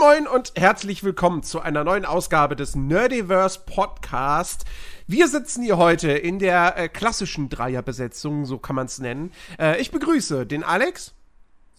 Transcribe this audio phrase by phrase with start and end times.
[0.00, 4.64] Moin und herzlich willkommen zu einer neuen Ausgabe des Nerdiverse Podcast.
[5.06, 9.30] Wir sitzen hier heute in der äh, klassischen Dreierbesetzung, so kann man es nennen.
[9.58, 11.12] Äh, ich begrüße den Alex.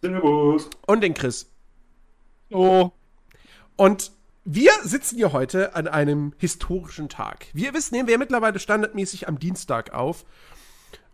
[0.01, 0.69] Servus.
[0.85, 1.49] Und den Chris.
[2.51, 2.91] Oh.
[3.75, 4.11] Und
[4.45, 7.47] wir sitzen hier heute an einem historischen Tag.
[7.53, 10.25] Wie ihr wisst, nehmen wir mittlerweile standardmäßig am Dienstag auf.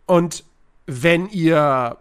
[0.07, 0.43] Und
[0.87, 1.99] wenn ihr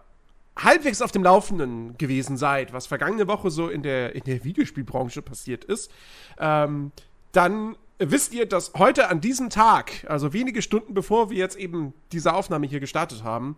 [0.57, 5.21] halbwegs auf dem Laufenden gewesen seid, was vergangene Woche so in der, in der Videospielbranche
[5.21, 5.91] passiert ist,
[6.39, 6.91] ähm,
[7.31, 11.93] dann wisst ihr, dass heute an diesem Tag, also wenige Stunden bevor wir jetzt eben
[12.11, 13.55] diese Aufnahme hier gestartet haben,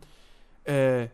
[0.65, 1.07] äh,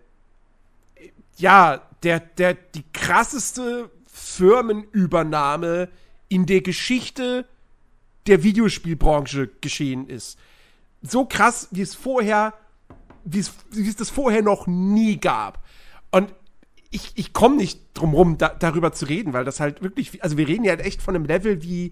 [1.38, 5.90] ja, der, der, die krasseste Firmenübernahme
[6.29, 7.45] in der Geschichte
[8.27, 10.40] der Videospielbranche geschehen ist.
[11.01, 12.54] So krass, wie es vorher,
[13.23, 15.63] wie es, wie es das vorher noch nie gab.
[16.16, 16.34] Und
[16.91, 20.38] ich, ich komme nicht drum rum, da, darüber zu reden, weil das halt wirklich, also
[20.38, 21.88] wir reden ja halt echt von einem Level wie,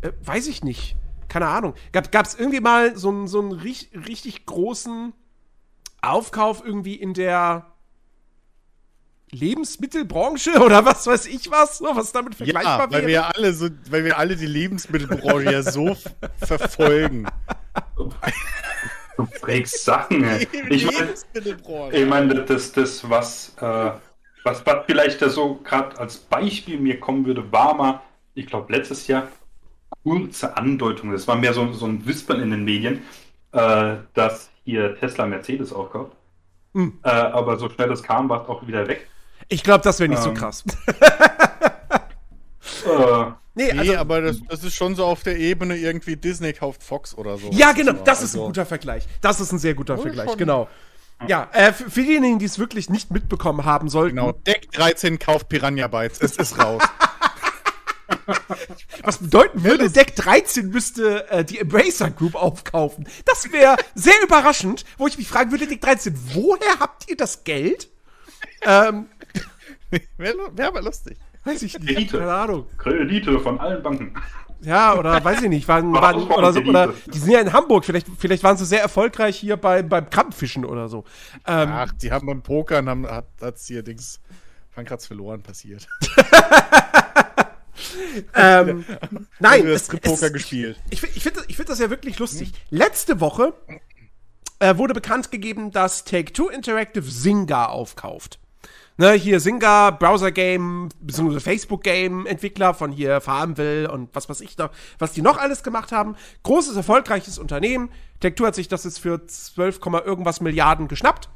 [0.00, 0.96] äh, weiß ich nicht,
[1.28, 1.74] keine Ahnung.
[1.92, 5.12] Gab es irgendwie mal so einen so einen richtig, großen
[6.00, 7.66] Aufkauf irgendwie in der
[9.32, 13.06] Lebensmittelbranche oder was weiß ich was, so, was damit vergleichbar ja, weil wäre?
[13.06, 15.94] Wir ja alle so, weil wir alle die Lebensmittelbranche ja so
[16.38, 17.26] verfolgen.
[19.18, 20.24] Du prägst Sachen.
[20.70, 23.90] Ich meine, ich mein, das, das, was, äh,
[24.44, 28.00] was, was vielleicht da so gerade als Beispiel mir kommen würde, war mal,
[28.34, 29.26] ich glaube, letztes Jahr
[30.04, 31.10] kurze Andeutung.
[31.10, 33.02] Das war mehr so, so ein Wispern in den Medien,
[33.52, 36.12] äh, dass hier Tesla Mercedes aufkauft.
[36.74, 37.00] Hm.
[37.02, 39.08] Äh, aber so schnell es kam, war es auch wieder weg.
[39.48, 40.64] Ich glaube, das wäre nicht ähm, so krass.
[42.86, 46.52] äh, nee, nee also, aber das, das, ist schon so auf der Ebene irgendwie Disney
[46.52, 47.50] kauft Fox oder so.
[47.50, 49.06] Ja, genau, das ist ein also guter Vergleich.
[49.20, 50.68] Das ist ein sehr guter Vergleich, genau.
[51.26, 54.16] Ja, äh, für, für diejenigen, die es wirklich nicht mitbekommen haben sollten.
[54.16, 56.20] Genau, Deck 13 kauft Piranha Bytes.
[56.20, 56.82] Es ist raus.
[59.02, 63.06] Was bedeuten würde, Deck 13 müsste äh, die Embracer Group aufkaufen.
[63.24, 67.44] Das wäre sehr überraschend, wo ich mich fragen würde, Deck 13, woher habt ihr das
[67.44, 67.88] Geld?
[68.62, 69.06] ähm,
[70.16, 71.18] wäre wär aber lustig.
[71.48, 71.86] Weiß ich nicht.
[71.86, 72.18] Kredite.
[72.18, 72.66] Keine Ahnung.
[72.76, 74.14] Kredite von allen Banken.
[74.60, 77.84] Ja, oder weiß ich nicht, waren, waren oder so, oder die sind ja in Hamburg,
[77.84, 81.04] vielleicht, vielleicht waren sie sehr erfolgreich hier bei, beim Krabbenfischen oder so.
[81.46, 84.20] Ähm, Ach, die haben beim Pokern, haben, hat es hier Dings
[84.70, 85.88] Frankratz verloren passiert.
[88.34, 88.84] ähm,
[89.38, 90.76] nein, es, Poker es, gespielt.
[90.90, 92.48] Ich, ich, ich finde ich find das ja wirklich lustig.
[92.48, 92.78] Hm.
[92.78, 93.54] Letzte Woche
[94.58, 98.38] äh, wurde bekannt gegeben, dass Take-Two Interactive Zynga aufkauft.
[99.00, 105.12] Ne, hier Zynga, Browser-Game, beziehungsweise Facebook-Game-Entwickler von hier Farmville und was weiß ich da, was
[105.12, 106.16] die noch alles gemacht haben.
[106.42, 107.90] Großes, erfolgreiches Unternehmen.
[108.18, 111.28] Take-Two hat sich das jetzt für 12, irgendwas Milliarden geschnappt.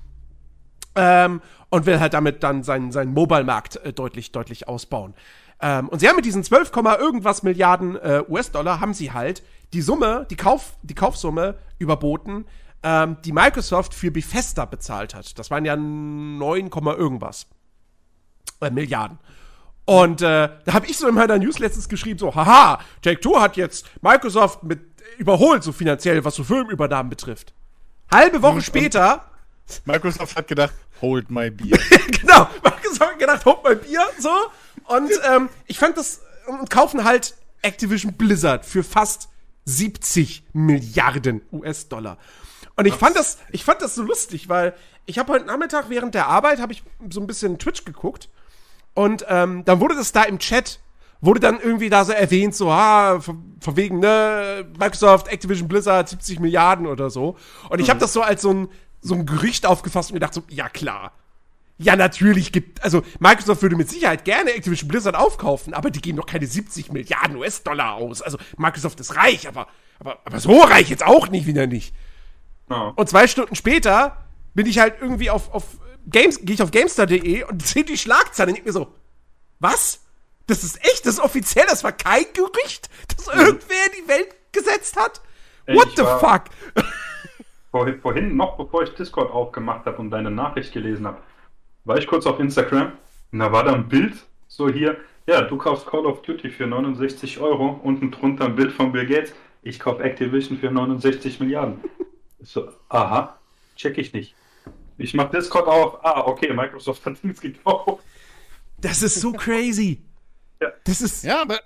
[0.97, 1.41] Ähm,
[1.71, 5.15] und will halt damit dann seinen, seinen Mobile-Markt äh, deutlich, deutlich ausbauen.
[5.61, 9.83] Ähm, und sie haben mit diesen 12, irgendwas Milliarden äh, US-Dollar haben sie halt die
[9.83, 12.45] Summe, die, Kauf, die Kaufsumme überboten,
[12.83, 15.39] ähm, die Microsoft für Bethesda bezahlt hat.
[15.39, 17.47] Das waren ja 9, irgendwas
[18.61, 19.19] äh, Milliarden.
[19.85, 23.57] Und äh, da habe ich so in meiner News letztens geschrieben, so, haha, Take-Two hat
[23.57, 24.81] jetzt Microsoft mit
[25.19, 27.53] überholt, so finanziell, was so Filmübernahmen betrifft.
[28.11, 29.25] Halbe Woche und, später.
[29.85, 31.79] Microsoft hat gedacht, hold my beer.
[32.21, 34.31] genau, Microsoft hat gedacht, hold my beer, so.
[34.85, 39.29] Und ähm, ich fand das, und kaufen halt Activision Blizzard für fast
[39.65, 42.19] 70 Milliarden US-Dollar.
[42.83, 44.75] Und ich fand das, ich fand das so lustig, weil
[45.07, 48.29] ich habe heute Nachmittag während der Arbeit habe ich so ein bisschen Twitch geguckt
[48.95, 50.81] und ähm, dann wurde das da im Chat
[51.23, 56.09] wurde dann irgendwie da so erwähnt, so, ah, von, von wegen, ne, Microsoft, Activision Blizzard,
[56.09, 57.37] 70 Milliarden oder so.
[57.71, 58.01] Und ich habe mhm.
[58.01, 58.69] das so als so ein,
[59.01, 61.13] so ein Gerücht aufgefasst und gedacht, so, ja klar.
[61.79, 66.19] Ja, natürlich gibt, also Microsoft würde mit Sicherheit gerne Activision Blizzard aufkaufen, aber die geben
[66.19, 68.21] doch keine 70 Milliarden US-Dollar aus.
[68.21, 69.69] Also Microsoft ist reich, aber,
[70.01, 71.95] aber, aber so reich jetzt auch nicht wieder nicht.
[72.73, 72.93] Ja.
[72.97, 74.17] Und zwei Stunden später
[74.55, 75.65] bin ich halt irgendwie auf, auf
[76.07, 78.89] Games, gehe ich auf GameStar.de und sehe die Schlagzeile und denke mir so,
[79.61, 80.01] was?
[80.47, 83.41] Das ist echt, das ist offiziell, das war kein Gerücht, das mhm.
[83.41, 85.21] irgendwer in die Welt gesetzt hat?
[85.69, 86.45] What ich the fuck?
[87.71, 91.19] Vorhin, vorhin, noch bevor ich Discord aufgemacht habe und deine Nachricht gelesen habe,
[91.85, 92.93] war ich kurz auf Instagram
[93.33, 94.15] und da war da ein Bild,
[94.49, 94.97] so hier,
[95.27, 99.07] ja, du kaufst Call of Duty für 69 Euro, unten drunter ein Bild von Bill
[99.07, 99.33] Gates,
[99.63, 101.81] ich kaufe Activision für 69 Milliarden.
[102.45, 103.39] So, aha,
[103.77, 104.35] check ich nicht.
[104.99, 108.05] Ich mach Discord auf, ah, okay, Microsoft hat nichts gekauft.
[108.79, 110.03] Das ist so crazy.
[110.61, 110.73] ja.
[110.85, 111.25] Das ist.
[111.25, 111.61] Ja, aber,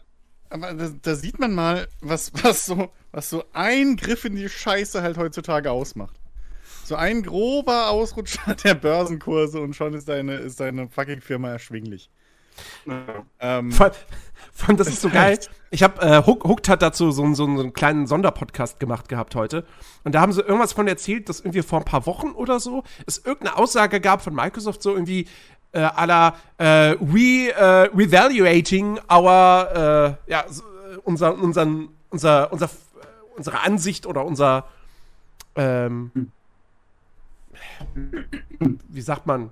[0.51, 4.49] aber da, da, sieht man mal, was, was, so, was so ein Griff in die
[4.49, 6.17] Scheiße halt heutzutage ausmacht.
[6.85, 12.11] So ein grober Ausrutscher der Börsenkurse und schon ist deine, ist deine fucking Firma erschwinglich.
[13.41, 13.91] Ähm, vor,
[14.77, 15.39] das ist so geil.
[15.71, 19.35] Ich habe äh, Hook, Hooked hat dazu so, so, so einen kleinen Sonderpodcast gemacht gehabt
[19.35, 19.65] heute.
[20.05, 22.83] Und da haben sie irgendwas von erzählt, dass irgendwie vor ein paar Wochen oder so
[23.07, 25.27] es irgendeine Aussage gab von Microsoft, so irgendwie
[25.73, 32.71] äh, la äh, we äh, revaluating our äh, ja, äh, unser, unseren, unser, unser,
[33.37, 34.67] unsere Ansicht oder unser
[35.57, 36.11] ähm,
[38.89, 39.51] wie sagt man?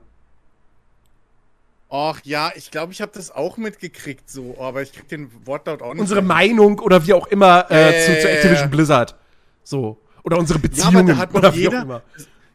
[1.97, 5.81] Ach ja, ich glaube, ich habe das auch mitgekriegt so, aber ich krieg den Wortlaut
[5.81, 6.01] auch nicht.
[6.01, 9.15] Unsere Meinung oder wie auch immer äh, äh, zu, zu, Activision Blizzard.
[9.63, 9.97] So.
[10.25, 12.03] Oder unsere Beziehungen ja, oder jeder, wie auch immer.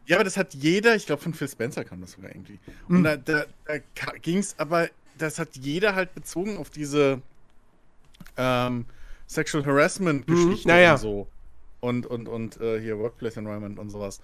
[0.04, 2.58] Ja, aber das hat jeder, ich glaube von Phil Spencer kam das sogar irgendwie.
[2.86, 3.04] Und hm.
[3.04, 3.78] da, da, da
[4.20, 7.22] ging es, aber das hat jeder halt bezogen auf diese
[8.36, 8.84] ähm,
[9.26, 10.92] Sexual Harassment-Geschichte hm, naja.
[10.92, 11.26] und so.
[11.80, 14.20] Und, und, und äh, hier Workplace Environment und sowas.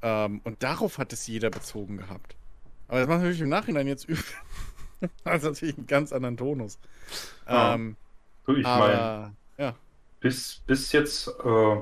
[0.00, 2.36] Ähm, und darauf hat es jeder bezogen gehabt.
[2.88, 4.22] Aber das macht natürlich im Nachhinein jetzt übel.
[5.24, 6.78] also natürlich einen ganz anderen Tonus.
[7.48, 7.74] Ja.
[7.74, 7.96] Ähm,
[8.48, 9.74] ich meine, ja.
[10.20, 11.76] bis, bis jetzt, äh,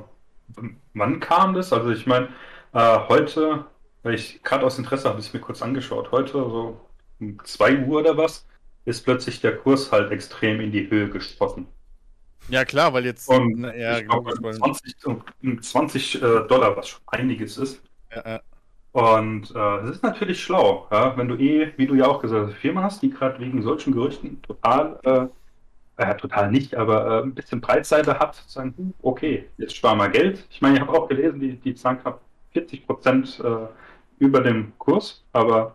[0.94, 1.72] wann kam das?
[1.72, 2.28] Also ich meine,
[2.72, 3.66] äh, heute,
[4.02, 6.80] weil ich gerade aus Interesse habe ich mir kurz angeschaut, heute so
[7.20, 8.46] um 2 Uhr oder was,
[8.86, 11.66] ist plötzlich der Kurs halt extrem in die Höhe geschossen.
[12.48, 14.96] Ja klar, weil jetzt und na, ja, ich glaub, 20,
[15.62, 17.80] 20 äh, Dollar, was schon einiges ist.
[18.10, 18.40] Ja, ja.
[18.94, 22.42] Und äh, es ist natürlich schlau, ja, wenn du eh, wie du ja auch gesagt
[22.42, 25.26] hast, eine Firma hast, die gerade wegen solchen Gerüchten total, äh,
[25.96, 29.98] äh, total nicht, aber äh, ein bisschen Breitseite hat, zu sagen, hm, okay, jetzt sparen
[29.98, 30.46] wir Geld.
[30.48, 32.20] Ich meine, ich habe auch gelesen, die, die zahlen knapp
[32.52, 33.66] 40 Prozent äh,
[34.20, 35.74] über dem Kurs, aber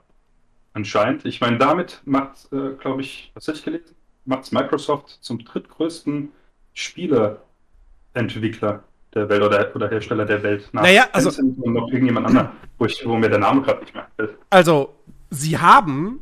[0.72, 5.44] anscheinend, ich meine, damit macht, äh, glaube ich, was hätte ich gelesen, macht Microsoft zum
[5.44, 6.31] drittgrößten
[6.74, 8.83] Spieleentwickler
[9.14, 10.70] der Welt oder, oder Hersteller der Welt.
[10.72, 11.30] Nach naja, also.
[11.42, 14.38] Und noch irgendjemand anderer, wo, ich, wo mir der Name gerade nicht mehr fällt.
[14.50, 14.96] Also,
[15.30, 16.22] sie haben.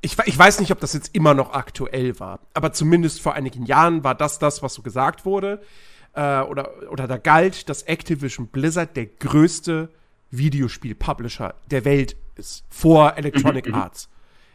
[0.00, 3.64] Ich, ich weiß nicht, ob das jetzt immer noch aktuell war, aber zumindest vor einigen
[3.64, 5.62] Jahren war das das, was so gesagt wurde.
[6.12, 9.88] Äh, oder, oder da galt, dass Activision Blizzard der größte
[10.30, 12.64] Videospiel-Publisher der Welt ist.
[12.68, 14.10] Vor Electronic Arts.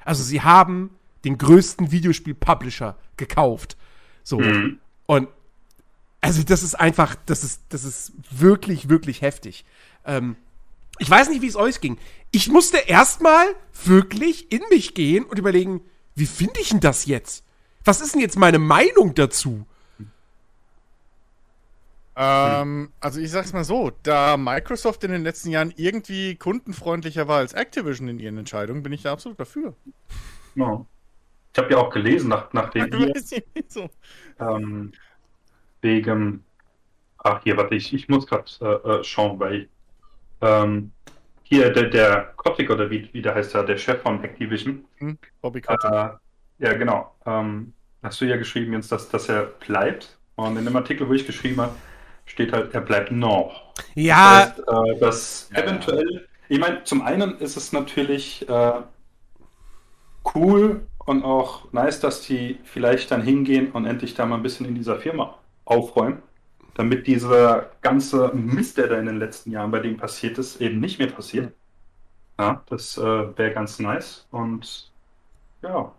[0.05, 0.91] Also, sie haben
[1.25, 3.75] den größten Videospiel-Publisher gekauft.
[4.23, 4.39] So.
[4.39, 4.79] Mhm.
[5.07, 5.29] Und
[6.21, 9.65] also das ist einfach, das ist, das ist wirklich, wirklich heftig.
[10.05, 10.35] Ähm,
[10.97, 11.97] ich weiß nicht, wie es euch ging.
[12.31, 13.45] Ich musste erstmal
[13.85, 15.81] wirklich in mich gehen und überlegen,
[16.15, 17.45] wie finde ich denn das jetzt?
[17.85, 19.65] Was ist denn jetzt meine Meinung dazu?
[22.21, 27.37] Ähm, also ich sag's mal so, da Microsoft in den letzten Jahren irgendwie kundenfreundlicher war
[27.37, 29.73] als Activision in ihren Entscheidungen, bin ich da absolut dafür.
[30.53, 30.85] No.
[31.53, 33.13] Ich habe ja auch gelesen, nach, nachdem ihr,
[33.69, 33.89] so.
[34.37, 34.91] ähm,
[35.81, 36.43] wegen.
[37.17, 39.67] Ach, hier, warte, ich, ich muss gerade äh, äh, schauen, weil
[40.41, 40.91] ähm,
[41.43, 44.85] hier der, der Kotick oder wie, wie der heißt ja, der Chef von Activision.
[44.97, 45.91] Hm, Bobby Kotick.
[45.91, 46.09] Äh,
[46.59, 47.13] ja, genau.
[47.25, 47.73] Ähm,
[48.03, 50.17] hast du ja geschrieben jetzt, dass, dass er bleibt.
[50.35, 51.75] Und in dem Artikel, wo ich geschrieben habe,
[52.25, 53.73] steht halt, er bleibt noch.
[53.95, 54.45] Ja.
[54.45, 55.63] Das heißt, äh, dass ja.
[55.63, 58.73] eventuell, ich meine, zum einen ist es natürlich äh,
[60.35, 64.67] cool und auch nice, dass die vielleicht dann hingehen und endlich da mal ein bisschen
[64.67, 65.38] in dieser Firma
[65.69, 66.21] aufräumen,
[66.75, 70.79] damit dieser ganze Mist, der da in den letzten Jahren bei dem passiert ist, eben
[70.79, 71.53] nicht mehr passiert.
[72.37, 74.91] Ja, das äh, wäre ganz nice und
[75.61, 75.91] ja.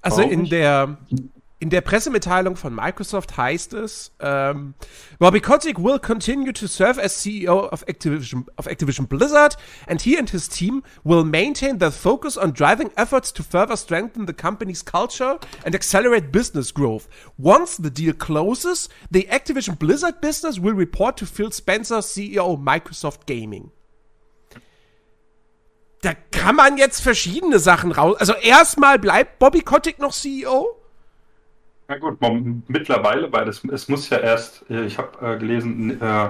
[0.00, 0.96] Also in der
[1.60, 4.74] in der Pressemitteilung von Microsoft heißt es, ähm,
[5.18, 9.56] Bobby Kotick will continue to serve as CEO of Activision, of Activision Blizzard,
[9.86, 14.26] and he and his team will maintain their focus on driving efforts to further strengthen
[14.26, 17.08] the company's culture and accelerate business growth.
[17.38, 23.26] Once the deal closes, the Activision Blizzard business will report to Phil Spencer, CEO Microsoft
[23.26, 23.70] Gaming.
[26.02, 28.18] Da kann man jetzt verschiedene Sachen raus.
[28.18, 30.78] Also erstmal bleibt Bobby Kotick noch CEO.
[31.94, 32.18] Na gut,
[32.66, 36.28] mittlerweile, weil es, es muss ja erst, äh, ich habe äh, gelesen, äh,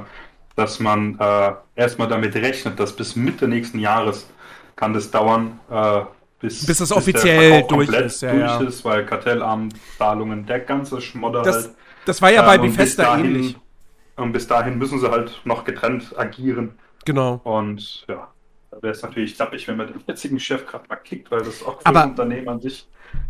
[0.56, 4.28] dass man äh, erstmal damit rechnet, dass bis Mitte nächsten Jahres
[4.76, 6.02] kann das dauern, äh,
[6.40, 8.20] bis, bis das bis offiziell durch ist.
[8.20, 8.60] Ja, durch ja.
[8.60, 11.70] ist, weil Kartellarmzahlungen, der ganze Schmodder das, halt.
[12.04, 13.56] Das war ja bei ähm, Bethesda dahin, ähnlich.
[14.16, 16.78] Und bis dahin müssen sie halt noch getrennt agieren.
[17.06, 17.40] Genau.
[17.42, 18.28] Und ja,
[18.80, 21.80] wäre es natürlich klappig, wenn man den jetzigen Chef gerade mal kickt, weil das auch
[21.80, 22.86] für aber, das Unternehmen an sich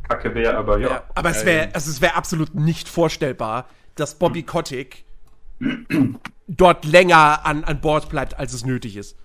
[0.08, 0.88] kacke wäre, aber ja.
[0.88, 4.46] ja aber es wäre also es wär absolut nicht vorstellbar, dass Bobby hm.
[4.46, 5.04] Kotick
[6.46, 9.16] dort länger an, an Bord bleibt, als es nötig ist.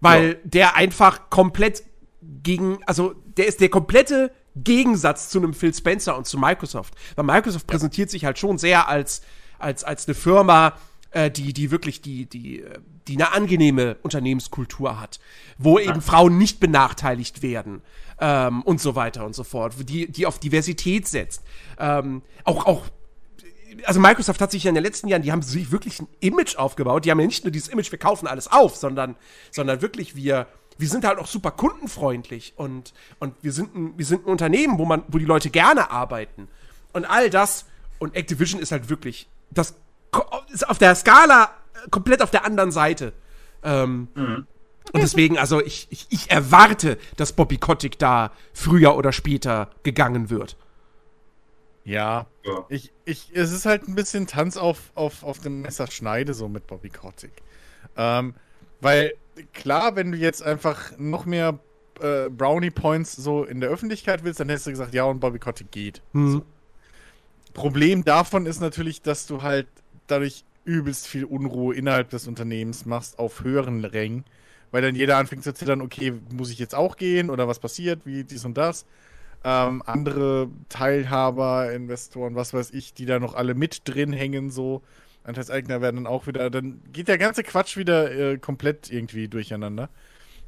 [0.00, 0.34] Weil ja.
[0.44, 1.82] der einfach komplett
[2.22, 6.94] gegen, also der ist der komplette Gegensatz zu einem Phil Spencer und zu Microsoft.
[7.16, 7.72] Weil Microsoft ja.
[7.72, 9.22] präsentiert sich halt schon sehr als,
[9.58, 10.74] als, als eine Firma,
[11.10, 12.64] äh, die, die wirklich die, die,
[13.08, 15.20] die eine angenehme Unternehmenskultur hat,
[15.58, 17.82] wo eben Frauen nicht benachteiligt werden,
[18.20, 21.42] ähm, und so weiter und so fort, die, die auf Diversität setzt.
[21.78, 22.84] Ähm, auch, auch
[23.84, 26.56] also Microsoft hat sich ja in den letzten Jahren, die haben sich wirklich ein Image
[26.56, 27.04] aufgebaut.
[27.04, 29.16] Die haben ja nicht nur dieses Image, wir kaufen alles auf, sondern,
[29.50, 34.04] sondern wirklich wir, wir sind halt auch super kundenfreundlich und, und wir sind ein, wir
[34.04, 36.48] sind ein Unternehmen, wo man, wo die Leute gerne arbeiten.
[36.92, 37.64] Und all das,
[37.98, 39.74] und Activision ist halt wirklich, das
[40.52, 41.50] ist auf der Skala
[41.90, 43.12] komplett auf der anderen Seite.
[43.62, 44.46] Ähm, mhm.
[44.92, 50.30] Und deswegen, also ich, ich, ich erwarte, dass Bobby Kotick da früher oder später gegangen
[50.30, 50.56] wird.
[51.84, 52.64] Ja, ja.
[52.68, 56.66] Ich, ich, es ist halt ein bisschen Tanz auf, auf, auf dem Messerschneide so mit
[56.66, 57.32] Bobby Kotick.
[57.96, 58.34] Ähm,
[58.80, 59.14] weil
[59.52, 61.58] klar, wenn du jetzt einfach noch mehr
[62.00, 65.38] äh, Brownie Points so in der Öffentlichkeit willst, dann hättest du gesagt, ja, und Bobby
[65.38, 66.02] Kotick geht.
[66.12, 66.32] Mhm.
[66.32, 66.42] So.
[67.52, 69.66] Problem davon ist natürlich, dass du halt
[70.10, 74.24] dadurch übelst viel Unruhe innerhalb des Unternehmens machst auf höheren Rängen,
[74.70, 78.06] weil dann jeder anfängt zu zittern, okay, muss ich jetzt auch gehen oder was passiert,
[78.06, 78.86] wie dies und das.
[79.42, 84.82] Ähm, andere Teilhaber, Investoren, was weiß ich, die da noch alle mit drin hängen, so.
[85.24, 89.90] Anteilseigner werden dann auch wieder, dann geht der ganze Quatsch wieder äh, komplett irgendwie durcheinander.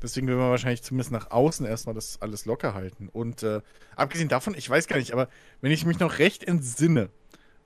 [0.03, 3.09] Deswegen will man wahrscheinlich zumindest nach außen erstmal das alles locker halten.
[3.13, 3.61] Und äh,
[3.97, 5.29] abgesehen davon, ich weiß gar nicht, aber
[5.61, 7.11] wenn ich mich noch recht entsinne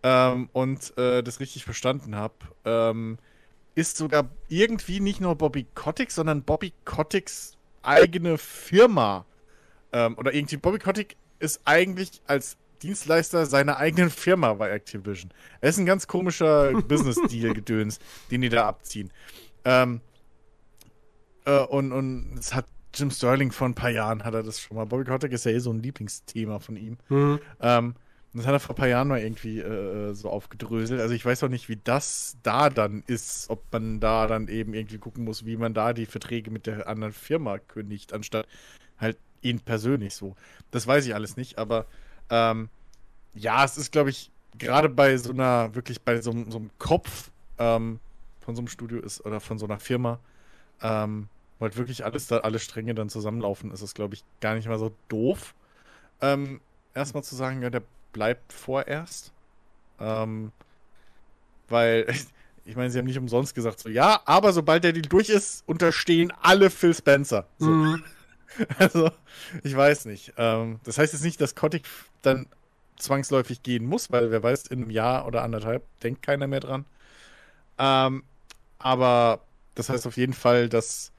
[0.06, 2.34] ähm, und äh, das richtig verstanden habe,
[2.64, 3.18] ähm,
[3.74, 9.26] ist sogar irgendwie nicht nur Bobby Kotick, sondern Bobby Koticks eigene Firma.
[9.92, 15.32] Ähm, oder irgendwie Bobby Kotick ist eigentlich als Dienstleister seiner eigenen Firma bei Activision.
[15.60, 17.98] Es ist ein ganz komischer Business-Deal-Gedöns,
[18.30, 19.12] den die da abziehen.
[19.64, 20.00] Ähm,
[21.46, 24.76] äh, und, und es hat Jim Sterling vor ein paar Jahren hat er das schon
[24.76, 24.86] mal.
[24.86, 26.96] Bobby Kotick ist ja eh so ein Lieblingsthema von ihm.
[27.08, 27.40] Mhm.
[27.60, 27.96] Ähm,
[28.36, 31.00] das hat er vor ein paar Jahren mal irgendwie äh, so aufgedröselt.
[31.00, 34.74] Also ich weiß auch nicht, wie das da dann ist, ob man da dann eben
[34.74, 38.46] irgendwie gucken muss, wie man da die Verträge mit der anderen Firma kündigt, anstatt
[38.98, 40.34] halt ihn persönlich so.
[40.70, 41.86] Das weiß ich alles nicht, aber
[42.30, 42.68] ähm,
[43.34, 47.30] ja, es ist, glaube ich, gerade bei so einer, wirklich bei so, so einem Kopf
[47.58, 48.00] ähm,
[48.40, 50.18] von so einem Studio ist oder von so einer Firma,
[50.82, 51.28] ähm,
[51.58, 54.78] weil wirklich alles da, alle Stränge dann zusammenlaufen, ist es, glaube ich, gar nicht mal
[54.78, 55.54] so doof.
[56.20, 56.60] Ähm,
[56.94, 57.82] erstmal zu sagen, ja, der
[58.16, 59.30] bleibt vorerst.
[60.00, 60.52] Ähm,
[61.68, 62.06] weil,
[62.64, 65.62] ich meine, sie haben nicht umsonst gesagt, so, ja, aber sobald der Deal durch ist,
[65.68, 67.46] unterstehen alle Phil Spencer.
[67.58, 67.68] So.
[67.68, 68.02] Mhm.
[68.78, 69.10] Also,
[69.64, 70.32] ich weiß nicht.
[70.38, 71.84] Ähm, das heißt jetzt nicht, dass Kotick
[72.22, 72.46] dann
[72.96, 76.86] zwangsläufig gehen muss, weil wer weiß, in einem Jahr oder anderthalb denkt keiner mehr dran.
[77.76, 78.22] Ähm,
[78.78, 79.42] aber
[79.74, 81.12] das heißt auf jeden Fall, dass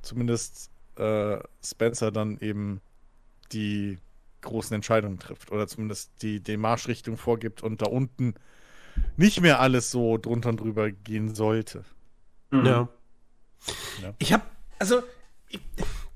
[0.00, 2.80] zumindest äh, Spencer dann eben
[3.52, 3.98] die
[4.42, 8.34] großen Entscheidungen trifft oder zumindest die, die Marschrichtung vorgibt und da unten
[9.16, 11.84] nicht mehr alles so drunter und drüber gehen sollte.
[12.50, 12.66] Mhm.
[12.66, 12.88] Ja.
[14.02, 14.14] ja.
[14.18, 14.44] Ich habe,
[14.78, 15.02] also,
[15.48, 15.60] ich,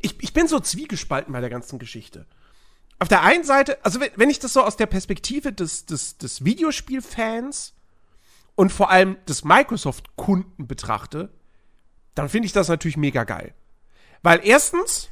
[0.00, 2.26] ich, ich bin so zwiegespalten bei der ganzen Geschichte.
[2.99, 6.45] Auf der einen Seite, also wenn ich das so aus der Perspektive des, des, des
[6.45, 7.75] Videospielfans
[8.55, 11.31] und vor allem des Microsoft-Kunden betrachte,
[12.14, 13.55] dann finde ich das natürlich mega geil.
[14.23, 15.11] Weil erstens,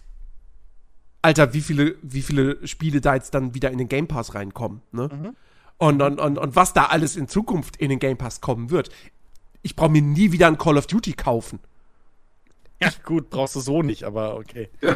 [1.22, 4.82] Alter, wie viele, wie viele Spiele da jetzt dann wieder in den Game Pass reinkommen,
[4.92, 5.08] ne?
[5.12, 5.36] Mhm.
[5.78, 8.90] Und, und, und, und was da alles in Zukunft in den Game Pass kommen wird.
[9.62, 11.58] Ich brauche mir nie wieder ein Call of Duty kaufen.
[12.82, 14.70] Ja, gut, brauchst du so nicht, aber okay.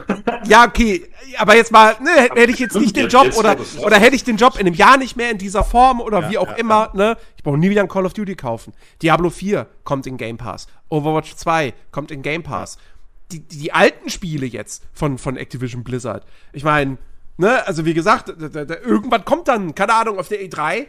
[0.47, 1.07] Ja, okay,
[1.39, 4.37] aber jetzt mal, ne, hätte ich jetzt nicht den Job oder, oder hätte ich den
[4.37, 6.91] Job in einem Jahr nicht mehr in dieser Form oder ja, wie auch ja, immer,
[6.93, 7.13] ja.
[7.13, 7.17] ne?
[7.37, 8.75] Ich brauche nie wieder ein Call of Duty kaufen.
[9.01, 10.67] Diablo 4 kommt in Game Pass.
[10.91, 12.77] Overwatch 2 kommt in Game Pass.
[13.33, 16.25] Die, die, alten Spiele jetzt von, von Activision Blizzard.
[16.53, 16.99] Ich meine,
[17.37, 20.87] ne, also wie gesagt, da, da, irgendwann kommt dann, keine Ahnung, auf der E3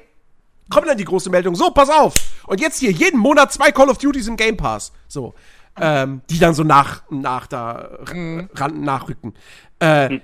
[0.70, 2.16] kommt dann die große Meldung, so, pass auf.
[2.46, 4.92] Und jetzt hier jeden Monat zwei Call of Duties im Game Pass.
[5.08, 5.34] So
[5.80, 8.50] ähm, die dann so nach, nach da mhm.
[8.54, 9.34] ran, nachrücken.
[9.80, 10.22] Äh, mhm.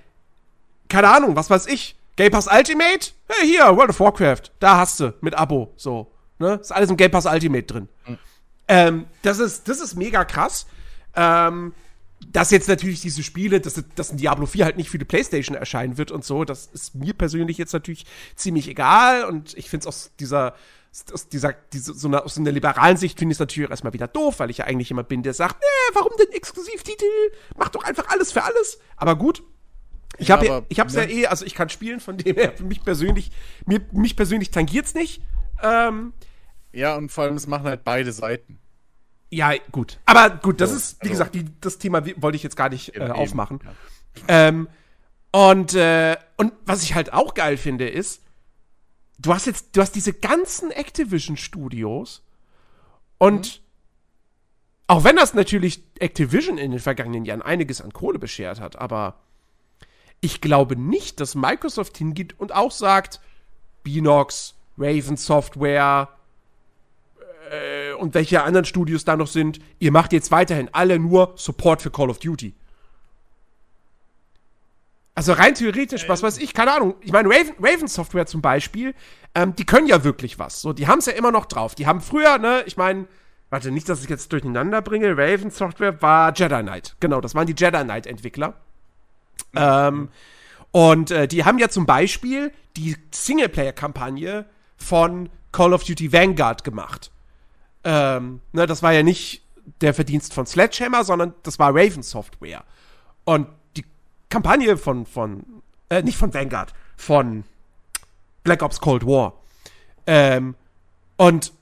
[0.88, 1.96] Keine Ahnung, was weiß ich.
[2.16, 3.12] Game Pass Ultimate?
[3.28, 4.52] Hey, hier, World of Warcraft.
[4.60, 5.74] Da hast du mit Abo.
[5.76, 6.12] So.
[6.40, 6.54] Ne?
[6.56, 7.88] Ist alles im Game Pass Ultimate drin.
[8.06, 8.18] Mhm.
[8.68, 10.68] Ähm, das, ist, das ist mega krass.
[11.16, 11.74] Ähm,
[12.28, 15.56] dass jetzt natürlich diese Spiele, dass, dass ein Diablo 4 halt nicht für die Playstation
[15.56, 19.84] erscheinen wird und so, das ist mir persönlich jetzt natürlich ziemlich egal und ich finde
[19.84, 20.56] es aus dieser
[21.14, 23.94] aus dieser, diese, so einer, aus einer liberalen Sicht finde ich es natürlich auch erstmal
[23.94, 27.06] wieder doof, weil ich ja eigentlich jemand bin, der sagt, nee, warum denn Exklusivtitel?
[27.56, 28.78] Mach doch einfach alles für alles.
[28.98, 29.42] Aber gut.
[30.18, 31.10] Ich habe ja, ich hab's ne?
[31.10, 33.32] ja eh, also ich kann spielen, von dem her, für mich persönlich,
[33.66, 35.22] mir, mich persönlich tangiert's nicht.
[35.64, 36.12] Ähm,
[36.74, 38.60] ja, und vor allem, es machen halt beide Seiten.
[39.32, 39.98] Ja, gut.
[40.06, 42.70] Aber gut, das so, ist, wie also, gesagt, die, das Thema wollte ich jetzt gar
[42.70, 43.60] nicht äh, aufmachen.
[44.28, 44.48] Ja.
[44.48, 44.68] Ähm,
[45.32, 48.22] und, äh, und was ich halt auch geil finde, ist,
[49.18, 52.24] du hast jetzt, du hast diese ganzen Activision-Studios
[53.18, 53.64] und mhm.
[54.88, 59.22] auch wenn das natürlich Activision in den vergangenen Jahren einiges an Kohle beschert hat, aber
[60.20, 63.22] ich glaube nicht, dass Microsoft hingeht und auch sagt,
[63.84, 66.10] Binox, Raven Software
[67.50, 71.82] äh, und welche anderen Studios da noch sind, ihr macht jetzt weiterhin alle nur Support
[71.82, 72.54] für Call of Duty.
[75.14, 76.96] Also rein theoretisch, was weiß ich, keine Ahnung.
[77.02, 78.96] Ich meine, Raven, Raven Software zum Beispiel,
[79.36, 80.62] ähm, die können ja wirklich was.
[80.62, 81.76] So, die haben es ja immer noch drauf.
[81.76, 83.08] Die haben früher, ne, ich meine,
[83.50, 85.18] warte, nicht, dass ich jetzt durcheinander bringe.
[85.18, 86.96] Raven Software war Jedi Knight.
[87.02, 88.56] Genau, das waren die Jedi Knight Entwickler.
[89.52, 89.58] Mhm.
[89.58, 90.10] Ähm,
[90.72, 94.46] und äh, die haben ja zum Beispiel die Singleplayer-Kampagne
[94.78, 97.12] von Call of Duty Vanguard gemacht.
[97.84, 99.44] Ähm, ne, das war ja nicht
[99.82, 102.64] der Verdienst von Sledgehammer, sondern das war Raven Software.
[103.24, 103.48] Und
[104.32, 105.44] Kampagne von, von
[105.90, 107.44] äh, nicht von Vanguard, von
[108.44, 109.34] Black Ops Cold War.
[110.08, 110.56] Ähm,
[111.18, 111.54] und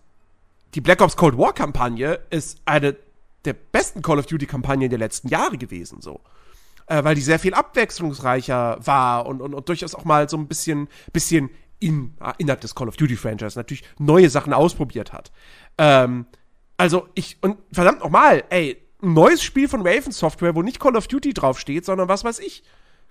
[0.75, 2.95] die Black Ops Cold War Kampagne ist eine
[3.43, 6.21] der besten Call of Duty Kampagnen der letzten Jahre gewesen, so.
[6.85, 10.47] Äh, weil die sehr viel abwechslungsreicher war und, und, und durchaus auch mal so ein
[10.47, 15.31] bisschen, bisschen in, äh, innerhalb des Call of Duty Franchise natürlich neue Sachen ausprobiert hat.
[15.77, 16.25] Ähm,
[16.77, 20.95] also ich, und verdammt nochmal, ey, ein neues Spiel von Raven Software, wo nicht Call
[20.95, 22.63] of Duty draufsteht, sondern was weiß ich.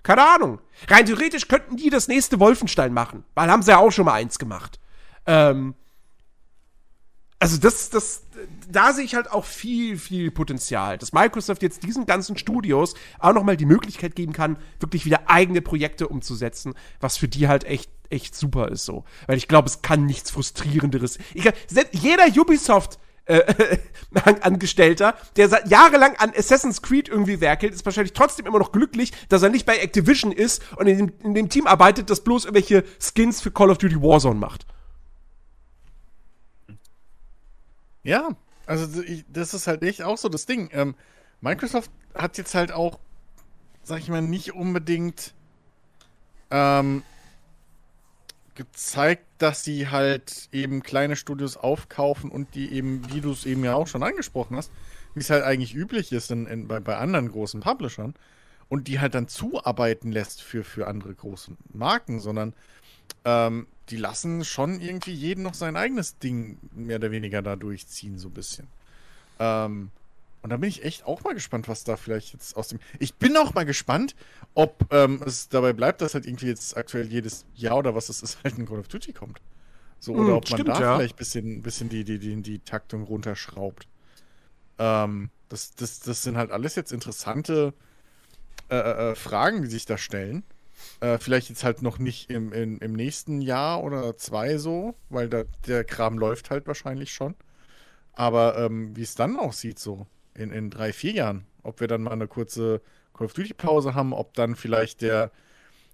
[0.03, 0.59] Keine Ahnung.
[0.87, 4.13] Rein theoretisch könnten die das nächste Wolfenstein machen, weil haben sie ja auch schon mal
[4.13, 4.79] eins gemacht.
[5.25, 5.75] Ähm,
[7.39, 8.23] also das, das,
[8.69, 13.33] da sehe ich halt auch viel, viel Potenzial, dass Microsoft jetzt diesen ganzen Studios auch
[13.33, 17.63] noch mal die Möglichkeit geben kann, wirklich wieder eigene Projekte umzusetzen, was für die halt
[17.63, 19.05] echt, echt super ist so.
[19.25, 21.17] Weil ich glaube, es kann nichts frustrierenderes.
[21.33, 21.49] Ich,
[21.93, 23.77] jeder Ubisoft äh,
[24.41, 29.13] Angestellter, der seit jahrelang an Assassin's Creed irgendwie werkelt, ist wahrscheinlich trotzdem immer noch glücklich,
[29.29, 32.45] dass er nicht bei Activision ist und in dem, in dem Team arbeitet, das bloß
[32.45, 34.65] irgendwelche Skins für Call of Duty Warzone macht.
[38.09, 38.29] Ja,
[38.65, 40.71] also das ist halt echt auch so das Ding.
[40.73, 40.95] Ähm,
[41.41, 42.97] Microsoft hat jetzt halt auch,
[43.83, 45.35] sag ich mal, nicht unbedingt
[46.49, 47.03] ähm,
[48.55, 53.63] gezeigt, dass sie halt eben kleine Studios aufkaufen und die eben, wie du es eben
[53.63, 54.71] ja auch schon angesprochen hast,
[55.13, 58.15] wie es halt eigentlich üblich ist in, in, bei, bei anderen großen Publishern
[58.69, 62.55] und die halt dann zuarbeiten lässt für, für andere große Marken, sondern
[63.23, 68.17] ähm, die lassen schon irgendwie jeden noch sein eigenes Ding mehr oder weniger da durchziehen,
[68.17, 68.67] so ein bisschen.
[69.39, 69.91] Ähm,
[70.41, 72.79] und da bin ich echt auch mal gespannt, was da vielleicht jetzt aus dem.
[72.99, 74.15] Ich bin auch mal gespannt,
[74.53, 78.23] ob ähm, es dabei bleibt, dass halt irgendwie jetzt aktuell jedes Jahr oder was es
[78.23, 79.41] ist, halt ein Call of Duty kommt.
[79.99, 80.95] So, oder hm, ob man da ja.
[80.97, 83.87] vielleicht ein bisschen, bisschen die, die, die, die Taktung runterschraubt.
[84.77, 87.73] Ähm, das, das, das sind halt alles jetzt interessante
[88.69, 90.43] äh, äh, äh, Fragen, die sich da stellen.
[91.01, 95.29] Äh, vielleicht jetzt halt noch nicht im, im, im nächsten Jahr oder zwei so, weil
[95.29, 97.35] da, der Kram läuft halt wahrscheinlich schon.
[98.13, 101.45] Aber ähm, wie es dann aussieht, so in, in drei, vier Jahren.
[101.63, 102.81] Ob wir dann mal eine kurze
[103.13, 105.31] Call of Duty Pause haben, ob dann vielleicht der,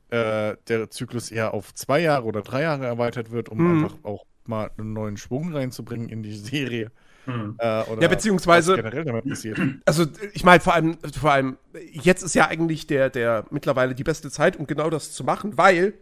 [0.09, 3.83] äh, der Zyklus eher auf zwei Jahre oder drei Jahre erweitert wird, um mhm.
[3.83, 6.91] einfach auch mal einen neuen Schwung reinzubringen in die Serie.
[7.25, 7.55] Mhm.
[7.59, 9.59] Äh, ja, beziehungsweise generell damit passiert.
[9.85, 11.57] Also ich meine, vor allem, vor allem,
[11.91, 15.57] jetzt ist ja eigentlich der, der mittlerweile die beste Zeit, um genau das zu machen,
[15.57, 15.93] weil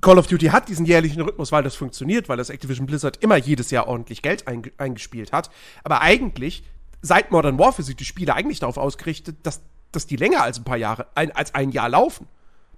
[0.00, 3.36] Call of Duty hat diesen jährlichen Rhythmus, weil das funktioniert, weil das Activision Blizzard immer
[3.36, 4.44] jedes Jahr ordentlich Geld
[4.78, 5.50] eingespielt hat.
[5.84, 6.62] Aber eigentlich
[7.02, 9.60] seit Modern Warfare sind die Spiele eigentlich darauf ausgerichtet, dass,
[9.92, 12.26] dass die länger als ein paar Jahre, ein, als ein Jahr laufen.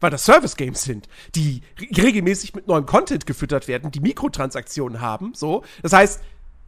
[0.02, 5.62] Weil das Service-Games sind, die regelmäßig mit neuem Content gefüttert werden, die Mikrotransaktionen haben, so.
[5.82, 6.22] Das heißt,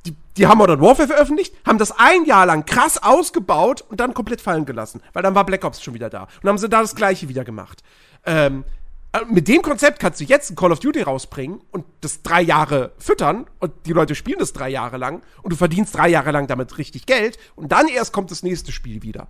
[0.06, 4.14] die, die haben Modern Warfare veröffentlicht, haben das ein Jahr lang krass ausgebaut und dann
[4.14, 6.28] komplett fallen gelassen, weil dann war Black Ops schon wieder da.
[6.42, 7.82] Und haben sie da das Gleiche wieder gemacht.
[8.24, 8.64] Ähm,
[9.12, 12.42] äh, mit dem Konzept kannst du jetzt ein Call of Duty rausbringen und das drei
[12.42, 16.30] Jahre füttern und die Leute spielen das drei Jahre lang und du verdienst drei Jahre
[16.32, 19.28] lang damit richtig Geld und dann erst kommt das nächste Spiel wieder.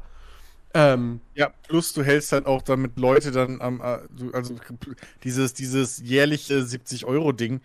[0.74, 3.98] Ähm, ja, plus du hältst halt auch damit Leute dann am, äh,
[4.32, 4.54] also
[5.22, 7.60] dieses, dieses jährliche 70-Euro-Ding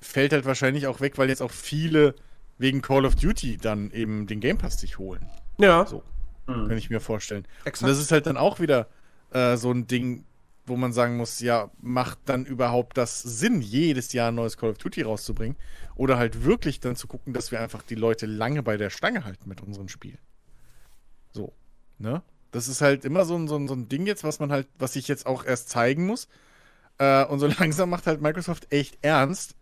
[0.00, 2.14] fällt halt wahrscheinlich auch weg, weil jetzt auch viele
[2.58, 5.26] wegen Call of Duty dann eben den Game Pass sich holen.
[5.58, 5.86] Ja.
[5.86, 6.02] So.
[6.46, 6.68] Mhm.
[6.68, 7.46] Kann ich mir vorstellen.
[7.64, 7.82] Exakt.
[7.82, 8.88] Und das ist halt dann auch wieder
[9.32, 10.24] äh, so ein Ding,
[10.64, 14.70] wo man sagen muss, ja, macht dann überhaupt das Sinn, jedes Jahr ein neues Call
[14.70, 15.56] of Duty rauszubringen?
[15.94, 19.24] Oder halt wirklich dann zu gucken, dass wir einfach die Leute lange bei der Stange
[19.24, 20.18] halten mit unseren Spielen.
[21.32, 21.52] So,
[21.98, 22.22] ne?
[22.50, 24.68] Das ist halt immer so ein, so ein, so ein Ding jetzt, was man halt,
[24.78, 26.28] was ich jetzt auch erst zeigen muss.
[26.98, 29.56] Äh, und so langsam macht halt Microsoft echt ernst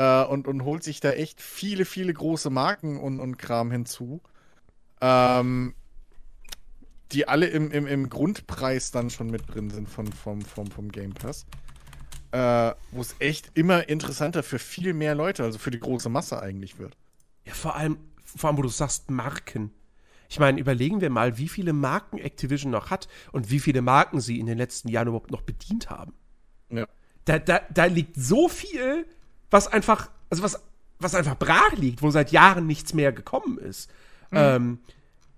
[0.00, 4.22] äh, und, und holt sich da echt viele, viele große Marken und, und Kram hinzu.
[5.02, 5.74] Ähm,
[7.12, 10.90] die alle im, im, im Grundpreis dann schon mit drin sind von, vom, vom, vom
[10.90, 11.44] Game Pass.
[12.32, 16.40] Äh, Wo es echt immer interessanter für viel mehr Leute, also für die große Masse
[16.40, 16.96] eigentlich wird.
[17.44, 19.70] Ja, vor allem, vor allem, wo du sagst Marken.
[20.30, 24.20] Ich meine, überlegen wir mal, wie viele Marken Activision noch hat und wie viele Marken
[24.20, 26.14] sie in den letzten Jahren überhaupt noch bedient haben.
[26.70, 26.86] Ja.
[27.26, 29.04] Da, da, da liegt so viel,
[29.50, 30.60] was einfach, also was,
[30.98, 33.90] was einfach brach liegt, wo seit Jahren nichts mehr gekommen ist.
[34.30, 34.38] Mhm.
[34.38, 34.78] Ähm,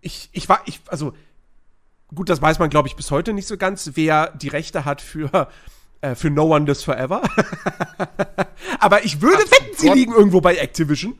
[0.01, 1.15] ich, ich war, ich, also,
[2.15, 5.01] gut, das weiß man, glaube ich, bis heute nicht so ganz, wer die Rechte hat
[5.01, 5.49] für,
[6.01, 7.23] äh, für No One Lives Forever.
[8.81, 11.19] Aber ich würde Ach, wetten, sie liegen irgendwo bei Activision.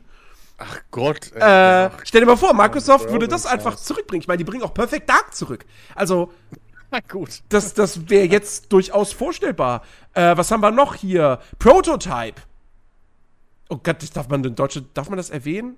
[0.57, 1.31] Ach Gott.
[1.33, 4.21] Ey, äh, stell dir mal vor, Microsoft würde das einfach zurückbringen.
[4.21, 5.65] Ich meine, die bringen auch Perfect Dark zurück.
[5.95, 6.31] Also,
[6.93, 7.41] Na gut.
[7.49, 9.81] Das, das wäre jetzt durchaus vorstellbar.
[10.13, 11.39] Äh, was haben wir noch hier?
[11.57, 12.39] Prototype.
[13.69, 15.77] Oh Gott, das darf man in Deutschland, darf man das erwähnen?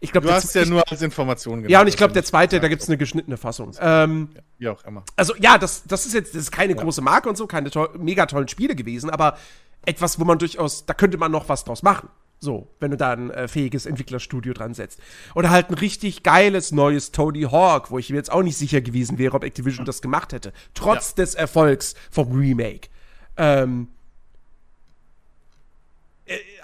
[0.00, 1.70] Ich glaube, du hast ja nur als Information genannt.
[1.70, 3.72] Ja, und ich glaube, der zweite, da gibt es eine geschnittene Fassung.
[3.80, 5.04] Ähm, ja, wie auch immer.
[5.16, 6.82] Also, ja, das, das ist jetzt das ist keine ja.
[6.82, 9.36] große Marke und so, keine to mega tollen Spiele gewesen, aber
[9.84, 12.08] etwas, wo man durchaus, da könnte man noch was draus machen.
[12.38, 14.98] So, wenn du da ein äh, fähiges Entwicklerstudio dran setzt.
[15.36, 18.80] Oder halt ein richtig geiles neues Tony Hawk, wo ich mir jetzt auch nicht sicher
[18.80, 20.52] gewesen wäre, ob Activision das gemacht hätte.
[20.74, 21.22] Trotz ja.
[21.22, 22.88] des Erfolgs vom Remake.
[23.36, 24.01] Ähm, äh,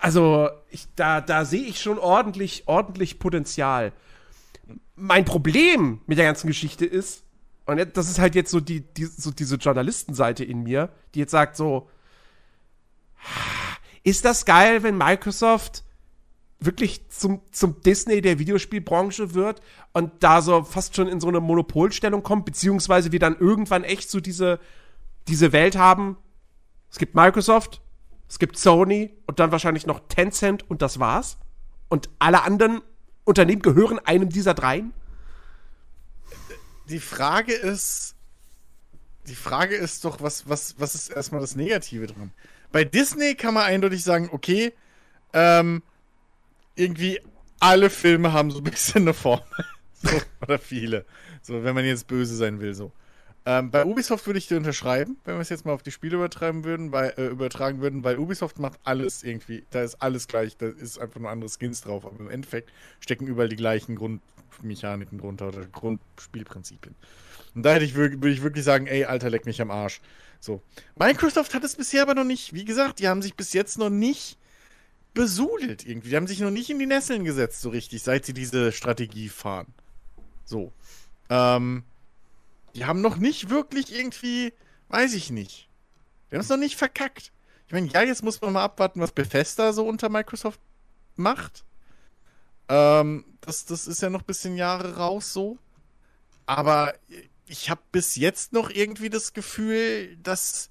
[0.01, 3.93] also, ich, da, da sehe ich schon ordentlich, ordentlich Potenzial.
[4.97, 7.25] Mein Problem mit der ganzen Geschichte ist,
[7.67, 11.33] und das ist halt jetzt so, die, die, so diese Journalistenseite in mir, die jetzt
[11.33, 11.89] sagt so,
[14.03, 15.85] ist das geil, wenn Microsoft
[16.61, 19.61] wirklich zum, zum Disney der Videospielbranche wird
[19.93, 24.11] und da so fast schon in so eine Monopolstellung kommt, beziehungsweise wir dann irgendwann echt
[24.11, 24.59] so diese,
[25.29, 26.17] diese Welt haben.
[26.91, 27.81] Es gibt Microsoft,
[28.29, 31.39] es gibt Sony und dann wahrscheinlich noch Tencent und das war's.
[31.89, 32.83] Und alle anderen
[33.25, 34.93] Unternehmen gehören einem dieser dreien?
[36.89, 38.15] Die Frage ist,
[39.27, 42.33] die Frage ist doch, was, was, was ist erstmal das Negative dran?
[42.73, 44.73] Bei Disney kann man eindeutig sagen, okay,
[45.33, 45.83] ähm,
[46.75, 47.21] irgendwie
[47.61, 49.41] alle Filme haben so ein bisschen eine Form.
[50.03, 50.11] so,
[50.43, 51.05] oder viele.
[51.43, 52.93] So, wenn man jetzt böse sein will, so.
[53.47, 56.17] Ähm, bei Ubisoft würde ich dir unterschreiben, wenn wir es jetzt mal auf die Spiele
[56.17, 60.57] übertreiben würden, weil, äh, übertragen würden, weil Ubisoft macht alles irgendwie, da ist alles gleich,
[60.57, 62.71] da ist einfach nur andere Skins drauf, aber im Endeffekt
[63.01, 66.95] stecken überall die gleichen Grundmechaniken drunter oder Grundspielprinzipien.
[67.55, 70.01] Und da hätte ich, würde ich wirklich sagen, ey, Alter, leck mich am Arsch.
[70.41, 70.63] So.
[70.97, 73.91] Microsoft hat es bisher aber noch nicht, wie gesagt, die haben sich bis jetzt noch
[73.91, 74.39] nicht
[75.15, 76.11] besudelt irgendwie.
[76.11, 79.29] Die haben sich noch nicht in die Nesseln gesetzt, so richtig, seit sie diese Strategie
[79.29, 79.67] fahren.
[80.45, 80.73] So.
[81.31, 81.83] Ähm,
[82.79, 84.53] die haben noch nicht wirklich irgendwie,
[84.89, 85.69] weiß ich nicht.
[86.31, 87.33] Die haben es noch nicht verkackt.
[87.67, 90.61] Ich meine, ja, jetzt muss man mal abwarten, was Bethesda so unter Microsoft
[91.17, 91.65] macht.
[92.69, 95.59] Ähm, das, das ist ja noch ein bisschen Jahre raus so.
[96.47, 96.95] Aber
[97.47, 100.71] ich habe bis jetzt noch irgendwie das Gefühl, dass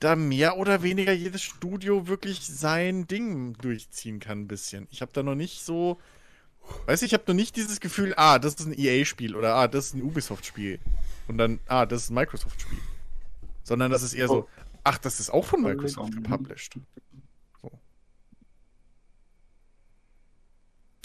[0.00, 4.86] da mehr oder weniger jedes Studio wirklich sein Ding durchziehen kann, ein bisschen.
[4.90, 5.98] Ich habe da noch nicht so.
[6.86, 9.86] Weiß ich, habe noch nicht dieses Gefühl, ah, das ist ein EA-Spiel oder ah, das
[9.86, 10.78] ist ein Ubisoft-Spiel.
[11.28, 12.78] Und dann, ah, das ist ein Microsoft-Spiel.
[13.62, 14.48] Sondern das ist eher so,
[14.84, 16.74] ach, das ist auch von Microsoft gepublished.
[17.60, 17.70] So.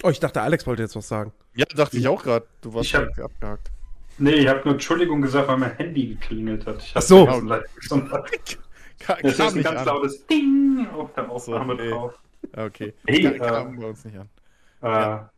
[0.03, 1.31] Oh, ich dachte, Alex wollte jetzt was sagen.
[1.55, 2.47] Ja, dachte ich auch gerade.
[2.61, 3.71] Du warst hab, abgehakt.
[4.19, 6.81] Nee, ich habe nur Entschuldigung gesagt, weil mein Handy geklingelt hat.
[6.81, 7.27] Ich Ach so.
[9.21, 9.85] Es ist ein ganz an.
[9.85, 11.89] lautes Ding auf der Aufnahme so, nee.
[11.91, 12.19] drauf.
[12.55, 12.93] Okay.
[13.05, 14.29] Hey, äh, kam bei uns nicht an.
[14.81, 15.31] Äh, ja.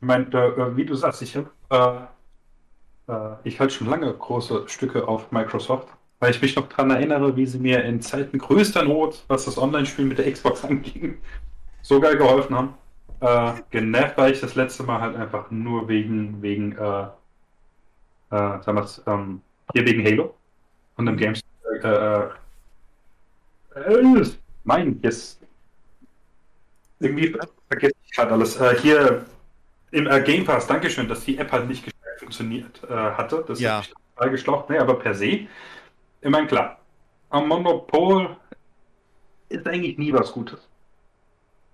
[0.00, 2.06] Ich meine, äh, wie du sagst, ich habe äh,
[3.08, 5.88] äh, ich halte schon lange große Stücke auf Microsoft,
[6.20, 9.58] weil ich mich noch daran erinnere, wie sie mir in Zeiten größter Not, was das
[9.58, 11.18] Online-Spiel mit der Xbox anging,
[11.82, 12.74] so geil geholfen haben.
[13.20, 17.02] Äh, genervt war ich das letzte Mal halt einfach nur wegen, wegen äh,
[18.30, 19.40] äh, sagen wir ähm,
[19.72, 20.34] hier wegen Halo
[20.96, 21.40] und dem Games.
[21.82, 22.28] Äh, äh,
[23.74, 24.26] äh,
[24.64, 25.40] mein, jetzt.
[27.00, 27.34] Irgendwie
[27.68, 28.56] vergesse ich gerade alles.
[28.60, 29.24] Äh, hier
[29.90, 31.84] im äh, Game Pass, Dankeschön, dass die App halt nicht
[32.18, 33.44] funktioniert äh, hatte.
[33.46, 33.80] Das ja.
[33.80, 35.26] ist total geschlaucht, ne, aber per se.
[36.20, 36.78] Ich meine, klar,
[37.30, 38.36] am Monopol
[39.48, 40.68] ist eigentlich nie was Gutes.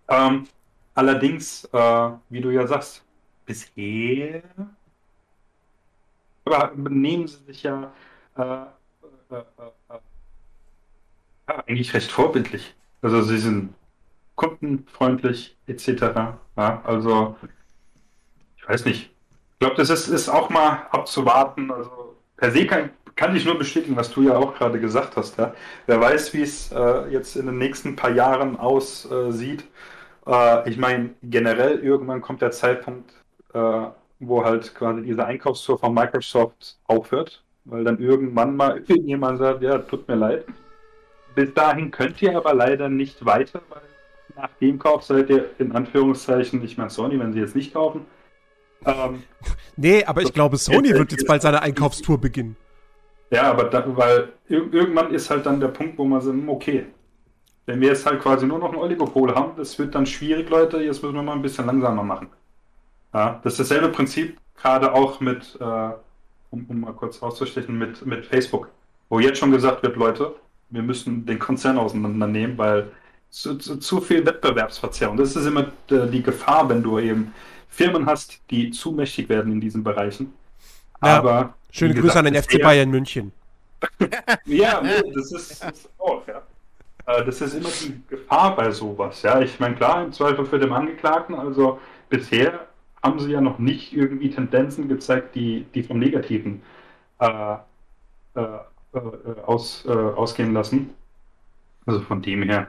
[0.08, 0.46] Ähm,
[0.94, 3.04] allerdings, äh, wie du ja sagst,
[3.46, 4.42] bisher
[6.44, 7.92] aber benehmen sie sich ja
[8.36, 9.42] äh, äh,
[9.88, 12.74] äh, eigentlich recht vorbildlich.
[13.02, 13.74] Also sie sind
[14.36, 15.88] kundenfreundlich etc.
[16.56, 17.36] Ja, also
[18.64, 19.10] ich weiß nicht.
[19.52, 21.70] Ich glaube, das ist, ist auch mal abzuwarten.
[21.70, 25.38] Also per se kann, kann ich nur bestätigen, was du ja auch gerade gesagt hast.
[25.38, 25.54] Ja?
[25.86, 29.64] Wer weiß, wie es äh, jetzt in den nächsten paar Jahren aussieht.
[30.26, 33.12] Äh, ich meine, generell irgendwann kommt der Zeitpunkt,
[33.52, 33.86] äh,
[34.18, 39.78] wo halt quasi diese Einkaufstour von Microsoft aufhört, weil dann irgendwann mal irgendjemand sagt, ja,
[39.78, 40.46] tut mir leid.
[41.34, 43.82] Bis dahin könnt ihr aber leider nicht weiter, weil
[44.36, 48.06] nach dem Kauf seid ihr in Anführungszeichen nicht mehr Sony, wenn sie jetzt nicht kaufen.
[48.86, 49.22] Ähm,
[49.76, 52.56] nee, aber ich glaube, Sony wird jetzt bald seine Einkaufstour beginnen.
[53.30, 56.86] Ja, aber da, weil irgendwann ist halt dann der Punkt, wo man sagt, hm, okay,
[57.66, 60.78] wenn wir jetzt halt quasi nur noch ein Oligopol haben, das wird dann schwierig, Leute,
[60.82, 62.28] jetzt müssen wir mal ein bisschen langsamer machen.
[63.12, 65.90] Ja, das ist dasselbe Prinzip, gerade auch mit, äh,
[66.50, 68.68] um, um, mal kurz rauszustechen, mit, mit Facebook,
[69.08, 70.34] wo jetzt schon gesagt wird, Leute,
[70.70, 72.90] wir müssen den Konzern auseinandernehmen, weil
[73.30, 75.16] zu, zu, zu viel Wettbewerbsverzerrung.
[75.16, 77.32] Das ist immer äh, die Gefahr, wenn du eben
[77.74, 80.32] Firmen hast, die zu mächtig werden in diesen Bereichen.
[81.02, 83.32] Ja, Aber schöne Grüße an den FC Bayern München.
[84.46, 84.82] ja,
[85.14, 86.42] das ist, das ist auch, ja.
[87.06, 89.22] Äh, das ist immer die Gefahr bei sowas.
[89.22, 92.66] Ja, ich meine, klar, im Zweifel für den Angeklagten, also bisher
[93.02, 96.62] haben sie ja noch nicht irgendwie Tendenzen gezeigt, die, die vom Negativen
[97.18, 97.56] äh,
[98.36, 100.90] äh, äh aus, äh, ausgehen lassen.
[101.86, 102.68] Also von dem her.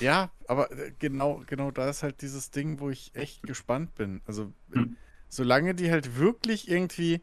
[0.00, 4.22] Ja, aber äh, genau, genau da ist halt dieses Ding, wo ich echt gespannt bin.
[4.26, 4.96] Also, hm.
[5.28, 7.22] solange die halt wirklich irgendwie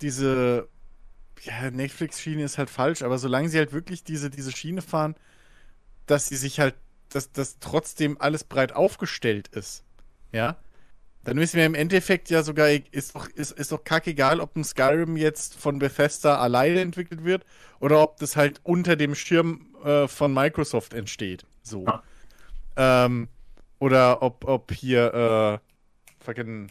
[0.00, 0.68] diese,
[1.42, 5.14] ja, Netflix-Schiene ist halt falsch, aber solange sie halt wirklich diese, diese Schiene fahren,
[6.06, 6.74] dass sie sich halt,
[7.08, 9.84] dass das trotzdem alles breit aufgestellt ist,
[10.32, 10.58] ja,
[11.22, 14.64] dann wissen wir im Endeffekt ja sogar, ist doch, ist, ist doch kackegal, ob ein
[14.64, 17.44] Skyrim jetzt von Bethesda alleine entwickelt wird
[17.78, 21.44] oder ob das halt unter dem Schirm äh, von Microsoft entsteht.
[21.62, 21.84] So.
[21.84, 22.02] Ja.
[22.76, 23.28] Ähm,
[23.78, 26.70] oder ob, ob hier, äh, fucking,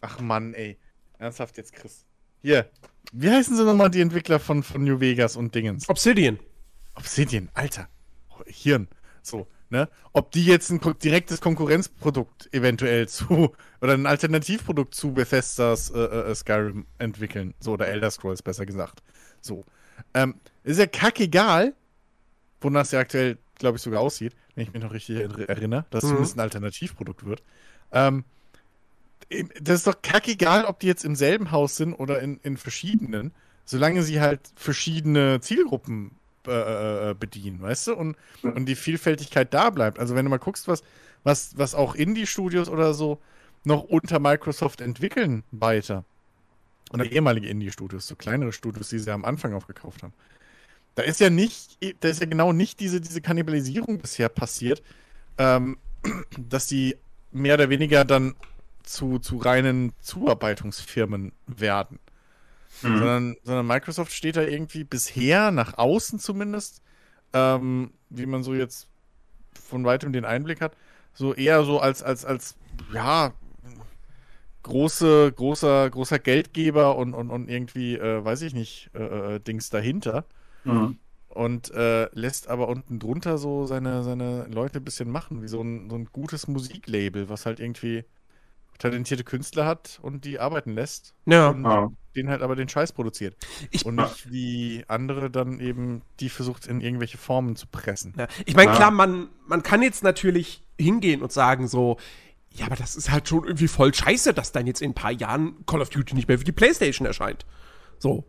[0.00, 0.78] ach Mann, ey.
[1.18, 2.04] Ernsthaft jetzt, Chris.
[2.42, 2.68] Hier,
[3.12, 5.88] wie heißen sie nochmal die Entwickler von, von New Vegas und Dingens?
[5.88, 6.38] Obsidian.
[6.94, 7.88] Obsidian, Alter.
[8.30, 8.88] Oh, Hirn.
[9.22, 9.88] So, ne?
[10.12, 16.34] Ob die jetzt ein direktes Konkurrenzprodukt eventuell zu oder ein Alternativprodukt zu Bethesdas äh, äh,
[16.34, 17.54] Skyrim entwickeln.
[17.60, 19.02] So, oder Elder Scrolls besser gesagt.
[19.40, 19.64] So.
[20.12, 21.74] Ähm, ist ja kackegal,
[22.60, 26.04] wonach es ja aktuell, glaube ich, sogar aussieht, wenn ich mich noch richtig erinnere, dass
[26.04, 26.22] mhm.
[26.22, 27.42] es ein Alternativprodukt wird.
[27.92, 28.24] Ähm,
[29.60, 33.32] das ist doch kackegal, ob die jetzt im selben Haus sind oder in, in verschiedenen,
[33.64, 36.12] solange sie halt verschiedene Zielgruppen
[36.46, 37.94] äh, äh, äh, bedienen, weißt du?
[37.94, 39.98] Und, und die Vielfältigkeit da bleibt.
[39.98, 40.82] Also wenn du mal guckst, was,
[41.22, 43.18] was, was auch Indie-Studios oder so
[43.64, 46.04] noch unter Microsoft entwickeln weiter.
[46.92, 50.12] Oder ehemalige Indie-Studios, so kleinere Studios, die sie am Anfang aufgekauft haben.
[50.94, 54.82] Da ist ja nicht, da ist ja genau nicht diese, diese Kannibalisierung bisher passiert,
[55.38, 55.78] ähm,
[56.38, 56.96] dass die
[57.32, 58.34] mehr oder weniger dann
[58.84, 61.98] zu, zu reinen Zuarbeitungsfirmen werden.
[62.82, 62.98] Mhm.
[62.98, 66.82] Sondern, sondern Microsoft steht da irgendwie bisher, nach außen zumindest,
[67.32, 68.88] ähm, wie man so jetzt
[69.52, 70.76] von weitem den Einblick hat,
[71.12, 72.56] so eher so als, als, als,
[72.92, 73.32] ja,
[74.62, 79.70] große, großer, großer Geldgeber und, und, und irgendwie, äh, weiß ich nicht, äh, äh Dings
[79.70, 80.24] dahinter.
[80.64, 80.98] Mhm.
[81.28, 85.60] Und äh, lässt aber unten drunter so seine, seine Leute ein bisschen machen, wie so
[85.60, 88.04] ein, so ein gutes Musiklabel, was halt irgendwie
[88.78, 91.14] talentierte Künstler hat und die arbeiten lässt.
[91.26, 91.48] Ja.
[91.48, 91.90] Und ja.
[92.14, 93.36] den halt aber den Scheiß produziert.
[93.70, 98.14] Ich, und nicht wie andere dann eben die versucht in irgendwelche Formen zu pressen.
[98.16, 98.28] Ja.
[98.46, 101.98] Ich meine, klar, man, man kann jetzt natürlich hingehen und sagen so,
[102.50, 105.10] ja, aber das ist halt schon irgendwie voll scheiße, dass dann jetzt in ein paar
[105.10, 107.44] Jahren Call of Duty nicht mehr für die Playstation erscheint.
[107.98, 108.24] So.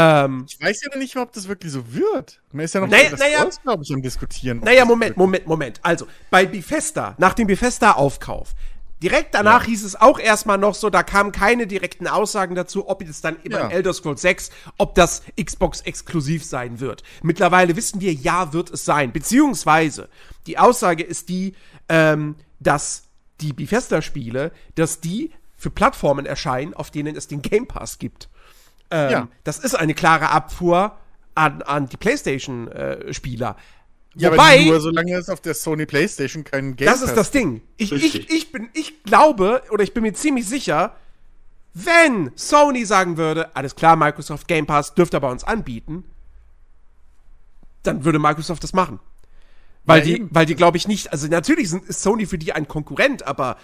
[0.00, 2.40] Ähm, ich weiß ja noch nicht, ob das wirklich so wird.
[2.52, 4.60] Man ist ja noch naja, naja, glaube ich, am Diskutieren.
[4.60, 5.80] Naja, Moment, Moment, Moment.
[5.82, 8.54] Also, bei Bethesda, nach dem Bethesda-Aufkauf,
[9.02, 9.68] Direkt danach ja.
[9.68, 13.36] hieß es auch erstmal noch so, da kamen keine direkten Aussagen dazu, ob es dann
[13.44, 13.58] ja.
[13.58, 17.04] beim Elder Scrolls 6, ob das Xbox exklusiv sein wird.
[17.22, 19.12] Mittlerweile wissen wir, ja, wird es sein.
[19.12, 20.08] Beziehungsweise,
[20.48, 21.54] die Aussage ist die,
[21.88, 23.04] ähm, dass
[23.40, 28.28] die Bethesda-Spiele, dass die für Plattformen erscheinen, auf denen es den Game Pass gibt.
[28.90, 29.28] Ähm, ja.
[29.44, 30.96] Das ist eine klare Abfuhr
[31.34, 33.56] an, an die PlayStation-Spieler.
[33.58, 37.14] Äh, ja, Wobei, aber nur solange es auf der Sony PlayStation keinen Game Das ist
[37.14, 37.62] das Ding.
[37.76, 40.96] Ich, ich, ich, bin, ich glaube, oder ich bin mir ziemlich sicher,
[41.74, 46.04] wenn Sony sagen würde, alles klar, Microsoft Game Pass dürft ihr bei uns anbieten,
[47.84, 48.98] dann würde Microsoft das machen.
[49.84, 52.52] Weil ja, die, weil die, glaube ich, nicht, also natürlich sind, ist Sony für die
[52.52, 53.56] ein Konkurrent, aber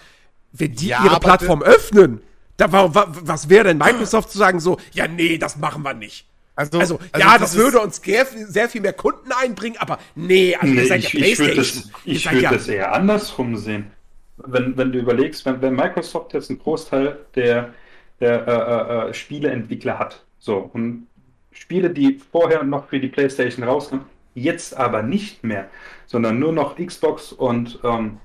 [0.53, 2.21] wenn die ja, ihre Plattform öffnen,
[2.57, 6.27] da, was wäre denn Microsoft zu sagen so, ja, nee, das machen wir nicht.
[6.55, 9.99] Also, also, also ja, das, das würde uns sehr, sehr, viel mehr Kunden einbringen, aber
[10.15, 11.91] nee, also nee, ihr seid ich, ja PlayStation.
[12.05, 13.91] Ich würde das, würd ja das eher andersrum sehen.
[14.37, 17.73] Wenn, wenn du überlegst, wenn, wenn Microsoft jetzt einen Großteil der,
[18.21, 21.07] der äh, äh, äh, Spieleentwickler hat, so, und
[21.51, 25.69] Spiele, die vorher noch für die PlayStation rauskamen, jetzt aber nicht mehr,
[26.05, 28.17] sondern nur noch Xbox und, ähm,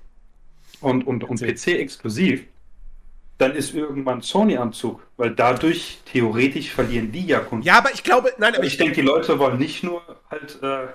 [0.80, 2.44] und, und, und PC exklusiv,
[3.40, 7.64] dann ist irgendwann Sony-Anzug, weil dadurch theoretisch verlieren die ja Kunden.
[7.64, 10.58] Ja, aber ich glaube, nein, aber ich, ich denke, die Leute wollen nicht nur halt
[10.62, 10.86] äh,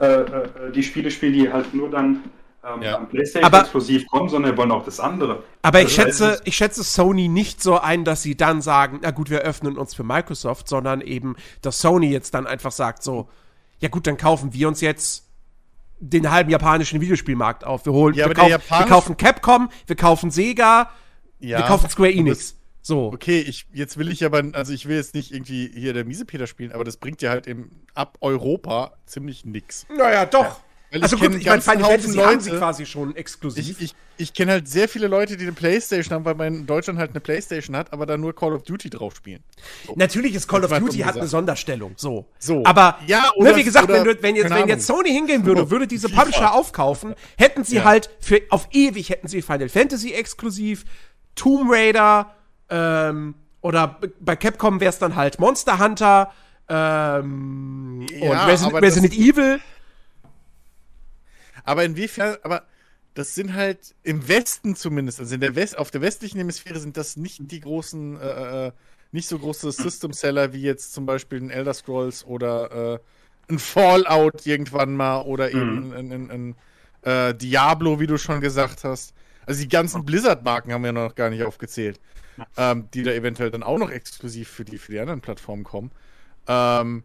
[0.00, 2.24] äh, äh, die Spiele spielen, die halt nur dann
[2.64, 2.98] ähm, ja.
[2.98, 5.42] PlayStation aber, exklusiv kommen, sondern wir wollen auch das andere.
[5.62, 9.10] Aber also ich schätze, ich schätze Sony nicht so ein, dass sie dann sagen, na
[9.10, 13.28] gut, wir öffnen uns für Microsoft, sondern eben, dass Sony jetzt dann einfach sagt so,
[13.80, 15.26] ja gut, dann kaufen wir uns jetzt
[15.98, 17.84] den halben japanischen Videospielmarkt auf.
[17.84, 20.90] Wir holen, ja, wir, kauf, wir, kaufen Capcom, wir kaufen Sega,
[21.40, 22.56] ja, wir kaufen Square Enix.
[22.82, 23.12] So.
[23.12, 26.46] Okay, ich, jetzt will ich aber, also ich will jetzt nicht irgendwie hier der Miesepeter
[26.46, 29.86] spielen, aber das bringt ja halt im, ab Europa ziemlich nix.
[29.94, 30.60] Naja, doch.
[30.90, 33.80] Weil also gut, ich meine, Final Fantasy Leute, haben sie quasi schon exklusiv.
[33.80, 36.66] Ich, ich, ich kenne halt sehr viele Leute, die eine Playstation haben, weil man in
[36.66, 39.44] Deutschland halt eine Playstation hat, aber da nur Call of Duty drauf spielen.
[39.86, 39.94] So.
[39.96, 42.26] Natürlich ist Call of Duty hat eine Sonderstellung, so.
[42.40, 42.64] so.
[42.64, 45.46] Aber ja, ne, oder, ne, wie gesagt, oder, wenn, wenn, jetzt, wenn jetzt Sony hingehen
[45.46, 46.22] würde, würde diese FIFA.
[46.22, 47.84] Publisher aufkaufen, hätten sie ja.
[47.84, 50.84] halt für auf ewig hätten sie Final Fantasy exklusiv,
[51.40, 52.34] Tomb Raider,
[52.68, 56.32] ähm, oder bei Capcom wäre es dann halt Monster Hunter
[56.68, 59.60] ähm, ja, und Resident, Resident Evil.
[61.64, 62.64] Aber inwiefern, aber
[63.14, 66.98] das sind halt im Westen zumindest, also in der West, auf der westlichen Hemisphäre sind
[66.98, 68.72] das nicht die großen, äh, äh
[69.12, 72.98] nicht so große System-Seller wie jetzt zum Beispiel ein Elder Scrolls oder äh,
[73.50, 75.56] ein Fallout irgendwann mal oder mhm.
[75.60, 76.54] eben ein, ein, ein,
[77.02, 79.14] ein äh, Diablo, wie du schon gesagt hast.
[79.46, 82.00] Also die ganzen Blizzard-Marken haben wir noch gar nicht aufgezählt,
[82.56, 85.90] ähm, die da eventuell dann auch noch exklusiv für die, für die anderen Plattformen kommen.
[86.46, 87.02] Ähm,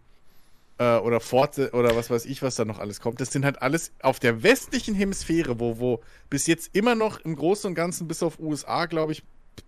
[0.78, 3.22] äh, oder Forte oder was weiß ich, was da noch alles kommt.
[3.22, 7.36] Das sind halt alles auf der westlichen Hemisphäre, wo, wo bis jetzt immer noch im
[7.36, 9.24] Großen und Ganzen, bis auf USA, glaube ich,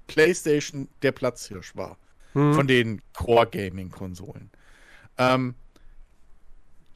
[0.07, 1.97] PlayStation der Platzhirsch war.
[2.33, 2.53] Hm.
[2.53, 4.51] Von den Core-Gaming-Konsolen.
[5.17, 5.55] Ähm,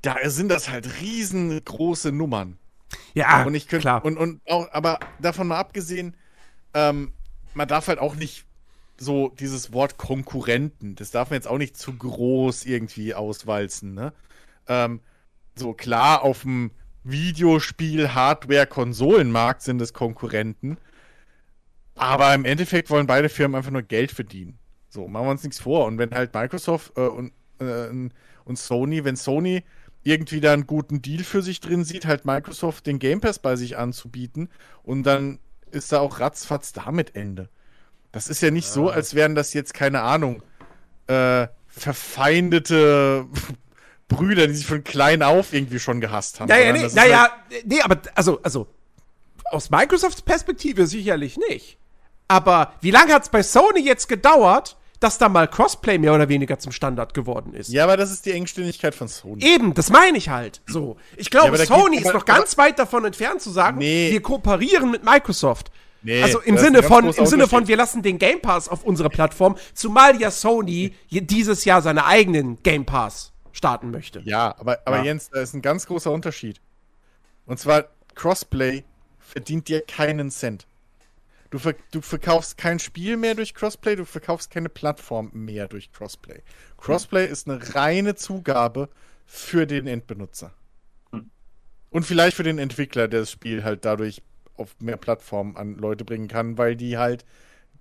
[0.01, 2.57] da sind das halt riesengroße Nummern.
[3.13, 4.05] Ja, und ich könnte, klar.
[4.05, 6.15] Und, und auch, aber davon mal abgesehen,
[6.73, 7.13] ähm,
[7.53, 8.45] man darf halt auch nicht
[8.97, 14.13] so dieses Wort Konkurrenten, das darf man jetzt auch nicht zu groß irgendwie auswalzen, ne?
[14.67, 15.01] Ähm,
[15.55, 16.71] so klar, auf dem
[17.03, 20.77] Videospiel, Hardware, Konsolenmarkt sind es Konkurrenten.
[21.95, 24.59] Aber im Endeffekt wollen beide Firmen einfach nur Geld verdienen.
[24.89, 25.85] So, machen wir uns nichts vor.
[25.85, 27.87] Und wenn halt Microsoft äh, und, äh,
[28.45, 29.63] und Sony, wenn Sony
[30.03, 33.55] irgendwie da einen guten Deal für sich drin sieht, halt Microsoft den Game Pass bei
[33.55, 34.49] sich anzubieten
[34.83, 35.39] und dann
[35.71, 37.49] ist da auch ratzfatz damit Ende.
[38.11, 38.73] Das ist ja nicht ja.
[38.73, 40.43] so, als wären das jetzt, keine Ahnung,
[41.07, 43.25] äh, verfeindete
[44.07, 46.49] Brüder, die sich von klein auf irgendwie schon gehasst haben.
[46.49, 48.67] Naja, nee, naja, halt nee, aber also, also
[49.51, 51.77] aus Microsofts Perspektive sicherlich nicht.
[52.27, 56.29] Aber wie lange hat es bei Sony jetzt gedauert, dass da mal Crossplay mehr oder
[56.29, 57.69] weniger zum Standard geworden ist?
[57.69, 59.43] Ja, aber das ist die Engständigkeit von Sony.
[59.43, 60.61] Eben, das meine ich halt.
[60.67, 60.95] So.
[61.17, 64.11] Ich glaube, ja, Sony ist noch ganz weit davon entfernt zu sagen, nee.
[64.11, 65.71] wir kooperieren mit Microsoft.
[66.03, 69.09] Nee, also im Sinne von, im Sinne von, wir lassen den Game Pass auf unsere
[69.09, 74.21] Plattform, zumal ja Sony dieses Jahr seine eigenen Game Pass starten möchte.
[74.23, 75.03] Ja, aber, aber ja.
[75.03, 76.61] Jens, da ist ein ganz großer Unterschied.
[77.45, 77.85] Und zwar,
[78.15, 78.83] Crossplay
[79.19, 80.67] verdient dir keinen Cent.
[81.51, 85.91] Du, ver du verkaufst kein Spiel mehr durch Crossplay, du verkaufst keine Plattform mehr durch
[85.91, 86.41] Crossplay.
[86.77, 87.31] Crossplay hm.
[87.31, 88.89] ist eine reine Zugabe
[89.25, 90.53] für den Endbenutzer.
[91.11, 91.29] Hm.
[91.89, 94.23] Und vielleicht für den Entwickler, der das Spiel halt dadurch
[94.55, 97.25] auf mehr Plattformen an Leute bringen kann, weil die halt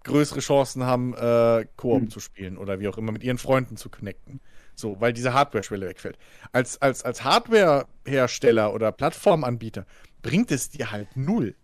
[0.02, 2.11] größere Chancen haben, äh, Koop mhm.
[2.11, 4.40] zu spielen oder wie auch immer mit ihren Freunden zu connecten.
[4.74, 6.18] So, weil diese Hardware-Schwelle wegfällt.
[6.52, 9.87] Als, als, als Hardware-Hersteller oder Plattformanbieter
[10.22, 11.54] bringt es dir halt null.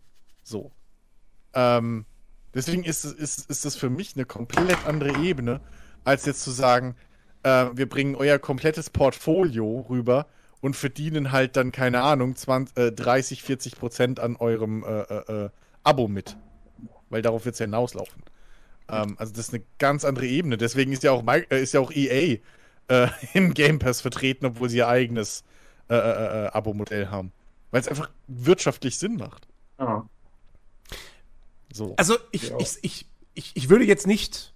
[0.43, 0.71] So.
[1.57, 2.05] Ähm,
[2.55, 5.61] deswegen ist, ist, ist das für mich eine komplett andere Ebene,
[6.05, 6.95] als jetzt zu sagen,
[7.43, 10.27] äh, wir bringen euer komplettes Portfolio rüber
[10.61, 15.45] und verdienen halt dann, keine Ahnung, 20, äh, 30, 40 Prozent an eurem äh, äh,
[15.45, 15.51] äh,
[15.83, 16.37] Abo mit.
[17.09, 18.23] Weil darauf wird es ja hinauslaufen.
[18.89, 20.59] Ähm, also das ist eine ganz andere Ebene.
[20.59, 22.39] Deswegen ist ja auch, äh, ist ja auch EA
[23.35, 25.43] im Game Pass vertreten, obwohl sie ihr eigenes
[25.89, 27.33] Abo-Modell haben.
[27.71, 29.49] Weil es einfach wirtschaftlich Sinn macht.
[29.79, 30.09] Ja.
[31.77, 31.95] So.
[31.97, 32.57] Also ich, ja.
[32.59, 34.55] ich, ich, ich, ich würde jetzt nicht.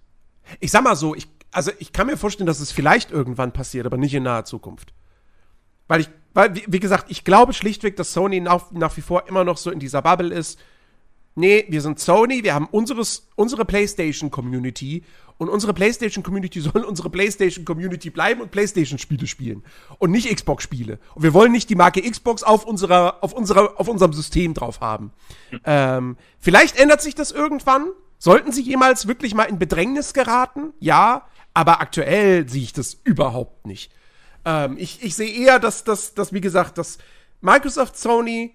[0.59, 3.85] Ich sag mal so, ich, also ich kann mir vorstellen, dass es vielleicht irgendwann passiert,
[3.85, 4.93] aber nicht in naher Zukunft.
[5.87, 9.27] Weil ich, weil, wie, wie gesagt, ich glaube schlichtweg, dass Sony nach, nach wie vor
[9.27, 10.59] immer noch so in dieser Bubble ist.
[11.35, 15.03] Nee, wir sind Sony, wir haben unseres, unsere PlayStation-Community
[15.37, 19.63] und unsere PlayStation-Community soll unsere PlayStation-Community bleiben und PlayStation-Spiele spielen
[19.97, 20.99] und nicht Xbox-Spiele.
[21.15, 24.81] Und wir wollen nicht die Marke Xbox auf, unserer, auf, unserer, auf unserem System drauf
[24.81, 25.11] haben.
[25.63, 27.87] Ähm, vielleicht ändert sich das irgendwann.
[28.19, 30.73] Sollten sie jemals wirklich mal in Bedrängnis geraten?
[30.79, 33.91] Ja, aber aktuell sehe ich das überhaupt nicht.
[34.45, 36.99] Ähm, ich ich sehe eher, dass, dass, dass, wie gesagt, dass
[37.41, 38.53] Microsoft, Sony,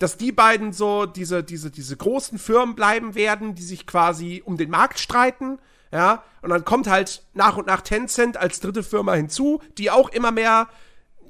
[0.00, 4.56] dass die beiden so diese, diese, diese großen Firmen bleiben werden, die sich quasi um
[4.56, 5.60] den Markt streiten.
[5.92, 10.08] Ja, und dann kommt halt nach und nach Tencent als dritte Firma hinzu, die auch
[10.08, 10.68] immer mehr,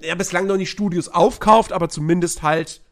[0.03, 2.83] ja, bislang noch nicht Studios aufkauft, aber zumindest halt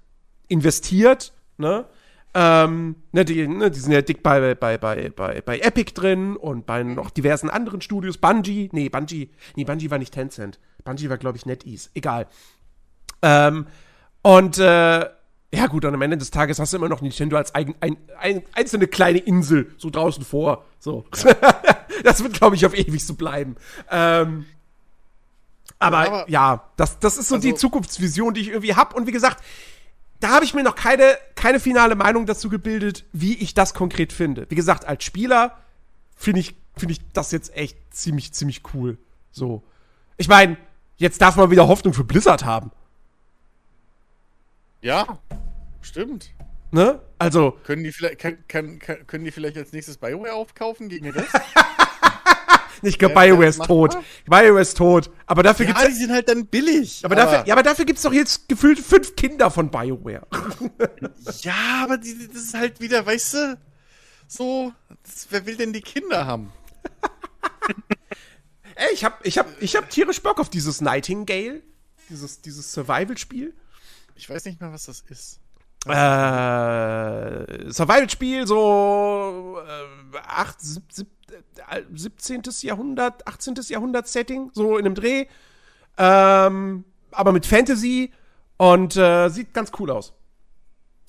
[0.49, 1.87] investiert ne?
[2.35, 6.37] Ähm, ne, die, ne, die sind ja dick bei, bei, bei, bei, bei Epic drin
[6.37, 8.19] und bei noch diversen anderen Studios.
[8.19, 10.59] Bungie, nee, Bungie, nee, Bungie war nicht Tencent.
[10.85, 11.91] Bungie war, glaube ich, NetEase.
[11.95, 12.27] Egal.
[13.23, 13.67] Ähm,
[14.23, 15.07] und, äh,
[15.53, 17.97] ja gut, und am Ende des Tages hast du immer noch Nintendo als eigen, ein,
[18.19, 20.65] ein, einzelne kleine Insel so draußen vor.
[20.79, 21.07] So.
[21.25, 21.35] Ja.
[22.05, 23.57] das wird, glaube ich, auf ewig so bleiben.
[23.91, 24.45] Ähm,
[25.79, 28.95] aber, aber, ja, das, das ist so also, die Zukunftsvision, die ich irgendwie habe.
[28.95, 29.43] Und wie gesagt,
[30.21, 34.13] da habe ich mir noch keine, keine finale Meinung dazu gebildet, wie ich das konkret
[34.13, 34.47] finde.
[34.51, 35.57] Wie gesagt, als Spieler
[36.15, 38.99] finde ich, finde ich das jetzt echt ziemlich, ziemlich cool.
[39.31, 39.63] So.
[40.17, 40.57] Ich meine,
[40.97, 42.73] jetzt darf man wieder Hoffnung für Blizzard haben.
[44.81, 45.19] Ja,
[45.81, 46.31] stimmt.
[46.71, 47.01] Ne?
[47.19, 47.59] Also.
[47.65, 51.27] Können die vielleicht, kann, kann, können die vielleicht als nächstes BioWare aufkaufen gegen das?
[52.83, 53.97] Ich glaube, BioWare ist tot.
[54.27, 55.11] BioWare ist tot.
[55.27, 55.89] Aber dafür ja, gibt's.
[55.89, 57.05] die sind halt dann billig.
[57.05, 60.27] Aber, aber dafür, ja, aber dafür gibt's doch jetzt gefühlt fünf Kinder von BioWare.
[61.41, 63.59] ja, aber die, das ist halt wieder, weißt du,
[64.29, 64.73] so,
[65.03, 66.53] das, wer will denn die Kinder haben?
[68.77, 71.63] Ey, ich hab, ich hab, ich hab tierisch Bock auf dieses Nightingale.
[72.11, 73.55] Dieses, dieses Survival-Spiel.
[74.19, 75.41] Ich weiß nicht mehr, was das ist.
[75.87, 75.91] Äh,
[77.71, 81.07] Survival-Spiel, so äh, 8, 17,
[81.95, 82.43] 17.
[82.63, 83.55] Jahrhundert, 18.
[83.69, 85.27] Jahrhundert-Setting, so in einem Dreh.
[85.97, 88.13] Ähm, aber mit Fantasy
[88.57, 90.15] und äh, sieht ganz cool aus.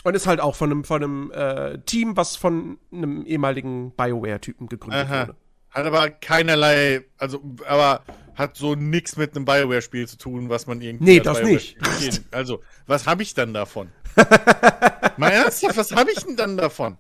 [0.04, 4.70] Und ist halt auch von einem, von einem äh, Team, was von einem ehemaligen BioWare-Typen
[4.70, 5.22] gegründet Aha.
[5.22, 5.36] wurde.
[5.72, 8.04] Hat aber keinerlei, also, aber
[8.40, 11.04] hat so nichts mit einem BioWare-Spiel zu tun, was man irgendwie.
[11.04, 11.78] Nee, das nicht.
[12.32, 13.90] Also, was habe ich dann davon?
[15.18, 16.98] Mal ernsthaft, was habe ich denn dann davon?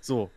[0.00, 0.30] So.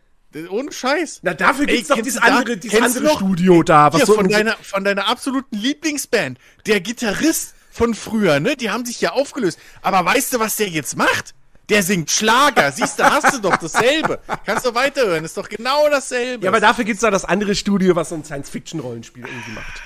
[0.48, 1.20] Ohne Scheiß.
[1.22, 3.92] Na, dafür gibt's Ey, doch dieses andere, dieses andere Studio da.
[3.92, 8.56] Was so von, deiner, von deiner absoluten Lieblingsband, der Gitarrist von früher, ne?
[8.56, 9.58] Die haben sich ja aufgelöst.
[9.82, 11.34] Aber weißt du, was der jetzt macht?
[11.68, 12.72] Der singt Schlager.
[12.72, 14.18] Siehst du, hast du doch dasselbe.
[14.44, 15.24] Kannst du weiterhören.
[15.24, 16.44] Ist doch genau dasselbe.
[16.44, 19.82] Ja, aber dafür gibt's da das andere Studio, was so ein Science-Fiction-Rollenspiel irgendwie macht.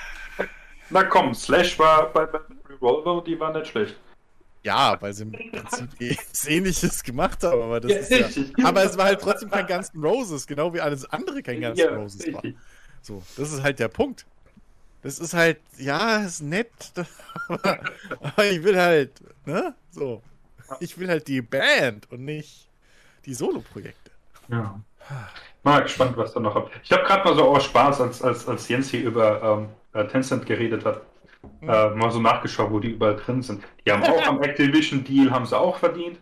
[0.91, 3.97] Na komm, Slash war bei, bei Revolver, die war nicht schlecht.
[4.65, 6.17] Ja, weil sie im Prinzip eh
[6.47, 8.45] Ähnliches gemacht haben, aber das ja, ist ja.
[8.65, 11.79] Aber es war halt trotzdem kein Guns N' Roses, genau wie alles andere kein Guns
[11.79, 12.43] N' ja, Roses war.
[13.03, 14.27] So, das ist halt der Punkt.
[15.03, 16.73] Das ist halt, ja, ist nett,
[17.49, 17.81] aber,
[18.21, 19.13] aber ich will halt,
[19.47, 19.75] ne?
[19.91, 20.23] So.
[20.81, 22.69] Ich will halt die Band und nicht
[23.25, 24.11] die Solo-Projekte.
[24.49, 24.81] Ja.
[25.63, 26.71] Mal gespannt, was da noch kommt.
[26.83, 29.69] Ich habe gerade mal so auch Spaß, als, als, als Jens hier über ähm,
[30.05, 31.03] Tencent geredet hat.
[31.61, 31.69] Mhm.
[31.69, 33.63] Äh, mal so nachgeschaut, wo die überall drin sind.
[33.87, 36.19] Die haben auch am Activision-Deal, haben sie auch verdient.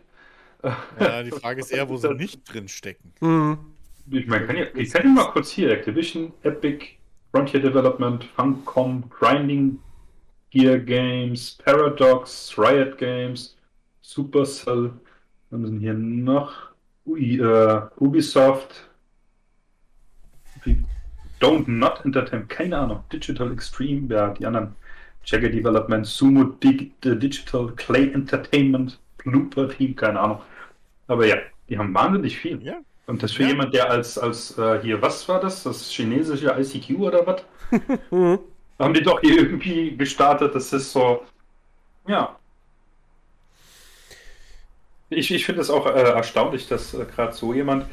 [0.99, 3.13] Ja, die Frage ist eher, wo sie nicht drin stecken.
[3.19, 3.57] Mhm.
[4.09, 6.85] Ich meine, kann ich, ich kann ja mal kurz hier: Activision, Epic,
[7.31, 9.79] Frontier Development, Funcom, Grinding
[10.49, 13.55] Gear Games, Paradox, Riot Games,
[14.01, 14.91] Supercell.
[15.49, 16.53] Was sind hier noch?
[17.05, 18.86] Ui, uh, Ubisoft,
[21.39, 23.03] Don't Not Entertainment, keine Ahnung.
[23.11, 24.75] Digital Extreme, ja, die anderen.
[25.25, 30.41] Jagger Development, Sumo Dig Digital, Clay Entertainment, Blooper Team, keine Ahnung.
[31.07, 31.35] Aber ja,
[31.69, 32.63] die haben wahnsinnig viel.
[32.63, 32.77] Ja.
[33.07, 33.49] Und das für ja.
[33.49, 35.63] jemand, der als, als äh, hier, was war das?
[35.63, 37.43] Das chinesische ICQ oder was?
[38.79, 40.55] haben die doch hier irgendwie gestartet.
[40.55, 41.23] Das ist so,
[42.07, 42.35] ja.
[45.09, 47.85] Ich, ich finde es auch äh, erstaunlich, dass äh, gerade so jemand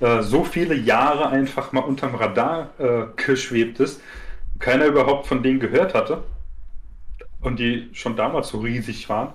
[0.00, 4.00] äh, so viele Jahre einfach mal unterm Radar äh, geschwebt ist,
[4.58, 6.22] keiner überhaupt von denen gehört hatte
[7.40, 9.32] und die schon damals so riesig waren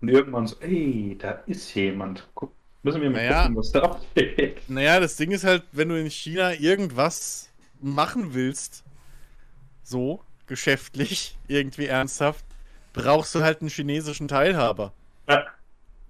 [0.00, 2.52] und irgendwann so, ey, da ist jemand, Guck,
[2.82, 4.60] müssen wir mal naja, gucken, was da abgeht.
[4.68, 7.50] Naja, das Ding ist halt, wenn du in China irgendwas
[7.80, 8.84] machen willst,
[9.82, 12.44] so geschäftlich, irgendwie ernsthaft,
[12.92, 14.92] brauchst du halt einen chinesischen Teilhaber.
[15.28, 15.44] Ja.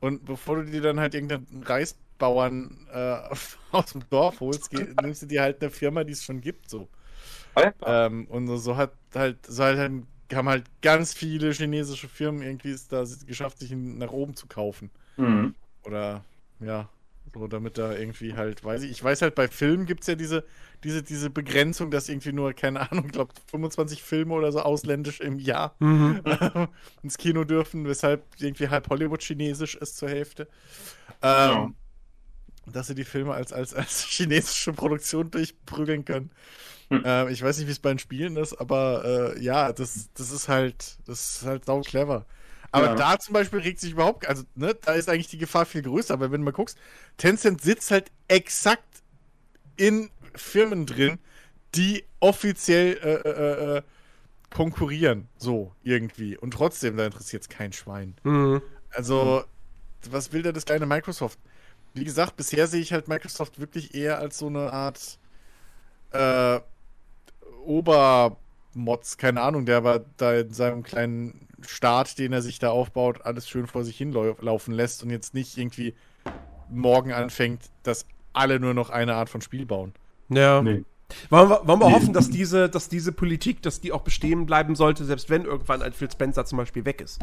[0.00, 3.34] Und bevor du dir dann halt irgendeinen Reis Bauern äh,
[3.74, 6.88] aus dem Dorf holst, nimmst du dir halt eine Firma, die es schon gibt, so.
[7.86, 12.88] Ähm, und so hat halt, so halt, haben halt ganz viele chinesische Firmen irgendwie es
[12.88, 14.90] da geschafft, sich nach oben zu kaufen.
[15.16, 15.54] Mhm.
[15.84, 16.24] Oder
[16.60, 16.88] ja,
[17.32, 20.14] so damit da irgendwie halt, weiß ich, ich weiß halt, bei Filmen gibt es ja
[20.14, 20.44] diese,
[20.82, 25.20] diese, diese Begrenzung, dass irgendwie nur, keine Ahnung, ich glaube 25 Filme oder so ausländisch
[25.20, 26.20] im Jahr mhm.
[27.02, 30.48] ins Kino dürfen, weshalb irgendwie halb Hollywood chinesisch ist zur Hälfte.
[31.22, 31.70] Ähm, ja
[32.72, 36.30] dass sie die Filme als, als, als chinesische Produktion durchprügeln können.
[36.90, 37.04] Hm.
[37.04, 40.30] Äh, ich weiß nicht, wie es bei den Spielen ist, aber äh, ja, das, das
[40.30, 42.26] ist halt, das ist halt sau clever.
[42.72, 42.94] Aber ja.
[42.96, 46.18] da zum Beispiel regt sich überhaupt, also ne, da ist eigentlich die Gefahr viel größer,
[46.18, 46.76] weil wenn du mal guckst,
[47.16, 49.02] Tencent sitzt halt exakt
[49.76, 51.18] in Firmen drin,
[51.74, 53.82] die offiziell äh, äh, äh
[54.50, 56.38] konkurrieren, so irgendwie.
[56.38, 58.14] Und trotzdem, da interessiert es kein Schwein.
[58.22, 58.62] Mhm.
[58.92, 59.44] Also,
[60.10, 61.38] was will da das kleine Microsoft?
[61.94, 65.18] Wie gesagt, bisher sehe ich halt Microsoft wirklich eher als so eine Art
[66.10, 66.60] äh,
[67.64, 73.24] Obermods, keine Ahnung, der aber da in seinem kleinen Staat, den er sich da aufbaut,
[73.24, 75.94] alles schön vor sich hinlaufen lässt und jetzt nicht irgendwie
[76.68, 79.94] morgen anfängt, dass alle nur noch eine Art von Spiel bauen.
[80.28, 80.62] Ja.
[80.62, 80.84] Nee.
[81.30, 81.94] Wollen wir, wollen wir nee.
[81.94, 85.82] hoffen, dass diese, dass diese Politik, dass die auch bestehen bleiben sollte, selbst wenn irgendwann
[85.82, 87.20] ein Phil Spencer zum Beispiel weg ist.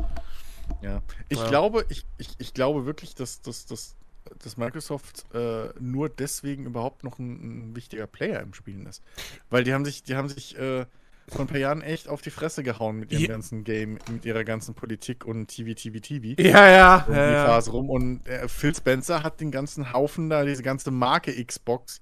[0.82, 1.02] Ja.
[1.30, 1.48] Ich ja.
[1.48, 3.96] glaube, ich, ich, ich glaube wirklich, dass, dass, dass,
[4.40, 9.04] dass Microsoft äh, nur deswegen überhaupt noch ein, ein, wichtiger Player im Spielen ist.
[9.50, 10.86] Weil die haben sich, die haben sich äh,
[11.28, 13.28] vor ein paar Jahren echt auf die Fresse gehauen mit ihrem ja.
[13.30, 16.42] ganzen Game, mit ihrer ganzen Politik und TV, TV, TV.
[16.42, 17.06] Ja, ja.
[17.08, 17.90] Um ja, die Phase rum.
[17.90, 22.02] Und äh, Phil Spencer hat den ganzen Haufen da, diese ganze Marke Xbox,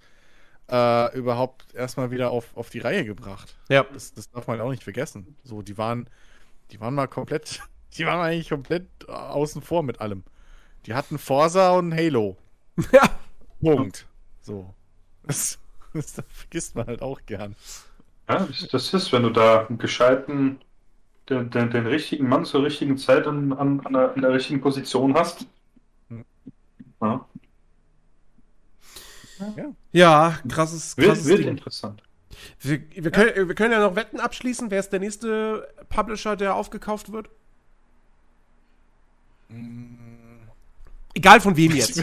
[0.70, 3.56] äh, überhaupt erstmal wieder auf, auf die Reihe gebracht.
[3.70, 3.86] Ja.
[3.94, 5.36] Das, das darf man auch nicht vergessen.
[5.44, 6.10] So, die waren,
[6.72, 7.62] die waren mal komplett,
[7.98, 10.24] die waren eigentlich komplett außen vor mit allem.
[10.86, 12.38] Die hatten Forza und Halo.
[12.92, 13.10] Ja.
[13.62, 14.08] Punkt.
[14.42, 14.74] So.
[15.24, 15.60] Das,
[15.94, 17.56] das vergisst man halt auch gern.
[18.30, 20.60] Ja, das ist, wenn du da einen gescheiten,
[21.30, 24.62] den, den, den richtigen Mann zur richtigen Zeit an, an, an, der, an der richtigen
[24.62, 25.46] Position hast.
[26.10, 26.24] Hm.
[27.02, 27.26] Ja.
[29.40, 32.04] Ja, ja krasses, krasses wird, wird interessant.
[32.60, 33.48] Wir, wir, können, ja.
[33.48, 34.72] wir können ja noch Wetten abschließen.
[34.72, 37.30] Wer ist der nächste Publisher, der aufgekauft wird?
[41.20, 42.01] Egal von wem jetzt.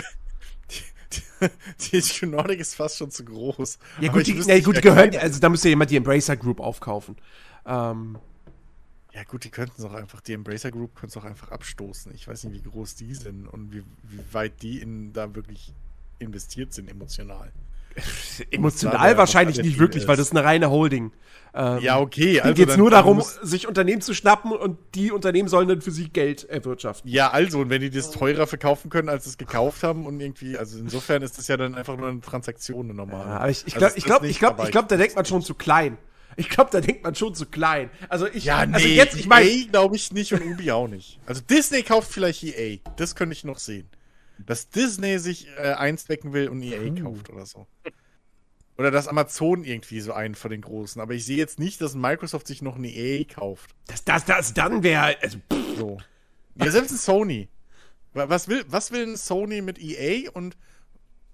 [1.81, 3.79] Die THQ Nordic ist fast schon zu groß.
[4.01, 7.17] Ja, gut, die, nee, gut, die gehören, also da müsste jemand die Embracer Group aufkaufen.
[7.65, 8.19] Ähm,
[9.15, 12.15] ja, gut, die könnten es auch einfach, die Embracer Group könnte es auch einfach abstoßen.
[12.15, 15.73] Ich weiß nicht, wie groß die sind und wie, wie weit die in, da wirklich
[16.19, 17.53] investiert sind emotional.
[18.51, 20.09] Emotional wahrscheinlich nicht wirklich, ist.
[20.09, 21.13] weil das ist eine reine Holding.
[21.55, 22.41] Ähm, ja, okay.
[22.41, 25.91] Also geht es nur darum, sich Unternehmen zu schnappen und die Unternehmen sollen dann für
[25.91, 27.11] sie Geld erwirtschaften.
[27.11, 30.21] Ja, also, und wenn die das teurer verkaufen können, als sie es gekauft haben und
[30.21, 33.27] irgendwie, also insofern ist das ja dann einfach nur eine Transaktion normal.
[33.27, 35.25] Ja, aber ich, ich glaube, also ich glaube, ich glaube, ich glaube, da denkt man
[35.25, 35.97] schon zu klein.
[36.39, 37.89] Ich glaube, da denkt man schon zu klein.
[38.11, 40.71] Also ich, ja, also nee, also jetzt, ich meine, e glaube ich nicht und Ubi
[40.71, 41.19] auch nicht.
[41.25, 43.89] Also Disney kauft vielleicht EA, das könnte ich noch sehen
[44.39, 47.03] dass Disney sich äh, einstecken will und EA oh.
[47.03, 47.67] kauft oder so.
[48.79, 51.01] Oder dass Amazon irgendwie so einen von den großen.
[51.01, 53.75] Aber ich sehe jetzt nicht, dass Microsoft sich noch eine EA kauft.
[53.87, 55.17] Das, das, das dann wäre.
[55.23, 55.39] Also,
[55.77, 55.99] so.
[56.57, 57.49] Ja, selbst ein Sony.
[58.13, 60.31] Was will, was will ein Sony mit EA?
[60.31, 60.57] Und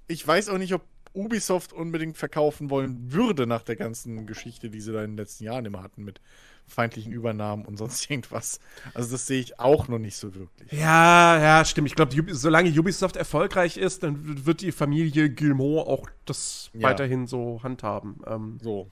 [0.07, 0.83] ich weiß auch nicht, ob
[1.15, 5.45] Ubisoft unbedingt verkaufen wollen würde nach der ganzen Geschichte, die sie da in den letzten
[5.45, 6.21] Jahren immer hatten mit
[6.67, 8.61] feindlichen Übernahmen und sonst irgendwas.
[8.95, 10.73] Also das sehe ich auch noch nicht so wirklich.
[10.73, 11.89] Ja, ja, stimmt.
[11.89, 16.89] Ich glaube, solange Ubisoft erfolgreich ist, dann wird die Familie Gilmore auch das ja.
[16.89, 18.21] weiterhin so handhaben.
[18.27, 18.91] Ähm, so.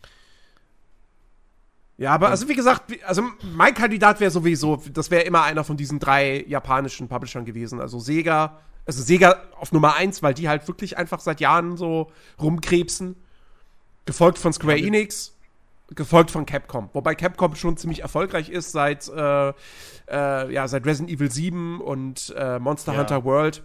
[1.96, 5.76] Ja, aber also wie gesagt, also mein Kandidat wäre sowieso, das wäre immer einer von
[5.76, 7.78] diesen drei japanischen Publishern gewesen.
[7.78, 12.10] Also Sega, also Sega auf Nummer eins, weil die halt wirklich einfach seit Jahren so
[12.40, 13.16] rumkrebsen.
[14.06, 15.36] Gefolgt von Square Enix
[15.94, 16.90] gefolgt von Capcom.
[16.92, 22.34] Wobei Capcom schon ziemlich erfolgreich ist seit, äh, äh, ja, seit Resident Evil 7 und
[22.36, 23.00] äh, Monster ja.
[23.00, 23.62] Hunter World.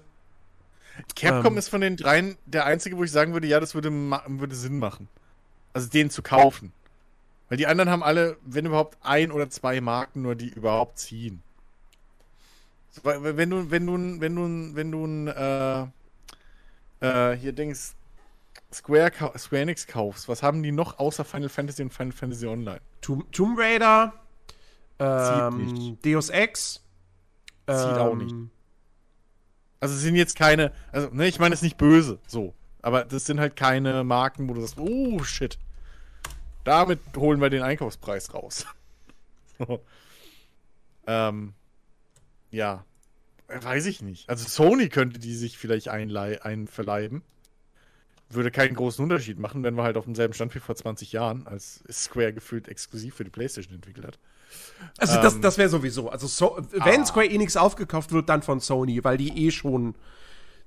[1.15, 3.91] Capcom ähm, ist von den dreien der einzige, wo ich sagen würde, ja, das würde,
[3.91, 5.07] würde Sinn machen.
[5.73, 6.71] Also den zu kaufen.
[7.49, 11.43] Weil die anderen haben alle, wenn überhaupt, ein oder zwei Marken nur, die überhaupt ziehen.
[13.03, 15.87] Wenn du, wenn du, wenn du, wenn du, äh,
[17.01, 17.94] äh, hier denkst,
[18.75, 22.81] Square, Square Enix kaufst, was haben die noch außer Final Fantasy und Final Fantasy Online?
[23.01, 24.13] Tomb, Tomb Raider,
[24.99, 26.81] ähm, Deus Ex.
[27.67, 28.35] Zieht ähm, auch nicht.
[29.79, 32.53] Also es sind jetzt keine, also ne, ich meine es ist nicht böse, so.
[32.81, 35.57] Aber das sind halt keine Marken, wo du sagst, oh shit.
[36.63, 38.65] Damit holen wir den Einkaufspreis raus.
[39.57, 39.81] so.
[41.07, 41.53] ähm,
[42.51, 42.85] ja.
[43.47, 44.27] Weiß ich nicht.
[44.29, 47.23] Also Sony könnte die sich vielleicht einverleiben
[48.35, 51.47] würde keinen großen Unterschied machen, wenn wir halt auf demselben Stand wie vor 20 Jahren,
[51.47, 54.19] als Square gefühlt exklusiv für die PlayStation entwickelt hat.
[54.97, 56.09] Also, ähm, das, das wäre sowieso.
[56.09, 57.05] Also, so, wenn ah.
[57.05, 59.95] Square Enix aufgekauft wird, dann von Sony, weil die eh schon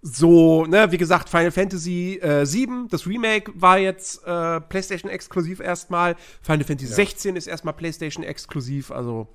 [0.01, 5.61] so, ne, wie gesagt, Final Fantasy äh, 7, das Remake war jetzt äh, PlayStation exklusiv
[5.61, 6.14] erstmal.
[6.43, 6.97] Final Fantasy ja.
[6.97, 9.27] 16 ist erstmal PlayStation exklusiv, also.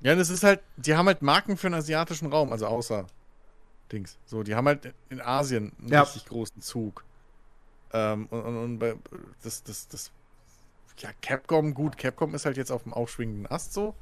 [0.00, 3.06] Ja, das ist halt, die haben halt Marken für den asiatischen Raum, also außer
[3.92, 4.18] Dings.
[4.26, 6.02] So, die haben halt in Asien einen ja.
[6.02, 7.04] richtig großen Zug.
[7.94, 8.96] Ähm, und, und, und bei,
[9.44, 10.10] das, das, das,
[10.98, 13.94] ja, Capcom, gut, Capcom ist halt jetzt auf dem aufschwingenden Ast so.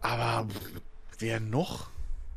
[0.00, 0.48] Aber
[1.18, 1.90] wer noch?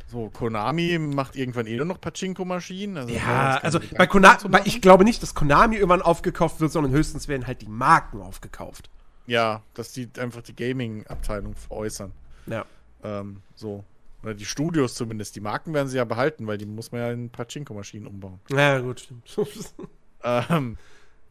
[0.08, 2.98] So, Konami macht irgendwann eh nur noch Pachinko-Maschinen.
[2.98, 7.30] Also ja, also bei Konami, ich glaube nicht, dass Konami irgendwann aufgekauft wird, sondern höchstens
[7.30, 8.90] werden halt die Marken aufgekauft.
[9.26, 12.12] Ja, dass die einfach die Gaming-Abteilung veräußern.
[12.46, 12.66] Ja.
[13.04, 13.86] Ähm, so.
[14.24, 15.36] Oder die Studios zumindest.
[15.36, 18.40] Die Marken werden sie ja behalten, weil die muss man ja in Pachinko-Maschinen umbauen.
[18.50, 19.24] Ja, gut, stimmt.
[20.24, 20.78] ähm,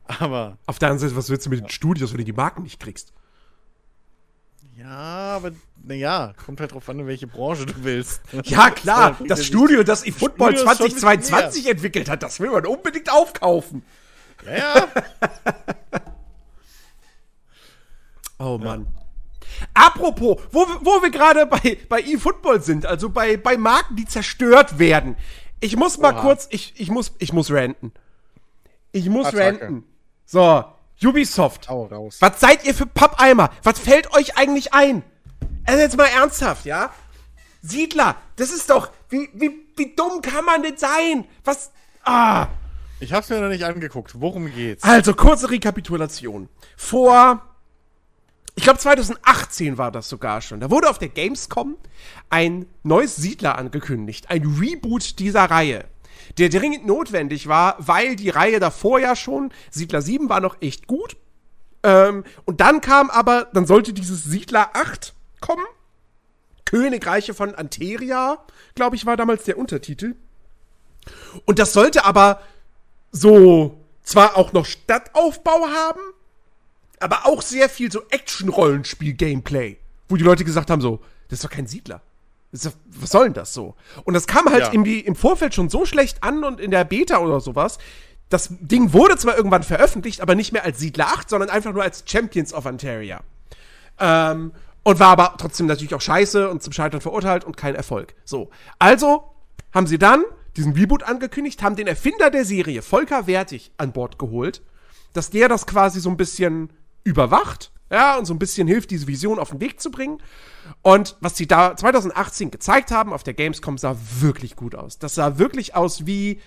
[0.06, 0.58] aber.
[0.66, 2.78] Auf der anderen Seite, was willst du mit den Studios, wenn du die Marken nicht
[2.78, 3.12] kriegst?
[4.76, 5.52] Ja, aber
[5.84, 8.22] naja, kommt halt drauf an, in welche Branche du willst.
[8.44, 13.82] Ja, klar, das, das Studio, das eFootball 2022 entwickelt hat, das will man unbedingt aufkaufen.
[14.44, 14.88] Ja, ja.
[18.38, 18.86] oh Mann.
[18.94, 19.01] Ja.
[19.74, 24.78] Apropos, wo, wo wir gerade bei, bei eFootball sind, also bei, bei Marken, die zerstört
[24.78, 25.16] werden.
[25.60, 26.20] Ich muss mal Oha.
[26.20, 27.92] kurz, ich, ich, muss, ich muss ranten.
[28.90, 29.62] Ich muss Attacke.
[29.62, 29.84] ranten.
[30.26, 30.64] So,
[31.02, 31.68] Ubisoft.
[31.68, 32.18] Hau raus.
[32.20, 33.50] Was seid ihr für Pappeimer?
[33.62, 35.02] Was fällt euch eigentlich ein?
[35.64, 36.90] Also jetzt mal ernsthaft, ja?
[37.62, 41.24] Siedler, das ist doch, wie, wie, wie dumm kann man denn sein?
[41.44, 41.70] Was,
[42.04, 42.48] ah.
[42.98, 44.20] Ich hab's mir noch nicht angeguckt.
[44.20, 44.84] Worum geht's?
[44.84, 46.48] Also, kurze Rekapitulation.
[46.76, 47.42] Vor
[48.54, 50.60] ich glaube 2018 war das sogar schon.
[50.60, 51.76] Da wurde auf der Gamescom
[52.28, 55.84] ein neues Siedler angekündigt, ein Reboot dieser Reihe,
[56.38, 60.86] der dringend notwendig war, weil die Reihe davor ja schon, Siedler 7 war noch echt
[60.86, 61.16] gut.
[61.82, 65.64] Ähm, und dann kam aber, dann sollte dieses Siedler 8 kommen.
[66.64, 68.38] Königreiche von Anteria,
[68.74, 70.14] glaube ich, war damals der Untertitel.
[71.44, 72.40] Und das sollte aber
[73.10, 76.00] so zwar auch noch Stadtaufbau haben,
[77.02, 79.76] aber auch sehr viel so Action-Rollenspiel-Gameplay,
[80.08, 82.02] wo die Leute gesagt haben: so, das ist doch kein Siedler.
[82.52, 83.74] Doch, was soll denn das so?
[84.04, 84.68] Und das kam halt ja.
[84.72, 87.78] im, im Vorfeld schon so schlecht an und in der Beta oder sowas.
[88.28, 91.82] Das Ding wurde zwar irgendwann veröffentlicht, aber nicht mehr als Siedler 8, sondern einfach nur
[91.82, 93.22] als Champions of Antaria.
[93.98, 98.14] Ähm, und war aber trotzdem natürlich auch scheiße und zum Scheitern verurteilt und kein Erfolg.
[98.24, 98.50] So.
[98.78, 99.24] Also
[99.72, 100.24] haben sie dann
[100.56, 104.62] diesen Reboot angekündigt, haben den Erfinder der Serie, Volker Wertig, an Bord geholt,
[105.12, 106.70] dass der das quasi so ein bisschen
[107.04, 110.18] überwacht, ja, und so ein bisschen hilft, diese Vision auf den Weg zu bringen.
[110.80, 114.98] Und was sie da 2018 gezeigt haben auf der Gamescom, sah wirklich gut aus.
[114.98, 116.40] Das sah wirklich aus wie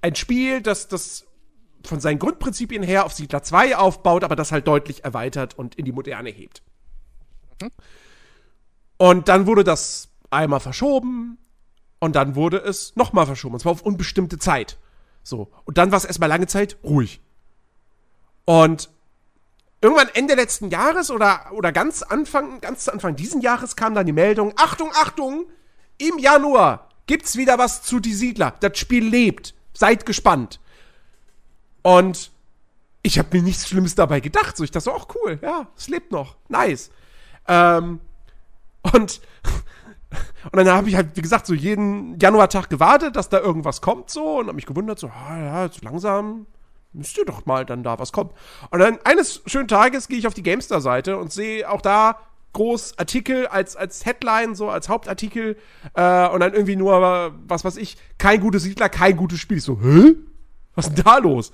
[0.00, 1.26] ein Spiel, das das
[1.84, 5.84] von seinen Grundprinzipien her auf Siedler 2 aufbaut, aber das halt deutlich erweitert und in
[5.84, 6.62] die Moderne hebt.
[7.60, 7.70] Mhm.
[8.96, 11.38] Und dann wurde das einmal verschoben
[11.98, 14.78] und dann wurde es nochmal verschoben, und zwar auf unbestimmte Zeit.
[15.22, 15.50] So.
[15.64, 17.20] Und dann war es erstmal lange Zeit ruhig.
[18.44, 18.90] Und
[19.80, 24.06] irgendwann Ende letzten Jahres oder, oder ganz Anfang, ganz zu Anfang diesen Jahres kam dann
[24.06, 25.46] die Meldung, Achtung, Achtung,
[25.98, 28.54] im Januar gibt's wieder was zu Die Siedler.
[28.60, 29.54] Das Spiel lebt.
[29.72, 30.60] Seid gespannt.
[31.82, 32.30] Und
[33.02, 34.56] ich habe mir nichts Schlimmes dabei gedacht.
[34.56, 36.36] So, ich dachte so, ach cool, ja, es lebt noch.
[36.48, 36.90] Nice.
[37.48, 38.00] Ähm,
[38.92, 39.20] und,
[40.52, 44.10] und dann habe ich halt, wie gesagt, so jeden Januartag gewartet, dass da irgendwas kommt
[44.10, 46.46] so und habe mich gewundert, so, ah, ja, jetzt langsam
[46.92, 48.30] müsste doch mal dann da was kommen.
[48.70, 52.18] Und dann eines schönen Tages gehe ich auf die Gamestar-Seite und sehe auch da
[52.52, 55.56] groß Artikel als, als Headline, so als Hauptartikel
[55.94, 59.58] äh, und dann irgendwie nur, was weiß ich, kein gutes Siedler, kein gutes Spiel.
[59.58, 60.16] Ich so, hä?
[60.74, 61.52] Was ist denn da los?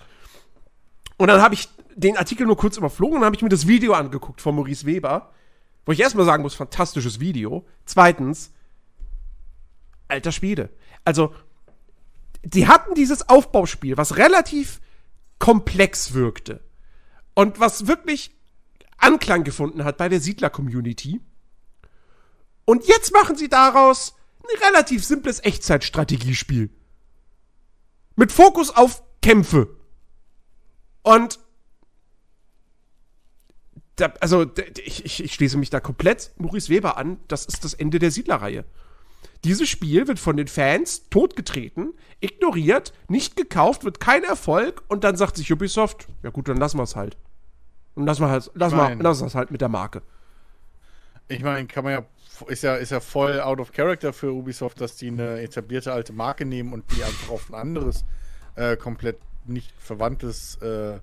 [1.18, 3.94] Und dann habe ich den Artikel nur kurz überflogen und habe ich mir das Video
[3.94, 5.32] angeguckt von Maurice Weber,
[5.84, 7.66] wo ich erstmal sagen muss, fantastisches Video.
[7.84, 8.52] Zweitens,
[10.08, 10.70] alter Spiele.
[11.04, 11.34] Also,
[12.42, 14.80] die hatten dieses Aufbauspiel, was relativ
[15.38, 16.64] komplex wirkte.
[17.34, 18.36] Und was wirklich
[18.98, 21.20] Anklang gefunden hat bei der Siedler-Community.
[22.64, 26.70] Und jetzt machen sie daraus ein relativ simples Echtzeitstrategiespiel.
[28.16, 29.76] Mit Fokus auf Kämpfe.
[31.02, 31.38] Und
[33.96, 34.50] da, also
[34.84, 37.18] ich, ich, ich schließe mich da komplett Maurice Weber an.
[37.28, 38.64] Das ist das Ende der Siedlerreihe.
[39.44, 45.16] Dieses Spiel wird von den Fans totgetreten, ignoriert, nicht gekauft, wird kein Erfolg und dann
[45.16, 47.16] sagt sich Ubisoft, ja gut, dann lassen wir es halt.
[47.94, 50.02] Und lassen wir halt, lassen wir, lassen es halt mit der Marke.
[51.28, 52.04] Ich meine, kann man ja,
[52.48, 56.12] ist ja, ist ja voll out of character für Ubisoft, dass die eine etablierte alte
[56.12, 58.04] Marke nehmen und die einfach auf ein anderes,
[58.56, 61.00] äh, komplett nicht verwandtes äh, äh,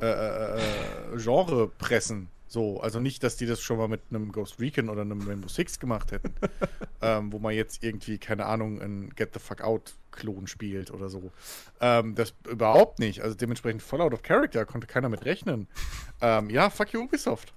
[0.00, 2.28] äh, äh Genre pressen.
[2.48, 5.48] So, also nicht, dass die das schon mal mit einem Ghost Recon oder einem Rainbow
[5.48, 6.32] Six gemacht hätten,
[7.02, 11.32] ähm, wo man jetzt irgendwie, keine Ahnung, ein Get the Fuck Out-Klon spielt oder so.
[11.80, 13.22] Ähm, das überhaupt nicht.
[13.22, 15.66] Also dementsprechend voll out of character, konnte keiner mit rechnen.
[16.20, 17.52] Ähm, ja, fuck you, Ubisoft.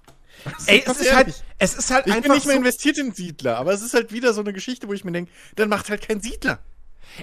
[0.66, 2.24] Ey, es ist, halt, es ist halt ich einfach.
[2.24, 4.52] Ich bin nicht mehr so investiert in Siedler, aber es ist halt wieder so eine
[4.52, 6.60] Geschichte, wo ich mir denke, dann macht halt kein Siedler.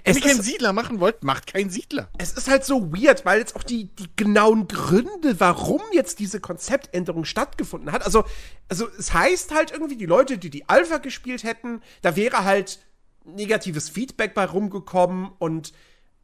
[0.04, 2.10] Wenn ihr keinen Siedler machen wollt, macht keinen Siedler.
[2.18, 6.40] Es ist halt so weird, weil jetzt auch die, die genauen Gründe, warum jetzt diese
[6.40, 8.06] Konzeptänderung stattgefunden hat.
[8.06, 8.26] Also,
[8.70, 12.80] also es heißt halt irgendwie, die Leute, die die Alpha gespielt hätten, da wäre halt
[13.26, 15.74] negatives Feedback bei rumgekommen und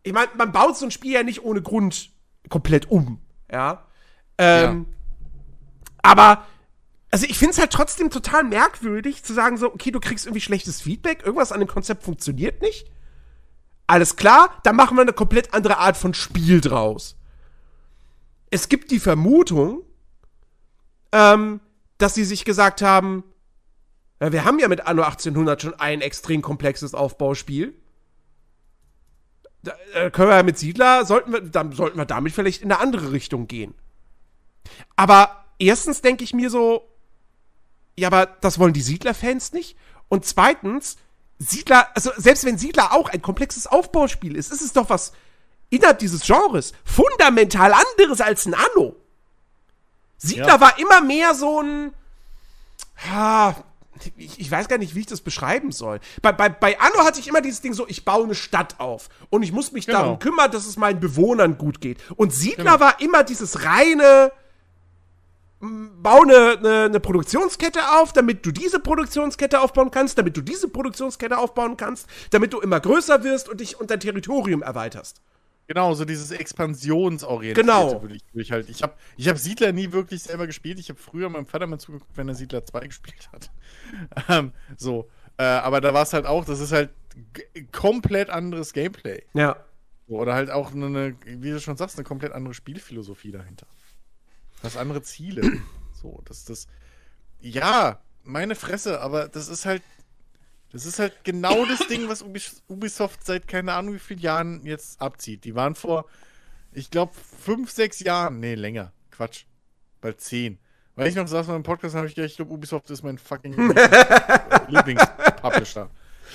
[0.03, 2.11] ich meine, man baut so ein Spiel ja nicht ohne Grund
[2.49, 3.19] komplett um,
[3.51, 3.85] ja.
[4.37, 4.95] Ähm, ja.
[6.01, 6.45] Aber
[7.13, 10.41] also ich finde es halt trotzdem total merkwürdig zu sagen so, okay, du kriegst irgendwie
[10.41, 12.89] schlechtes Feedback, irgendwas an dem Konzept funktioniert nicht.
[13.93, 17.15] Alles klar, dann machen wir eine komplett andere Art von Spiel draus.
[18.49, 19.83] Es gibt die Vermutung,
[21.11, 21.59] ähm,
[21.99, 23.23] dass sie sich gesagt haben,
[24.19, 27.75] ja, wir haben ja mit Anno 1800 schon ein extrem komplexes Aufbauspiel.
[29.61, 32.71] Da, äh, können wir ja mit Siedler, sollten wir, dann sollten wir damit vielleicht in
[32.71, 33.75] eine andere Richtung gehen.
[34.95, 36.89] Aber erstens denke ich mir so,
[37.95, 39.77] ja, aber das wollen die Siedler-Fans nicht.
[40.09, 40.97] Und zweitens,
[41.39, 45.13] Siedler, also selbst wenn Siedler auch ein komplexes Aufbauspiel ist, ist es doch was
[45.69, 48.95] innerhalb dieses Genres fundamental anderes als ein Anno.
[50.17, 50.61] Siedler ja.
[50.61, 51.93] war immer mehr so ein,
[53.09, 53.55] ha,
[54.17, 55.99] ich, ich, weiß gar nicht, wie ich das beschreiben soll.
[56.21, 59.09] Bei, bei, bei Anno hatte ich immer dieses Ding so, ich baue eine Stadt auf
[59.29, 59.99] und ich muss mich genau.
[59.99, 61.99] darum kümmern, dass es meinen Bewohnern gut geht.
[62.15, 62.79] Und Siedler genau.
[62.79, 64.31] war immer dieses reine,
[66.01, 70.67] bau eine, eine, eine, Produktionskette auf, damit du diese Produktionskette aufbauen kannst, damit du diese
[70.67, 75.21] Produktionskette aufbauen kannst, damit du immer größer wirst und dich und dein Territorium erweiterst.
[75.67, 77.61] Genau, so dieses Expansionsorientierte.
[77.61, 78.03] Genau.
[78.03, 78.69] Will ich, will ich, halt.
[78.69, 80.79] ich habe ich hab Siedler nie wirklich selber gespielt.
[80.79, 83.49] Ich habe früher meinem Vater mal zugeguckt, wenn er Siedler 2 gespielt hat.
[84.27, 85.09] ähm, so.
[85.37, 86.89] Äh, aber da war es halt auch, das ist halt
[87.71, 89.23] komplett anderes Gameplay.
[89.33, 89.55] Ja.
[90.07, 93.65] Oder halt auch eine, wie du schon sagst, eine komplett andere Spielphilosophie dahinter.
[94.63, 95.59] Das andere Ziele.
[96.01, 96.67] so, das, das.
[97.39, 99.83] Ja, meine Fresse, aber das ist halt.
[100.71, 102.25] Das ist halt genau das Ding, was
[102.67, 105.43] Ubisoft seit keine Ahnung wie vielen Jahren jetzt abzieht.
[105.43, 106.05] Die waren vor,
[106.71, 108.39] ich glaube, fünf, sechs Jahren.
[108.39, 108.91] Nee, länger.
[109.11, 109.43] Quatsch.
[110.01, 110.57] Bald zehn.
[110.95, 113.17] Weil ich noch saß in einem Podcast, habe ich gedacht, ich glaube, Ubisoft ist mein
[113.17, 113.53] fucking
[114.67, 115.89] Lieblingspublisher.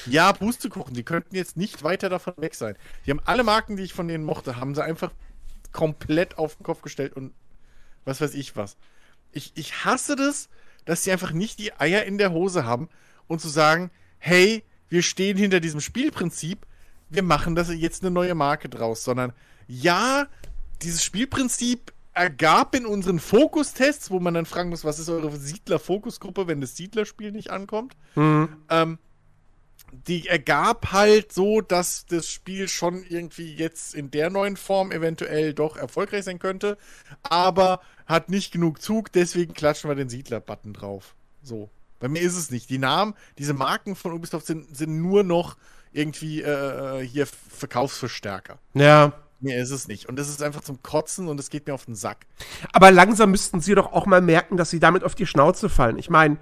[0.06, 2.76] Ja, Pustekuchen, die könnten jetzt nicht weiter davon weg sein.
[3.06, 5.12] Die haben alle Marken, die ich von denen mochte, haben sie einfach
[5.72, 7.32] komplett auf den Kopf gestellt und
[8.08, 8.76] was weiß ich was.
[9.32, 10.48] Ich, ich hasse das,
[10.84, 12.88] dass sie einfach nicht die Eier in der Hose haben
[13.26, 16.66] und zu sagen, hey, wir stehen hinter diesem Spielprinzip,
[17.10, 19.32] wir machen das jetzt eine neue Marke draus, sondern
[19.66, 20.26] ja,
[20.82, 26.48] dieses Spielprinzip ergab in unseren Fokustests, wo man dann fragen muss, was ist eure Siedler-Fokusgruppe,
[26.48, 28.48] wenn das Siedlerspiel nicht ankommt, mhm.
[28.70, 28.98] ähm,
[29.92, 35.54] die ergab halt so, dass das Spiel schon irgendwie jetzt in der neuen Form eventuell
[35.54, 36.76] doch erfolgreich sein könnte,
[37.22, 41.14] aber hat nicht genug Zug, deswegen klatschen wir den Siedler-Button drauf.
[41.42, 41.68] So.
[42.00, 42.70] Bei mir ist es nicht.
[42.70, 45.56] Die Namen, diese Marken von Ubisoft sind, sind nur noch
[45.92, 48.58] irgendwie äh, hier Verkaufsverstärker.
[48.74, 49.12] Ja.
[49.40, 50.08] Mir ist es nicht.
[50.08, 52.26] Und das ist einfach zum Kotzen und es geht mir auf den Sack.
[52.72, 55.98] Aber langsam müssten sie doch auch mal merken, dass sie damit auf die Schnauze fallen.
[55.98, 56.38] Ich meine,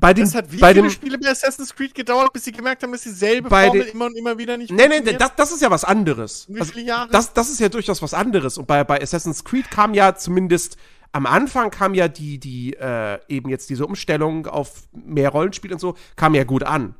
[0.00, 2.52] bei dem, das hat wie bei viele dem, Spiele bei Assassin's Creed gedauert, bis sie
[2.52, 5.34] gemerkt haben, dass dieselbe Formel den, immer und immer wieder nicht Nee, nee, nee das,
[5.36, 6.46] das ist ja was anderes.
[6.48, 7.02] Wie viele Jahre?
[7.02, 8.56] Also, das, das ist ja durchaus was anderes.
[8.56, 10.76] Und bei, bei Assassin's Creed kam ja zumindest
[11.12, 15.80] am Anfang kam ja die, die, äh, eben jetzt diese Umstellung auf mehr Rollenspiel und
[15.80, 16.94] so, kam ja gut an.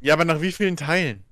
[0.00, 1.22] Ja, aber nach wie vielen Teilen?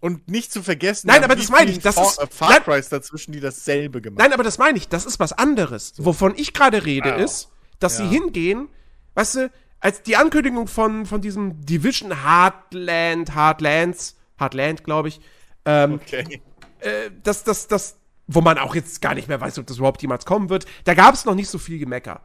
[0.00, 3.40] Und nicht zu vergessen, nein, aber das meine ich, das ist Far Cry dazwischen, die
[3.40, 4.18] dasselbe gemacht.
[4.18, 5.94] Nein, aber das meine ich, das ist was anderes.
[5.96, 7.20] Wovon ich gerade rede, wow.
[7.20, 7.48] ist,
[7.78, 8.04] dass ja.
[8.04, 8.68] sie hingehen,
[9.14, 9.50] weißt du,
[9.86, 15.20] als die Ankündigung von, von diesem Division Heartland, Heartlands, Heartland, glaube ich,
[15.64, 16.42] ähm, okay.
[16.80, 20.02] äh, das, das, das, wo man auch jetzt gar nicht mehr weiß, ob das überhaupt
[20.02, 22.20] jemals kommen wird, da gab es noch nicht so viel Gemecker.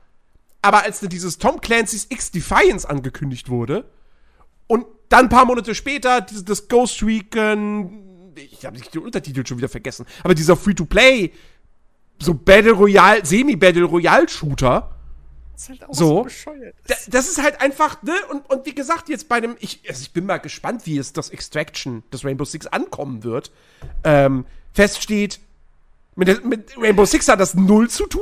[0.64, 3.86] Aber als dieses Tom Clancy's X Defiance angekündigt wurde
[4.66, 9.60] und dann ein paar Monate später dieses, das Ghost Recon, ich habe den Untertitel schon
[9.60, 11.32] wieder vergessen, aber dieser Free-to-Play,
[12.18, 14.96] so Battle Royale, Semi-Battle Royale Shooter,
[15.62, 16.54] ist halt auch so, so
[16.88, 17.06] das.
[17.08, 18.14] das ist halt einfach, ne?
[18.30, 21.14] Und, und wie gesagt, jetzt bei dem, ich, also ich bin mal gespannt, wie es
[21.14, 23.52] das Extraction, das Rainbow Six ankommen wird.
[24.04, 25.40] Ähm, feststeht,
[26.16, 28.22] mit, mit Rainbow Six hat das null zu tun?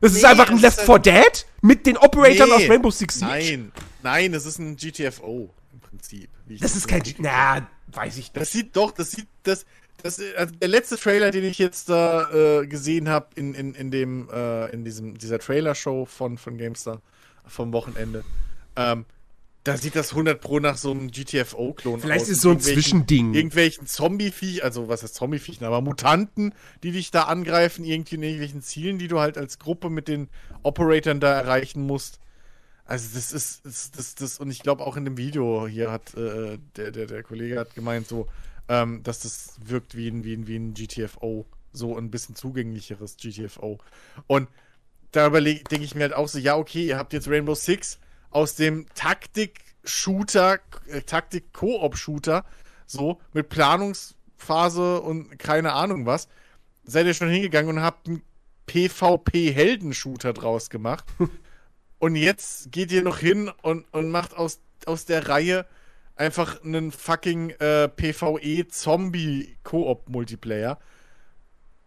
[0.00, 3.14] Das nee, ist einfach ein Left 4 Dead mit den Operatoren nee, aus Rainbow Six
[3.14, 3.26] Siege?
[3.26, 3.72] Nein,
[4.02, 6.28] nein, es ist ein GTFO im Prinzip.
[6.46, 8.36] Das, das ist kein, na, weiß ich nicht.
[8.36, 9.64] Das sieht doch, das sieht, das,
[10.04, 13.90] das, also der letzte Trailer, den ich jetzt da äh, gesehen habe in, in, in
[13.90, 17.00] dem, äh, in diesem, dieser Trailer-Show von, von GameStar
[17.46, 18.22] vom Wochenende,
[18.76, 19.06] ähm,
[19.64, 22.02] da sieht das 100 Pro nach so einem GTFO-Klon aus.
[22.02, 23.32] Vielleicht ist so ein Zwischending.
[23.32, 28.60] Irgendwelchen Zombie-Viech, also was heißt Zombie-Viechen, aber Mutanten, die dich da angreifen, irgendwie in irgendwelchen
[28.60, 30.28] Zielen, die du halt als Gruppe mit den
[30.62, 32.20] Operatoren da erreichen musst.
[32.84, 36.12] Also das ist, das, das, das und ich glaube auch in dem Video hier hat
[36.12, 38.28] äh, der, der, der Kollege hat gemeint so,
[38.68, 43.16] ähm, dass das wirkt wie ein, wie, ein, wie ein GTFO, so ein bisschen zugänglicheres
[43.16, 43.78] GTFO.
[44.26, 44.48] Und
[45.12, 47.98] da denke ich mir halt auch so, ja okay, ihr habt jetzt Rainbow Six,
[48.30, 50.58] aus dem Taktik-Shooter,
[50.88, 52.44] äh, Taktik-Koop-Shooter,
[52.86, 56.28] so mit Planungsphase und keine Ahnung was,
[56.84, 58.22] seid ihr schon hingegangen und habt einen
[58.66, 61.04] PvP-Heldenshooter draus gemacht.
[62.00, 65.64] Und jetzt geht ihr noch hin und, und macht aus, aus der Reihe
[66.16, 70.78] einfach einen fucking äh, PvE-Zombie-Koop-Multiplayer.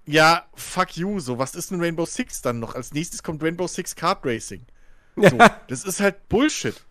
[0.06, 1.38] Ja, fuck you, so.
[1.38, 2.76] Was ist ein Rainbow Six dann noch?
[2.76, 4.66] Als nächstes kommt Rainbow Six Kart Racing.
[5.16, 6.82] So, das ist halt Bullshit.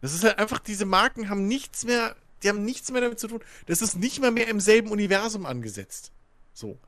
[0.00, 3.28] Das ist halt einfach, diese Marken haben nichts mehr, die haben nichts mehr damit zu
[3.28, 3.40] tun.
[3.66, 6.12] Das ist nicht mal mehr im selben Universum angesetzt.
[6.52, 6.78] So.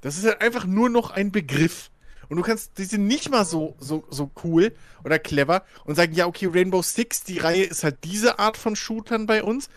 [0.00, 1.90] Das ist halt einfach nur noch ein Begriff.
[2.30, 4.72] Und du kannst, die sind nicht mal so, so, so cool
[5.02, 8.76] oder clever und sagen, ja, okay, Rainbow Six, die Reihe ist halt diese Art von
[8.76, 9.68] Shootern bei uns.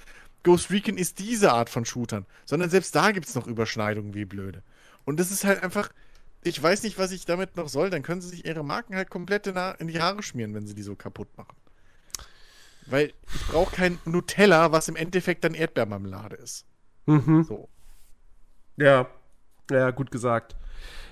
[0.43, 2.27] Ghost Recon ist diese Art von Shootern.
[2.45, 4.61] Sondern selbst da gibt es noch Überschneidungen wie blöde.
[5.03, 5.89] Und das ist halt einfach,
[6.43, 7.89] ich weiß nicht, was ich damit noch soll.
[7.89, 10.83] Dann können sie sich ihre Marken halt komplett in, die Haare schmieren, wenn sie die
[10.83, 11.55] so kaputt machen.
[12.85, 16.65] Weil ich brauche kein Nutella, was im Endeffekt dann Erdbeermarmelade ist.
[17.07, 17.45] Mhm.
[17.45, 17.67] So.
[18.77, 19.07] Ja.
[19.71, 20.55] Ja, gut gesagt.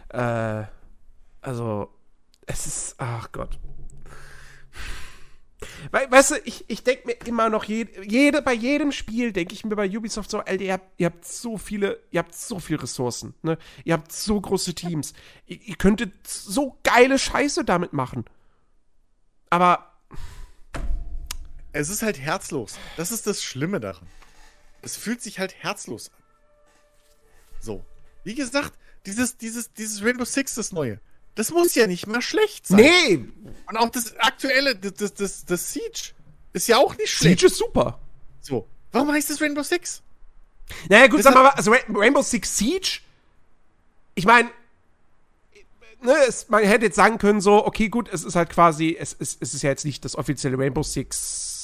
[0.10, 0.66] Äh,
[1.42, 1.90] also,
[2.46, 3.60] es ist, ach Gott.
[5.92, 9.54] We weißt du, ich, ich denke mir immer noch, jede, jede, bei jedem Spiel denke
[9.54, 12.60] ich mir bei Ubisoft so, Alter, ihr habt, ihr habt so viele, ihr habt so
[12.60, 13.58] viele Ressourcen, ne?
[13.84, 15.14] Ihr habt so große Teams.
[15.46, 18.26] Ihr, ihr könntet so geile Scheiße damit machen.
[19.50, 19.88] Aber.
[21.74, 22.78] Es ist halt herzlos.
[22.98, 24.08] Das ist das Schlimme daran.
[24.82, 26.24] Es fühlt sich halt herzlos an.
[27.60, 27.86] So.
[28.24, 28.74] Wie gesagt,
[29.06, 31.00] dieses, dieses, dieses Rainbow Six, das neue.
[31.36, 32.80] Das muss ja nicht mal schlecht sein.
[32.82, 33.26] Nee!
[33.68, 36.12] Und auch das aktuelle, das, das, das, das Siege
[36.54, 37.40] ist ja auch nicht schlecht.
[37.40, 38.00] Siege ist super.
[38.42, 38.68] So.
[38.92, 40.02] Warum heißt es Rainbow Six?
[40.90, 43.00] Naja, gut, sag mal, also Rainbow Six Siege,
[44.16, 44.50] ich meine,
[46.02, 46.14] ne,
[46.50, 49.54] man hätte jetzt sagen können, so, okay, gut, es ist halt quasi, es, es, es
[49.54, 51.61] ist ja jetzt nicht das offizielle Rainbow Six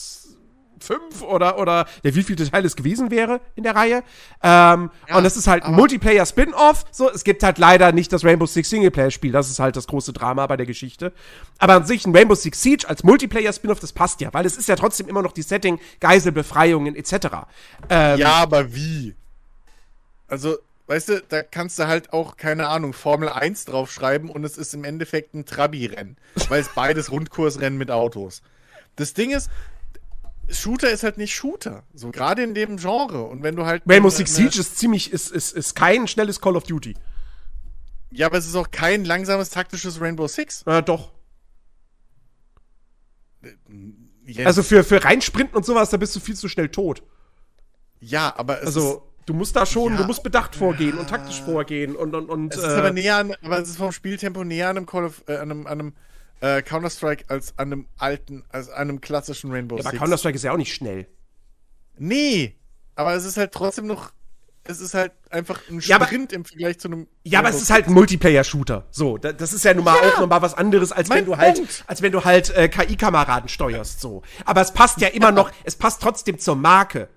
[0.79, 4.03] 5 oder, oder der wievielte Teil es gewesen wäre in der Reihe.
[4.43, 6.85] Ähm, ja, und das ist halt ein Multiplayer-Spin-Off.
[6.91, 9.31] So, es gibt halt leider nicht das Rainbow Six Singleplayer-Spiel.
[9.31, 11.13] Das ist halt das große Drama bei der Geschichte.
[11.57, 14.69] Aber an sich ein Rainbow Six Siege als Multiplayer-Spin-Off, das passt ja, weil es ist
[14.69, 17.13] ja trotzdem immer noch die Setting, Geiselbefreiungen etc.
[17.89, 19.15] Ähm, ja, aber wie?
[20.27, 20.57] Also,
[20.87, 24.73] weißt du, da kannst du halt auch, keine Ahnung, Formel 1 draufschreiben und es ist
[24.73, 26.17] im Endeffekt ein Trabi-Rennen.
[26.49, 28.41] weil es beides Rundkursrennen mit Autos.
[28.95, 29.49] Das Ding ist,
[30.49, 31.83] Shooter ist halt nicht Shooter.
[31.93, 33.23] So gerade in dem Genre.
[33.23, 33.83] Und wenn du halt.
[33.87, 36.95] Rainbow Six Siege ist ziemlich, ist, ist, ist kein schnelles Call of Duty.
[38.11, 40.63] Ja, aber es ist auch kein langsames taktisches Rainbow Six.
[40.65, 41.11] Ja, doch.
[44.25, 44.45] Yes.
[44.45, 47.03] Also für, für reinsprinten und sowas, da bist du viel zu schnell tot.
[47.99, 50.99] Ja, aber es Also, du musst da schon, ja, du musst bedacht vorgehen ja.
[50.99, 52.53] und taktisch vorgehen und und und.
[52.53, 55.05] Es ist äh, aber näher an, aber es ist vom Spieltempo näher an einem Call
[55.05, 55.93] of, äh, an einem, an einem
[56.41, 59.89] äh, Counter-Strike als an einem alten, als an einem klassischen Rainbow ja, Six.
[59.89, 61.07] Aber Counter-Strike ist ja auch nicht schnell.
[61.97, 62.55] Nee,
[62.95, 64.11] aber es ist halt trotzdem noch
[64.69, 67.07] es ist halt einfach ein Sprint ja, aber, im Vergleich zu einem.
[67.23, 68.85] Ja, aber es ist halt ein Multiplayer-Shooter.
[68.91, 71.61] So, das ist ja nun mal ja, auch nochmal was anderes, als wenn du halt,
[71.87, 74.01] als wenn du halt äh, KI-Kameraden steuerst.
[74.01, 74.23] So.
[74.45, 77.07] Aber es passt ja immer noch, es passt trotzdem zur Marke.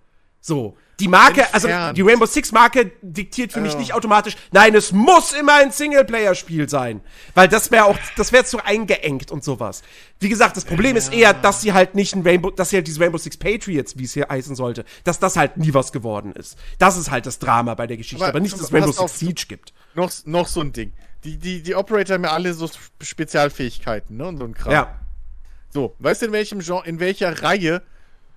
[0.41, 0.77] So.
[1.01, 5.33] Die Marke, also die Rainbow Six Marke diktiert für mich nicht automatisch, nein, es muss
[5.33, 7.01] immer ein Singleplayer-Spiel sein.
[7.35, 9.83] Weil das wäre auch, das wäre zu eingeengt und sowas.
[10.19, 10.99] Wie gesagt, das Problem ja.
[10.99, 13.97] ist eher, dass sie halt nicht ein Rainbow, dass sie halt diese Rainbow Six Patriots,
[13.97, 16.59] wie es hier heißen sollte, dass das halt nie was geworden ist.
[16.79, 19.19] Das ist halt das Drama bei der Geschichte, aber, aber nicht, dass es Rainbow Six
[19.19, 19.73] Siege gibt.
[19.95, 20.93] Noch, noch so ein Ding.
[21.25, 22.69] Die, die, die Operator haben ja alle so
[23.01, 24.27] Spezialfähigkeiten, ne?
[24.27, 24.73] Und so ein Kram.
[24.73, 25.01] Ja.
[25.71, 27.83] So, weißt du, in welchem Genre, in welcher Reihe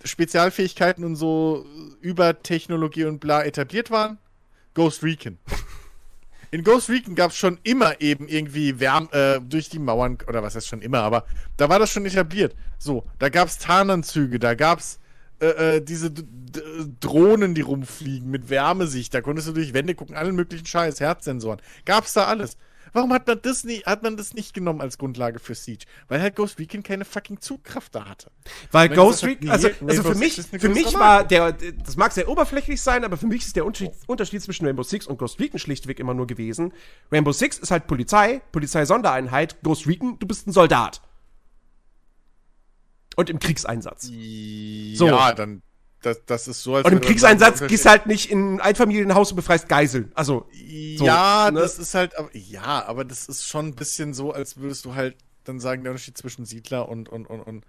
[0.03, 1.65] Spezialfähigkeiten und so
[2.01, 4.17] über Technologie und bla etabliert waren?
[4.73, 5.37] Ghost Recon.
[6.51, 10.43] In Ghost Recon gab es schon immer eben irgendwie Wärme äh, durch die Mauern, oder
[10.43, 11.25] was heißt schon immer, aber
[11.57, 12.55] da war das schon etabliert.
[12.77, 14.99] So, da gab es Tarnanzüge, da gab es
[15.39, 16.61] äh, äh, diese D D
[16.99, 21.59] Drohnen, die rumfliegen mit Wärmesicht, da konntest du durch Wände gucken, allen möglichen Scheiß, Herzsensoren.
[21.85, 22.57] Gab's da alles.
[22.93, 25.85] Warum hat man das nicht, hat man das nicht genommen als Grundlage für Siege?
[26.07, 28.31] Weil halt Ghost Recon keine fucking Zugkraft da hatte.
[28.71, 32.81] Weil Ghost Recon, also, also für mich, für mich war der, das mag sehr oberflächlich
[32.81, 35.99] sein, aber für mich ist der Unterschied, Unterschied zwischen Rainbow Six und Ghost Recon schlichtweg
[35.99, 36.71] immer nur gewesen.
[37.11, 41.01] Rainbow Six ist halt Polizei, Polizei-Sondereinheit, Ghost Recon, du bist ein Soldat.
[43.15, 44.03] Und im Kriegseinsatz.
[44.03, 45.07] So.
[45.07, 45.61] Ja, dann
[46.03, 49.37] das, das ist so, als Und im Kriegseinsatz gehst halt nicht in ein Einfamilienhaus und
[49.37, 50.11] befreist Geiseln.
[50.13, 50.45] Also.
[50.97, 51.59] So, ja, ne?
[51.61, 55.15] das ist halt, ja, aber das ist schon ein bisschen so, als würdest du halt
[55.43, 57.65] dann sagen, der Unterschied zwischen Siedler und, und, und, und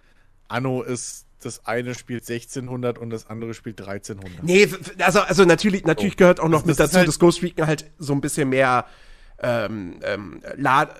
[0.48, 4.42] Anno ist, das eine spielt 1600 und das andere spielt 1300.
[4.42, 4.68] Nee,
[4.98, 7.66] also, also natürlich, natürlich gehört auch noch das, mit das dazu, halt dass Ghost Recon
[7.66, 8.86] halt so ein bisschen mehr
[9.40, 10.94] ähm, ähm, large,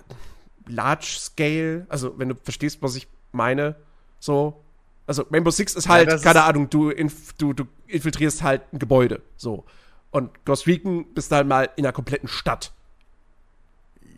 [0.67, 3.77] large Scale, also wenn du verstehst, was ich meine,
[4.19, 4.64] so,
[5.07, 8.63] also Rainbow Six ist halt, ja, keine ist Ahnung, du, inf du, du infiltrierst halt
[8.73, 9.23] ein Gebäude.
[9.37, 9.65] So.
[10.11, 12.73] Und Ghost Recon bist halt mal in einer kompletten Stadt.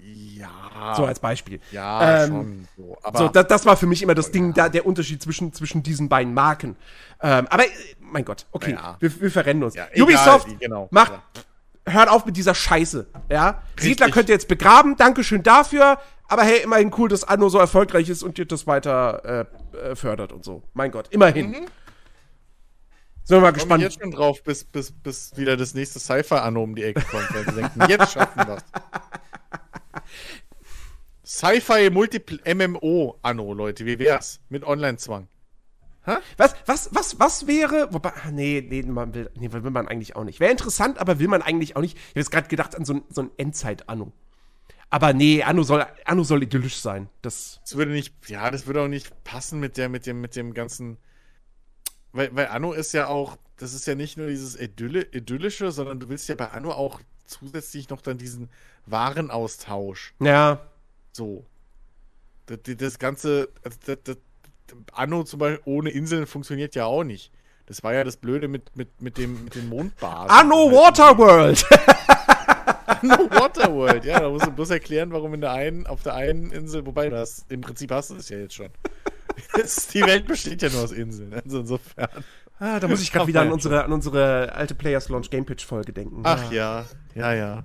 [0.03, 0.95] Ja.
[0.97, 1.61] So als Beispiel.
[1.72, 2.68] Ja, ähm, schon.
[2.76, 4.64] So, aber so das, das, war für mich immer das Ding, ja.
[4.64, 6.76] da, der Unterschied zwischen, zwischen diesen beiden Marken.
[7.20, 7.64] Ähm, aber,
[7.99, 8.97] mein Gott, okay, ja.
[9.01, 9.74] wir, wir, verrennen uns.
[9.74, 10.89] Ja, Ubisoft egal, genau.
[10.91, 11.12] macht,
[11.87, 13.62] hört auf mit dieser Scheiße, ja.
[13.78, 15.99] Siedler könnt ihr jetzt begraben, Dankeschön dafür.
[16.29, 19.97] Aber hey, immerhin cool, dass Anno so erfolgreich ist und ihr das weiter äh, äh
[19.97, 20.62] fördert und so.
[20.74, 21.51] Mein Gott, immerhin.
[21.51, 21.66] Mhm.
[23.22, 23.83] Sind wir mal gespannt.
[23.83, 27.35] Ich jetzt schon drauf, bis, bis, bis wieder das nächste Sci-Fi-Anno um die Ecke kommt,
[27.35, 28.59] weil sie denken, jetzt schaffen wir
[31.24, 34.39] Sci-Fi MMO Anno, Leute, wie wär's?
[34.49, 35.27] Mit Online-Zwang.
[36.37, 40.22] Was, was, was, was wäre, wobei, nee, nee, man will, nee, will man eigentlich auch
[40.22, 40.39] nicht.
[40.39, 41.97] Wäre interessant, aber will man eigentlich auch nicht.
[41.97, 44.12] Ich habe jetzt gerade gedacht an so ein, so ein Endzeit-Anno.
[44.91, 47.09] Aber nee, Anno soll, Anno soll idyllisch sein.
[47.22, 50.37] Das, das würde nicht, ja, das würde auch nicht passen mit der, mit dem, mit
[50.37, 50.97] dem ganzen,
[52.12, 55.99] weil, weil Anno ist ja auch, das ist ja nicht nur dieses Idylle, idyllische, sondern
[55.99, 58.49] du willst ja bei Anno auch zusätzlich noch dann diesen
[58.87, 60.14] Warenaustausch.
[60.20, 60.61] Ja.
[61.12, 61.45] So.
[62.47, 64.16] Das, das ganze, das, das,
[64.93, 67.32] Anno zum Beispiel ohne Inseln funktioniert ja auch nicht.
[67.66, 70.30] Das war ja das Blöde mit, mit, mit, dem, mit den Mondbasen.
[70.30, 71.66] Anno Waterworld!
[72.87, 76.51] Anno Waterworld, ja, da musst du bloß erklären, warum in der einen, auf der einen
[76.51, 78.69] Insel, wobei das im Prinzip hast du es ja jetzt schon.
[79.95, 82.09] die Welt besteht ja nur aus Inseln, also insofern.
[82.59, 85.64] Ah, da muss ich gerade wieder an unsere, an unsere alte Players Launch Game Pitch
[85.64, 86.23] Folge denken.
[86.25, 87.64] Ach ja, ja, ja.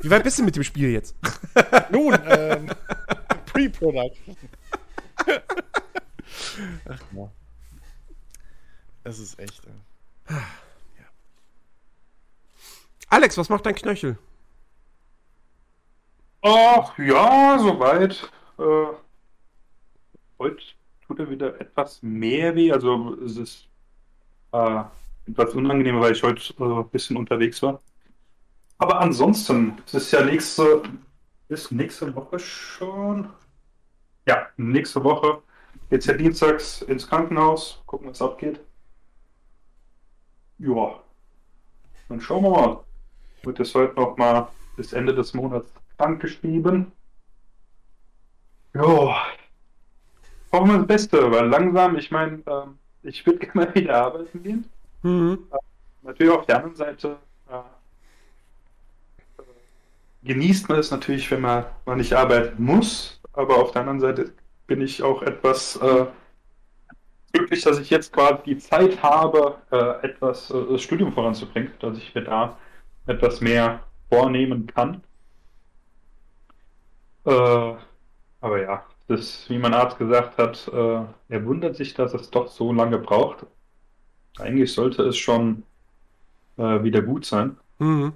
[0.00, 1.16] Wie weit bist du mit dem Spiel jetzt?
[1.90, 2.70] Nun, ähm,
[3.46, 4.36] Pre-Production.
[6.88, 7.30] Ach ja.
[9.04, 9.62] Es ist echt.
[9.64, 10.34] Äh.
[13.12, 14.16] Alex, was macht dein Knöchel?
[16.40, 18.32] Ach ja, soweit.
[18.58, 18.86] Äh,
[20.38, 20.62] heute
[21.06, 22.72] tut er wieder etwas mehr weh.
[22.72, 23.68] Also es ist
[24.52, 24.84] äh,
[25.26, 27.82] etwas unangenehmer, weil ich heute äh, ein bisschen unterwegs war.
[28.78, 30.82] Aber ansonsten, es ist ja nächste,
[31.48, 33.28] ist nächste Woche schon.
[34.26, 35.42] Ja, nächste Woche
[35.90, 38.58] geht's ja dienstags ins Krankenhaus, gucken, was abgeht.
[40.56, 40.98] Ja,
[42.08, 42.84] dann schauen wir mal.
[43.44, 46.92] Wird es heute noch mal bis Ende des Monats krank geschrieben.
[48.74, 49.26] Ja,
[50.52, 54.68] hoffen wir das Beste, weil langsam, ich meine, ähm, ich würde gerne wieder arbeiten gehen.
[55.02, 55.46] Mhm.
[55.52, 55.56] Äh,
[56.02, 57.16] natürlich auf der anderen Seite
[57.50, 57.54] äh,
[59.38, 59.44] äh,
[60.22, 64.32] genießt man es natürlich, wenn man, man nicht arbeiten muss, aber auf der anderen Seite
[64.66, 66.06] bin ich auch etwas äh,
[67.32, 71.98] glücklich, dass ich jetzt quasi die Zeit habe, äh, etwas äh, das Studium voranzubringen, dass
[71.98, 72.56] ich mir da
[73.06, 75.02] etwas mehr vornehmen kann.
[77.24, 77.74] Äh,
[78.40, 82.48] aber ja, das, wie mein Arzt gesagt hat, äh, er wundert sich, dass es doch
[82.48, 83.46] so lange braucht.
[84.38, 85.62] Eigentlich sollte es schon
[86.56, 87.56] äh, wieder gut sein.
[87.78, 88.12] Mhm.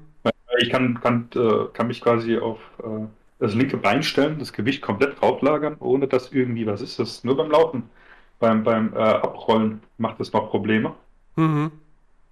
[0.58, 3.06] Ich kann, kann, äh, kann mich quasi auf äh,
[3.38, 6.98] das linke Bein stellen, das Gewicht komplett drauflagern, ohne dass irgendwie was ist.
[6.98, 7.90] Das ist nur beim Laufen.
[8.38, 10.94] Beim, beim äh, Abrollen macht es noch Probleme.
[11.36, 11.70] Mhm.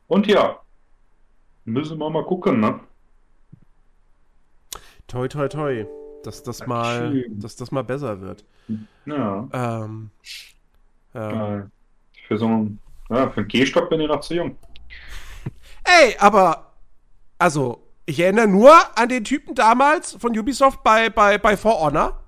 [0.07, 0.59] Und ja,
[1.65, 2.81] müssen wir mal gucken, ne?
[5.07, 5.87] Toi, toi, toi
[6.27, 8.45] dass das mal, dass das mal besser wird.
[9.07, 9.49] Ja.
[9.53, 10.11] Ähm,
[11.15, 11.71] ähm.
[12.27, 12.79] Für so einen,
[13.11, 14.57] ja, für einen Gehstock bin ich noch zu jung.
[15.85, 16.73] Ey, aber,
[17.39, 22.21] also, ich erinnere nur an den Typen damals von Ubisoft bei, bei, bei For Honor.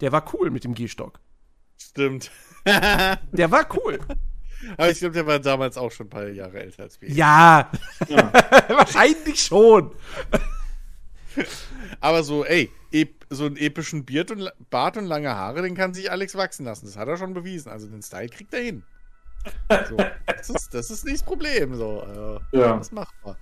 [0.00, 1.20] Der war cool mit dem Gehstock.
[1.78, 2.30] Stimmt.
[2.64, 3.98] der war cool.
[4.76, 7.10] Aber ich glaube, der war damals auch schon ein paar Jahre älter als wir.
[7.10, 7.70] Ja,
[8.08, 8.32] ja.
[8.68, 9.92] wahrscheinlich schon.
[12.00, 12.70] Aber so, ey,
[13.30, 16.86] so einen epischen Beard und, Bart und lange Haare, den kann sich Alex wachsen lassen.
[16.86, 17.70] Das hat er schon bewiesen.
[17.70, 18.82] Also den Style kriegt er hin.
[19.88, 19.96] So,
[20.26, 21.74] das, ist, das ist nicht das Problem.
[21.74, 22.40] So.
[22.52, 22.76] Äh, ja.
[22.76, 23.36] Das ist machbar.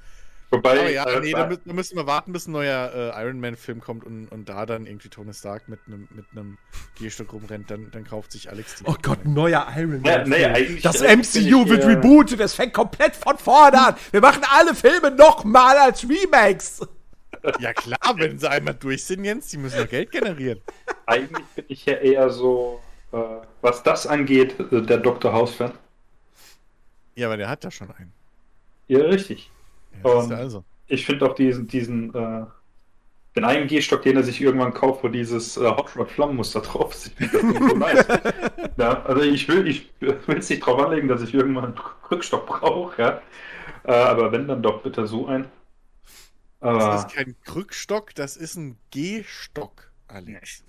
[0.52, 3.40] Wobei, Aber ja, äh, nee, da, da, müssen wir warten, bis ein neuer äh, Iron
[3.40, 6.26] Man-Film kommt und, und da dann irgendwie Tony Stark mit einem mit
[6.98, 8.84] Gehstock rumrennt, dann, dann kauft sich Alex die.
[8.86, 10.04] Oh Gott, ein neuer Iron Man.
[10.04, 13.94] Ja, nee, das MCU wird rebootet, es fängt komplett von vorne an.
[14.10, 16.86] Wir machen alle Filme nochmal als Remakes.
[17.58, 20.60] Ja klar, wenn sie einmal durch sind, Jens, die müssen ja Geld generieren.
[21.06, 22.78] Eigentlich bin ich ja eher so,
[23.10, 23.16] äh,
[23.62, 25.32] was das angeht, äh, der Dr.
[25.32, 25.72] House-Fan.
[27.14, 28.12] Ja, aber der hat ja schon einen.
[28.86, 29.50] Ja, richtig.
[30.04, 30.64] Ja, also.
[30.86, 32.46] Ich finde auch diesen, diesen äh,
[33.36, 36.92] den einen Gehstock, den er sich irgendwann kauft, wo dieses äh, Hot Rod Flammenmuster drauf
[36.92, 37.12] ist.
[37.32, 38.06] so nice.
[38.76, 41.80] ja, also ich will, ich will es nicht drauf anlegen, dass ich irgendwann einen
[42.10, 43.22] Rückstock brauche, ja.
[43.84, 45.46] Äh, aber wenn dann doch bitte so ein.
[46.60, 50.62] Das ist kein Krückstock, das ist ein Gehstock, Alex.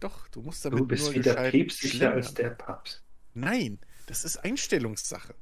[0.00, 3.04] Doch, du musst damit du bist nur wieder päpstlicher als der Papst.
[3.34, 5.34] Nein, das ist Einstellungssache.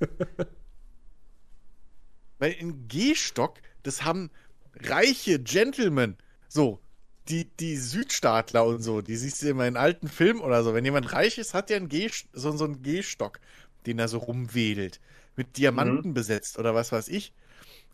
[2.40, 4.30] Weil ein Gehstock, das haben
[4.74, 6.16] reiche Gentlemen
[6.48, 6.80] So,
[7.28, 10.74] die, die Südstaatler und so, die siehst du immer in alten Filmen oder so.
[10.74, 13.38] Wenn jemand reich ist, hat der einen G, so, so einen Gehstock,
[13.86, 15.00] den er so rumwedelt.
[15.36, 16.14] Mit Diamanten mhm.
[16.14, 17.32] besetzt oder was weiß ich.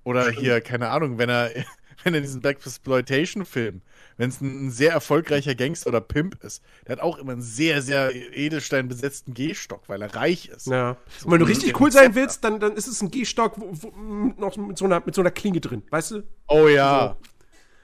[0.04, 1.50] Oder hier, keine Ahnung, wenn er,
[2.04, 3.82] wenn er diesen Black Exploitation-Film,
[4.16, 7.42] wenn es ein, ein, sehr erfolgreicher Gangster oder Pimp ist, der hat auch immer einen
[7.42, 10.66] sehr, sehr Edelstein besetzten Gehstock, weil er reich ist.
[10.66, 10.96] Ja.
[11.24, 13.92] Und wenn du richtig cool sein willst, dann, dann ist es ein Gehstock wo, wo,
[14.38, 16.22] noch mit so, einer, mit so einer Klinge drin, weißt du?
[16.48, 17.16] Oh ja.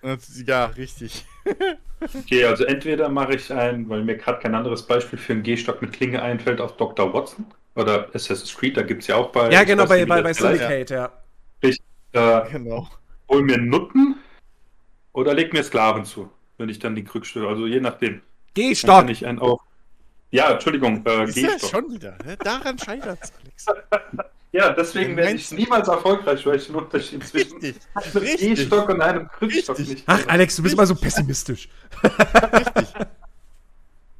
[0.02, 1.24] Also, ja, richtig.
[2.00, 5.80] okay, also entweder mache ich ein, weil mir gerade kein anderes Beispiel für einen Gehstock
[5.82, 7.12] mit Klinge einfällt, auf Dr.
[7.12, 9.50] Watson oder Assassin's Creed, da gibt es ja auch bei.
[9.50, 11.12] Ja, genau, bei, bei, bei Syndicate, ja.
[11.60, 11.78] Ich
[12.12, 12.88] äh, genau.
[13.28, 14.16] hol mir Nutten
[15.12, 18.22] oder leg mir Sklaven zu, wenn ich dann die Krückstücke, also je nachdem.
[18.54, 19.08] Gehstock!
[19.08, 19.60] ich einen auch.
[20.30, 21.62] Ja, Entschuldigung, äh, Gehstock.
[21.62, 22.36] Ja schon wieder, ne?
[22.38, 23.32] daran scheitert es,
[23.66, 23.66] Alex.
[24.52, 27.58] Ja, deswegen werde ich niemals erfolgreich, weil ich den Unterschied zwischen
[27.94, 31.70] einem E-Stock und einem Krückstock nicht Ach, Alex, du bist immer so pessimistisch.
[32.02, 32.94] Richtig.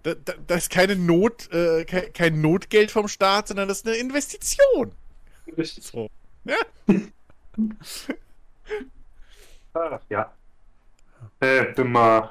[0.03, 3.87] Da, da, das ist keine Not, äh, kein, kein, Notgeld vom Staat, sondern das ist
[3.87, 4.93] eine Investition.
[5.57, 5.85] Richtig.
[5.85, 6.09] So.
[6.45, 6.57] Ja.
[9.75, 10.33] Ach, ja.
[11.43, 12.31] Äh, bin mal,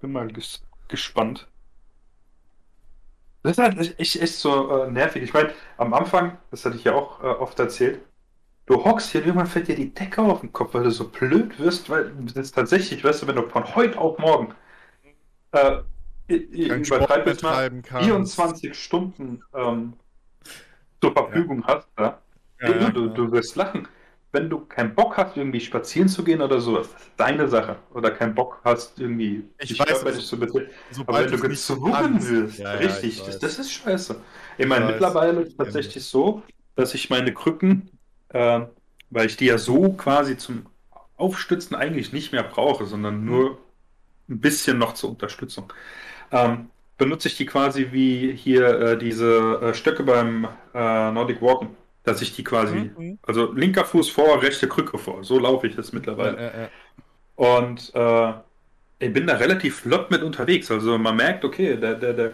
[0.00, 1.48] bin mal ges gespannt.
[3.42, 5.24] Das ist halt echt, echt so äh, nervig.
[5.24, 8.00] Ich meine, am Anfang, das hatte ich ja auch äh, oft erzählt,
[8.66, 11.08] du hockst hier und irgendwann fällt dir die Decke auf den Kopf, weil du so
[11.08, 14.54] blöd wirst, weil das tatsächlich, weißt du, wenn du von heute auf morgen
[15.50, 15.78] äh,
[16.28, 19.94] übertreibe jetzt mal 24 Stunden ähm,
[21.00, 21.74] zur Verfügung ja.
[21.74, 22.22] hast, ja?
[22.60, 23.88] Ja, du, du, du wirst lachen
[24.32, 27.76] wenn du keinen Bock hast, irgendwie spazieren zu gehen oder sowas, das ist deine Sache.
[27.94, 30.70] Oder keinen Bock hast, irgendwie ich dich körperlich zu betreten.
[31.06, 34.20] Aber wenn du gezwungen wirst, ja, richtig, ja, das, das, ist scheiße.
[34.58, 36.42] Ich meine, mittlerweile ist es tatsächlich so,
[36.76, 37.90] dass ich meine Krücken,
[38.28, 38.60] äh,
[39.10, 40.66] weil ich die ja so quasi zum
[41.16, 43.58] Aufstützen eigentlich nicht mehr brauche, sondern nur
[44.28, 45.72] ein bisschen noch zur Unterstützung.
[46.30, 46.68] Ähm,
[46.98, 51.70] benutze ich die quasi wie hier äh, diese äh, Stöcke beim äh, Nordic Walken
[52.08, 53.18] dass ich die quasi, mhm.
[53.22, 55.22] also linker Fuß vor, rechte Krücke vor.
[55.22, 56.36] So laufe ich das mittlerweile.
[56.36, 56.68] Ja, ja, ja.
[57.36, 60.70] Und äh, ich bin da relativ flott mit unterwegs.
[60.70, 62.32] Also man merkt, okay, der, der, der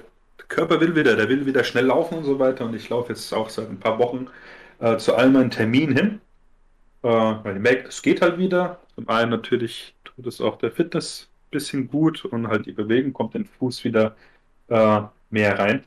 [0.48, 2.64] Körper will wieder, der will wieder schnell laufen und so weiter.
[2.64, 4.28] Und ich laufe jetzt auch seit ein paar Wochen
[4.80, 6.20] äh, zu all meinen Terminen hin.
[7.02, 8.80] Äh, weil ich merke, es geht halt wieder.
[8.94, 13.12] Zum einen natürlich tut es auch der Fitness ein bisschen gut und halt die Bewegung
[13.12, 14.16] kommt den Fuß wieder
[14.68, 15.84] äh, mehr rein.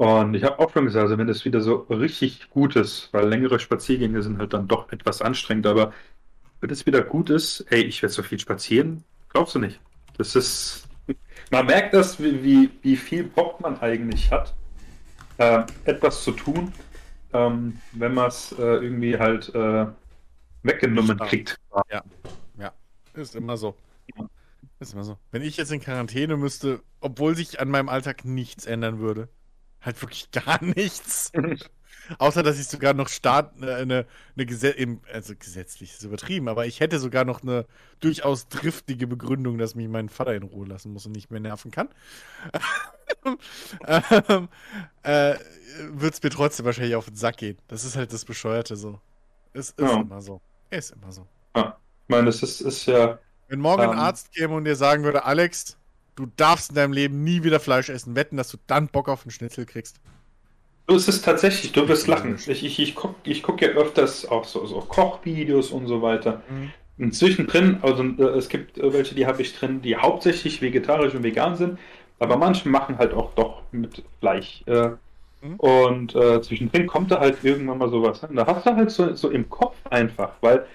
[0.00, 3.28] Und ich habe auch schon gesagt, also wenn das wieder so richtig gut ist, weil
[3.28, 5.92] längere Spaziergänge sind halt dann doch etwas anstrengend, aber
[6.62, 9.78] wenn es wieder gut ist, ey, ich werde so viel spazieren, glaubst du nicht.
[10.16, 10.88] Das ist,
[11.50, 14.54] man merkt das, wie, wie, wie viel Bock man eigentlich hat,
[15.36, 16.72] äh, etwas zu tun,
[17.34, 19.84] ähm, wenn man es äh, irgendwie halt äh,
[20.62, 21.60] weggenommen kriegt.
[21.90, 22.02] Ja,
[22.58, 22.72] ja,
[23.12, 23.76] ist immer so.
[24.78, 25.18] Ist immer so.
[25.30, 29.28] Wenn ich jetzt in Quarantäne müsste, obwohl sich an meinem Alltag nichts ändern würde,
[29.80, 31.32] halt wirklich gar nichts.
[32.18, 34.06] Außer, dass ich sogar noch Staat, äh, eine,
[34.36, 34.76] eine Gesetz,
[35.12, 37.66] also gesetzlich ist übertrieben, aber ich hätte sogar noch eine
[38.00, 41.70] durchaus driftige Begründung, dass mich mein Vater in Ruhe lassen muss und nicht mehr nerven
[41.70, 41.88] kann.
[43.86, 44.48] ähm,
[45.02, 45.34] äh,
[45.92, 47.58] Wird es mir trotzdem wahrscheinlich auf den Sack gehen.
[47.68, 49.00] Das ist halt das Bescheuerte so.
[49.52, 50.00] Es ist ja.
[50.00, 50.40] immer so.
[50.70, 51.26] Ist immer so.
[51.56, 51.76] Ja.
[52.04, 53.18] Ich meine, es ist, ist ja.
[53.48, 55.76] Wenn morgen ähm, ein Arzt käme und dir sagen würde, Alex,
[56.16, 58.16] Du darfst in deinem Leben nie wieder Fleisch essen.
[58.16, 60.00] Wetten, dass du dann Bock auf einen Schnitzel kriegst.
[60.88, 62.36] So ist es tatsächlich, du wirst lachen.
[62.48, 66.42] Ich, ich, ich gucke ich guck ja öfters auch so, so Kochvideos und so weiter.
[66.48, 66.72] Mhm.
[67.04, 71.14] Und zwischendrin, also äh, es gibt äh, welche, die habe ich drin, die hauptsächlich vegetarisch
[71.14, 71.78] und vegan sind,
[72.18, 74.64] aber manche machen halt auch doch mit Fleisch.
[74.66, 74.88] Äh,
[75.42, 75.54] mhm.
[75.58, 78.20] Und äh, zwischendrin kommt da halt irgendwann mal sowas.
[78.28, 80.66] Da hast du halt so, so im Kopf einfach, weil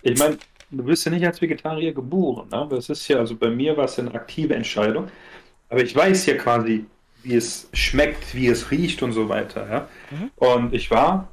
[0.00, 0.38] ich meine,
[0.76, 2.48] du wirst ja nicht als Vegetarier geboren.
[2.50, 2.66] Ne?
[2.70, 5.08] Das ist ja, also bei mir war es eine aktive Entscheidung.
[5.68, 6.86] Aber ich weiß ja quasi,
[7.22, 9.68] wie es schmeckt, wie es riecht und so weiter.
[9.68, 9.88] Ja?
[10.10, 10.30] Mhm.
[10.36, 11.28] Und ich war,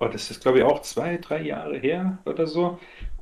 [0.00, 2.78] oh, das ist glaube ich auch zwei, drei Jahre her oder so,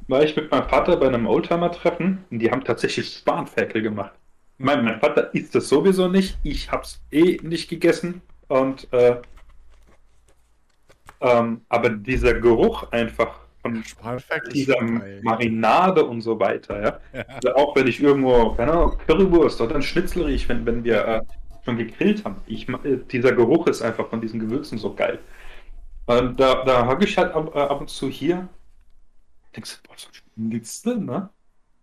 [0.09, 4.13] war ich mit meinem Vater bei einem Oldtimer-Treffen und die haben tatsächlich Spanferkel gemacht.
[4.59, 9.17] Mein, mein Vater isst das sowieso nicht, ich habe es eh nicht gegessen und äh,
[11.21, 13.41] ähm, aber dieser Geruch einfach
[13.75, 14.21] von
[14.53, 14.81] dieser
[15.23, 16.83] Marinade und so weiter.
[16.83, 17.01] Ja?
[17.13, 17.25] ja.
[17.29, 21.07] Also auch wenn ich irgendwo, keine Ahnung, Currywurst oder ein Schnitzel riech, wenn, wenn wir
[21.07, 21.21] äh,
[21.65, 22.37] schon gegrillt haben.
[22.47, 25.19] Ich, äh, dieser Geruch ist einfach von diesen Gewürzen so geil.
[26.07, 28.49] Und da, da hocke ich halt ab, äh, ab, und zu hier.
[29.55, 31.29] Denkst du, boah, so ein Schnitzel, ne?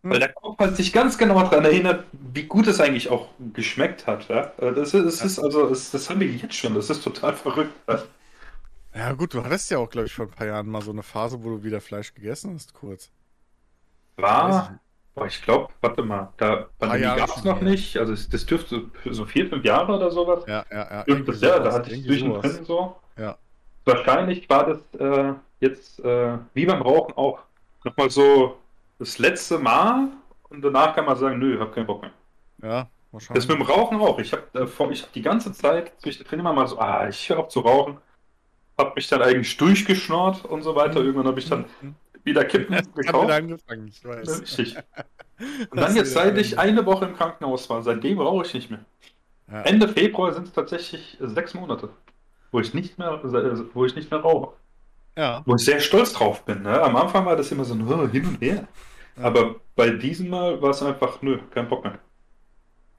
[0.03, 0.11] Hm.
[0.11, 4.07] Weil der Kopf hat sich ganz genau daran erinnert, wie gut es eigentlich auch geschmeckt
[4.07, 4.29] hat.
[4.29, 4.53] Ja?
[4.57, 7.33] Äh, das ist, das ist also, das, das haben wir jetzt schon, das ist total
[7.33, 7.73] verrückt.
[7.87, 8.03] Ja?
[8.95, 11.03] Ja, gut, du hattest ja auch, glaube ich, vor ein paar Jahren mal so eine
[11.03, 13.11] Phase, wo du wieder Fleisch gegessen hast, kurz.
[14.17, 14.79] War
[15.15, 17.97] Boah, ich glaube, warte mal, da Pandemie gab es noch nicht.
[17.97, 20.43] Also das dürfte so vier, fünf Jahre oder sowas.
[20.47, 21.03] Ja, ja, ja.
[21.03, 22.95] Dürfte ja, da hatte ich zwischendrin so.
[23.17, 23.37] Ja.
[23.85, 27.39] Wahrscheinlich war das äh, jetzt äh, wie beim Rauchen auch
[27.83, 28.57] nochmal so
[28.97, 30.07] das letzte Mal
[30.49, 32.11] und danach kann man sagen, nö, ich hab keinen Bock mehr.
[32.63, 33.45] Ja, wahrscheinlich.
[33.45, 34.17] Das mit dem Rauchen auch.
[34.17, 37.49] Ich habe äh, hab die ganze Zeit zwischendrin immer mal so, ah, ich höre auf
[37.49, 37.97] zu rauchen.
[38.77, 40.99] Hab mich dann eigentlich durchgeschnort und so weiter.
[40.99, 41.05] Mhm.
[41.07, 43.31] Irgendwann habe ich dann mhm wieder Kippen gekauft.
[43.31, 44.41] angefangen, ich weiß.
[44.41, 44.75] Richtig.
[45.69, 48.85] Und dann jetzt, seit ich eine Woche im Krankenhaus war, seitdem rauche ich nicht mehr.
[49.51, 49.61] Ja.
[49.61, 51.89] Ende Februar sind es tatsächlich sechs Monate,
[52.51, 53.19] wo ich nicht mehr,
[53.73, 54.53] wo ich nicht mehr rauche.
[55.17, 55.41] Ja.
[55.45, 56.63] Wo ich sehr stolz drauf bin.
[56.63, 56.81] Ne?
[56.81, 58.67] Am Anfang war das immer so nur hin und her.
[59.17, 59.23] Ja.
[59.23, 61.99] Aber bei diesem Mal war es einfach, nö, kein Bock mehr.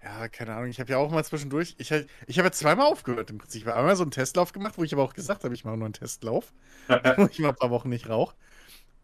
[0.04, 0.68] Ja, keine Ahnung.
[0.68, 3.62] Ich habe ja auch mal zwischendurch, ich, ich habe ja zweimal aufgehört im Prinzip.
[3.62, 5.78] Ich habe einmal so einen Testlauf gemacht, wo ich aber auch gesagt habe, ich mache
[5.78, 6.52] nur einen Testlauf,
[7.16, 8.36] wo ich mal ein paar Wochen nicht rauche.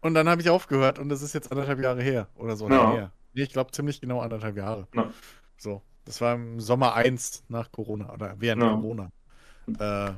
[0.01, 2.69] Und dann habe ich aufgehört und das ist jetzt anderthalb Jahre her oder so.
[2.69, 2.93] Ja.
[2.93, 3.11] Her.
[3.33, 4.87] Nee, ich glaube ziemlich genau anderthalb Jahre.
[4.93, 5.11] Ja.
[5.57, 5.81] So.
[6.05, 8.69] Das war im Sommer 1 nach Corona oder während ja.
[8.69, 9.11] Corona.
[9.79, 10.13] Äh,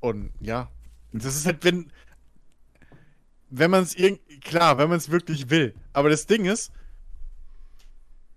[0.00, 0.68] und ja,
[1.12, 1.92] das ist halt, wenn,
[3.50, 5.74] wenn man es irgendwie, klar, wenn man es wirklich will.
[5.92, 6.72] Aber das Ding ist,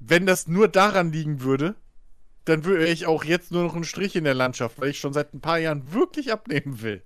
[0.08, 1.76] wenn das nur daran liegen würde,
[2.46, 5.14] dann würde ich auch jetzt nur noch einen Strich in der Landschaft, weil ich schon
[5.14, 7.02] seit ein paar Jahren wirklich abnehmen will.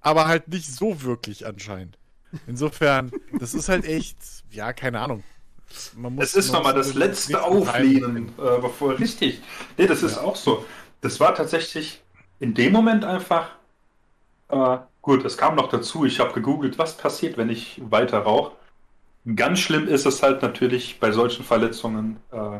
[0.00, 1.98] Aber halt nicht so wirklich anscheinend.
[2.46, 4.16] Insofern, das ist halt echt,
[4.50, 5.22] ja, keine Ahnung.
[5.96, 9.40] Muss, es ist nochmal das letzte Auflehnen, äh, bevor richtig.
[9.78, 10.22] Nee, das ist ja.
[10.22, 10.64] auch so.
[11.00, 12.02] Das war tatsächlich
[12.40, 13.50] in dem Moment einfach.
[14.48, 18.52] Äh, gut, es kam noch dazu, ich habe gegoogelt, was passiert, wenn ich weiter rauche.
[19.36, 22.58] Ganz schlimm ist es halt natürlich bei solchen Verletzungen, äh,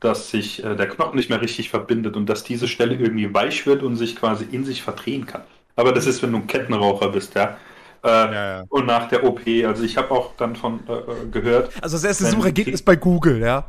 [0.00, 3.66] dass sich äh, der Knochen nicht mehr richtig verbindet und dass diese Stelle irgendwie weich
[3.66, 5.42] wird und sich quasi in sich verdrehen kann.
[5.76, 7.56] Aber das ist, wenn du ein Kettenraucher bist, ja.
[8.02, 8.64] Äh, ja, ja.
[8.68, 9.40] Und nach der OP.
[9.66, 11.72] Also ich habe auch dann von äh, gehört.
[11.82, 13.64] Also das erste Suchergebnis bei Google, ja.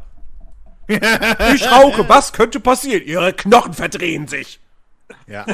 [0.87, 3.03] ich rauche, was könnte passieren?
[3.05, 4.59] Ihre Knochen verdrehen sich.
[5.27, 5.45] Ja.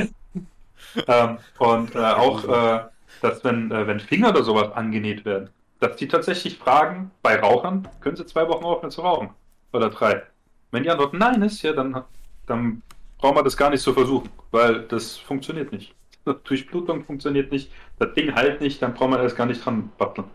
[1.07, 2.79] ähm, und äh, auch, äh,
[3.21, 5.49] dass wenn, äh, wenn Finger oder sowas angenäht werden,
[5.79, 9.29] dass die tatsächlich fragen, bei Rauchern, können sie zwei Wochen aufhören zu rauchen?
[9.71, 10.23] Oder drei?
[10.71, 12.03] Wenn die Antwort Nein ist, ja, dann,
[12.45, 12.81] dann
[13.17, 15.95] brauchen wir das gar nicht zu versuchen, weil das funktioniert nicht.
[16.43, 20.27] Durchblutung funktioniert nicht, das Ding halt nicht, dann braucht man erst gar nicht dran basteln.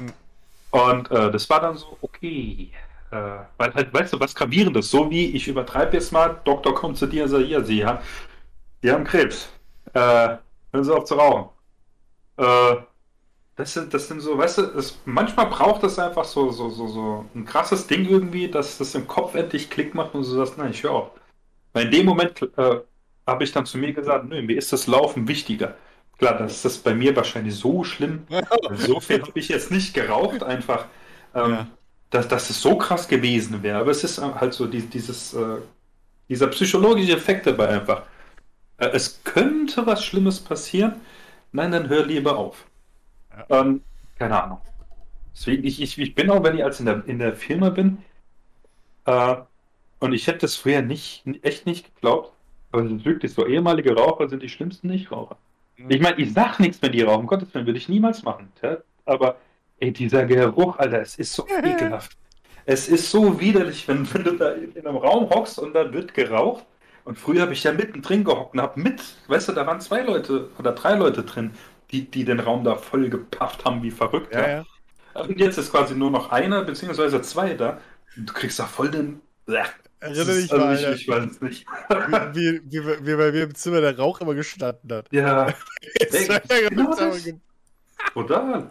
[0.00, 0.12] Mhm.
[0.70, 2.70] Und äh, das war dann so, okay.
[3.10, 3.16] Äh,
[3.56, 7.06] weil halt, weißt du, was gravierendes, so wie ich übertreibe jetzt mal, Doktor kommt zu
[7.06, 7.98] dir und sagt, hier, Sie haben,
[8.82, 9.48] Sie haben Krebs.
[9.92, 10.36] Äh,
[10.72, 11.50] hören Sie auf zu rauchen.
[12.36, 12.76] Äh,
[13.56, 16.88] das sind, das sind so, weißt du, das, manchmal braucht es einfach so, so, so,
[16.88, 20.58] so ein krasses Ding irgendwie, dass das im Kopf endlich Klick macht und so sagst,
[20.58, 21.10] nein, ich höre auf.
[21.72, 22.80] Weil in dem Moment äh,
[23.26, 25.74] habe ich dann zu mir gesagt, nö, mir ist das Laufen wichtiger.
[26.18, 28.26] Klar, das ist das bei mir wahrscheinlich so schlimm.
[28.74, 30.84] so viel habe ich jetzt nicht geraucht, einfach,
[31.34, 31.66] ähm, ja.
[32.10, 33.78] dass, dass es so krass gewesen wäre.
[33.78, 35.56] Aber es ist halt so die, dieses, äh,
[36.28, 38.02] dieser psychologische Effekt dabei einfach.
[38.76, 40.96] Äh, es könnte was Schlimmes passieren.
[41.52, 42.66] Nein, dann hör lieber auf.
[43.36, 43.60] Ja.
[43.60, 43.82] Ähm,
[44.18, 44.60] keine Ahnung.
[45.34, 47.98] Deswegen, ich, ich, ich bin auch, wenn ich als in der, in der Firma bin,
[49.04, 49.36] äh,
[49.98, 52.32] und ich hätte das früher nicht, echt nicht geglaubt,
[52.72, 55.36] aber es ist wirklich so, ehemalige Raucher sind die schlimmsten Nichtraucher.
[55.76, 55.90] Mhm.
[55.90, 58.50] Ich meine, ich sag nichts, wenn die rauchen, um Gottes Willen, würde ich niemals machen.
[58.62, 58.78] Ja?
[59.04, 59.36] Aber
[59.80, 62.16] ey, dieser Geruch, Alter, es ist so ekelhaft.
[62.64, 66.14] Es ist so widerlich, wenn, wenn du da in einem Raum hockst und da wird
[66.14, 66.64] geraucht.
[67.04, 70.02] Und früher habe ich ja mittendrin gehockt und habe mit, weißt du, da waren zwei
[70.02, 71.52] Leute oder drei Leute drin,
[71.90, 74.34] die, die den Raum da voll gepafft haben, wie verrückt.
[74.34, 74.64] Ja, ja.
[75.14, 77.80] Und jetzt ist quasi nur noch einer, beziehungsweise zwei da.
[78.16, 79.20] Und du kriegst da voll den.
[80.00, 80.74] Erinnere dich mal.
[80.74, 81.66] Ich, ich weiß es nicht.
[82.34, 85.06] Wie, wie, wie, wie, bei mir im Zimmer der Rauch immer gestanden hat.
[85.10, 85.54] Ja.
[85.94, 87.32] Ey, genau das.
[88.12, 88.70] Total.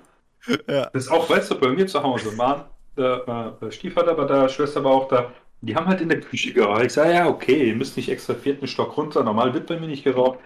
[0.67, 0.89] Ja.
[0.93, 2.65] Das ist auch, weißt du, bei mir zu Hause, Mann,
[2.95, 5.31] der, der Stiefvater war da, Schwester war auch da.
[5.61, 6.83] Die haben halt in der Küche geraucht.
[6.83, 9.23] Ich sage, ja, okay, ihr müsst nicht extra vierten Stock runter.
[9.23, 10.39] Normal wird bei mir nicht geraucht.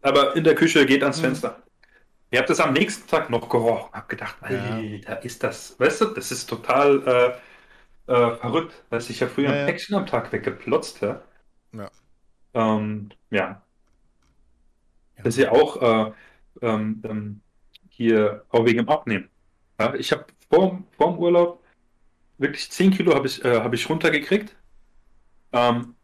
[0.00, 1.26] Aber in der Küche geht ans mhm.
[1.26, 1.62] Fenster.
[2.32, 3.92] Ich habe das am nächsten Tag noch gerochen.
[3.92, 5.14] Hab gedacht, Alter, ja.
[5.16, 7.06] ist das, weißt du, das ist total.
[7.06, 7.32] Äh,
[8.06, 11.22] äh, verrückt, weil sich ja früher ja, ein Päckchen am Tag weggeplotzt, ja.
[11.72, 11.90] Ja.
[12.54, 13.62] Ähm, ja.
[15.16, 16.12] Das ist ja auch äh,
[16.62, 17.40] ähm, ähm,
[17.88, 19.28] hier auch wegen dem Abnehmen.
[19.78, 21.62] Ja, ich habe vor, vor dem Urlaub
[22.38, 24.56] wirklich 10 Kilo habe ich, äh, hab ich runtergekriegt.
[25.52, 25.94] Ähm,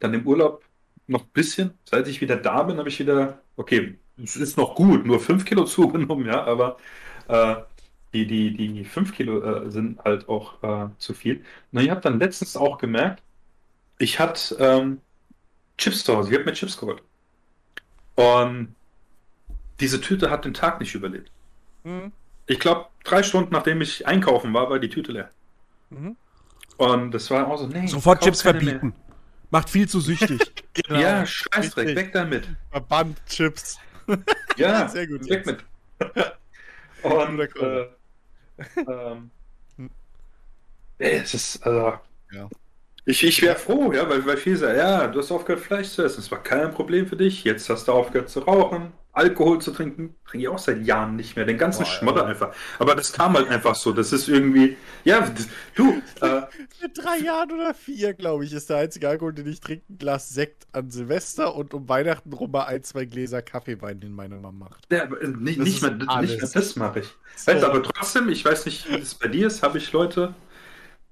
[0.00, 0.64] dann im Urlaub
[1.06, 1.78] noch ein bisschen.
[1.84, 5.44] Seit ich wieder da bin, habe ich wieder, okay, es ist noch gut, nur 5
[5.44, 6.78] Kilo zugenommen, ja, aber
[7.28, 7.56] äh,
[8.12, 11.44] die, die, die 5 Kilo äh, sind halt auch äh, zu viel.
[11.72, 13.22] Und ich habe dann letztens auch gemerkt,
[13.98, 15.00] ich hatte ähm,
[15.78, 17.02] Chips zu Hause, ich habe mir Chips geholt.
[18.16, 18.74] Und
[19.78, 21.30] diese Tüte hat den Tag nicht überlebt.
[21.84, 22.12] Mhm.
[22.46, 25.30] Ich glaube, drei Stunden nachdem ich einkaufen war, war die Tüte leer.
[25.90, 26.16] Mhm.
[26.76, 27.86] Und das war auch so, nee.
[27.86, 28.88] Sofort Chips verbieten.
[28.88, 29.14] Mehr.
[29.50, 30.40] Macht viel zu süchtig.
[30.74, 31.00] genau.
[31.00, 32.48] Ja, Scheißdreck, weg damit.
[32.70, 33.78] Verband Chips.
[34.56, 35.28] Ja, sehr gut.
[35.28, 35.64] Weg mit.
[37.02, 37.88] Und, äh,
[38.86, 39.30] ähm,
[40.98, 41.98] es ist, also,
[42.32, 42.48] ja.
[43.06, 46.02] Ich, ich wäre froh, ja, weil, weil viele sagen, ja, du hast aufgehört, Fleisch zu
[46.04, 46.18] essen.
[46.22, 47.44] Das war kein Problem für dich.
[47.44, 50.14] Jetzt hast du aufgehört zu rauchen, Alkohol zu trinken.
[50.26, 51.44] Trinke ich auch seit Jahren nicht mehr.
[51.44, 52.26] Den ganzen Boah, Schmotter ja.
[52.26, 52.54] einfach.
[52.78, 53.92] Aber das kam halt einfach so.
[53.92, 55.28] Das ist irgendwie, ja,
[55.74, 56.02] du.
[56.20, 56.42] Äh,
[56.82, 59.96] Mit drei Jahren oder vier, glaube ich, ist der einzige Alkohol, den ich trinke, ein
[59.96, 64.36] Glas Sekt an Silvester und um Weihnachten rum mal ein, zwei Gläser Kaffeewein, den meine
[64.36, 64.86] Mama macht.
[64.92, 67.06] Ja, aber nicht, nicht, mehr, nicht mehr das mache ich.
[67.36, 67.52] So.
[67.52, 70.34] Weißt, aber trotzdem, ich weiß nicht, wie es bei dir ist, habe ich Leute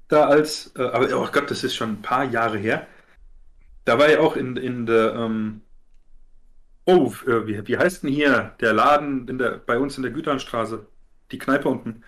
[0.08, 2.86] da als, äh, aber oh Gott, das ist schon ein paar Jahre her.
[3.84, 5.62] Da war ja auch in, in der, ähm,
[6.88, 10.12] oh, äh, wie, wie heißt denn hier der Laden in der, bei uns in der
[10.12, 10.86] Güternstraße?
[11.30, 12.02] Die Kneipe unten.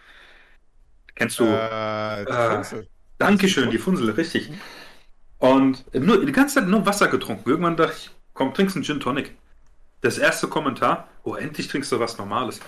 [1.15, 1.45] Kennst du?
[1.45, 2.87] Äh, die äh,
[3.19, 4.51] Dankeschön, die Funsel, richtig.
[5.39, 7.49] Und nur, die ganze Zeit nur Wasser getrunken.
[7.49, 9.37] Irgendwann dachte ich, komm, trinkst einen Gin Tonic.
[10.01, 12.61] Das erste Kommentar, oh, endlich trinkst du was Normales.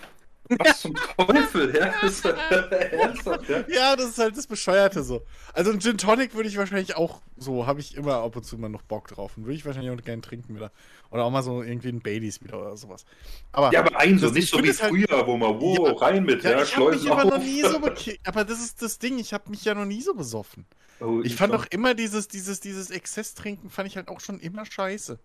[0.48, 1.94] Was zum Teufel, ja?
[2.00, 3.64] Das ernsthaft, ja?
[3.68, 5.22] ja, das ist halt das Bescheuerte so.
[5.52, 8.58] Also ein Gin Tonic würde ich wahrscheinlich auch so, habe ich immer ab und zu
[8.58, 9.36] mal noch Bock drauf.
[9.36, 10.70] Und würde ich wahrscheinlich auch gerne trinken wieder.
[11.10, 13.04] Oder auch mal so irgendwie ein Baileys wieder oder sowas.
[13.52, 15.92] Aber, ja, aber ein so, nicht so wie halt früher, halt, wo man, wow, ja,
[15.94, 17.80] rein mit, ja, ja ich mich aber noch nie so
[18.24, 20.66] Aber das ist das Ding, ich habe mich ja noch nie so besoffen.
[21.00, 24.38] Oh, ich, ich fand doch immer dieses, dieses, dieses Exzess-Trinken fand ich halt auch schon
[24.40, 25.18] immer scheiße.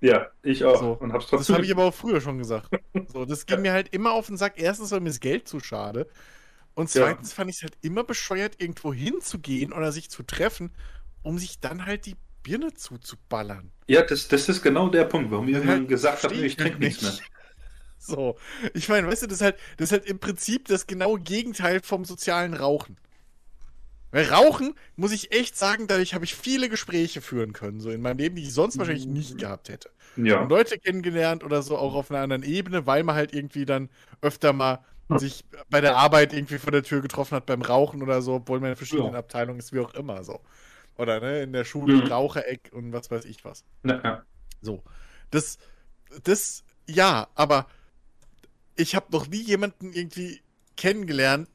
[0.00, 0.78] Ja, ich auch.
[0.78, 0.92] So.
[0.92, 1.38] Und hab's trotzdem.
[1.38, 2.68] Das habe ich aber auch früher schon gesagt.
[3.12, 4.54] So, das ging mir halt immer auf den Sack.
[4.56, 6.06] Erstens war mir das Geld zu schade.
[6.74, 7.36] Und zweitens ja.
[7.36, 10.70] fand ich es halt immer bescheuert, irgendwo hinzugehen oder sich zu treffen,
[11.22, 13.72] um sich dann halt die Birne zuzuballern.
[13.86, 16.78] Ja, das, das ist genau der Punkt, warum ich irgendwann halt gesagt habe, ich trinke
[16.78, 17.12] nichts mehr.
[17.98, 18.36] So,
[18.74, 21.80] ich meine, weißt du, das ist, halt, das ist halt im Prinzip das genaue Gegenteil
[21.82, 22.98] vom sozialen Rauchen.
[24.12, 28.00] Weil Rauchen, muss ich echt sagen, dadurch habe ich viele Gespräche führen können, so in
[28.00, 29.38] meinem Leben, die ich sonst wahrscheinlich nicht mhm.
[29.38, 29.90] gehabt hätte.
[30.16, 30.40] Ja.
[30.40, 33.90] Und Leute kennengelernt oder so, auch auf einer anderen Ebene, weil man halt irgendwie dann
[34.22, 38.22] öfter mal sich bei der Arbeit irgendwie vor der Tür getroffen hat beim Rauchen oder
[38.22, 39.18] so, obwohl man in verschiedenen ja.
[39.18, 40.40] Abteilungen ist, wie auch immer so.
[40.96, 42.06] Oder ne, in der Schule, mhm.
[42.06, 43.64] Rauchereck und was weiß ich was.
[43.84, 44.22] Ja, ja.
[44.60, 44.82] So.
[45.30, 45.58] Das,
[46.24, 47.66] das, ja, aber
[48.76, 50.40] ich habe noch nie jemanden irgendwie
[50.76, 51.48] kennengelernt,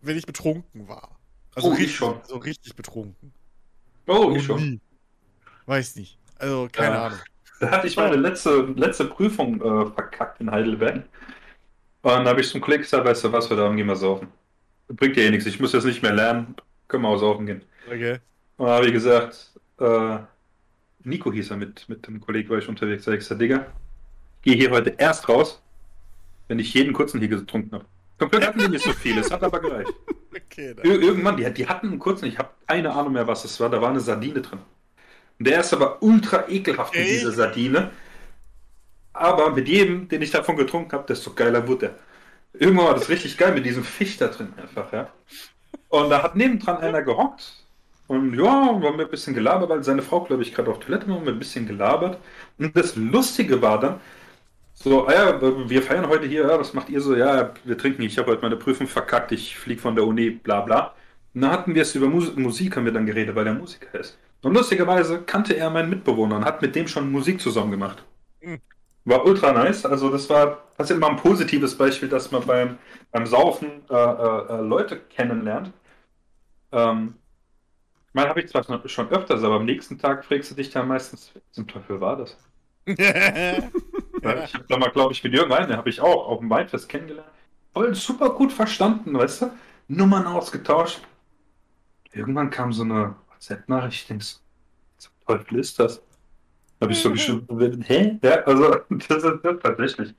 [0.00, 1.19] wenn ich betrunken war.
[1.54, 2.20] Also oh, richtig, schon.
[2.24, 3.32] So richtig betrunken.
[4.06, 4.62] Oh, ich schon.
[4.62, 4.80] Nie.
[5.66, 6.18] Weiß nicht.
[6.38, 7.06] Also, keine ja.
[7.06, 7.18] Ahnung.
[7.60, 11.04] Da hatte ich meine letzte, letzte Prüfung äh, verkackt in Heidelberg.
[12.02, 14.28] Und dann habe ich zum Kollegen gesagt, weißt du was, wir da gehen wir saufen.
[14.88, 16.56] Bringt dir eh nichts, ich muss jetzt nicht mehr lernen,
[16.88, 17.62] können wir auch saufen gehen.
[17.86, 18.18] Okay.
[18.56, 20.18] Und dann habe ich gesagt, äh,
[21.04, 23.04] Nico hieß er mit, mit dem Kollegen, war ich unterwegs.
[23.04, 23.66] Da habe ich gesagt, Digga,
[24.42, 25.62] gehe hier heute erst raus,
[26.48, 27.84] wenn ich jeden kurzen hier getrunken habe.
[28.18, 29.92] Komplett hatten die nicht so viel, es hat aber gereicht.
[30.34, 33.58] Okay, Ir irgendwann, die, die, hatten einen kurzen, ich habe keine Ahnung mehr, was es
[33.58, 34.60] war, da war eine Sardine drin.
[35.38, 37.90] Und der ist aber ultra ekelhaft mit dieser Sardine.
[39.12, 41.94] Aber mit jedem, den ich davon getrunken habe, desto geiler wurde der.
[42.52, 45.10] Irgendwann war das richtig geil mit diesem Fisch da drin einfach, ja.
[45.88, 47.60] Und da hat nebendran einer gehockt
[48.10, 48.42] und ja,
[48.80, 51.26] wir haben ein bisschen gelabert, weil seine Frau, glaube ich, gerade auf Toilette war, haben
[51.26, 52.18] wir ein bisschen gelabert.
[52.58, 54.00] Und das Lustige war dann,
[54.82, 57.14] so, ah ja, wir feiern heute hier, ja, was macht ihr so?
[57.14, 60.62] Ja, wir trinken, ich habe heute meine Prüfung verkackt, ich fliege von der Uni, bla
[60.62, 60.94] bla.
[61.34, 64.00] Und dann hatten wir es über Mus Musik, haben wir dann geredet, weil er Musiker
[64.00, 64.18] ist.
[64.42, 68.02] Und lustigerweise kannte er meinen Mitbewohner und hat mit dem schon Musik zusammen gemacht.
[68.40, 68.58] Hm.
[69.04, 69.84] War ultra nice.
[69.84, 72.78] Also das war, das ist immer ein positives Beispiel, dass man beim,
[73.12, 75.72] beim Saufen äh, äh, äh Leute kennenlernt.
[76.72, 77.14] Ähm,
[78.14, 81.32] meine, habe ich zwar schon öfters, aber am nächsten Tag fragst du dich dann meistens,
[81.50, 82.36] zum Teufel war das?
[84.22, 86.88] ich habe da mal, glaube ich, mit Jürgen eine, habe ich auch auf dem Weinfest
[86.88, 87.28] kennengelernt.
[87.72, 89.50] Voll super gut verstanden, weißt du?
[89.88, 91.00] Nummern ausgetauscht.
[92.12, 94.24] Irgendwann kam so eine WhatsApp-Nachricht, ich denke,
[94.98, 96.02] zum Teufel ist das?
[96.80, 98.18] Habe ich so geschrieben, hä?
[98.22, 98.76] Ja, also,
[99.08, 100.14] das ist tatsächlich.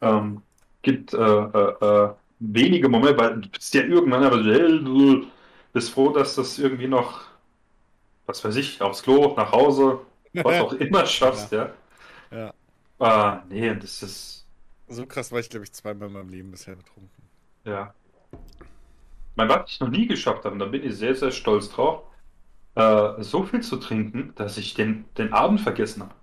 [0.00, 0.42] Ähm,
[0.82, 5.26] gibt äh, äh, äh, wenige Momente, weil du bist ja irgendwann, aber du
[5.72, 7.22] bist froh, dass das irgendwie noch,
[8.26, 10.00] was weiß ich, aufs Klo, nach Hause,
[10.34, 11.70] was auch immer schaffst, ja.
[12.30, 12.38] ja.
[12.38, 12.54] ja.
[12.98, 14.46] Ah, nee, das ist.
[14.88, 17.22] So krass war ich, glaube ich, zweimal in meinem Leben bisher betrunken.
[17.64, 17.94] Ja.
[19.36, 22.02] Mein, was ich noch nie geschafft habe, und da bin ich sehr, sehr stolz drauf,
[22.76, 26.14] äh, so viel zu trinken, dass ich den, den Abend vergessen habe.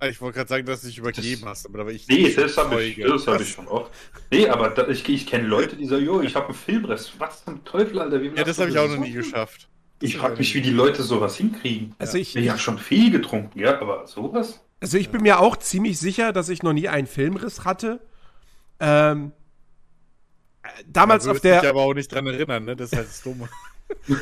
[0.00, 2.08] Ah, ich wollte gerade sagen, dass du dich übergeben das, hast, aber da war ich.
[2.08, 3.92] Nee, das habe ich, hab ich schon oft.
[4.32, 7.20] Nee, aber da, ich, ich kenne Leute, die sagen, jo, ich habe einen Filmrest.
[7.20, 8.20] Was zum Teufel, Alter?
[8.20, 9.68] Wie ja, das habe ich auch noch nie geschafft.
[10.00, 11.94] Ich frage mich, wie die Leute sowas hinkriegen.
[12.00, 14.60] Also ich, ich habe schon viel getrunken, ja, aber sowas?
[14.82, 18.00] Also ich bin mir auch ziemlich sicher, dass ich noch nie einen Filmriss hatte.
[18.80, 19.30] Ähm,
[20.86, 21.62] damals auf der.
[21.62, 22.74] Ich aber auch nicht dran erinnern, ne?
[22.74, 23.48] Das ist halt das Dumme.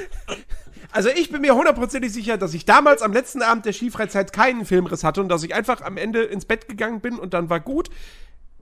[0.92, 4.64] Also ich bin mir hundertprozentig sicher, dass ich damals am letzten Abend der Skifreizeit keinen
[4.64, 7.60] Filmriss hatte und dass ich einfach am Ende ins Bett gegangen bin und dann war
[7.60, 7.90] gut.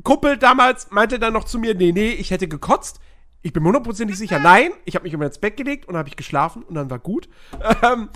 [0.02, 3.00] Kumpel damals meinte dann noch zu mir, nee, nee, ich hätte gekotzt.
[3.40, 4.72] Ich bin hundertprozentig sicher, nein.
[4.84, 7.30] Ich habe mich immer ins Bett gelegt und habe ich geschlafen und dann war gut.
[7.82, 8.10] Ähm,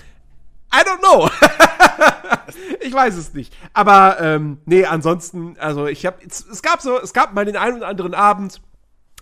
[0.75, 1.29] I don't know.
[2.81, 3.55] ich weiß es nicht.
[3.75, 7.57] Aber ähm, nee, ansonsten, also ich habe, es, es, gab so, es gab mal den
[7.57, 8.61] einen oder anderen Abend.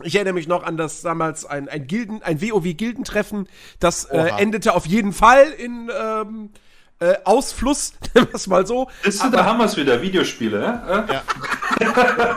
[0.03, 3.49] Ich erinnere mich noch an das damals ein, ein Gilden, ein WoW-Gildentreffen,
[3.81, 6.51] das äh, endete auf jeden Fall in ähm,
[7.01, 8.89] äh, Ausfluss, nennen wir es mal so.
[9.03, 11.07] Ist, Aber, da haben wir es wieder, Videospiele, ja?
[11.11, 11.23] ja.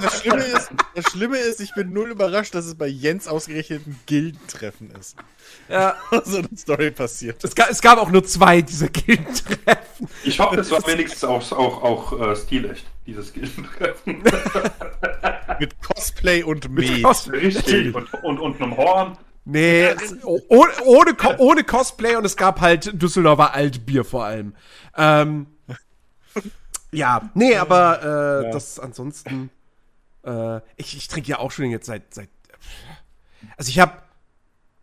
[0.02, 3.86] das, Schlimme ist, das Schlimme ist, ich bin null überrascht, dass es bei Jens ausgerechnet
[3.86, 5.18] ein Gildentreffen ist.
[5.68, 5.96] Ja.
[6.24, 7.44] so eine Story passiert.
[7.44, 10.08] Es gab, es gab auch nur zwei dieser Gildentreffen.
[10.24, 14.24] Ich hoffe, es war wenigstens auch, auch, auch äh, stilecht, dieses Gildentreffen.
[15.60, 17.06] Mit Cosplay und Med.
[17.32, 19.18] Richtig, und, und, und einem Horn.
[19.46, 19.94] Nee,
[20.24, 24.56] ohne, ohne, ohne, Cosplay und es gab halt Düsseldorfer Altbier vor allem.
[24.96, 25.48] Ähm,
[26.92, 28.52] ja, nee, aber äh, ja.
[28.52, 29.50] das ansonsten.
[30.26, 32.14] Äh, ich, ich trinke ja auch schon jetzt seit.
[32.14, 32.30] seit
[33.58, 33.92] also ich habe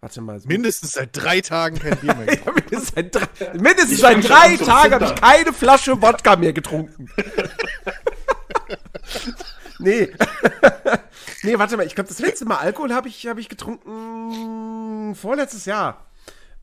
[0.01, 0.41] Warte mal.
[0.47, 2.55] Mindestens seit drei Tagen kein Bier mehr getrunken.
[2.55, 7.11] mindestens seit drei, mindestens seit drei Tagen habe ich keine Flasche Wodka mehr getrunken.
[9.79, 10.09] nee.
[11.43, 11.87] nee, warte mal.
[11.87, 16.07] Ich glaube, das letzte Mal Alkohol habe ich, hab ich getrunken vorletztes Jahr.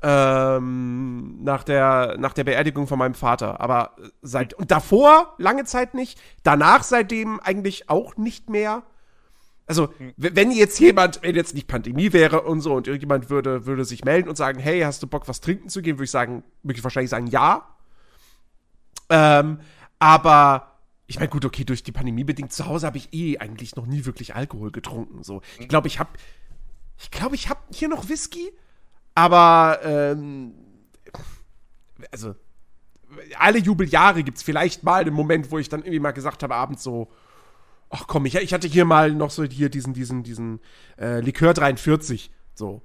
[0.04, 3.60] Ähm, nach, der, nach der Beerdigung von meinem Vater.
[3.60, 4.54] Aber seit.
[4.54, 6.20] Und davor lange Zeit nicht.
[6.44, 8.84] Danach seitdem eigentlich auch nicht mehr.
[9.66, 13.84] Also, wenn jetzt jemand, wenn jetzt nicht Pandemie wäre und so und irgendjemand würde, würde
[13.84, 16.44] sich melden und sagen, hey, hast du Bock, was trinken zu gehen, würde ich sagen,
[16.64, 17.68] würde ich wahrscheinlich sagen, ja.
[19.10, 19.60] Ähm,
[19.99, 20.77] aber
[21.08, 23.86] ich meine, gut, okay, durch die Pandemie bedingt zu Hause habe ich eh eigentlich noch
[23.86, 25.24] nie wirklich Alkohol getrunken.
[25.24, 25.68] So, ich hm.
[25.70, 26.10] glaube, ich habe,
[27.00, 28.52] ich glaube, ich habe hier noch Whisky,
[29.16, 30.54] aber ähm,
[32.12, 32.36] also
[33.38, 36.56] alle Jubeljahre gibt es vielleicht mal einen Moment, wo ich dann irgendwie mal gesagt habe,
[36.56, 37.10] abends so,
[37.90, 40.60] ach komm, ich, ich hatte hier mal noch so hier diesen, diesen, diesen
[41.00, 42.82] äh, Likör 43, so.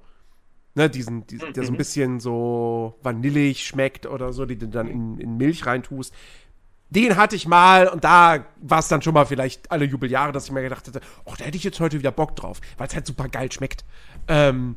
[0.75, 1.77] Ne, diesen, diesen, der so ein mhm.
[1.77, 6.15] bisschen so vanillig schmeckt oder so, die du dann in, in Milch reintust.
[6.93, 10.45] Den hatte ich mal und da war es dann schon mal vielleicht alle Jubeljahre, dass
[10.45, 12.93] ich mir gedacht hätte, ach, da hätte ich jetzt heute wieder Bock drauf, weil es
[12.93, 13.83] halt super geil schmeckt.
[14.27, 14.75] Ähm,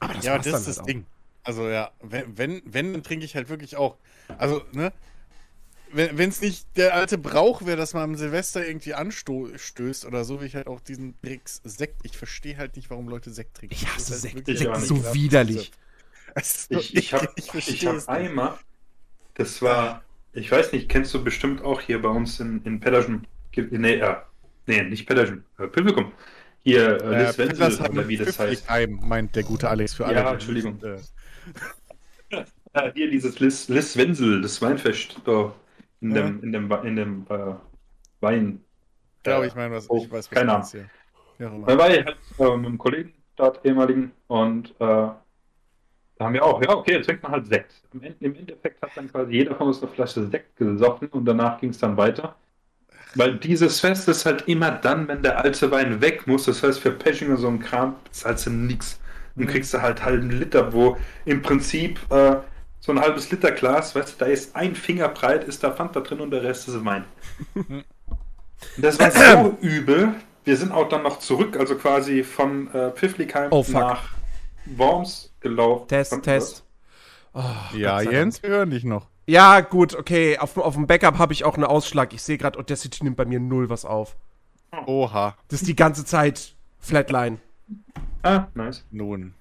[0.00, 0.86] aber das, ja, das ist halt das auch.
[0.86, 1.06] Ding.
[1.44, 3.96] Also ja, wenn, wenn, wenn, dann trinke ich halt wirklich auch.
[4.36, 4.92] Also, ne,
[5.92, 10.40] wenn es nicht der alte Brauch wäre, dass man am Silvester irgendwie anstößt oder so,
[10.40, 12.00] wie ich halt auch diesen Brix Sekt.
[12.02, 13.74] Ich verstehe halt nicht, warum Leute Sekt trinken.
[13.74, 14.46] Ich hasse Sekt.
[14.46, 15.72] Sekt ist so widerlich.
[16.34, 18.58] Also, ich, ich habe ich, ich hab einmal,
[19.36, 20.02] das war,
[20.36, 23.26] ich weiß nicht, kennst du bestimmt auch hier bei uns in, in Pedersen.
[23.54, 24.16] Nee, äh,
[24.66, 26.12] nee, nicht Pedersen, äh, Publikum.
[26.62, 28.68] Hier, äh, Liz äh, Wenzel, oder wie das heißt.
[28.68, 30.16] Heim, meint der gute Alex für alle.
[30.16, 30.78] Ja, Entschuldigung.
[30.80, 31.00] Sind,
[32.30, 32.44] äh...
[32.94, 35.54] hier dieses Liz, Liz Wenzel, das Weinfest da
[36.00, 36.22] in ja.
[36.22, 37.54] dem, in dem, in dem äh,
[38.20, 38.60] Wein.
[39.24, 40.68] Ja, ich meine, was, oh, ich weiß, was keine Ahnung.
[41.38, 45.08] Ja, da war ich halt äh, mit einem Kollegen dort, ehemaligen, und äh,
[46.18, 47.74] da haben wir auch, ja, okay, jetzt trinkt man halt Sekt.
[47.92, 51.70] Im, Endeffekt hat dann quasi jeder von uns eine Flasche Sekt gesoffen und danach ging
[51.70, 52.36] es dann weiter.
[53.14, 56.44] Weil dieses Fest ist halt immer dann, wenn der alte Wein weg muss.
[56.44, 58.98] Das heißt, für Peching und so ein Kram zahlst du nichts.
[59.34, 59.48] Dann mhm.
[59.48, 62.36] kriegst du halt einen Liter, wo im Prinzip äh,
[62.80, 66.00] so ein halbes Liter Glas, weißt du, da ist ein Finger breit, ist da Fanta
[66.00, 67.04] drin und der Rest ist Wein.
[68.76, 70.14] das war so übel.
[70.44, 74.10] Wir sind auch dann noch zurück, also quasi von äh, Pfiffligheim oh, nach
[74.76, 75.88] Worms gelaufen.
[75.88, 76.64] Test, Fand Test.
[77.32, 77.42] Oh,
[77.76, 79.08] ja, Jens, wir hören dich noch.
[79.26, 80.38] Ja, gut, okay.
[80.38, 82.14] Auf, auf dem Backup habe ich auch einen Ausschlag.
[82.14, 84.16] Ich sehe gerade, Audacity nimmt bei mir null was auf.
[84.86, 85.36] Oha.
[85.48, 87.38] Das ist die ganze Zeit Flatline.
[88.22, 88.84] Ah, nice.
[88.90, 89.34] Nun.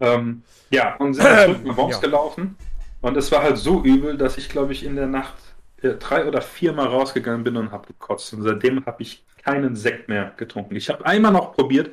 [0.00, 2.00] Ähm, ja, und sind zurück nach Worms ja.
[2.00, 2.56] gelaufen.
[3.00, 5.34] Und es war halt so übel, dass ich, glaube ich, in der Nacht
[5.80, 8.32] äh, drei oder viermal rausgegangen bin und habe gekotzt.
[8.34, 10.76] Und seitdem habe ich keinen Sekt mehr getrunken.
[10.76, 11.90] Ich habe einmal noch probiert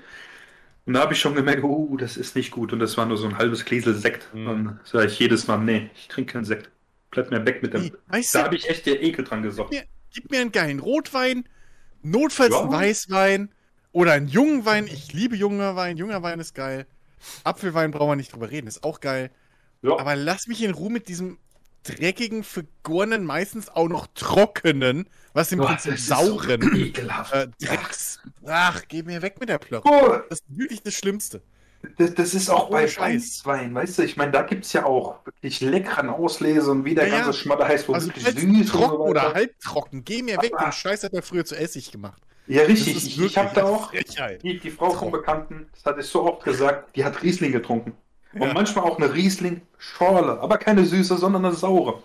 [0.86, 2.74] und da habe ich schon gemerkt, oh, das ist nicht gut.
[2.74, 4.34] Und das war nur so ein halbes Gläsel Sekt.
[4.34, 4.48] Mhm.
[4.48, 6.70] Und sage ich jedes Mal, nee, ich trinke keinen Sekt.
[7.12, 7.92] Bleib mir weg mit dem.
[8.08, 9.72] Weißt da habe ich echt der Ekel dran gesorgt.
[9.72, 11.48] Gib, gib mir, einen geilen Rotwein,
[12.02, 12.62] notfalls ja.
[12.62, 13.50] einen Weißwein
[13.92, 14.88] oder einen jungen Wein.
[14.88, 15.98] Ich liebe junger Wein.
[15.98, 16.86] Junger Wein ist geil.
[17.44, 19.32] Apfelwein brauchen wir nicht drüber reden, ist auch geil.
[19.82, 19.98] Ja.
[19.98, 21.38] Aber lass mich in Ruhe mit diesem
[21.84, 27.36] dreckigen, vergorenen, meistens auch noch trockenen, was im Boah, Prinzip sauren so.
[27.36, 28.20] Äh, Drecks.
[28.46, 29.84] Ach, geh mir weg mit der Plörre.
[29.86, 30.20] Oh.
[30.30, 31.42] Das ist wirklich das Schlimmste.
[31.98, 34.04] Das, das ist auch oh, bei Weißwein, weißt du?
[34.04, 37.40] Ich meine, da gibt es ja auch wirklich leckeren Auslese und wie der ja, ganze
[37.40, 40.04] Schmatter heißt, wo also wirklich süß trocken so oder halbtrocken.
[40.04, 42.22] Geh mir weg, den Scheiß hat er früher zu Essig gemacht.
[42.48, 42.98] Ja, richtig.
[42.98, 43.94] Ich, ich habe da auch
[44.42, 47.94] die, die, Frau vom Bekannten, das hatte ich so oft gesagt, die hat Riesling getrunken.
[48.34, 48.54] Und ja.
[48.54, 52.04] manchmal auch eine Riesling-Schorle, aber keine süße, sondern eine saure.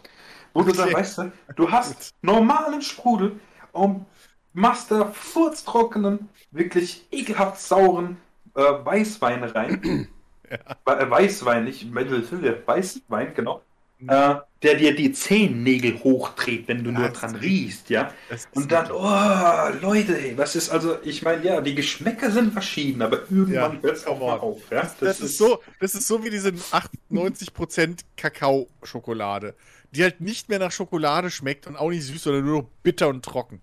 [0.52, 3.40] Wo du dann, weißt du, du hast normalen Sprudel
[3.72, 4.06] und
[4.52, 8.16] machst da furztrockenen, wirklich ekelhaft sauren
[8.55, 10.09] äh, Weißwein rein.
[10.51, 10.94] ja.
[10.94, 13.62] Äh, Weißwein, nicht Weißwein, genau
[14.09, 18.12] äh, der dir die Zehennägel hochdreht, wenn du nur dran riechst, ja.
[18.53, 23.03] Und dann, oh, Leute, ey, was ist also, ich meine, ja, die Geschmäcker sind verschieden,
[23.03, 24.62] aber irgendwann ja, hört es auch mal auf.
[24.70, 24.81] Ja?
[24.81, 29.55] Das, das, das ist, ist, so, das ist so wie diese 98% Kakao-Schokolade,
[29.91, 33.09] die halt nicht mehr nach Schokolade schmeckt und auch nicht süß, sondern nur noch bitter
[33.09, 33.61] und trocken.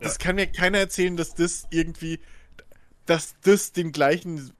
[0.00, 2.20] Das kann mir keiner erzählen, dass das irgendwie,
[3.06, 4.52] dass das den gleichen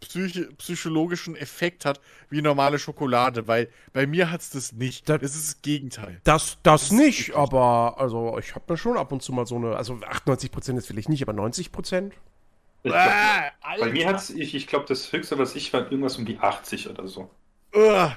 [0.00, 5.08] psych psychologischen Effekt hat wie normale Schokolade, weil bei mir hat es das nicht.
[5.08, 6.20] Das, das, ist das Gegenteil.
[6.24, 9.56] Das, das, das nicht, aber also ich habe mir schon ab und zu mal so
[9.56, 12.14] eine, also 98 Prozent ist vielleicht nicht, aber 90 Prozent.
[12.82, 12.90] Äh,
[13.78, 16.38] bei mir hat es, ich, ich glaube, das höchste, was ich war, irgendwas um die
[16.38, 17.30] 80 oder so.
[17.74, 18.08] Uh.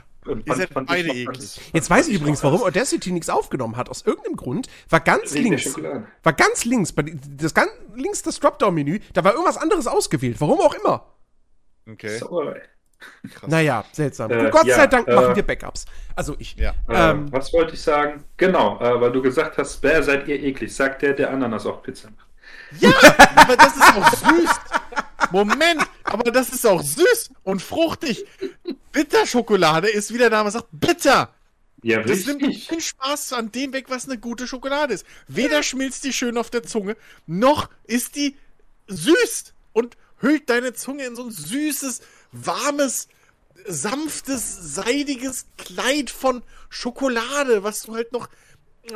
[0.45, 1.59] Ihr seid beide eklig.
[1.73, 3.89] Jetzt weiß ich übrigens, warum Audacity nichts aufgenommen hat.
[3.89, 7.03] Aus irgendeinem Grund war ganz Wegen links, war ganz links, bei
[7.37, 10.39] das ganz links das Dropdown-Menü, da war irgendwas anderes ausgewählt.
[10.39, 11.13] Warum auch immer.
[11.89, 12.19] Okay.
[13.33, 13.49] Krass.
[13.49, 14.31] Naja, seltsam.
[14.31, 15.85] Äh, Gott ja, sei Dank machen äh, wir Backups.
[16.15, 16.55] Also ich.
[16.55, 16.71] Ja.
[16.87, 18.23] Äh, ähm, was wollte ich sagen?
[18.37, 20.73] Genau, äh, weil du gesagt hast, wer seid ihr eklig?
[20.73, 22.27] Sagt der, der Ananas auf Pizza macht.
[22.79, 22.89] Ja,
[23.35, 24.49] aber das ist auch süß.
[25.31, 28.25] Moment, aber das ist auch süß und fruchtig.
[28.91, 31.33] Bitterschokolade ist, wie der Name sagt, bitter.
[31.81, 32.27] Ja, das richtig.
[32.37, 35.05] nimmt den Spaß an dem weg, was eine gute Schokolade ist.
[35.27, 36.95] Weder schmilzt die schön auf der Zunge,
[37.25, 38.37] noch ist die
[38.87, 42.01] süß und hüllt deine Zunge in so ein süßes,
[42.31, 43.07] warmes,
[43.67, 48.29] sanftes, seidiges Kleid von Schokolade, was du halt noch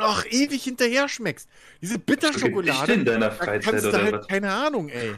[0.00, 1.48] ach, ewig hinterher schmeckst.
[1.80, 2.92] Diese Bitterschokolade.
[2.92, 4.28] in deiner Freizeit da kannst du halt, was?
[4.28, 5.14] keine Ahnung, ey.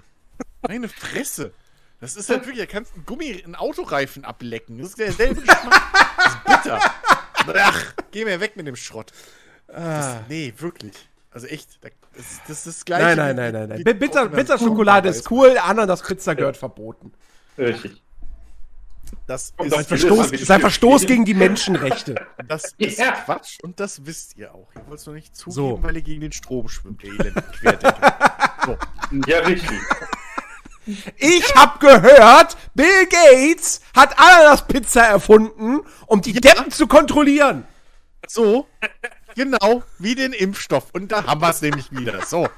[0.66, 1.52] Meine Fresse.
[2.00, 4.78] Das ist halt wirklich, da kannst du einen Gummi, einen Autoreifen ablecken.
[4.78, 5.92] Das ist derselbe Geschmack.
[6.16, 6.94] Das ist bitter.
[7.56, 9.12] Ach, geh mir weg mit dem Schrott.
[9.66, 10.24] Das, ah.
[10.28, 10.94] nee, wirklich.
[11.32, 13.16] Also echt, das, das ist das gleiche.
[13.16, 13.98] Nein, nein, nein, nein, nein.
[13.98, 17.12] Bitter, Bitterschokolade ist cool, Ananas-Pizza gehört verboten.
[17.56, 18.02] Richtig.
[19.26, 22.26] Das ist ein Verstoß, ist ein Verstoß gegen die Menschenrechte.
[22.48, 23.12] Das ist ja.
[23.12, 24.68] Quatsch und das wisst ihr auch.
[24.74, 25.82] Ihr wollt es noch nicht zugeben, so.
[25.82, 27.44] weil ihr gegen den Strom schwimmt, ihr elenden
[28.66, 28.76] so.
[29.26, 29.78] Ja, richtig.
[31.16, 36.40] Ich hab gehört, Bill Gates hat Ananas-Pizza erfunden, um die ja.
[36.40, 37.66] Deppen zu kontrollieren.
[38.26, 38.66] So,
[39.34, 40.90] Genau, wie den Impfstoff.
[40.92, 42.22] Und da haben wir es nämlich wieder.
[42.22, 42.48] So.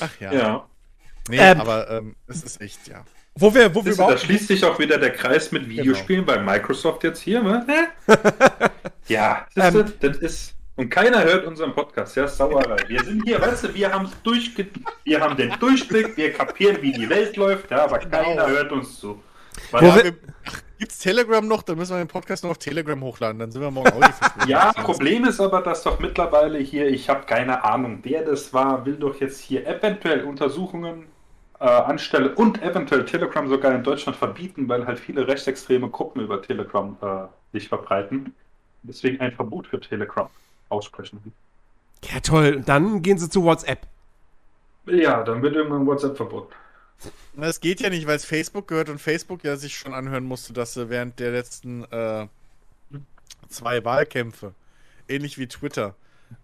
[0.00, 0.32] Ach ja.
[0.32, 0.68] Ja.
[1.28, 3.04] Nee, ähm, aber ähm, es ist echt, ja.
[3.36, 4.14] Wo wir, wo wir überhaupt.
[4.14, 6.38] Da schließt sich auch wieder der Kreis mit Videospielen genau.
[6.38, 7.66] bei Microsoft jetzt hier, ne?
[9.08, 10.54] ja, das, ähm, das ist.
[10.76, 12.76] Und keiner hört unseren Podcast, ja, Sauerei.
[12.88, 14.66] Wir sind hier, weißt du, wir haben durchge
[15.04, 18.22] wir haben den Durchblick, wir kapieren, wie die Welt läuft, ja, aber genau.
[18.22, 19.22] keiner hört uns zu.
[19.70, 20.14] Weil, ja, wir,
[20.78, 21.62] Gibt's Telegram noch?
[21.62, 23.38] Dann müssen wir den Podcast noch auf Telegram hochladen.
[23.38, 27.26] Dann sind wir morgen auch Ja, Problem ist aber, dass doch mittlerweile hier, ich habe
[27.26, 31.06] keine Ahnung, wer das war, will doch jetzt hier eventuell Untersuchungen
[31.60, 36.42] äh, anstelle und eventuell Telegram sogar in Deutschland verbieten, weil halt viele rechtsextreme Gruppen über
[36.42, 38.34] Telegram äh, sich verbreiten.
[38.82, 40.28] Deswegen ein Verbot für Telegram
[40.68, 41.32] aussprechen.
[42.02, 42.56] Ja, toll.
[42.56, 43.86] Und dann gehen sie zu WhatsApp.
[44.86, 46.52] Ja, dann wird irgendwann WhatsApp verboten.
[47.40, 50.52] Es geht ja nicht, weil es Facebook gehört und Facebook ja sich schon anhören musste,
[50.52, 52.26] dass sie während der letzten äh,
[53.48, 54.54] zwei Wahlkämpfe,
[55.08, 55.94] ähnlich wie Twitter,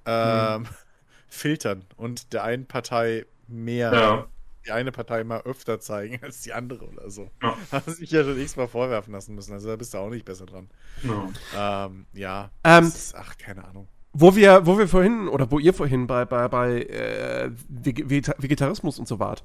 [0.06, 0.68] ähm, hm.
[1.28, 4.26] filtern und der einen Partei mehr, ja.
[4.66, 7.30] die eine Partei mal öfter zeigen als die andere oder so.
[7.42, 7.56] Ja.
[7.72, 10.46] Hast sich ja schon x-mal vorwerfen lassen müssen, also da bist du auch nicht besser
[10.46, 10.68] dran.
[11.02, 13.88] Ja, ähm, ja ähm, ist, ach, keine Ahnung.
[14.12, 19.06] Wo wir, wo wir vorhin, oder wo ihr vorhin bei, bei, bei äh, Vegetarismus und
[19.06, 19.44] so wart,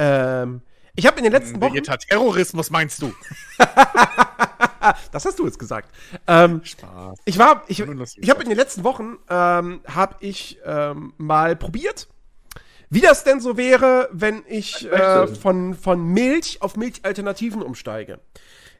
[0.00, 0.62] ähm,
[0.96, 1.82] ich habe in den letzten Wochen.
[1.82, 3.12] Terrorismus meinst du?
[5.12, 5.94] das hast du jetzt gesagt.
[6.26, 7.18] Ähm, Spaß.
[7.24, 12.08] Ich war, ich, ich habe in den letzten Wochen ähm, habe ich ähm, mal probiert,
[12.88, 18.20] wie das denn so wäre, wenn ich äh, von, von Milch auf Milchalternativen umsteige.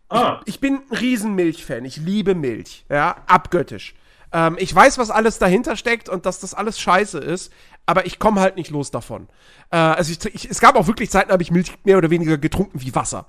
[0.09, 0.41] Ah.
[0.45, 1.85] Ich, ich bin ein Riesenmilch-Fan.
[1.85, 2.85] Ich liebe Milch.
[2.89, 3.95] Ja, abgöttisch.
[4.33, 7.53] Ähm, ich weiß, was alles dahinter steckt und dass das alles scheiße ist,
[7.87, 9.29] aber ich komme halt nicht los davon.
[9.71, 12.11] Äh, also ich, ich, es gab auch wirklich Zeiten, da habe ich Milch mehr oder
[12.11, 13.27] weniger getrunken wie Wasser.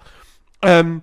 [0.61, 1.01] Ähm.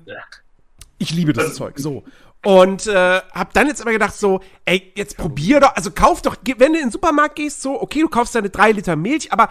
[0.99, 1.79] Ich liebe das, Zeug.
[1.79, 2.05] So.
[2.45, 6.37] Und äh, hab dann jetzt aber gedacht, so, ey, jetzt probier doch, also kauf doch,
[6.45, 9.51] wenn du in den Supermarkt gehst, so, okay, du kaufst deine drei Liter Milch, aber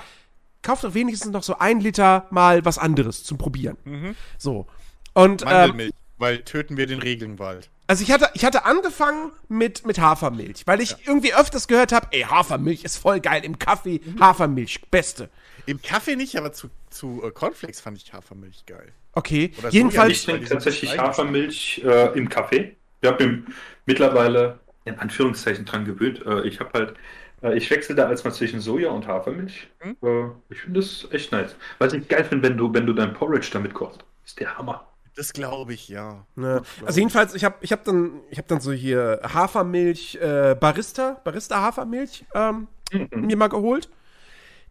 [0.62, 3.78] kauf doch wenigstens noch so ein Liter mal was anderes zum Probieren.
[3.84, 4.16] Mhm.
[4.38, 4.68] So.
[5.14, 7.70] Und, Mandelmilch, ähm, weil töten wir den Regenwald.
[7.88, 10.98] Also ich hatte, ich hatte angefangen mit, mit Hafermilch, weil ich ja.
[11.06, 14.20] irgendwie öfters gehört habe, ey, Hafermilch ist voll geil im Kaffee, mhm.
[14.20, 15.30] Hafermilch, beste.
[15.66, 18.92] Im Kaffee nicht, aber zu, zu äh, Cornflakes fand ich Hafermilch geil.
[19.14, 20.12] Okay, Oder jedenfalls.
[20.14, 22.76] Ich trinke tatsächlich Hafermilch äh, im Kaffee.
[23.02, 23.44] Ich habe mir
[23.86, 26.26] mittlerweile in Anführungszeichen dran gewöhnt.
[26.26, 26.94] Äh, ich habe halt,
[27.42, 29.68] äh, ich wechsle da als mal zwischen Soja und Hafermilch.
[29.80, 29.98] Hm?
[30.04, 31.56] Äh, ich finde das echt nice.
[31.80, 34.88] Was ich geil finde, wenn du, wenn du dein Porridge damit kochst, ist der Hammer.
[35.18, 36.28] Das glaube ich, ja.
[36.36, 36.62] Ne.
[36.86, 41.60] Also jedenfalls, ich habe ich hab dann, hab dann so hier Hafermilch, äh, Barista, Barista
[41.60, 43.26] Hafermilch ähm, mhm.
[43.26, 43.90] mir mal geholt.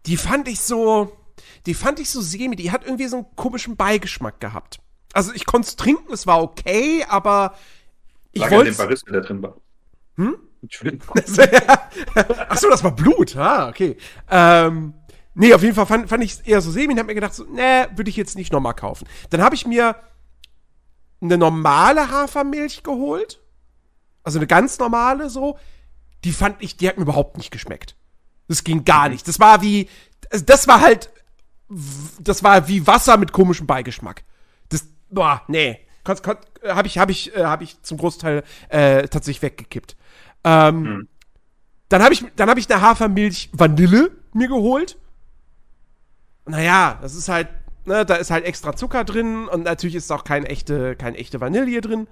[0.07, 1.17] Die fand ich so,
[1.67, 4.79] die fand ich so semi, die hat irgendwie so einen komischen Beigeschmack gehabt.
[5.13, 7.57] Also ich konnte es trinken, es war okay, aber
[8.31, 8.71] ich wollte.
[8.71, 9.57] den Barista, der drin war.
[10.15, 10.37] Hm?
[12.49, 13.37] Achso, das war Blut.
[13.37, 13.97] Ah, okay.
[14.31, 14.95] Ähm,
[15.35, 17.35] nee, auf jeden Fall fand, fand ich es eher so semi und hab mir gedacht,
[17.35, 19.09] so, nee, würde ich jetzt nicht nochmal kaufen.
[19.31, 19.97] Dann habe ich mir
[21.21, 23.41] eine normale Hafermilch geholt.
[24.23, 25.59] Also eine ganz normale so.
[26.25, 27.97] Die fand ich, die hat mir überhaupt nicht geschmeckt.
[28.49, 29.27] Das ging gar nicht.
[29.29, 29.89] Das war wie,
[30.45, 31.11] das war halt,
[32.21, 34.25] das war wie Wasser mit komischem Beigeschmack.
[34.69, 35.81] Das, boah, nee.
[36.07, 39.97] Habe ich, hab ich, äh, hab ich zum Großteil äh, tatsächlich weggekippt.
[40.45, 41.09] Ähm, hm.
[41.89, 44.99] Dann habe ich, dann hab ich eine Hafermilch Vanille mir geholt.
[46.47, 47.49] Naja, das ist halt
[47.87, 51.41] Ne, da ist halt extra Zucker drin und natürlich ist auch kein echte, kein echte
[51.41, 52.09] Vanille drin.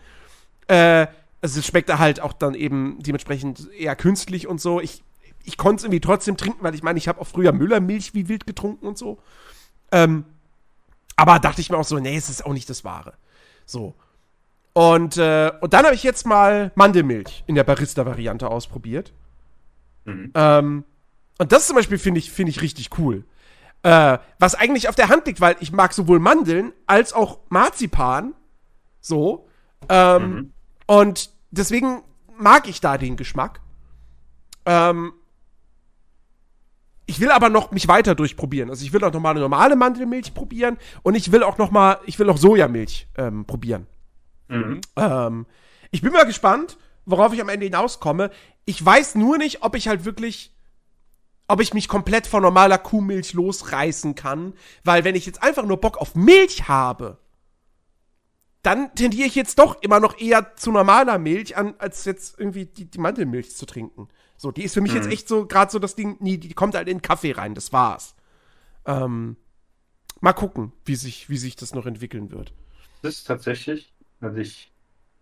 [0.68, 1.08] Äh,
[1.42, 4.80] also es schmeckt da halt auch dann eben dementsprechend eher künstlich und so.
[4.80, 5.02] Ich,
[5.42, 8.28] ich konnte es irgendwie trotzdem trinken, weil ich meine, ich habe auch früher Müllermilch wie
[8.28, 9.18] wild getrunken und so.
[9.90, 10.24] Ähm,
[11.16, 13.14] aber dachte ich mir auch so, nee, es ist auch nicht das Wahre.
[13.66, 13.94] So.
[14.74, 19.12] Und, äh, und dann habe ich jetzt mal Mandelmilch in der Barista-Variante ausprobiert.
[20.04, 20.30] Mhm.
[20.34, 20.84] Ähm,
[21.38, 23.24] und das zum Beispiel finde ich, find ich richtig cool.
[23.84, 28.32] Äh, was eigentlich auf der Hand liegt, weil ich mag sowohl Mandeln als auch Marzipan.
[29.00, 29.46] So.
[29.90, 30.52] Ähm, mhm.
[30.86, 32.02] Und deswegen
[32.38, 33.60] mag ich da den Geschmack.
[34.64, 35.12] Ähm,
[37.04, 38.70] ich will aber noch mich weiter durchprobieren.
[38.70, 41.70] Also ich will auch noch mal eine normale Mandelmilch probieren und ich will auch noch
[41.70, 43.86] mal, ich will auch Sojamilch ähm, probieren.
[44.48, 44.80] Mhm.
[44.96, 45.46] Ähm,
[45.90, 48.30] ich bin mal gespannt, worauf ich am Ende hinauskomme.
[48.64, 50.53] Ich weiß nur nicht, ob ich halt wirklich
[51.48, 55.80] ob ich mich komplett von normaler Kuhmilch losreißen kann, weil wenn ich jetzt einfach nur
[55.80, 57.18] Bock auf Milch habe,
[58.62, 62.64] dann tendiere ich jetzt doch immer noch eher zu normaler Milch an, als jetzt irgendwie
[62.64, 64.08] die, die Mandelmilch zu trinken.
[64.38, 64.98] So, die ist für mich mhm.
[64.98, 67.54] jetzt echt so gerade so das Ding, nee, die kommt halt in den Kaffee rein,
[67.54, 68.14] das war's.
[68.86, 69.36] Ähm,
[70.20, 72.54] mal gucken, wie sich, wie sich das noch entwickeln wird.
[73.02, 73.92] Das ist tatsächlich,
[74.22, 74.72] als ich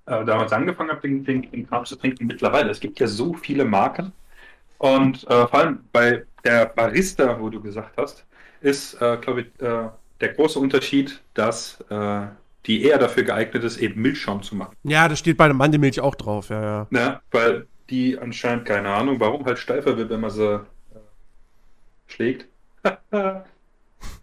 [0.06, 3.34] äh, damals angefangen habe, den, den, den Kram zu trinken, mittlerweile, es gibt ja so
[3.34, 4.12] viele Marken,
[4.82, 8.26] und äh, vor allem bei der Barista, wo du gesagt hast,
[8.62, 9.88] ist, äh, glaube ich, äh,
[10.20, 12.22] der große Unterschied, dass äh,
[12.66, 14.74] die eher dafür geeignet ist, eben Milchschaum zu machen.
[14.82, 16.86] Ja, das steht bei der Mandelmilch auch drauf, ja, ja.
[16.90, 20.60] Ja, weil die anscheinend, keine Ahnung, warum halt steifer wird, wenn man sie äh,
[22.08, 22.48] schlägt.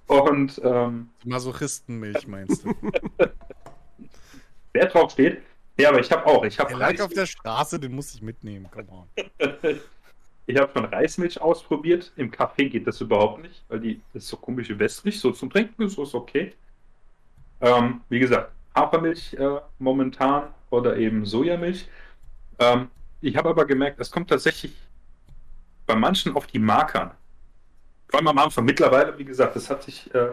[0.08, 2.74] Und ähm, Masochistenmilch meinst du?
[4.74, 5.42] Wer drauf steht?
[5.78, 6.44] Ja, aber ich habe auch.
[6.44, 8.68] Ich habe lag auf der Straße, den muss ich mitnehmen.
[8.70, 9.08] Come on.
[10.50, 12.12] Ich habe schon Reismilch ausprobiert.
[12.16, 15.20] Im Kaffee geht das überhaupt nicht, weil die das ist so komisch wässrig.
[15.20, 16.54] So zum Trinken ist es okay.
[17.62, 21.88] Ähm, wie gesagt, Hafermilch äh, momentan oder eben Sojamilch.
[22.58, 22.88] Ähm,
[23.22, 24.74] ich habe aber gemerkt, es kommt tatsächlich
[25.86, 27.12] bei manchen auf die Markern.
[28.08, 28.66] Vor allem am Anfang.
[28.66, 30.30] Mittlerweile, wie gesagt, das hat sich äh,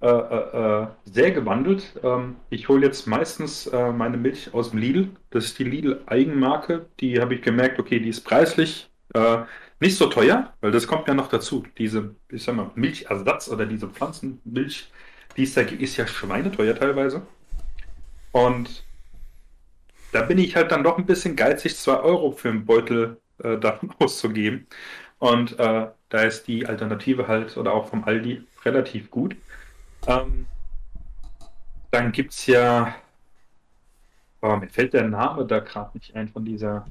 [0.00, 2.00] äh, äh, äh sehr gewandelt.
[2.02, 5.10] Ähm, ich hole jetzt meistens äh, meine Milch aus dem Lidl.
[5.30, 6.86] Das ist die Lidl Eigenmarke.
[6.98, 9.44] Die habe ich gemerkt, okay, die ist preislich äh,
[9.80, 11.64] nicht so teuer, weil das kommt ja noch dazu.
[11.78, 14.90] Diese, ich sag mal, Milchersatz oder diese Pflanzenmilch,
[15.36, 17.22] die es da gibt, ist ja schweineteuer teilweise.
[18.32, 18.84] Und
[20.12, 23.58] da bin ich halt dann doch ein bisschen geizig, 2 Euro für einen Beutel äh,
[23.58, 24.66] davon auszugeben.
[25.18, 29.36] Und äh, da ist die Alternative halt, oder auch vom Aldi, relativ gut.
[30.06, 30.46] Ähm,
[31.90, 32.94] dann gibt es ja,
[34.42, 36.86] oh, mir fällt der Name da gerade nicht ein von dieser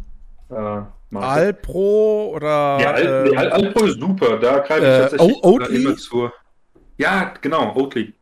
[0.50, 0.82] äh,
[1.18, 2.80] Alpro oder.
[2.80, 4.38] Ja, Al äh, Alpro ist super.
[4.38, 5.76] Da greife ich äh, tatsächlich Oatly?
[5.76, 6.34] immer zur.
[6.98, 8.14] Ja, genau, Oatly.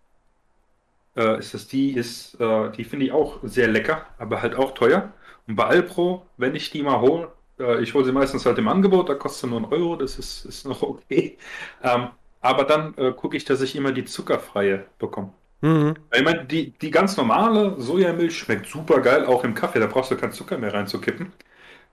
[1.16, 4.74] Äh, ist das die, ist, äh, die finde ich auch sehr lecker, aber halt auch
[4.74, 5.14] teuer.
[5.48, 8.68] Und bei Alpro, wenn ich die mal hole, äh, ich hole sie meistens halt im
[8.68, 11.38] Angebot, da kostet nur ein Euro, das ist, ist noch okay.
[11.84, 12.08] Ähm,
[12.42, 15.34] aber dann äh, gucke ich, dass ich immer die zuckerfreie bekomme.
[15.62, 15.96] Mhm.
[16.14, 20.12] Ich meine, die, die ganz normale Sojamilch schmeckt super geil, auch im Kaffee, da brauchst
[20.12, 21.32] du keinen Zucker mehr reinzukippen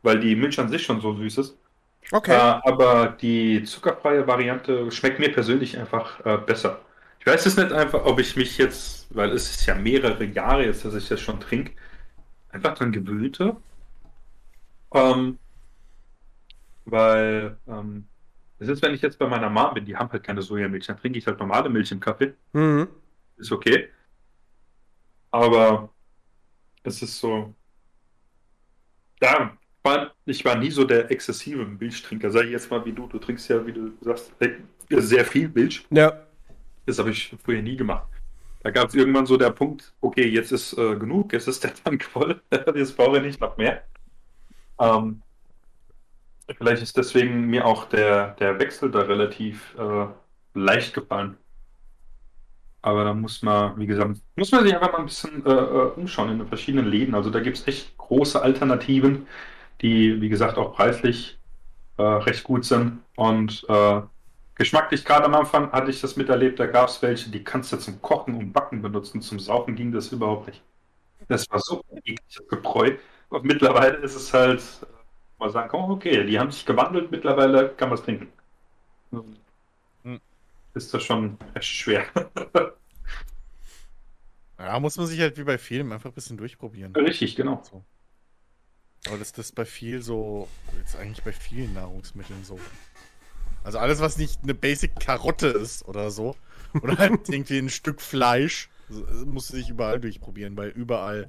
[0.02, 1.58] weil die Milch an sich schon so süß ist.
[2.12, 2.32] Okay.
[2.32, 6.84] Äh, aber die zuckerfreie Variante schmeckt mir persönlich einfach äh, besser.
[7.20, 10.64] Ich weiß es nicht einfach, ob ich mich jetzt, weil es ist ja mehrere Jahre
[10.66, 11.72] jetzt, dass ich das schon trinke,
[12.50, 13.56] einfach dran gewöhnte.
[14.92, 15.38] Ähm,
[16.84, 18.08] weil ähm,
[18.58, 20.98] Das ist, wenn ich jetzt bei meiner Mom bin, die haben halt keine Sojamilch, dann
[20.98, 22.34] trinke ich halt normale Milch im Kaffee.
[22.52, 22.88] Mhm.
[23.36, 23.90] Ist okay.
[25.32, 25.92] Aber
[26.84, 27.54] es ist so.
[29.22, 29.56] Ja,
[30.26, 32.30] ich war nie so der exzessive Milchtrinker.
[32.30, 33.06] Sag ich jetzt mal wie du.
[33.06, 34.32] Du trinkst ja, wie du sagst,
[34.88, 35.86] sehr viel Milch.
[35.90, 36.12] Ja.
[36.86, 38.06] Das habe ich früher nie gemacht.
[38.62, 41.72] Da gab es irgendwann so der Punkt, okay, jetzt ist äh, genug, jetzt ist der
[41.72, 42.42] Tank voll,
[42.74, 43.82] jetzt brauche ich nicht noch mehr.
[44.78, 45.22] Ähm,
[46.58, 50.06] vielleicht ist deswegen mir auch der, der Wechsel da relativ äh,
[50.52, 51.38] leicht gefallen.
[52.82, 55.92] Aber da muss man, wie gesagt, muss man sich einfach mal ein bisschen äh, äh
[55.96, 57.14] umschauen in den verschiedenen Läden.
[57.14, 59.26] Also da gibt es echt große Alternativen,
[59.82, 61.38] die, wie gesagt, auch preislich
[61.96, 63.00] äh, recht gut sind.
[63.16, 64.00] Und äh,
[64.54, 67.76] geschmacklich, gerade am Anfang hatte ich das miterlebt, da gab es welche, die kannst du
[67.76, 69.20] zum Kochen und Backen benutzen.
[69.22, 70.62] Zum Saufen ging das überhaupt nicht.
[71.28, 72.96] Das war so ein ekliges Gebräu.
[73.28, 74.86] Und mittlerweile ist es halt, äh,
[75.38, 78.28] mal sagen, oh, okay, die haben sich gewandelt, mittlerweile kann man es trinken.
[79.10, 80.20] Hm.
[80.74, 82.06] Ist das schon echt schwer.
[84.58, 86.94] ja, muss man sich halt wie bei Filmen einfach ein bisschen durchprobieren.
[86.94, 87.62] Richtig, genau.
[87.62, 87.84] So.
[89.06, 90.48] Aber das ist bei viel so,
[90.78, 92.58] jetzt eigentlich bei vielen Nahrungsmitteln so.
[93.64, 96.36] Also alles, was nicht eine Basic Karotte ist oder so,
[96.82, 98.68] oder halt irgendwie ein Stück Fleisch,
[99.24, 101.28] musst du dich überall durchprobieren, weil überall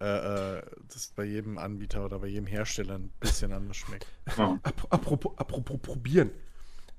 [0.00, 0.62] äh, äh,
[0.92, 4.06] das bei jedem Anbieter oder bei jedem Hersteller ein bisschen anders schmeckt.
[4.36, 4.58] Ja.
[4.90, 6.30] Apropos, apropos probieren.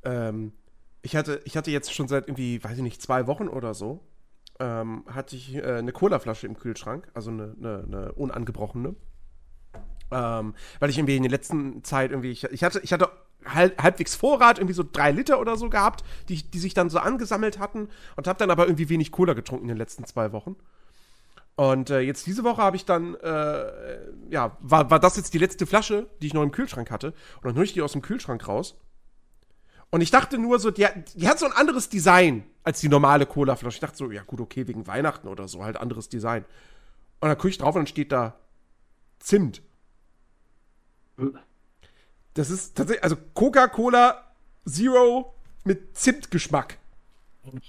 [0.04, 0.54] Ähm,
[1.04, 4.04] ich, hatte, ich hatte jetzt schon seit irgendwie, weiß ich nicht, zwei Wochen oder so,
[4.60, 8.96] ähm, hatte ich äh, eine Colaflasche im Kühlschrank, also eine, eine, eine unangebrochene.
[10.12, 13.10] Ähm, weil ich irgendwie in der letzten Zeit irgendwie, ich, ich hatte, ich hatte
[13.46, 17.00] halb, halbwegs Vorrat, irgendwie so drei Liter oder so gehabt, die, die sich dann so
[17.00, 20.56] angesammelt hatten und habe dann aber irgendwie wenig Cola getrunken in den letzten zwei Wochen.
[21.56, 25.40] Und äh, jetzt diese Woche habe ich dann, äh, ja, war, war das jetzt die
[25.40, 27.08] letzte Flasche, die ich noch im Kühlschrank hatte.
[27.38, 28.76] Und dann hole ich die aus dem Kühlschrank raus.
[29.90, 30.86] Und ich dachte nur so, die,
[31.16, 33.78] die hat so ein anderes Design als die normale Cola-Flasche.
[33.78, 36.46] Ich dachte so, ja gut, okay, wegen Weihnachten oder so, halt anderes Design.
[37.22, 38.36] Und dann gucke ich drauf und dann steht da
[39.20, 39.64] Zimt.
[42.34, 44.24] Das ist tatsächlich, also Coca-Cola
[44.66, 45.34] Zero
[45.64, 46.78] mit Zimtgeschmack.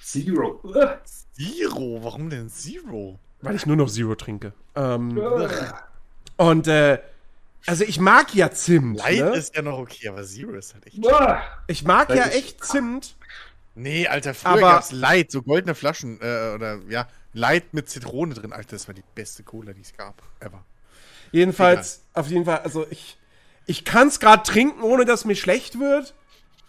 [0.02, 0.60] Zero.
[1.32, 1.98] Zero?
[2.02, 3.18] Warum denn Zero?
[3.40, 4.52] Weil ich nur noch Zero trinke.
[4.74, 5.20] Ähm,
[6.36, 6.98] und äh,
[7.66, 8.98] also ich mag ja Zimt.
[8.98, 9.36] Light ne?
[9.36, 10.98] ist ja noch okay, aber Zero ist halt echt.
[11.66, 13.16] Ich mag ja echt Zimt.
[13.74, 18.34] Nee, Alter, früher aber, gab's Light, so goldene Flaschen, äh, oder ja, Light mit Zitrone
[18.34, 18.52] drin.
[18.52, 20.20] Alter, das war die beste Cola, die es gab.
[20.40, 20.64] Ever.
[21.30, 22.20] Jedenfalls, Egal.
[22.20, 23.18] auf jeden Fall, also ich,
[23.68, 26.14] ich kann es gerade trinken, ohne dass mir schlecht wird.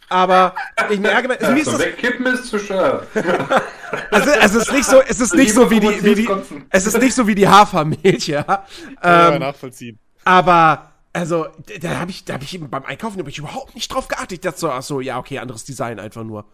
[0.09, 0.55] Aber
[0.89, 3.05] ich merke, also mir ist das, wegkippen ist zu scharf.
[4.11, 6.29] also, also es ist nicht so, es ist nicht so wie die, wie die
[6.71, 8.65] es ist nicht so wie die Hafermilch, ja.
[9.03, 9.99] Ähm, ja nachvollziehen.
[10.25, 11.47] Aber also
[11.79, 14.31] da habe ich, da habe ich beim Einkaufen ich überhaupt nicht drauf geachtet.
[14.33, 16.45] Ich dachte so, ach so, ja okay, anderes Design einfach nur.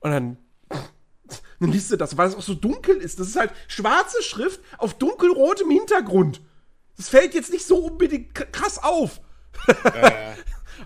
[0.00, 0.36] Und dann
[1.60, 3.20] dann liest du das, weil es auch so dunkel ist.
[3.20, 6.40] Das ist halt schwarze Schrift auf dunkelrotem Hintergrund.
[6.96, 9.20] Das fällt jetzt nicht so unbedingt krass auf.
[9.84, 10.34] Äh.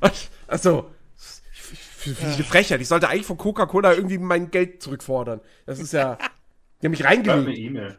[0.47, 2.44] also, für, für ja.
[2.44, 2.80] Frechheit.
[2.80, 5.40] Ich sollte eigentlich von Coca-Cola irgendwie mein Geld zurückfordern.
[5.64, 6.18] Das ist ja.
[6.80, 7.48] Die haben mich reingelegt.
[7.48, 7.98] Eine E-Mail.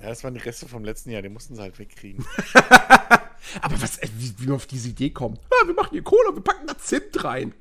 [0.00, 2.24] Ja, das waren die Reste vom letzten Jahr, die mussten sie halt wegkriegen.
[3.60, 5.38] Aber was, äh, wie, wie wir auf diese Idee kommen.
[5.50, 7.54] Ja, wir machen hier Cola, wir packen da Zimt rein.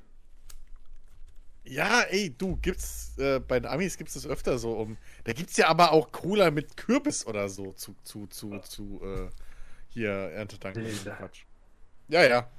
[1.63, 4.97] Ja, ey, du, gibt's, äh, bei den Amis gibt's das öfter so um.
[5.23, 9.29] Da gibt's ja aber auch Cola mit Kürbis oder so zu, zu, zu, zu, äh,
[9.95, 10.75] hier Erntedank.
[10.75, 11.45] Quatsch.
[12.07, 12.49] Ja, ja.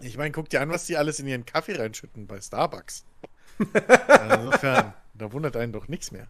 [0.00, 3.04] Ich meine, guck dir an, was die alles in ihren Kaffee reinschütten bei Starbucks.
[3.58, 6.28] Insofern, da wundert einen doch nichts mehr.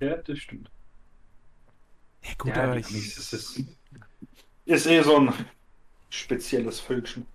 [0.00, 0.70] Ja, das stimmt.
[2.22, 2.90] Ja, gut, ja, aber ich...
[2.90, 3.62] ist, ist,
[4.64, 5.32] ist eh so ein
[6.10, 7.26] spezielles Völkchen.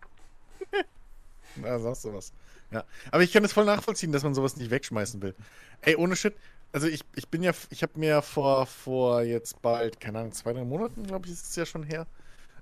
[1.56, 2.34] Na, sagst du was.
[2.72, 2.84] Ja.
[3.12, 5.36] Aber ich kann es voll nachvollziehen, dass man sowas nicht wegschmeißen will.
[5.82, 6.36] Ey, ohne Shit,
[6.76, 10.52] also ich, ich bin ja, ich habe mir vor, vor jetzt bald, keine Ahnung, zwei,
[10.52, 12.06] drei Monaten, glaube ich, ist es ja schon her,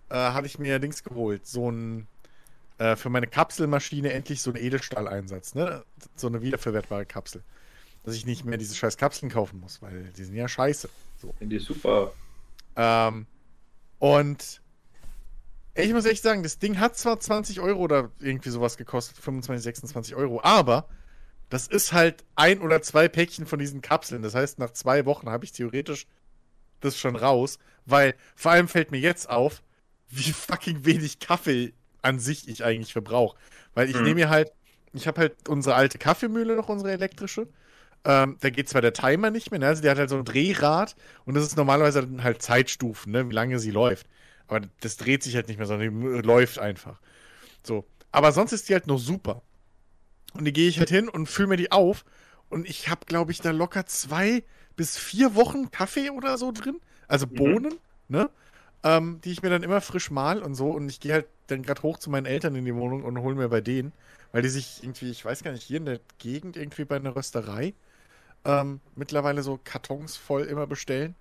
[0.09, 1.47] äh, hatte ich mir Dings geholt.
[1.47, 2.05] So ein,
[2.77, 5.83] äh, für meine Kapselmaschine endlich so ein Edelstahleinsatz, ne?
[6.15, 7.41] So eine wiederverwertbare Kapsel.
[8.03, 10.89] Dass ich nicht mehr diese scheiß Kapseln kaufen muss, weil die sind ja scheiße.
[11.19, 11.33] So.
[11.39, 12.13] Finde ich super.
[12.75, 13.25] Ähm,
[13.97, 14.61] und
[15.73, 19.63] ich muss echt sagen, das Ding hat zwar 20 Euro oder irgendwie sowas gekostet, 25,
[19.63, 20.87] 26 Euro, aber
[21.49, 24.23] das ist halt ein oder zwei Päckchen von diesen Kapseln.
[24.23, 26.07] Das heißt, nach zwei Wochen habe ich theoretisch
[26.79, 29.61] das schon raus, weil vor allem fällt mir jetzt auf,
[30.09, 33.37] wie fucking wenig Kaffee an sich ich eigentlich verbrauche.
[33.73, 34.03] Weil ich mhm.
[34.03, 34.51] nehme mir halt,
[34.93, 37.47] ich habe halt unsere alte Kaffeemühle noch, unsere elektrische.
[38.05, 39.67] Ähm, da geht zwar der Timer nicht mehr, ne?
[39.67, 43.29] also die hat halt so ein Drehrad und das ist normalerweise halt Zeitstufen, ne?
[43.29, 44.07] wie lange sie läuft.
[44.47, 46.99] Aber das dreht sich halt nicht mehr, sondern die läuft einfach.
[47.63, 47.85] So.
[48.11, 49.41] Aber sonst ist die halt noch super.
[50.33, 52.05] Und die gehe ich halt hin und fülle mir die auf.
[52.49, 54.43] Und ich habe, glaube ich, da locker zwei
[54.75, 56.79] bis vier Wochen Kaffee oder so drin.
[57.07, 57.35] Also mhm.
[57.35, 57.73] Bohnen,
[58.07, 58.17] mhm.
[58.17, 58.29] ne?
[58.85, 60.69] Ähm, die ich mir dann immer frisch mal und so.
[60.69, 63.35] Und ich gehe halt dann gerade hoch zu meinen Eltern in die Wohnung und hole
[63.35, 63.93] mir bei denen,
[64.31, 67.15] weil die sich irgendwie, ich weiß gar nicht, hier in der Gegend irgendwie bei einer
[67.15, 67.73] Rösterei
[68.45, 71.15] ähm, mittlerweile so Kartons voll immer bestellen.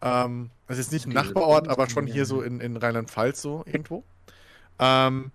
[0.00, 4.04] Ähm, also jetzt nicht ein Nachbarort, aber schon hier so in, in Rheinland-Pfalz so irgendwo.
[4.78, 5.32] Ähm,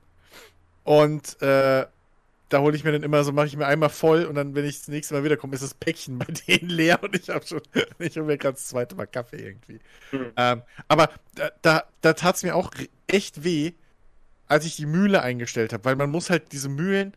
[0.83, 1.85] und äh,
[2.51, 4.65] da hole ich mir dann immer so, mache ich mir einmal voll und dann, wenn
[4.65, 7.61] ich das nächste Mal wiederkomme, ist das Päckchen bei denen leer und ich habe schon,
[7.99, 9.79] ich hole mir gerade das zweite Mal Kaffee irgendwie.
[10.11, 10.31] Mhm.
[10.35, 12.71] Ähm, aber da, da, da tat es mir auch
[13.07, 13.71] echt weh,
[14.47, 17.13] als ich die Mühle eingestellt habe, weil man muss halt diese Mühlen,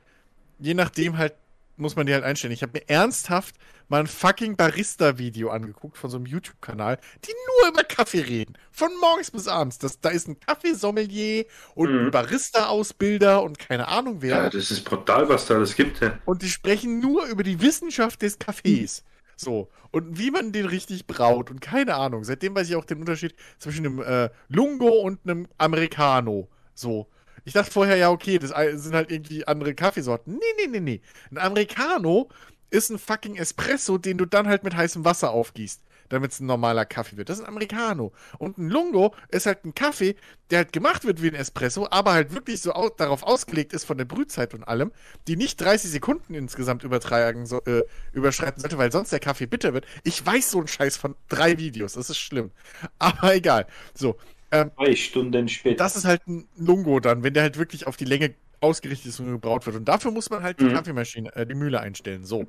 [0.61, 1.35] je nachdem halt,
[1.76, 2.52] muss man die halt einstellen.
[2.52, 3.56] Ich habe mir ernsthaft
[3.88, 7.32] mal ein fucking Barista-Video angeguckt von so einem YouTube-Kanal, die
[7.62, 8.56] nur über Kaffee reden.
[8.70, 9.78] Von morgens bis abends.
[9.78, 11.44] Das, da ist ein Kaffeesommelier
[11.74, 12.06] und mhm.
[12.06, 14.36] ein Barista-Ausbilder und keine Ahnung wer.
[14.36, 16.01] Ja, das ist brutal, was da alles gibt.
[16.01, 16.18] Ja.
[16.24, 19.05] Und die sprechen nur über die Wissenschaft des Kaffees.
[19.36, 19.68] So.
[19.90, 22.24] Und wie man den richtig braut und keine Ahnung.
[22.24, 26.48] Seitdem weiß ich auch den Unterschied zwischen einem äh, Lungo und einem Americano.
[26.74, 27.09] So.
[27.44, 28.52] Ich dachte vorher, ja, okay, das
[28.82, 30.34] sind halt irgendwie andere Kaffeesorten.
[30.34, 31.00] Nee, nee, nee, nee.
[31.30, 32.30] Ein Americano
[32.70, 36.46] ist ein fucking Espresso, den du dann halt mit heißem Wasser aufgießt, damit es ein
[36.46, 37.28] normaler Kaffee wird.
[37.28, 38.12] Das ist ein Americano.
[38.38, 40.16] Und ein Lungo ist halt ein Kaffee,
[40.50, 43.84] der halt gemacht wird wie ein Espresso, aber halt wirklich so au darauf ausgelegt ist
[43.84, 44.90] von der Brühzeit und allem,
[45.28, 49.72] die nicht 30 Sekunden insgesamt übertragen, so, äh, überschreiten sollte, weil sonst der Kaffee bitter
[49.72, 49.86] wird.
[50.02, 52.50] Ich weiß so einen Scheiß von drei Videos, das ist schlimm.
[52.98, 53.66] Aber egal.
[53.94, 54.16] So.
[54.55, 55.76] Ähm, Drei Stunden später.
[55.76, 59.20] Das ist halt ein Lungo dann, wenn der halt wirklich auf die Länge ausgerichtet ist
[59.20, 59.76] und gebraut wird.
[59.76, 60.74] Und dafür muss man halt die mhm.
[60.74, 62.24] Kaffeemaschine, äh, die Mühle einstellen.
[62.24, 62.47] So.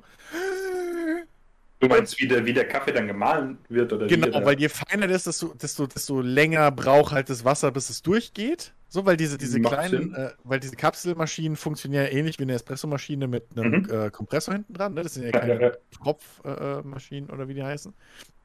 [1.78, 3.92] Du meinst, wie der, wie der Kaffee dann gemahlen wird?
[3.92, 7.44] Oder genau, wie, weil je feiner das ist, desto, desto, desto länger braucht halt das
[7.44, 8.72] Wasser, bis es durchgeht.
[8.88, 13.26] So, weil diese, diese kleinen, äh, weil diese Kapselmaschinen funktionieren ja ähnlich wie eine Espressomaschine
[13.26, 13.90] mit einem mhm.
[13.90, 14.94] äh, Kompressor hinten dran.
[14.94, 15.02] Ne?
[15.02, 17.92] Das sind ja keine Tropfmaschinen äh, oder wie die heißen.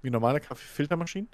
[0.01, 1.29] Wie normale Kaffeefiltermaschinen.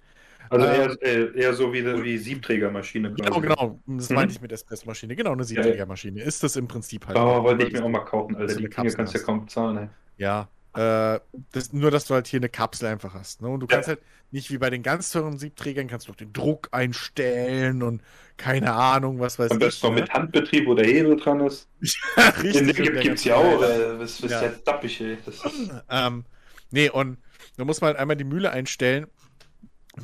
[0.49, 3.13] Also eher, eher, eher so wie, wie Siebträgermaschine.
[3.13, 3.79] Genau, genau.
[3.85, 4.15] Das mhm.
[4.15, 5.15] meinte ich mit Espressomaschine.
[5.15, 6.21] Genau, eine Siebträgermaschine.
[6.21, 7.17] Ist das im Prinzip halt.
[7.17, 8.53] Oh, wollte ich mir auch mal kaufen, Alter.
[8.53, 9.87] Die Dinge kannst du ja kaum bezahlen, ey.
[10.17, 10.47] Ja.
[10.77, 11.19] Äh,
[11.53, 13.41] das, nur, dass du halt hier eine Kapsel einfach hast.
[13.41, 13.47] Ne?
[13.47, 13.95] Und du kannst ja.
[13.95, 18.03] halt nicht wie bei den ganz teuren Siebträgern, kannst du noch den Druck einstellen und
[18.35, 19.53] keine Ahnung, was weiß ich.
[19.53, 20.01] Am besten noch ne?
[20.01, 21.67] mit Handbetrieb oder Hebel dran ist.
[22.15, 22.75] ja, richtig.
[22.75, 23.61] Den gibt es ja auch.
[23.63, 25.17] Äh, das ist ja jetzt dappig, ey.
[25.25, 25.71] Das ist...
[25.89, 26.25] ähm,
[26.69, 27.17] nee, und
[27.57, 29.07] da muss man halt einmal die Mühle einstellen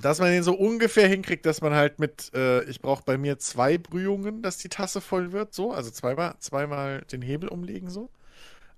[0.01, 3.37] dass man den so ungefähr hinkriegt, dass man halt mit, äh, ich brauche bei mir
[3.37, 8.09] zwei Brühungen, dass die Tasse voll wird, so, also zweimal, zweimal den Hebel umlegen, so.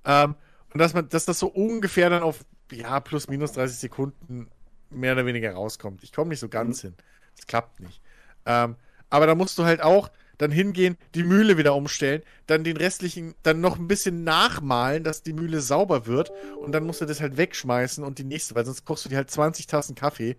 [0.04, 0.36] Ähm,
[0.74, 4.48] und dass man, dass das so ungefähr dann auf, ja, plus minus 30 Sekunden
[4.90, 6.04] mehr oder weniger rauskommt.
[6.04, 6.88] Ich komme nicht so ganz mhm.
[6.90, 6.98] hin.
[7.36, 8.02] Das klappt nicht.
[8.46, 8.76] Ähm,
[9.10, 13.36] aber da musst du halt auch dann hingehen, die Mühle wieder umstellen, dann den restlichen,
[13.44, 17.22] dann noch ein bisschen nachmalen, dass die Mühle sauber wird und dann musst du das
[17.22, 20.36] halt wegschmeißen und die nächste, weil sonst kochst du dir halt 20 Tassen Kaffee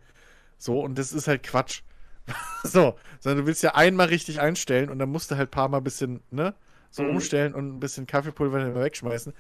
[0.59, 1.83] so, und das ist halt Quatsch.
[2.65, 5.69] so, sondern du willst ja einmal richtig einstellen und dann musst du halt ein paar
[5.69, 6.55] Mal ein bisschen, ne?
[6.91, 7.11] So mhm.
[7.11, 9.33] umstellen und ein bisschen Kaffeepulver wegschmeißen.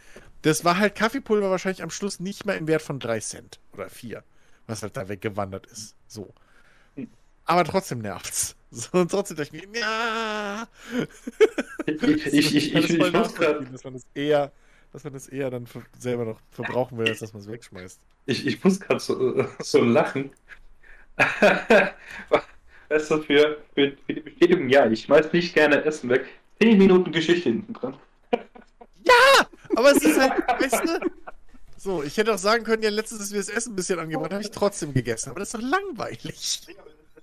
[0.42, 3.88] Das war halt Kaffeepulver wahrscheinlich am Schluss nicht mehr im Wert von 3 Cent oder
[3.88, 4.22] 4,
[4.66, 5.96] was halt da weggewandert ist.
[6.06, 6.32] So.
[7.44, 8.54] Aber trotzdem nervt's.
[8.68, 10.68] So, und trotzdem dachte ich mir, ja.
[11.86, 13.72] Ich, ich, ich, ich, ich, ich muss grad...
[13.72, 14.52] dass man das eher,
[14.92, 15.66] dass man das eher dann
[15.96, 18.00] selber noch verbrauchen will, als dass man es wegschmeißt.
[18.26, 20.30] Ich, ich muss gerade so, so lachen,
[22.88, 26.26] weißt du, für, für, für, die Bestätigung, ja, ich schmeiß nicht gerne Essen weg.
[26.60, 27.96] 10 Minuten Geschichte hinten dran.
[29.04, 29.46] Ja!
[29.76, 31.10] Aber es ist halt, weißt du,
[31.76, 34.32] so, ich hätte auch sagen können, ja, letztens ist mir das Essen ein bisschen angebracht,
[34.32, 35.30] habe ich trotzdem gegessen.
[35.30, 36.60] Aber das ist doch langweilig.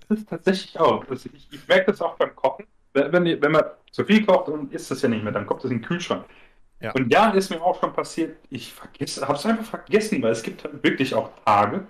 [0.08, 1.04] Das ist tatsächlich auch.
[1.04, 2.64] Das, ich, ich merke das auch beim Kochen.
[2.94, 5.70] Wenn, wenn man zu viel kocht und isst das ja nicht mehr, dann kommt das
[5.70, 6.24] in den Kühlschrank.
[6.80, 6.92] Ja.
[6.92, 10.42] Und ja, ist mir auch schon passiert, ich vergesse, habe es einfach vergessen, weil es
[10.42, 11.86] gibt halt wirklich auch Tage,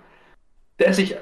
[0.77, 1.15] da esse ich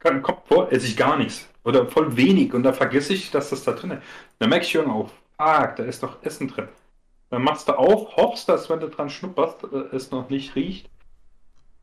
[0.00, 1.48] kommt vor, esse ich gar nichts.
[1.64, 4.02] Oder voll wenig und da vergesse ich, dass das da drin ist.
[4.38, 6.68] Dann merke ich irgendwann auf, ah, da ist doch Essen drin.
[7.30, 10.88] Dann machst du auf, hoffst, dass wenn du dran schnupperst, äh, es noch nicht riecht.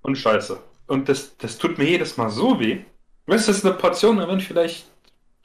[0.01, 0.59] Und scheiße.
[0.87, 2.83] Und das, das tut mir jedes Mal so weh.
[3.27, 4.87] Weißt du, das ist eine Portion, wenn vielleicht,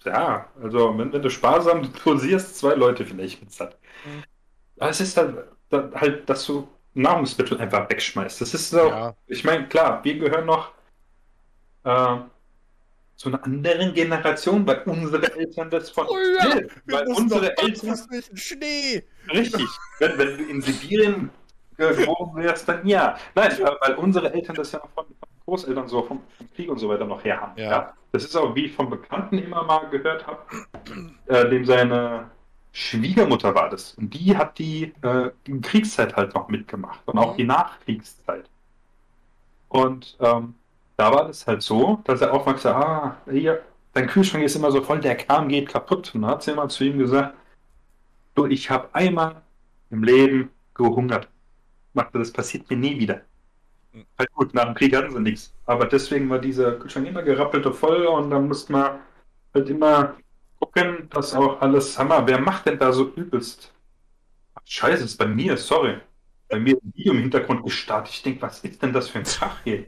[0.05, 3.79] ja, also wenn, wenn du sparsam dosierst, zwei Leute vielleicht mit satt.
[4.05, 4.25] Mhm.
[4.79, 5.39] Aber es ist dann,
[5.69, 8.41] dann, halt, dass du Nahrungsmittel einfach wegschmeißt.
[8.41, 9.15] Das ist so, ja.
[9.27, 10.73] ich meine, klar, wir gehören noch
[11.85, 12.17] äh,
[13.21, 16.07] zu einer anderen Generation, weil unsere Eltern das von.
[16.09, 17.99] Oh ja, nee, weil unsere Eltern.
[18.33, 19.05] Schnee!
[19.31, 19.67] Richtig.
[19.99, 21.29] wenn, wenn du in Sibirien
[21.77, 23.19] geboren wärst, dann ja.
[23.35, 23.53] Nein,
[23.83, 25.05] weil unsere Eltern das ja von,
[25.45, 27.61] Großeltern so vom, vom, Krieg und so weiter noch her haben.
[27.61, 27.71] Ja.
[27.71, 27.95] ja.
[28.13, 30.41] Das ist auch, wie ich von Bekannten immer mal gehört habe,
[31.27, 32.31] äh, dem seine
[32.73, 33.93] Schwiegermutter war das.
[33.97, 35.31] Und die hat die äh,
[35.61, 37.37] Kriegszeit halt noch mitgemacht und auch mhm.
[37.37, 38.49] die Nachkriegszeit.
[39.69, 40.55] Und ähm,
[41.01, 43.62] da war es halt so, dass er gesagt ah, hier,
[43.94, 46.14] dein Kühlschrank ist immer so voll, der Kram geht kaputt.
[46.14, 47.35] Und dann hat sie immer zu ihm gesagt,
[48.35, 49.40] du, ich habe einmal
[49.89, 51.28] im Leben gehungert.
[51.94, 53.22] Machte, das passiert mir nie wieder.
[53.94, 54.05] Mhm.
[54.18, 55.55] Halt gut, nach dem Krieg hatten sie nichts.
[55.64, 59.01] Aber deswegen war dieser Kühlschrank immer gerappelt und voll und dann musste man
[59.55, 60.16] halt immer
[60.59, 63.72] gucken, dass auch alles, Hammer, wer macht denn da so übelst?
[64.55, 65.98] Ach, scheiße, ist bei mir, sorry.
[66.51, 68.12] Bei mir ein Video im Hintergrund gestartet.
[68.12, 69.86] Ich denke, was ist denn das für ein Tag hier?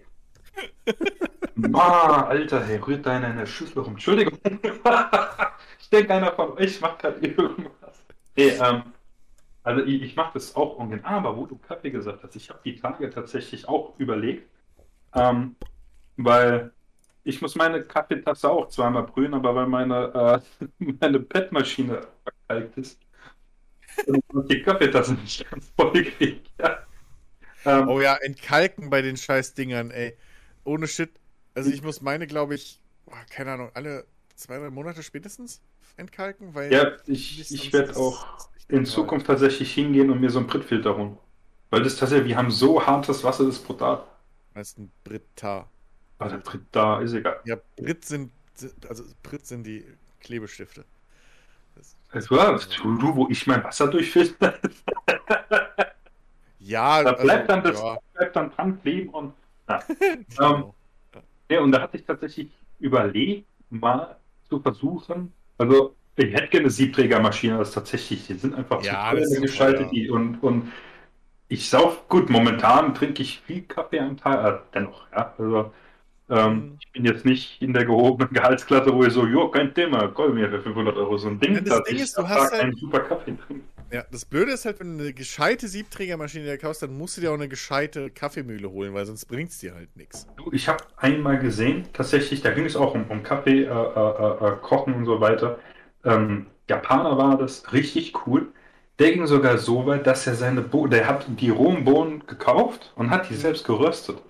[1.54, 3.92] Ma, Alter, hey, rührt deine in der Schüssel rum.
[3.92, 4.38] Entschuldigung.
[5.80, 8.04] ich denke, einer von euch macht gerade irgendwas.
[8.36, 8.82] Nee, ähm,
[9.62, 11.04] also ich, ich mache das auch ungern.
[11.04, 14.48] Aber wo du Kaffee gesagt hast, ich habe die Tage tatsächlich auch überlegt,
[15.14, 15.56] ähm,
[16.16, 16.72] weil
[17.24, 20.66] ich muss meine Kaffeetasse auch zweimal brühen, aber weil meine, äh,
[21.00, 22.98] meine Bettmaschine verkalkt ist,
[24.06, 26.50] und die Kaffeetasse nicht ganz voll gekriegt.
[26.58, 26.78] Ja.
[27.64, 30.16] Ähm, oh ja, entkalken bei den scheiß Dingern, ey.
[30.64, 31.10] Ohne Shit.
[31.54, 35.60] Also ich muss meine, glaube ich, oh, keine Ahnung, alle zwei, drei Monate spätestens
[35.96, 36.72] entkalken, weil.
[36.72, 38.26] Ja, ich, ich werde auch
[38.68, 41.18] in Zukunft tatsächlich hingehen und mir so einen Britfilter holen.
[41.70, 44.04] Weil das tatsächlich, wir haben so hartes Wasser, das ist brutal.
[44.54, 45.68] Das ist ein Britta.
[46.18, 47.40] Ah, der Brit da, ist egal.
[47.44, 48.30] Ja, Brit sind,
[48.88, 49.84] also Brit sind die
[50.20, 50.84] Klebestifte.
[51.74, 54.58] Das, das war du, du, wo ich mein Wasser durchfilter.
[56.58, 57.98] ja, da bleibt also, dann das ja.
[58.14, 59.34] bleibt dann dran kleben und
[59.72, 59.94] ja.
[60.36, 60.74] genau.
[61.14, 64.16] ähm, ja, und da hatte ich tatsächlich überlegt, mal
[64.48, 69.40] zu versuchen, also ich hätte gerne eine Siebträgermaschine, das tatsächlich, die sind einfach ja, so
[69.40, 70.70] geschaltet die, und, und
[71.48, 75.72] ich sauf, gut, momentan trinke ich viel Kaffee am Tag, äh, dennoch, ja, also
[76.30, 76.78] ähm, mhm.
[76.80, 80.32] ich bin jetzt nicht in der gehobenen Gehaltsklasse, wo ich so, jo, kein Thema, kauf
[80.32, 81.54] mir für 500 Euro so ein Ding.
[81.54, 83.62] Ja, das Ding ist, du hast halt, einen super Kaffee drin.
[83.92, 87.20] Ja, das Blöde ist halt, wenn du eine gescheite Siebträgermaschine dir kaufst, dann musst du
[87.20, 90.26] dir auch eine gescheite Kaffeemühle holen, weil sonst bringt es dir halt nichts.
[90.36, 93.68] Du, ich habe einmal gesehen, tatsächlich, da ging es auch um, um Kaffee, äh, äh,
[93.68, 95.58] äh, Kochen und so weiter.
[96.04, 98.50] Ähm, Japaner war das richtig cool.
[98.98, 102.94] Der ging sogar so weit, dass er seine Bohnen, der hat die rohen Bohnen gekauft
[102.96, 103.40] und hat die mhm.
[103.40, 104.22] selbst geröstet.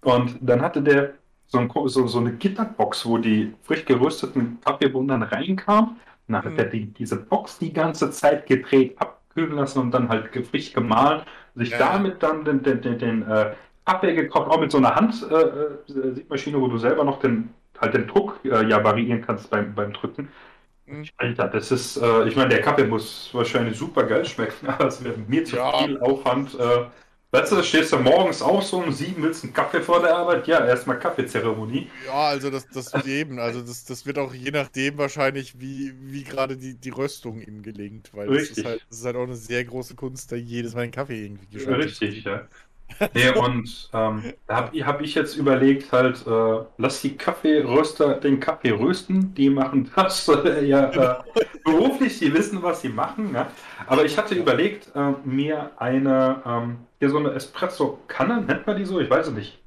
[0.00, 1.14] Und dann hatte der
[1.46, 6.00] so, ein, so, so eine Gitterbox, wo die frisch gerösteten Kaffeebohnen dann reinkamen.
[6.26, 6.58] Dann hat mhm.
[6.58, 11.22] er die, diese Box die ganze Zeit gedreht, abkühlen lassen und dann halt frisch gemahlen.
[11.54, 11.78] Sich ja.
[11.78, 13.52] damit dann den, den, den, den äh,
[13.84, 18.06] Kaffee gekocht, auch mit so einer Hand-Siebmaschine, äh, wo du selber noch den, halt den
[18.06, 20.28] Druck äh, ja variieren kannst beim, beim Drücken.
[20.86, 21.04] Mhm.
[21.16, 25.02] Alter, das ist, äh, ich meine, der Kaffee muss wahrscheinlich super geil schmecken, aber es
[25.04, 25.72] wäre mir zu ja.
[25.78, 26.84] viel Aufwand, äh,
[27.34, 30.46] Weißt du, stehst du morgens auch so um sieben, willst einen Kaffee vor der Arbeit?
[30.46, 31.90] Ja, erstmal Kaffeezeremonie.
[32.06, 35.92] Ja, also das, das wird eben, also das, das wird auch je nachdem wahrscheinlich, wie,
[35.98, 39.24] wie gerade die, die Röstung ihm gelingt, weil das ist, halt, das ist halt auch
[39.24, 42.46] eine sehr große Kunst, da jedes Mal einen Kaffee irgendwie geschaltet Richtig, ja.
[43.14, 48.40] nee, und ähm, da habe hab ich jetzt überlegt, halt, äh, lass die Kaffeeröster den
[48.40, 51.22] Kaffee rösten, die machen das äh, ja äh,
[51.64, 53.34] beruflich, die wissen, was sie machen.
[53.34, 53.50] Ja?
[53.86, 58.84] Aber ich hatte überlegt, äh, mir eine, ähm, hier so eine Espresso-Kanne, nennt man die
[58.84, 59.00] so?
[59.00, 59.58] Ich weiß es nicht.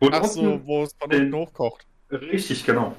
[0.00, 1.86] Wo Ach so, wo es von unten hochkocht.
[2.10, 2.96] Richtig, genau.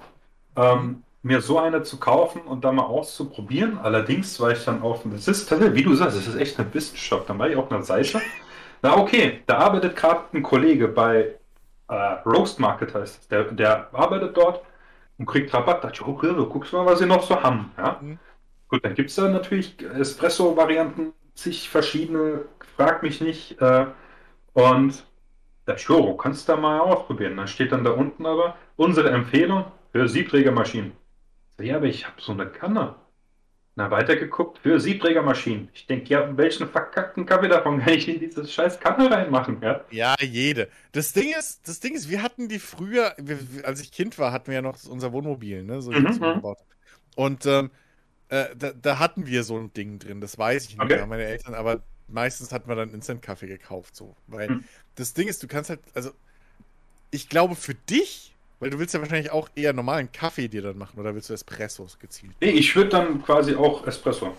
[0.55, 3.77] Ähm, mir so eine zu kaufen und da mal auszuprobieren.
[3.77, 7.29] Allerdings war ich dann auf, das ist wie du sagst, das ist echt eine Wissenschaft.
[7.29, 8.21] Dann war ich auf einer Seite.
[8.83, 11.35] Na okay, da arbeitet gerade ein Kollege bei
[11.87, 11.95] äh,
[12.25, 13.27] Roast Market heißt es.
[13.29, 14.61] Der, der arbeitet dort
[15.17, 15.83] und kriegt Rabatt.
[15.83, 17.71] Da dachte ich, okay, du guckst mal, was sie noch so haben.
[17.77, 17.97] Ja?
[18.01, 18.19] Mhm.
[18.67, 22.41] Gut, dann gibt es da natürlich Espresso-Varianten, zig verschiedene,
[22.75, 23.61] frag mich nicht.
[23.61, 23.85] Äh,
[24.51, 25.05] und
[25.65, 27.37] da Joro, kannst du da mal ausprobieren.
[27.37, 30.91] Dann steht dann da unten aber unsere Empfehlung für Siebträgermaschinen.
[31.57, 32.95] Ja, aber ich habe so eine Kanne.
[33.75, 35.67] Na, weitergeguckt für Siebträgermaschinen.
[35.73, 39.83] Ich denke, ja, welchen verkackten Kaffee davon kann ich in diese scheiß Kanne reinmachen, ja?
[39.89, 40.69] Ja, jede.
[40.91, 43.15] Das Ding ist, das Ding ist, wir hatten die früher,
[43.63, 45.81] als ich Kind war, hatten wir ja noch unser Wohnmobil, ne?
[45.81, 46.05] So mhm.
[46.05, 46.55] mhm.
[47.15, 47.71] Und ähm,
[48.29, 50.97] äh, da, da, hatten wir so ein Ding drin, das weiß ich nicht okay.
[50.97, 54.15] mehr, meine Eltern, aber meistens hatten wir dann Instant-Kaffee gekauft, so.
[54.27, 54.63] Weil mhm.
[54.95, 56.11] das Ding ist, du kannst halt, also
[57.09, 58.32] ich glaube, für dich
[58.63, 61.33] weil du willst ja wahrscheinlich auch eher normalen Kaffee dir dann machen oder willst du
[61.33, 62.33] Espressos gezielt?
[62.39, 64.33] Nee, ich würde dann quasi auch Espresso.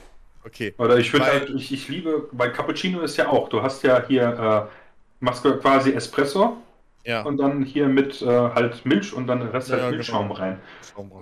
[0.46, 0.74] Okay.
[0.78, 4.02] Oder ich würde halt, ich, ich liebe, bei Cappuccino ist ja auch, du hast ja
[4.06, 4.74] hier, äh,
[5.20, 6.56] machst du quasi Espresso
[7.04, 7.22] ja.
[7.22, 10.40] und dann hier mit äh, halt Milch und dann den Rest ja, halt Milchschaum genau.
[10.40, 10.60] rein.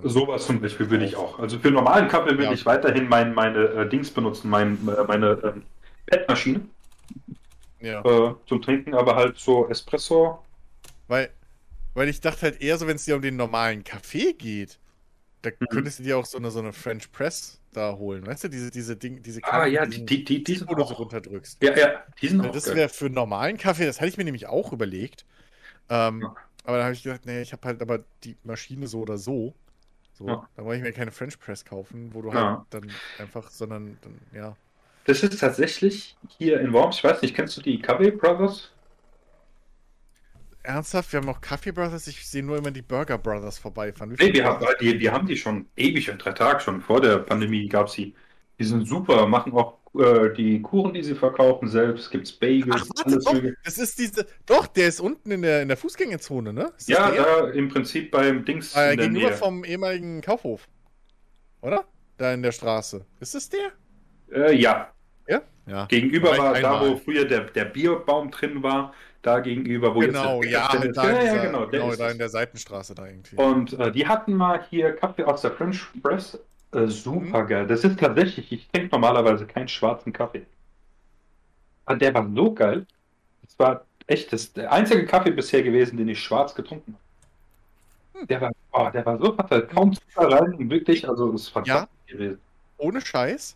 [0.03, 1.39] Sowas zum Beispiel würde ich auch.
[1.39, 2.51] Also für normalen Kaffee würde ja.
[2.53, 5.63] ich weiterhin mein, meine äh, Dings benutzen, mein, äh, meine ähm,
[6.05, 6.61] Petmaschine.
[7.81, 7.99] Ja.
[8.05, 10.39] Äh, zum Trinken, aber halt so Espresso.
[11.09, 11.29] Weil
[11.93, 14.79] weil ich dachte halt eher so, wenn es dir um den normalen Kaffee geht,
[15.41, 15.67] Da mhm.
[15.69, 18.71] könntest du dir auch so eine, so eine French Press da holen, weißt du, diese,
[18.71, 21.61] diese Ding, diese Kaffee, Ah ja, die, die, die, die wo du so runterdrückst.
[21.63, 24.47] Ja, ja, die sind auch Das wäre für normalen Kaffee, das hatte ich mir nämlich
[24.47, 25.25] auch überlegt.
[25.89, 26.35] Ähm, ja.
[26.65, 29.53] Aber da habe ich gedacht, nee, ich habe halt aber die Maschine so oder so.
[30.13, 30.49] So, ja.
[30.55, 32.35] da wollte ich mir keine French Press kaufen, wo du ja.
[32.35, 34.57] halt dann einfach, sondern dann, ja.
[35.05, 38.72] Das ist tatsächlich hier in Worms, ich weiß nicht, kennst du die Kaffee Brothers?
[40.63, 41.11] Ernsthaft?
[41.13, 42.07] Wir haben auch Kaffee Brothers?
[42.07, 44.15] Ich sehe nur immer die Burger Brothers vorbeifahren.
[44.19, 47.19] Nee, wir haben, die, wir haben die schon ewig, in drei Tagen schon vor der
[47.19, 48.15] Pandemie gab es sie.
[48.59, 52.89] Die sind super, machen auch äh, die Kuchen, die sie verkaufen selbst, gibt es Bagels,
[52.97, 56.53] Ach, alles doch, Das ist diese, doch, der ist unten in der, in der Fußgängerzone,
[56.53, 56.71] ne?
[56.87, 58.75] Ja, da im Prinzip beim Dings.
[58.75, 59.37] Äh, gegenüber Nähe.
[59.37, 60.67] vom ehemaligen Kaufhof.
[61.61, 61.85] Oder?
[62.17, 63.05] Da in der Straße.
[63.19, 63.71] Ist das der?
[64.31, 64.91] Äh, ja.
[65.65, 65.85] Ja?
[65.85, 66.89] Gegenüber Vielleicht war einmal.
[66.89, 70.97] da, wo früher der, der Bierbaum drin war da gegenüber, wo genau, jetzt ja, halt
[70.97, 73.37] da, ja, ja, genau, genau da in der Seitenstraße da irgendwie.
[73.37, 76.37] Und äh, die hatten mal hier Kaffee aus der French Press.
[76.73, 77.47] Äh, super mhm.
[77.47, 77.67] geil.
[77.67, 80.45] Das ist tatsächlich, ich trinke normalerweise keinen schwarzen Kaffee.
[81.85, 82.85] Aber der war so geil.
[83.43, 86.95] Das war echt das, der einzige Kaffee bisher gewesen, den ich schwarz getrunken
[88.13, 88.19] habe.
[88.19, 88.27] Hm.
[88.27, 91.65] Der war, oh, der war so, hat halt kaum Zucker rein, wirklich, also es war
[91.65, 92.39] ja, gewesen.
[92.77, 93.55] Ohne Scheiß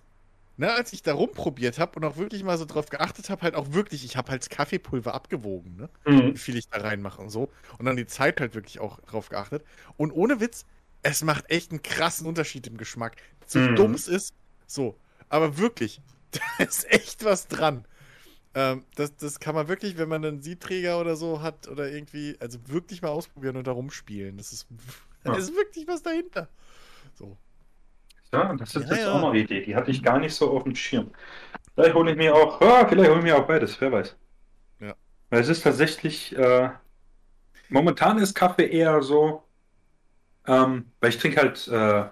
[0.57, 3.55] ne, als ich da rumprobiert habe und auch wirklich mal so drauf geachtet habe, halt
[3.55, 5.89] auch wirklich, ich habe halt Kaffeepulver abgewogen, ne?
[6.05, 6.33] Mhm.
[6.33, 7.49] Wie viel ich da reinmache und so.
[7.77, 9.63] Und dann die Zeit halt wirklich auch drauf geachtet.
[9.95, 10.65] Und ohne Witz,
[11.03, 13.17] es macht echt einen krassen Unterschied im Geschmack.
[13.45, 13.75] So mhm.
[13.75, 14.33] dumm es ist,
[14.65, 14.97] so.
[15.29, 16.01] Aber wirklich,
[16.31, 17.85] da ist echt was dran.
[18.55, 22.35] Ähm, das, das kann man wirklich, wenn man einen Siebträger oder so hat oder irgendwie,
[22.39, 24.37] also wirklich mal ausprobieren und da rumspielen.
[24.37, 24.67] Das ist,
[25.23, 25.31] ja.
[25.31, 26.49] da ist wirklich was dahinter.
[27.13, 27.37] So.
[28.31, 29.13] Ja, das ist ja, jetzt ja.
[29.13, 29.61] auch noch eine Idee.
[29.61, 31.11] Die hatte ich gar nicht so auf dem Schirm.
[31.73, 34.15] Vielleicht hole ich mir auch, ja, vielleicht hole ich mir auch beides, wer weiß.
[34.79, 34.93] Ja.
[35.29, 36.69] Weil es ist tatsächlich, äh,
[37.69, 39.43] momentan ist Kaffee eher so,
[40.47, 42.05] ähm, weil ich trinke halt äh,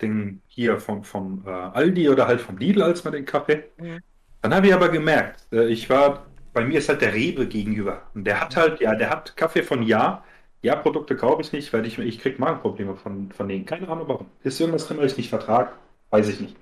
[0.00, 3.64] den hier vom, vom äh, Aldi oder halt vom Lidl als mal den Kaffee.
[3.78, 4.00] Mhm.
[4.42, 8.02] Dann habe ich aber gemerkt, äh, ich war, bei mir ist halt der Rewe gegenüber.
[8.14, 10.24] Und der hat halt, ja, der hat Kaffee von Ja
[10.62, 13.66] ja, Produkte kaufe ich nicht, weil ich, ich kriege Magenprobleme von, von denen.
[13.66, 14.26] Keine Ahnung warum.
[14.42, 15.72] Ist irgendwas drin, was ich nicht vertrage?
[16.10, 16.56] Weiß ich nicht.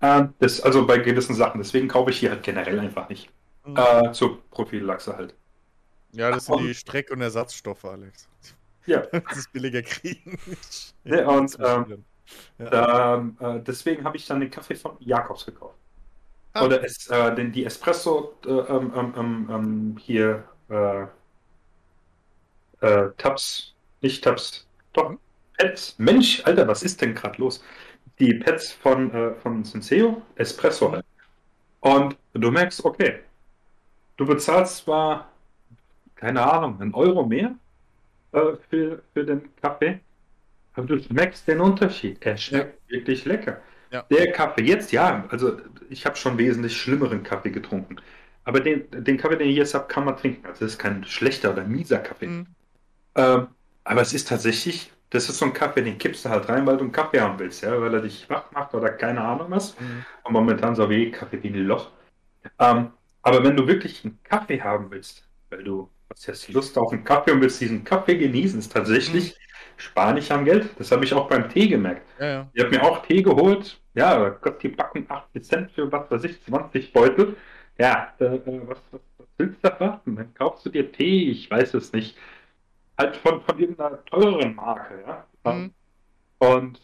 [0.00, 1.60] Äh, das, also bei gewissen Sachen.
[1.60, 3.30] Deswegen kaufe ich hier halt generell einfach nicht.
[3.64, 3.76] Mhm.
[3.76, 5.34] Äh, zur Prophylaxe halt.
[6.12, 8.28] Ja, das sind die Streck- und Ersatzstoffe, Alex.
[8.86, 9.00] Ja.
[9.12, 10.38] das ist billiger kriegen.
[11.04, 12.04] ja, und ähm,
[12.58, 12.70] ja.
[12.70, 15.76] Da, äh, deswegen habe ich dann den Kaffee von Jakobs gekauft.
[16.52, 16.64] Ah.
[16.64, 20.44] Oder es, äh, den, die Espresso äh, ähm, ähm, ähm hier
[22.80, 25.16] äh, Tabs, nicht Tabs, doch,
[25.56, 25.94] Pets.
[25.98, 27.62] Mensch, Alter, was ist denn gerade los?
[28.18, 31.04] Die Pets von, äh, von Senseo, Espresso halt.
[31.80, 33.20] Und du merkst, okay,
[34.16, 35.30] du bezahlst zwar,
[36.14, 37.54] keine Ahnung, einen Euro mehr
[38.32, 40.00] äh, für, für den Kaffee,
[40.74, 42.18] aber du merkst den Unterschied.
[42.24, 42.96] Er schmeckt ja.
[42.96, 43.60] wirklich lecker.
[43.90, 44.02] Ja.
[44.10, 45.58] Der Kaffee jetzt, ja, also
[45.88, 47.96] ich habe schon wesentlich schlimmeren Kaffee getrunken.
[48.44, 50.46] Aber den, den Kaffee, den ich jetzt habe, kann man trinken.
[50.46, 52.26] Also das ist kein schlechter oder mieser Kaffee.
[52.26, 52.46] Mhm.
[53.14, 53.48] Ähm,
[53.84, 56.76] aber es ist tatsächlich, das ist so ein Kaffee, den kippst du halt rein, weil
[56.76, 59.78] du einen Kaffee haben willst, ja, weil er dich wach macht oder keine Ahnung was.
[59.80, 60.04] Mhm.
[60.24, 61.90] Und momentan so wie Kaffee wie ein Loch.
[62.58, 62.92] Ähm,
[63.22, 67.04] aber wenn du wirklich einen Kaffee haben willst, weil du hast jetzt Lust auf einen
[67.04, 69.36] Kaffee und willst diesen Kaffee genießen, ist tatsächlich mhm.
[69.76, 70.70] spare nicht am Geld.
[70.78, 72.08] Das habe ich auch beim Tee gemerkt.
[72.18, 72.50] Ja, ja.
[72.52, 73.80] Ich habe mir auch Tee geholt.
[73.94, 77.36] Ja, Gott, die backen 80 Cent für was weiß ich, 20 Beutel.
[77.78, 80.16] Ja, äh, was, was, was willst du da warten?
[80.16, 82.16] Dann kaufst du dir Tee, ich weiß es nicht
[83.00, 85.52] halt von, von irgendeiner teureren Marke, ja.
[85.52, 85.72] Mhm.
[86.38, 86.80] Und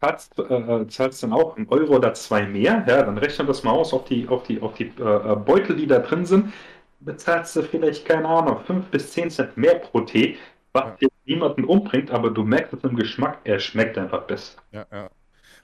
[0.00, 3.72] zahlst, äh, zahlst dann auch einen Euro oder zwei mehr, ja, dann rechnen das mal
[3.72, 6.52] aus auf die, auf die, auf die äh, Beutel, die da drin sind,
[7.00, 10.38] bezahlst du vielleicht, keine Ahnung, fünf bis zehn Cent mehr pro Tee,
[10.72, 10.96] was ja.
[11.00, 14.58] jetzt niemanden umbringt, aber du merkst es im Geschmack, er schmeckt einfach besser.
[14.72, 15.10] Ja, ja.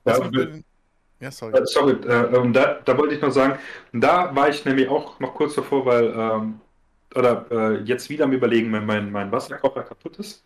[0.05, 0.47] Was ja,
[1.21, 1.59] ja, sorry.
[1.59, 3.59] Äh, sorry, äh, da, da wollte ich noch sagen,
[3.93, 6.61] da war ich nämlich auch noch kurz davor, weil ähm,
[7.15, 10.45] oder äh, jetzt wieder am Überlegen, wenn mein, mein Wasserkocher kaputt ist,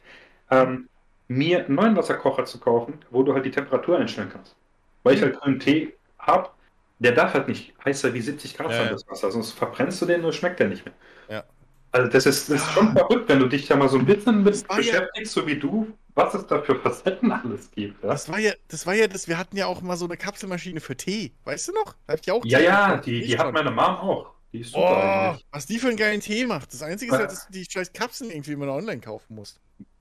[0.51, 0.89] ähm,
[1.29, 4.55] mir einen neuen Wasserkocher zu kaufen, wo du halt die Temperatur einstellen kannst.
[5.03, 6.51] Weil ich halt einen Tee habe,
[6.99, 10.07] der darf halt nicht heißer wie 70 Grad sein, ja, das Wasser, sonst verbrennst du
[10.07, 10.95] den und schmeckt der nicht mehr.
[11.29, 11.45] Ja.
[11.91, 14.43] Also das ist, das ist schon verrückt, wenn du dich da mal so ein bisschen
[14.43, 18.03] mit beschäftigst, ja, so wie du, was es da für Facetten alles gibt.
[18.03, 18.11] Ja?
[18.11, 20.81] Das war ja, das war ja das, wir hatten ja auch mal so eine Kapselmaschine
[20.81, 21.95] für Tee, weißt du noch?
[22.09, 24.32] Hab ich auch ja, ja, die, die hat meine Mom auch.
[24.53, 25.47] Die ist super oh, eigentlich.
[25.51, 26.73] Was die für einen geilen Tee macht.
[26.73, 29.61] Das Einzige ist halt, dass du die scheiß Kapseln irgendwie immer online kaufen musst.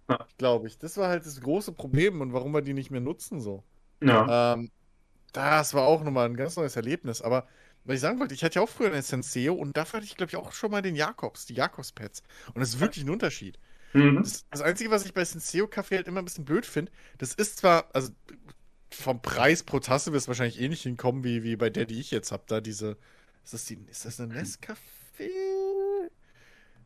[0.10, 0.26] Ja.
[0.38, 0.78] Glaube ich.
[0.78, 3.64] Das war halt das große Problem und warum wir die nicht mehr nutzen so.
[4.02, 4.54] Ja.
[4.54, 4.72] Ähm,
[5.32, 7.22] das war auch nochmal ein ganz neues Erlebnis.
[7.22, 7.48] Aber
[7.86, 10.18] was ich sagen wollte, ich hatte ja auch früher eine Senseo und dafür hatte ich,
[10.18, 12.24] glaube ich, auch schon mal den Jakobs, die Jakobs-Pads.
[12.54, 13.58] Und das ist wirklich ein Unterschied.
[13.94, 14.18] Mhm.
[14.18, 17.34] Das, das, Einzige, was ich bei Senseo Kaffee halt immer ein bisschen blöd finde, das
[17.34, 18.12] ist zwar, also
[18.90, 22.00] vom Preis pro Tasse wird es wahrscheinlich ähnlich eh hinkommen wie, wie bei der, die
[22.00, 22.44] ich jetzt habe.
[22.48, 22.98] Da diese,
[23.44, 25.30] ist das, die, ist das eine Nescafé?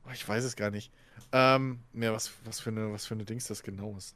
[0.06, 0.92] Oh, ich weiß es gar nicht.
[1.32, 4.16] Ähm, ja, was, was, für eine, was für eine Dings das genau ist.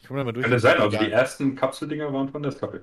[0.00, 0.44] Ich komme da mal durch.
[0.44, 2.80] Könnte sein, also die ersten Kapseldinger waren von Nescafé.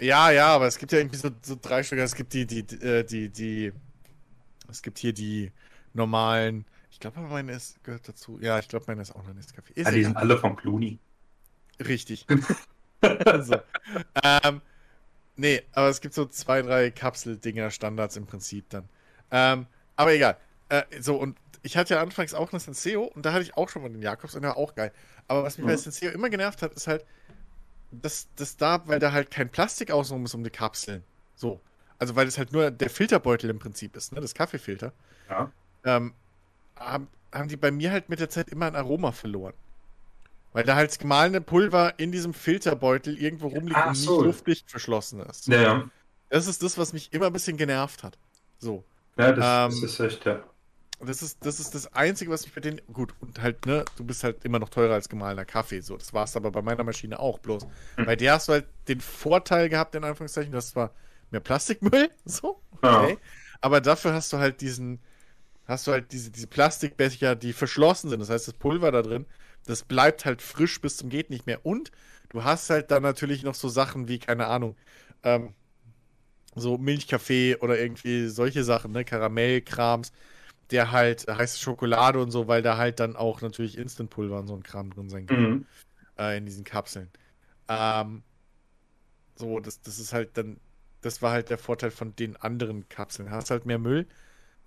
[0.00, 1.98] Ja, ja, aber es gibt ja irgendwie so, so drei Stück.
[1.98, 3.72] Es gibt die, die, die, äh, die, die,
[4.68, 5.52] es gibt hier die
[5.92, 6.64] normalen.
[6.90, 8.38] Ich glaube, meine ist, gehört dazu.
[8.40, 9.72] Ja, ich glaube, meine ist auch noch Nescafé.
[9.74, 10.98] Ist ja, die sind alle von Clooney.
[11.80, 12.26] Richtig.
[13.40, 13.56] so.
[14.22, 14.60] ähm,
[15.36, 18.88] nee, aber es gibt so zwei, drei Kapseldinger, Standards im Prinzip dann.
[19.30, 19.66] Ähm,
[19.96, 20.36] aber egal.
[20.68, 23.68] Äh, so, und ich hatte ja anfangs auch eine Senseo und da hatte ich auch
[23.68, 24.92] schon mal den Jakobs und der war auch geil.
[25.28, 25.70] Aber was mich mhm.
[25.70, 27.04] bei Senseo immer genervt hat, ist halt,
[27.90, 31.02] dass das da, weil da halt kein Plastik außenrum ist um die Kapseln.
[31.34, 31.60] So.
[31.98, 34.20] Also weil es halt nur der Filterbeutel im Prinzip ist, ne?
[34.20, 34.92] Das Kaffeefilter.
[35.30, 35.50] Ja.
[35.84, 36.12] Ähm,
[36.76, 39.54] haben, haben die bei mir halt mit der Zeit immer ein Aroma verloren.
[40.54, 44.70] Weil da halt das gemahlene Pulver in diesem Filterbeutel irgendwo rumliegt Ach, und nicht luftdicht
[44.70, 45.48] verschlossen ist.
[45.48, 45.90] Ja, ja.
[46.30, 48.16] Das ist das, was mich immer ein bisschen genervt hat.
[48.58, 48.84] So.
[49.18, 50.44] Ja, das, ähm, das ist echt, ja.
[51.00, 52.80] Das ist, das ist das Einzige, was mich bei denen.
[52.92, 55.80] Gut, und halt, ne, du bist halt immer noch teurer als gemahlener Kaffee.
[55.80, 57.66] So, das war es aber bei meiner Maschine auch bloß.
[57.96, 58.04] Mhm.
[58.04, 60.92] Bei der hast du halt den Vorteil gehabt, in Anführungszeichen, du hast zwar
[61.32, 63.12] mehr Plastikmüll, so, okay.
[63.12, 63.16] Ja.
[63.60, 65.00] Aber dafür hast du halt diesen,
[65.66, 68.20] hast du halt diese, diese Plastikbecher, die verschlossen sind.
[68.20, 69.26] Das heißt, das Pulver da drin,
[69.66, 71.64] das bleibt halt frisch bis zum Geht nicht mehr.
[71.64, 71.90] Und
[72.28, 74.76] du hast halt dann natürlich noch so Sachen wie, keine Ahnung,
[75.22, 75.54] ähm,
[76.54, 80.12] so Milchkaffee oder irgendwie solche Sachen, ne, Karamellkrams
[80.70, 84.54] der halt heiße Schokolade und so, weil da halt dann auch natürlich Instantpulver und so
[84.54, 85.50] ein Kram drin sein kann.
[85.50, 85.66] Mhm.
[86.18, 87.10] Äh, in diesen Kapseln.
[87.68, 88.22] Ähm,
[89.36, 90.58] so, das, das ist halt dann,
[91.00, 93.30] das war halt der Vorteil von den anderen Kapseln.
[93.30, 94.06] Hast halt mehr Müll.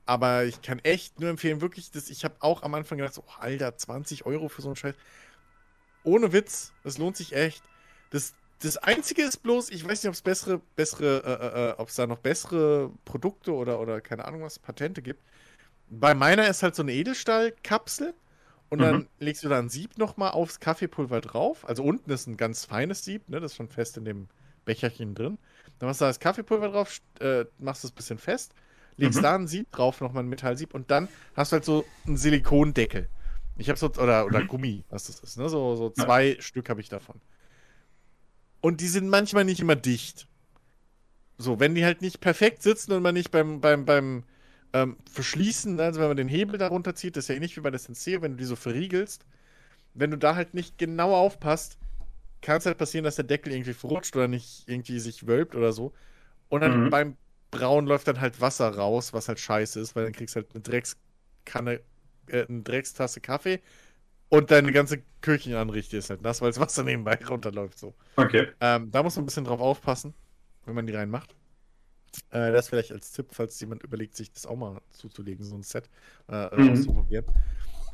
[0.08, 3.24] Aber ich kann echt nur empfehlen, wirklich, das, ich habe auch am Anfang gedacht, so,
[3.28, 4.96] oh, Alter, 20 Euro für so einen Scheiß.
[6.04, 7.62] Ohne Witz, das lohnt sich echt.
[8.10, 11.74] Das, das Einzige ist bloß, ich weiß nicht, ob es bessere, bessere, äh, äh, äh
[11.78, 15.22] ob es da noch bessere Produkte oder, oder keine Ahnung was, Patente gibt
[15.90, 18.14] bei meiner ist halt so eine Edelstahlkapsel
[18.70, 19.08] und dann mhm.
[19.20, 21.68] legst du da ein Sieb nochmal aufs Kaffeepulver drauf.
[21.68, 23.40] Also unten ist ein ganz feines Sieb, ne?
[23.40, 24.28] Das ist schon fest in dem
[24.66, 25.38] Becherchen drin.
[25.80, 28.54] Dann machst du da das Kaffeepulver drauf, äh, machst es ein bisschen fest,
[28.98, 29.24] legst mhm.
[29.24, 33.10] da ein Sieb drauf, nochmal ein Metallsieb und dann hast du halt so einen Silikondeckel.
[33.58, 34.48] Ich habe so, oder, oder mhm.
[34.48, 35.50] Gummi, was das ist, ne?
[35.50, 36.42] So, so zwei ja.
[36.42, 37.20] Stück habe ich davon.
[38.62, 40.28] Und die sind manchmal nicht immer dicht.
[41.38, 44.24] So, wenn die halt nicht perfekt sitzen und man nicht beim, beim, beim,
[44.74, 47.72] ähm, verschließen, also wenn man den Hebel darunter zieht, das ist ja ähnlich wie bei
[47.72, 49.26] der Senseo, wenn du die so verriegelst,
[49.94, 51.78] wenn du da halt nicht genau aufpasst,
[52.42, 55.74] kann es halt passieren, dass der Deckel irgendwie verrutscht oder nicht irgendwie sich wölbt oder
[55.74, 55.94] so.
[56.50, 56.90] Und dann mhm.
[56.90, 57.18] beim
[57.52, 60.50] Brauen läuft dann halt Wasser raus, was halt scheiße ist, weil dann kriegst du halt
[60.54, 61.82] eine Dreckskanne,
[62.28, 63.62] äh, eine Dreckstasse Kaffee
[64.30, 67.80] und deine ganze Küchenanrichte ist halt nass, weil das Wasser nebenbei runterläuft.
[67.80, 67.94] So.
[68.16, 68.48] Okay.
[68.60, 70.14] Ähm, da muss man ein bisschen drauf aufpassen,
[70.66, 71.36] wenn man die reinmacht.
[72.32, 75.64] Äh, das vielleicht als Tipp, falls jemand überlegt, sich das auch mal zuzulegen, so ein
[75.64, 75.90] Set
[76.30, 76.72] äh, mhm.
[76.72, 77.26] auszuprobieren.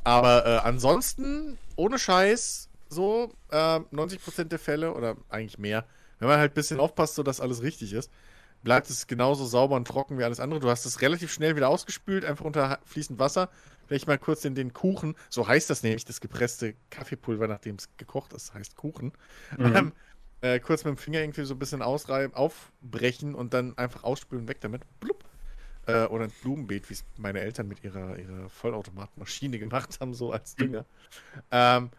[0.04, 5.86] Aber äh, ansonsten, ohne Scheiß, so äh, 90% der Fälle oder eigentlich mehr,
[6.20, 8.12] wenn man halt ein bisschen aufpasst, so dass alles richtig ist,
[8.64, 10.60] bleibt es genauso sauber und trocken wie alles andere.
[10.60, 13.50] Du hast es relativ schnell wieder ausgespült, einfach unter fließend Wasser.
[13.88, 17.90] Vielleicht mal kurz in den Kuchen, so heißt das nämlich, das gepresste Kaffeepulver, nachdem es
[17.98, 19.12] gekocht ist, heißt Kuchen.
[19.58, 19.76] Mhm.
[19.76, 19.92] Ähm,
[20.42, 24.48] äh, kurz mit dem Finger irgendwie so ein bisschen ausreiben, aufbrechen und dann einfach ausspülen,
[24.48, 24.82] weg damit.
[25.00, 25.24] Blub.
[25.86, 30.32] Äh, oder ein Blumenbeet, wie es meine Eltern mit ihrer, ihrer Vollautomatmaschine gemacht haben, so
[30.32, 30.86] als Dünger.
[31.52, 31.90] Ähm,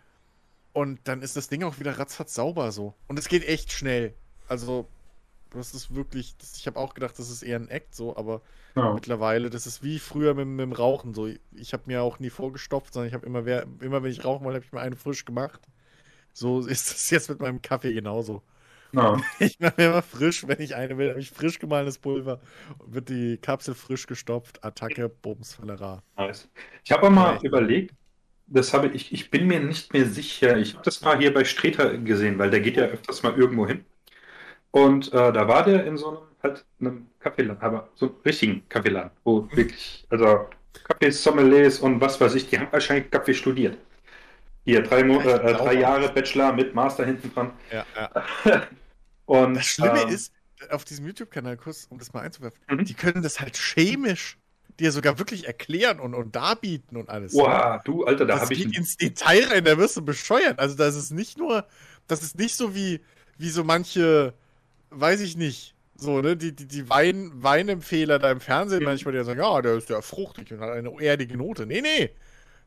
[0.72, 2.94] und dann ist das Ding auch wieder ratzfatz sauber so.
[3.06, 4.14] Und es geht echt schnell.
[4.48, 4.88] Also,
[5.54, 8.42] das ist wirklich, das, ich habe auch gedacht, das ist eher ein Act so, aber
[8.76, 8.92] ja.
[8.92, 11.28] mittlerweile, das ist wie früher mit, mit dem Rauchen so.
[11.52, 13.46] Ich habe mir auch nie vorgestopft, sondern ich habe immer,
[13.80, 15.60] immer, wenn ich rauchen wollte, habe ich mir eine frisch gemacht.
[16.32, 18.42] So ist es jetzt mit meinem Kaffee genauso.
[18.92, 19.16] Ja.
[19.38, 22.40] Ich mache mir immer frisch, wenn ich eine will, habe ich frisch gemahlenes Pulver,
[22.86, 26.02] wird die Kapsel frisch gestopft, Attacke, Bums, Fallera.
[26.16, 26.48] Nice.
[26.84, 27.42] Ich habe mal ja.
[27.42, 27.94] überlegt,
[28.46, 30.56] das habe ich, ich bin mir nicht mehr sicher.
[30.58, 33.66] Ich habe das mal hier bei Streter gesehen, weil der geht ja öfters mal irgendwo
[33.66, 33.84] hin.
[34.74, 38.68] Und äh, da war der in so einem, halt, einem Kaffeeladen, aber so einem richtigen
[38.68, 40.48] Kaffeeladen, wo wirklich, also
[40.82, 43.78] Kaffeesommeliers und was weiß ich, die haben wahrscheinlich Kaffee studiert.
[44.64, 47.52] Hier, drei, Mo äh, drei Jahre Bachelor mit Master hinten dran.
[47.70, 48.66] Ja, ja.
[49.26, 50.32] Und, das Schlimme ähm, ist,
[50.70, 52.84] auf diesem YouTube-Kanal, kurz, um das mal einzuwerfen, mhm.
[52.84, 54.38] die können das halt chemisch
[54.80, 57.32] dir sogar wirklich erklären und, und darbieten und alles.
[57.32, 58.64] Wow, du, Alter, da habe ich.
[58.64, 60.58] geht ins Detail rein, da wirst du bescheuert.
[60.58, 61.64] Also, das ist nicht nur,
[62.08, 63.00] das ist nicht so wie,
[63.38, 64.34] wie so manche,
[65.00, 68.86] weiß ich nicht, so, ne, die, die, die Wein, Weinempfehler da im Fernsehen mhm.
[68.86, 71.66] manchmal, die sagen, ja, der ist ja fruchtig und hat eine erdige Note.
[71.66, 72.10] Nee, nee.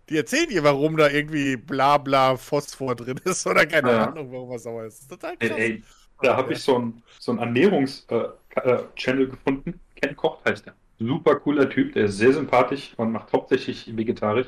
[0.10, 4.06] die erzählen dir, warum da irgendwie bla bla Phosphor drin ist oder keine ja.
[4.06, 4.96] Ahnung, warum was sauer ist.
[4.96, 5.58] Das ist total krass.
[5.58, 5.84] Ey, ey,
[6.22, 9.80] da habe ich so einen so Ernährungs-Channel äh, äh, gefunden.
[9.96, 10.74] Ken Koch heißt der.
[11.00, 14.48] Super cooler Typ, der ist sehr sympathisch und macht hauptsächlich vegetarisch.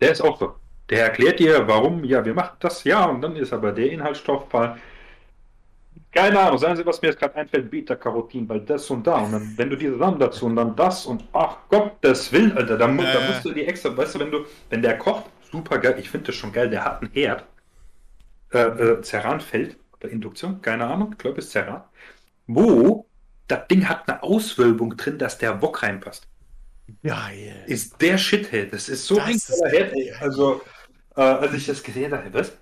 [0.00, 0.54] Der ist auch so.
[0.88, 4.78] Der erklärt dir, warum, ja, wir machen das, ja, und dann ist aber der Inhaltsstoffzahl
[6.18, 9.18] keine Ahnung, sagen Sie, was mir jetzt gerade einfällt, Beta-Carotin, weil das und da.
[9.18, 12.52] Und dann, wenn du die zusammen dazu und dann das und ach Gott, das will,
[12.52, 13.12] Alter, da, mu äh.
[13.12, 16.10] da musst du die extra, weißt du, wenn du, wenn der kocht, super geil, ich
[16.10, 17.44] finde das schon geil, der hat einen Herd.
[18.52, 21.82] Äh, äh, Ceranfeld oder Induktion, keine Ahnung, ich glaube, es ist Ceran.
[22.46, 23.06] Wo
[23.46, 26.26] das Ding hat eine Auswölbung drin, dass der Wok reinpasst.
[27.02, 27.64] Geil.
[27.66, 28.72] Ist der Shithead.
[28.72, 30.12] Das ist so das ein Head, ey.
[30.20, 30.62] Also,
[31.16, 32.52] äh, als ich das gesehen habe, was?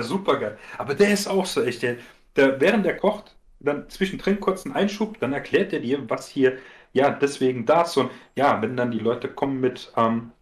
[0.06, 0.58] super geil.
[0.78, 1.96] Aber der ist auch so echt, der,
[2.36, 6.58] der, während er kocht, dann zwischendrin kurz einen Einschub, dann erklärt er dir, was hier,
[6.92, 10.32] ja, deswegen das und ja, wenn dann die Leute kommen mit ähm,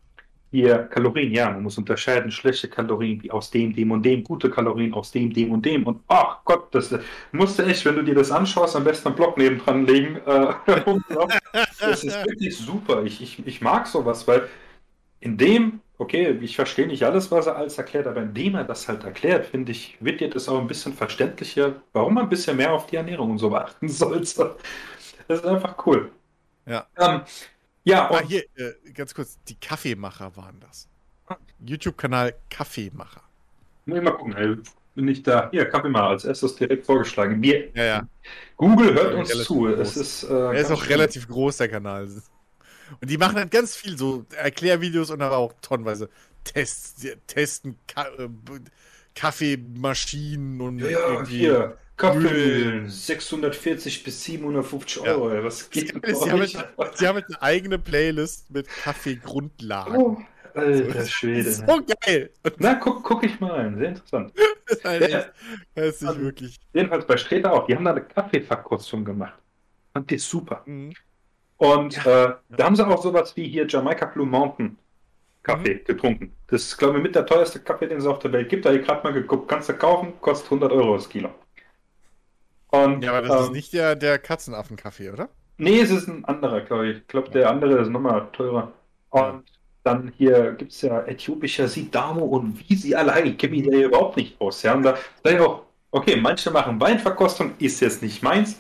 [0.51, 4.51] hier Kalorien, ja, man muss unterscheiden, schlechte Kalorien, wie aus dem, dem und dem, gute
[4.51, 6.95] Kalorien aus dem, dem und dem und ach Gott, das
[7.33, 10.17] musst du echt, wenn du dir das anschaust, am besten einen Block nebendran legen.
[10.27, 10.53] Äh,
[11.81, 13.03] das ist wirklich super.
[13.05, 14.49] Ich, ich, ich mag sowas, weil
[15.21, 18.89] in dem okay, ich verstehe nicht alles, was er alles erklärt, aber indem er das
[18.89, 22.57] halt erklärt, finde ich, wird dir das auch ein bisschen verständlicher, warum man ein bisschen
[22.57, 24.57] mehr auf die Ernährung und so achten sollte.
[25.29, 26.11] Das ist einfach cool.
[26.67, 26.87] Ja.
[26.99, 27.23] Ähm,
[27.85, 30.89] ja, ah, hier, äh, ganz kurz, die Kaffeemacher waren das.
[31.65, 33.23] YouTube-Kanal Kaffeemacher.
[33.87, 34.57] Muss ich mal gucken, ey.
[34.95, 35.49] Bin ich da.
[35.51, 37.41] Hier, Kaffeemacher als erstes direkt vorgeschlagen.
[37.41, 38.09] Wir, ja, ja.
[38.59, 39.67] Google hört uns zu.
[39.69, 42.09] Es ist, äh, er ist auch relativ groß, der Kanal.
[43.01, 46.09] Und die machen halt ganz viel so Erklärvideos und aber auch tonnenweise
[46.45, 48.29] Tests, testen Ka äh,
[49.15, 55.33] Kaffeemaschinen und ja, ja hier Kaffee 640 bis 750 Euro.
[55.33, 55.45] Ja.
[55.45, 56.51] Was geht sie, haben halt,
[56.95, 59.97] sie haben halt eine eigene Playlist mit Kaffeegrundlagen.
[59.97, 60.19] Oh.
[60.55, 61.51] Alter Schwede.
[61.51, 61.65] So
[62.05, 62.31] geil.
[62.59, 63.79] Na, guck, guck ich mal rein.
[63.79, 64.33] Sehr interessant.
[64.85, 65.25] Alter, ja,
[65.75, 66.61] das ist nicht wirklich.
[66.75, 67.67] Jedenfalls bei Streter auch.
[67.67, 69.39] Die haben da eine Kaffeeverkostung gemacht.
[69.93, 70.63] Fand die super.
[70.67, 70.93] Mhm.
[71.63, 72.25] Und ja.
[72.25, 74.77] äh, da haben sie auch sowas wie hier Jamaica Blue Mountain
[75.45, 75.85] Kaffee mhm.
[75.85, 76.33] getrunken.
[76.49, 78.65] Das ist, glaube ich, mit der teuerste Kaffee, den es auf der Welt gibt.
[78.65, 79.49] Da habe ich gerade mal geguckt.
[79.49, 81.31] Kannst du kaufen, kostet 100 Euro das Kilo.
[82.73, 85.29] Und, ja, aber das ähm, ist nicht der, der Katzenaffen-Kaffee, oder?
[85.57, 86.97] Nee, es ist ein anderer, glaube ich.
[86.97, 88.73] Ich glaube, der andere ist nochmal teurer.
[89.11, 89.45] Und
[89.85, 93.77] dann hier gibt es ja äthiopischer Sidamo und wie sie alle Ich kenne mich da
[93.77, 94.65] überhaupt nicht aus.
[94.65, 94.75] Ja?
[94.75, 95.63] Und da sage ich auch,
[95.93, 98.59] okay, manche machen Weinverkostung, ist jetzt nicht meins.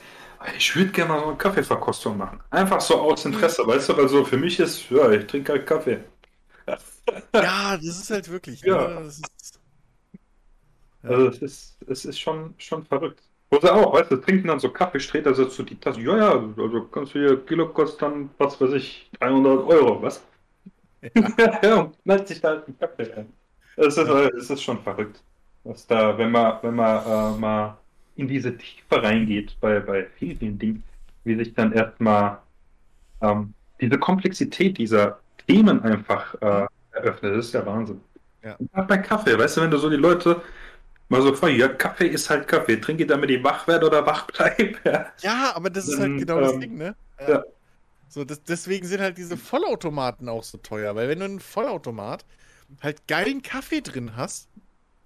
[0.56, 2.40] Ich würde gerne mal so eine Kaffeeverkostung machen.
[2.50, 5.66] Einfach so aus Interesse, weißt du, weil so für mich ist, ja, ich trinke halt
[5.66, 6.00] Kaffee.
[7.34, 8.60] Ja, das ist halt wirklich.
[8.62, 8.88] Ja.
[8.88, 9.04] Ne?
[9.04, 9.60] Das ist,
[11.02, 11.10] ja.
[11.10, 13.22] Also es ist, es ist schon, schon verrückt.
[13.50, 16.30] Oder auch, weißt du, trinken dann so Kaffee, steht also zu die Tasse, ja, ja,
[16.32, 20.22] also kannst du hier, Kilo kostet dann, was weiß ich, 300 Euro, was?
[21.14, 23.32] Ja, ja und knallt sich da halt einen Kaffee rein.
[23.76, 24.28] Es ist, ja.
[24.28, 25.22] es ist schon verrückt.
[25.64, 27.78] Was da, wenn man, wenn man äh, mal
[28.16, 30.84] in diese Tiefe reingeht bei, bei vielen, vielen Dingen,
[31.24, 32.38] wie sich dann erstmal
[33.20, 37.36] ähm, diese Komplexität dieser Themen einfach äh, eröffnet.
[37.36, 38.00] Das ist ja Wahnsinn.
[38.42, 38.56] Ja.
[38.72, 40.42] Auch bei Kaffee, weißt du, wenn du so die Leute
[41.08, 44.04] mal so fragst, ja, Kaffee ist halt Kaffee, trinke ich damit die wach werde oder
[44.04, 44.78] wach bleibe.
[44.84, 45.06] Ja.
[45.20, 46.94] ja, aber das ist halt genau ähm, das Ding, ne?
[47.20, 47.28] Ja.
[47.28, 47.44] ja.
[48.08, 52.24] So, das, deswegen sind halt diese Vollautomaten auch so teuer, weil wenn du einen Vollautomat
[52.82, 54.48] halt geilen Kaffee drin hast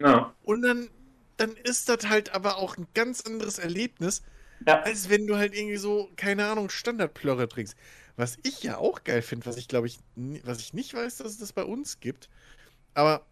[0.00, 0.32] ja.
[0.42, 0.88] und dann
[1.36, 4.22] dann ist das halt aber auch ein ganz anderes Erlebnis,
[4.66, 4.80] ja.
[4.82, 7.76] als wenn du halt irgendwie so, keine Ahnung, Standardplörre trinkst.
[8.16, 11.32] Was ich ja auch geil finde, was ich glaube ich, was ich nicht weiß, dass
[11.32, 12.30] es das bei uns gibt,
[12.94, 13.26] aber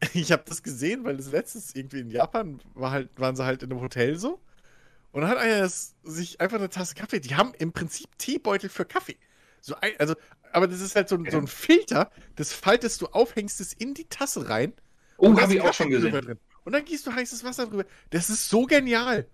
[0.14, 3.62] ich habe das gesehen, weil das letztes irgendwie in Japan war halt, waren sie halt
[3.62, 4.40] in einem Hotel so.
[5.12, 7.18] Und dann hat einer das, sich einfach eine Tasse Kaffee.
[7.18, 9.16] Die haben im Prinzip Teebeutel für Kaffee.
[9.60, 10.14] So ein, also,
[10.52, 13.94] aber das ist halt so, so ein Filter, das faltest du auf, hängst es in
[13.94, 14.72] die Tasse rein.
[15.16, 16.12] Oh, habe ich auch schon gesehen.
[16.12, 17.84] Drin und dann gießt du heißes Wasser drüber.
[18.10, 19.26] Das ist so genial.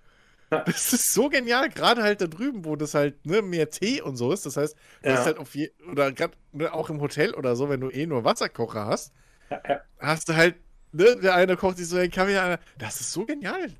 [0.49, 4.17] Das ist so genial, gerade halt da drüben, wo das halt ne, mehr Tee und
[4.17, 4.47] so ist.
[4.47, 5.11] Das heißt, ja.
[5.11, 7.91] das ist halt auf je, oder gerade ne, auch im Hotel oder so, wenn du
[7.91, 9.13] eh nur Wasserkocher hast,
[9.51, 9.81] ja, ja.
[9.99, 10.55] hast du halt,
[10.93, 13.73] ne, der eine kocht sich so einen Kaffee, einer, das ist so genial.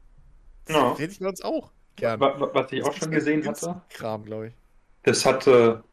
[0.65, 0.99] Das ja.
[0.99, 2.19] hätte ich bei uns auch gern.
[2.21, 4.55] Was ich auch schon gesehen hatte, Kram, glaube ich.
[5.05, 5.85] Das hatte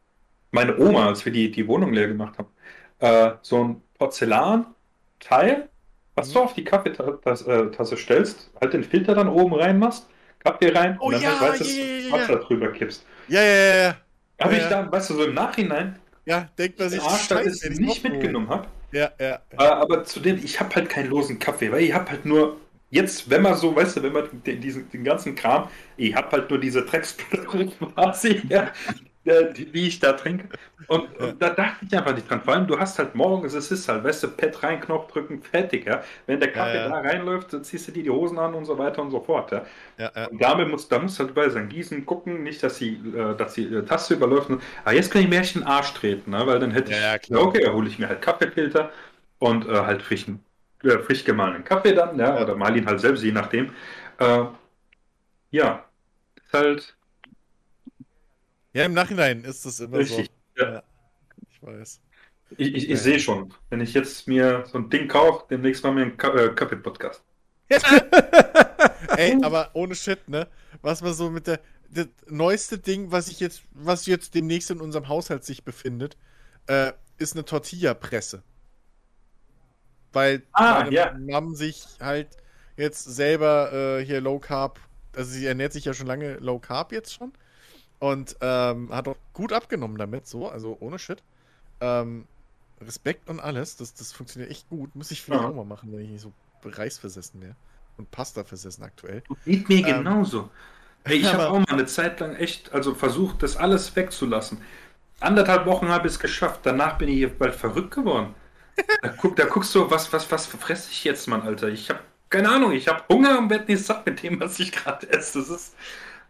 [0.50, 2.48] meine Oma, als wir die, die Wohnung leer gemacht haben,
[2.98, 5.68] äh, so ein Porzellanteil
[6.14, 10.06] was du auf die Kaffeetasse äh, stellst, halt den Filter dann oben reinmachst,
[10.38, 13.04] Kaffee rein oh, und dann ja, halt weißes yeah, yeah, Wasser drüber kippst.
[13.28, 13.96] Ja, ja, ja.
[14.40, 17.70] Habe ich dann, weißt du, so im Nachhinein, ja, denkt man sich, Arsch, dass ich
[17.70, 18.66] es nicht mitgenommen habe.
[18.92, 19.40] Ja, ja.
[19.58, 22.58] Aber zudem, ich habe halt keinen losen Kaffee, weil ich habe halt nur,
[22.90, 26.30] jetzt, wenn man so, weißt du, wenn man den, diesen, den ganzen Kram, ich habe
[26.30, 28.70] halt nur diese Drecksblöcke quasi, ja.
[29.24, 30.48] Die, wie ich da trinke.
[30.86, 31.26] Und, ja.
[31.26, 32.42] und, da dachte ich einfach nicht dran.
[32.42, 35.40] Vor allem, du hast halt morgens, es ist halt, weißt du, Pet rein, Knopf drücken,
[35.42, 36.02] fertig, ja.
[36.26, 36.88] Wenn der Kaffee ja, ja.
[36.88, 39.50] da reinläuft, dann ziehst du dir die Hosen an und so weiter und so fort,
[39.52, 39.64] ja.
[39.98, 42.94] ja und damit musst, da musst du halt überall sein Gießen gucken, nicht, dass die,
[43.16, 44.50] äh, dass die äh, Taste überläuft.
[44.84, 46.46] Ah, jetzt kann ich mir echt den Arsch treten, ne?
[46.46, 48.92] weil dann hätte ich, ja, okay, da hole ich mir halt Kaffeefilter
[49.38, 50.44] und äh, halt frischen,
[50.82, 53.70] äh, frisch gemahlenen Kaffee dann, ja, oder mal ihn halt selbst, je nachdem.
[54.18, 54.44] Äh,
[55.50, 55.84] ja,
[56.36, 56.93] ist halt
[58.74, 60.62] ja, im Nachhinein ist das immer Richtig, so.
[60.62, 60.72] Ja.
[60.72, 60.82] ja.
[61.50, 62.00] Ich weiß.
[62.56, 65.92] Ich, ich, ich sehe schon, wenn ich jetzt mir so ein Ding kaufe, demnächst mal
[65.92, 67.22] mir ein äh, Kaffee-Podcast.
[69.16, 70.48] Ey, aber ohne Shit, ne?
[70.82, 71.60] Was man so mit der.
[71.90, 76.16] Das neueste Ding, was ich jetzt, was jetzt demnächst in unserem Haushalt sich befindet,
[76.66, 78.42] äh, ist eine Tortilla-Presse.
[80.12, 81.12] Weil ah, meine ja.
[81.16, 82.36] Mom sich halt
[82.76, 84.80] jetzt selber äh, hier Low Carb,
[85.14, 87.32] also sie ernährt sich ja schon lange Low Carb jetzt schon.
[88.04, 91.22] Und ähm, hat auch gut abgenommen damit, so, also ohne Shit.
[91.80, 92.26] Ähm,
[92.78, 94.94] Respekt und alles, das, das funktioniert echt gut.
[94.94, 95.48] Muss ich vielleicht ja.
[95.48, 96.30] auch mal machen, wenn ich nicht so
[96.62, 97.56] reisversessen wäre.
[97.96, 99.22] Und Pasta versessen aktuell.
[99.46, 100.50] Geht mir ähm, genauso.
[101.06, 104.60] Hey, ich habe auch mal eine Zeit lang echt, also versucht, das alles wegzulassen.
[105.20, 106.60] Anderthalb Wochen habe ich es geschafft.
[106.64, 108.34] Danach bin ich hier bald verrückt geworden.
[109.00, 111.68] Da, guck, da guckst du, was, was, was fresse ich jetzt, Mann, Alter?
[111.68, 114.72] Ich habe keine Ahnung, ich habe Hunger und werde nicht satt mit dem, was ich
[114.72, 115.38] gerade esse.
[115.38, 115.76] Das ist.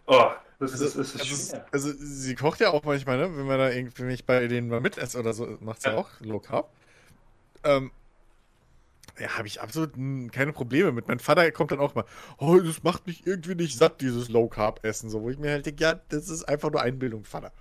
[0.06, 0.30] Oh,
[0.73, 3.36] das also, ist, ist also, also, sie kocht ja auch manchmal, ne?
[3.36, 5.97] Wenn man da irgendwie mich bei denen mal mitesse oder so, macht sie ja.
[5.97, 6.70] auch Low Carb.
[7.65, 7.91] Ähm,
[9.19, 9.93] ja, habe ich absolut
[10.32, 11.07] keine Probleme mit.
[11.07, 12.05] Mein Vater kommt dann auch mal,
[12.39, 15.09] oh, das macht mich irgendwie nicht satt, dieses Low Carb Essen.
[15.09, 17.53] So, wo ich mir halt denke, ja, das ist einfach nur Einbildung, Vater.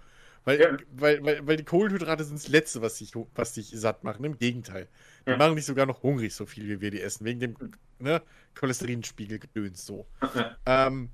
[0.46, 0.78] Weil, ja.
[0.92, 4.26] weil, weil, weil die Kohlenhydrate sind das Letzte, was dich, was dich satt machen.
[4.26, 4.88] Im Gegenteil.
[5.26, 5.38] Die ja.
[5.38, 7.56] machen dich sogar noch hungrig, so viel wie wir die essen, wegen dem
[8.00, 8.22] ne,
[8.56, 10.06] Cholesterinspiegel gedöns so.
[10.36, 10.58] Ja.
[10.66, 11.10] Ähm,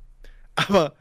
[0.56, 0.96] aber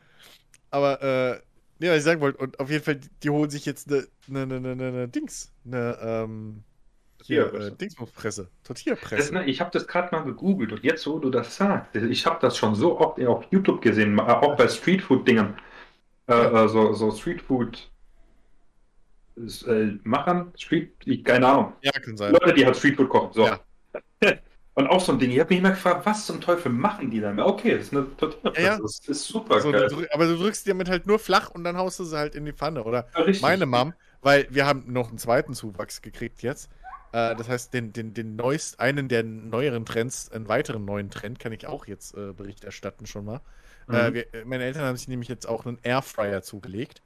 [0.70, 1.40] aber, äh,
[1.78, 4.42] nee, was ich sagen wollte, und auf jeden Fall, die, holen sich jetzt eine, eine,
[4.42, 6.62] eine, eine, eine Dings, eine, ähm,
[7.22, 9.34] hier, äh, Dingspresse, Tortilla-Presse.
[9.34, 12.38] Ne, ich habe das gerade mal gegoogelt und jetzt, wo du das sagst, ich habe
[12.40, 15.58] das schon so oft auf YouTube gesehen, auch bei Streetfood-Dingern.
[16.28, 16.32] Äh.
[16.32, 17.90] Äh, so, so Streetfood
[19.36, 20.92] äh, machen, Street,
[21.24, 21.72] keine Ahnung.
[21.82, 22.32] Ja, kann sein.
[22.32, 23.32] Leute, die halt Streetfood kochen.
[23.32, 23.46] So.
[23.46, 23.60] Ja.
[24.78, 27.18] Und auch so ein Ding, ich habe mich immer gefragt, was zum Teufel machen die
[27.18, 27.44] damit?
[27.44, 28.52] Okay, das ist eine total.
[28.54, 28.78] Ja, ja.
[28.78, 29.88] Das ist super also, geil.
[29.88, 32.36] Du, aber du drückst die damit halt nur flach und dann haust du sie halt
[32.36, 32.84] in die Pfanne.
[32.84, 33.92] Oder ja, meine Mom,
[34.22, 36.70] weil wir haben noch einen zweiten Zuwachs gekriegt jetzt.
[37.10, 41.40] Äh, das heißt, den, den, den neuest, einen der neueren Trends, einen weiteren neuen Trend
[41.40, 43.40] kann ich auch jetzt äh, Bericht erstatten schon mal.
[43.88, 43.96] Äh, mhm.
[43.96, 47.02] Äh, wir, meine Eltern haben sich nämlich jetzt auch einen Airfryer zugelegt.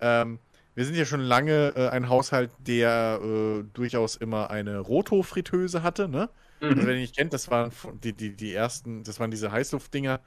[0.00, 0.40] Ähm,
[0.74, 6.08] wir sind ja schon lange äh, ein Haushalt, der äh, durchaus immer eine Roto-Fritteuse hatte,
[6.08, 6.28] ne?
[6.60, 6.78] Also, mhm.
[6.78, 7.70] Also, wenn ihr nicht kennt, das waren
[8.02, 10.20] die, die, die ersten, das waren diese Heißluftdinger,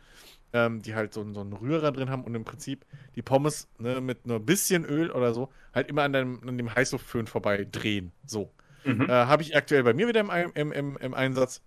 [0.53, 2.85] ähm, die halt so, so einen Rührer drin haben und im Prinzip
[3.15, 6.57] die Pommes ne, mit nur ein bisschen Öl oder so halt immer an, deinem, an
[6.57, 8.11] dem Heißluftföhn vorbei drehen.
[8.25, 8.51] So.
[8.83, 9.09] Mhm.
[9.09, 11.61] Äh, Habe ich aktuell bei mir wieder im, im, im, im, Einsatz.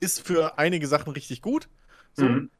[0.00, 1.68] Ist für einige Sachen richtig gut.
[2.12, 2.26] So.
[2.26, 2.50] Mhm.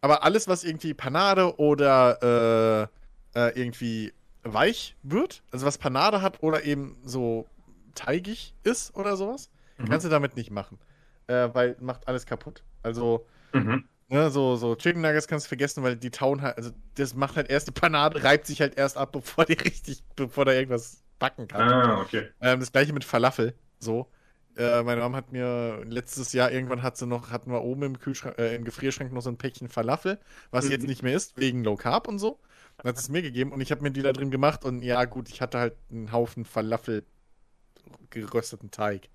[0.00, 2.90] Aber alles, was irgendwie Panade oder
[3.34, 4.12] äh, äh, irgendwie
[4.42, 7.46] weich wird, also was Panade hat oder eben so
[7.94, 9.50] teigig ist oder sowas,
[9.82, 9.88] Mhm.
[9.88, 10.78] Kannst du damit nicht machen.
[11.26, 12.62] Äh, weil macht alles kaputt.
[12.82, 13.84] Also, mhm.
[14.08, 17.36] ne, so, so Chicken Nuggets kannst du vergessen, weil die tauen halt, also das macht
[17.36, 21.02] halt erst die Panade, reibt sich halt erst ab, bevor die richtig, bevor da irgendwas
[21.18, 21.68] backen kann.
[21.68, 22.28] Ah, okay.
[22.40, 23.54] Ähm, das gleiche mit Falafel.
[23.78, 24.08] So.
[24.56, 27.98] Äh, meine Mom hat mir letztes Jahr irgendwann hat sie noch, hatten wir oben im
[27.98, 30.18] Kühlschrank, äh, im Gefrierschrank noch so ein Päckchen Falafel,
[30.50, 30.72] was mhm.
[30.72, 32.38] jetzt nicht mehr ist, wegen Low Carb und so.
[32.76, 35.04] Dann hat es mir gegeben und ich habe mir die da drin gemacht und ja,
[35.04, 37.04] gut, ich hatte halt einen Haufen Falafel
[38.10, 39.08] gerösteten Teig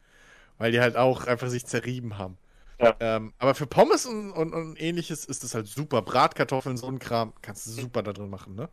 [0.58, 2.38] weil die halt auch einfach sich zerrieben haben.
[2.80, 2.96] Ja.
[3.00, 6.02] Ähm, aber für Pommes und, und, und, ähnliches ist das halt super.
[6.02, 8.70] Bratkartoffeln, so ein Kram, kannst du super da drin machen, ne?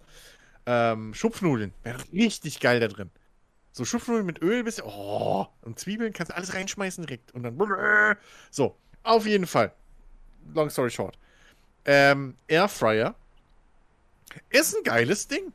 [0.66, 3.11] Ähm, Schupfnudeln, wäre richtig geil da drin.
[3.73, 7.32] So Schupfnudeln mit Öl, bisschen, oh, und Zwiebeln kannst du alles reinschmeißen direkt.
[7.32, 7.59] Und dann,
[8.51, 9.73] so, auf jeden Fall.
[10.55, 11.19] Long story short.
[11.85, 13.15] Ähm, Airfryer
[14.51, 15.52] ist ein geiles Ding.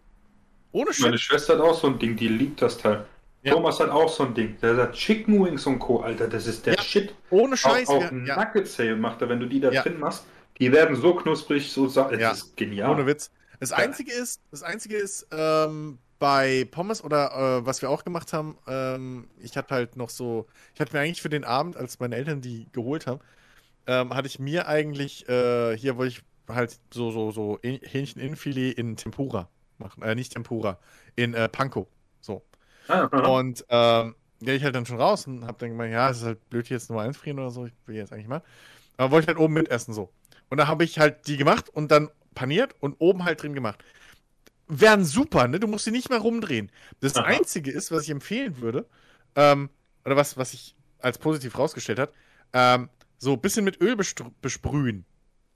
[0.72, 1.06] Ohne Scheiß.
[1.06, 3.06] Meine Schwester hat auch so ein Ding, die liebt das Teil.
[3.41, 3.53] Ja.
[3.53, 4.57] Thomas hat auch so ein Ding.
[4.61, 6.02] Der sagt Chicken Wings und Co.
[6.02, 7.14] Alter, das ist der ja, Shit.
[7.30, 7.88] Ohne Scheiß.
[7.88, 8.36] Auch, auch ja.
[8.36, 10.26] Nugget Sale macht er, wenn du die da drin machst.
[10.60, 12.91] Die werden so knusprig, so das ist genial.
[12.91, 13.32] Ohne Witz.
[13.61, 18.34] Das einzige ist, das einzige ist, ähm, bei Pommes oder äh, was wir auch gemacht
[18.34, 21.99] haben, ähm, ich hatte halt noch so, ich hatte mir eigentlich für den Abend, als
[21.99, 23.22] meine Eltern die geholt haben,
[23.88, 28.98] ähm, hatte ich mir eigentlich, äh, hier wollte ich halt so, so, so Hähnchen-Innenfilet in
[28.98, 30.03] Tempura machen.
[30.03, 30.78] Äh, nicht Tempura,
[31.16, 31.88] in äh, Panko.
[32.20, 32.44] So.
[33.30, 36.24] Und ähm, gehe ich halt dann schon raus und hab dann gemeint, ja, es ist
[36.24, 38.41] halt blöd, hier jetzt Nummer 1 frieren oder so, ich will jetzt eigentlich mal.
[38.98, 40.11] Aber wollte ich halt oben mitessen so.
[40.49, 43.84] Und da habe ich halt die gemacht und dann paniert und oben halt drin gemacht.
[44.68, 45.60] wären super, ne?
[45.60, 46.72] Du musst sie nicht mehr rumdrehen.
[46.99, 47.26] Das Aha.
[47.26, 48.86] Einzige ist, was ich empfehlen würde,
[49.36, 49.70] ähm,
[50.06, 52.14] oder was, was sich als positiv rausgestellt hat,
[52.53, 55.06] ähm, so ein bisschen mit Öl besprühen.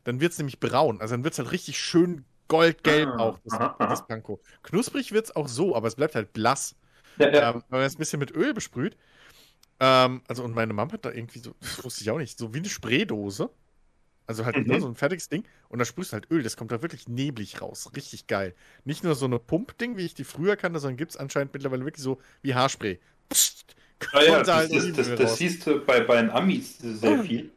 [0.04, 1.00] Dann wird es nämlich braun.
[1.00, 4.42] Also dann wird es halt richtig schön goldgelb ah, auch, das, aha, das Panko.
[4.64, 6.76] Knusprig wird es auch so, aber es bleibt halt blass.
[7.18, 7.50] Ja, ja.
[7.52, 8.98] Ähm, wenn man es ein bisschen mit Öl besprüht.
[9.80, 12.54] Ähm, also, und meine Mama hat da irgendwie so, das wusste ich auch nicht, so
[12.54, 13.50] wie eine Spraydose.
[14.26, 14.68] Also halt mhm.
[14.68, 17.10] nur so ein fertiges Ding und da sprühst du halt Öl, das kommt da wirklich
[17.10, 17.92] neblig raus.
[17.96, 18.56] Richtig geil.
[18.86, 21.84] Nicht nur so eine Pumpding, wie ich die früher kannte, sondern gibt es anscheinend mittlerweile
[21.84, 23.00] wirklich so wie Haarspray.
[23.28, 23.76] Psst,
[24.14, 27.52] ja, ja, das, halt das, das, das siehst du bei, bei den Amis sehr viel,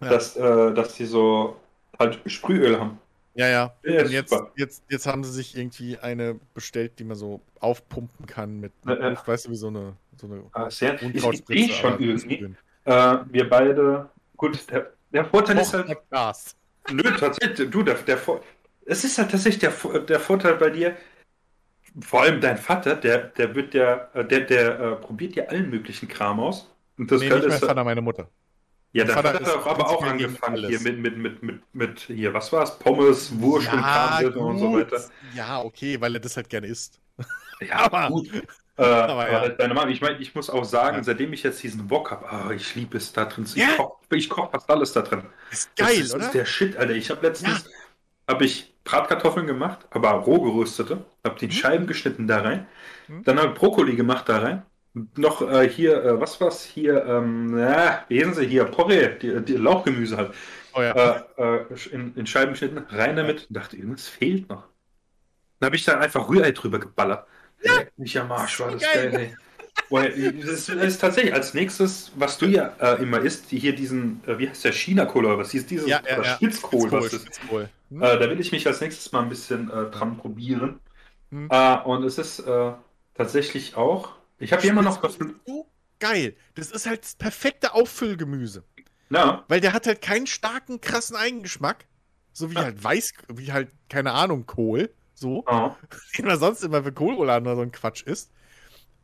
[0.00, 0.08] ja.
[0.08, 1.60] dass, äh, dass die so
[1.98, 2.98] halt Sprühöl haben.
[3.34, 3.74] Ja, ja.
[3.84, 8.26] ja und jetzt, jetzt, jetzt haben sie sich irgendwie eine bestellt, die man so aufpumpen
[8.26, 12.00] kann mit, äh, weißt du, wie so eine, so eine ah, sehr, ist eh schon
[12.00, 12.54] irgendwie.
[12.84, 16.10] Äh, wir beide, gut, der, der Vorteil Och, ist halt.
[16.10, 16.56] Gas.
[16.90, 18.18] Nö, tatsächlich, du, der, der,
[18.86, 20.96] es ist halt tatsächlich der, der Vorteil bei dir,
[22.00, 25.70] vor allem dein Vater, der, der wird ja, äh, der, der äh, probiert ja allen
[25.70, 26.70] möglichen Kram aus.
[26.98, 28.28] Und das nee, nicht mein Vater, meine Mutter.
[28.92, 32.76] Ja, Vater hat aber auch angefangen hier mit, mit, mit, mit, mit, hier, was war's?
[32.78, 35.00] Pommes, Wurst ja, und Kram und so weiter.
[35.34, 37.00] Ja, okay, weil er das halt gerne isst.
[37.60, 38.30] Ja, aber gut.
[38.78, 39.48] Äh, aber ja.
[39.50, 41.02] deine Mama, ich meine, ich muss auch sagen, ja.
[41.02, 43.44] seitdem ich jetzt diesen Wok habe, oh, ich liebe es da drin.
[43.44, 43.76] Ich ja.
[43.76, 45.24] koche koch fast alles da drin.
[45.50, 46.18] ist geil, das ist, oder?
[46.20, 46.94] Das ist der Shit, Alter.
[46.94, 47.68] Ich habe letztens,
[48.26, 51.50] habe ich Bratkartoffeln gemacht, aber roh geröstete, habe die mhm.
[51.50, 52.66] Scheiben geschnitten da rein,
[53.06, 53.22] mhm.
[53.24, 54.62] dann habe ich Brokkoli gemacht da rein,
[54.94, 59.56] noch äh, hier, äh, was war's hier, ähm, wie heißen sie hier, Porree, die, die
[59.56, 60.32] Lauchgemüse halt,
[60.74, 61.24] oh, ja.
[61.38, 64.64] äh, äh in, in, Scheiben geschnitten, rein damit, und dachte, irgendwas fehlt noch.
[65.60, 67.26] Dann habe ich da einfach Rührei drüber geballert.
[67.62, 67.72] Ja.
[67.96, 69.36] Nicht am Arsch, war das geil, ey.
[69.90, 74.48] Das ist, tatsächlich als nächstes, was du ja äh, immer isst, hier diesen, äh, wie
[74.48, 76.34] heißt der, China-Kohl was hieß dieses, ja, ja, oder ja.
[76.34, 77.22] Spitzkohl, Spitzkohl, was ist.
[77.22, 77.68] Spitzkohl.
[77.90, 78.00] Hm.
[78.00, 80.78] Da will ich mich als nächstes mal ein bisschen dran probieren.
[81.30, 81.50] Hm.
[81.84, 82.44] Und es ist
[83.14, 85.18] tatsächlich auch, ich habe hier immer noch was.
[85.46, 86.34] So geil.
[86.54, 88.64] Das ist halt das perfekte Auffüllgemüse.
[89.10, 89.44] Ja.
[89.48, 91.86] Weil der hat halt keinen starken, krassen Eigengeschmack.
[92.32, 92.62] So wie ja.
[92.62, 94.92] halt Weiß, wie halt, keine Ahnung, Kohl.
[95.14, 95.44] So.
[95.48, 95.76] Ja.
[96.16, 98.30] Den man sonst immer für Kohlrouladen oder so ein Quatsch isst.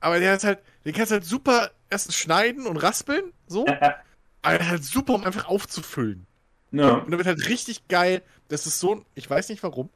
[0.01, 3.67] Aber der ist halt, den kannst du halt super erst schneiden und raspeln, so.
[3.67, 3.97] Ja.
[4.43, 6.27] Aber halt super, um einfach aufzufüllen.
[6.71, 6.95] Ja.
[6.95, 8.23] Und dann wird halt richtig geil.
[8.49, 9.91] Das ist so, ich weiß nicht warum,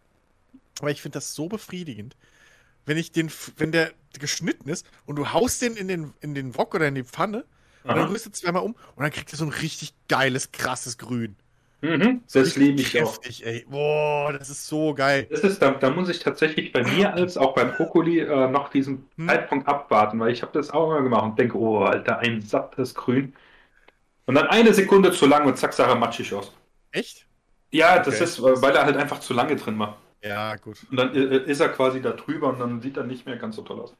[0.81, 2.17] aber ich finde das so befriedigend.
[2.87, 6.57] Wenn ich den, wenn der geschnitten ist und du haust den in den, in den
[6.57, 7.45] Wok oder in die Pfanne
[7.85, 7.93] Aha.
[7.93, 10.99] und dann rührst du zweimal um und dann kriegt er so ein richtig geiles, krasses
[10.99, 11.37] Grün.
[11.83, 13.19] Mhm, das liebe ich auch.
[13.43, 13.65] Ey.
[13.69, 15.27] Boah, das ist so geil.
[15.31, 18.69] Das ist, da, da muss ich tatsächlich bei mir als auch beim Brokkoli äh, noch
[18.69, 19.29] diesen hm.
[19.29, 22.95] Zeitpunkt abwarten, weil ich habe das auch immer gemacht und denke, oh, Alter, ein sattes
[22.95, 23.35] Grün.
[24.27, 26.53] Und dann eine Sekunde zu lang und zack, sah er matschig aus.
[26.93, 27.27] Echt?
[27.73, 28.25] Ja, das okay.
[28.25, 29.97] ist, weil er halt einfach zu lange drin war.
[30.23, 30.79] Ja, gut.
[30.91, 33.57] Und dann äh, ist er quasi da drüber und dann sieht er nicht mehr ganz
[33.57, 33.95] so toll aus.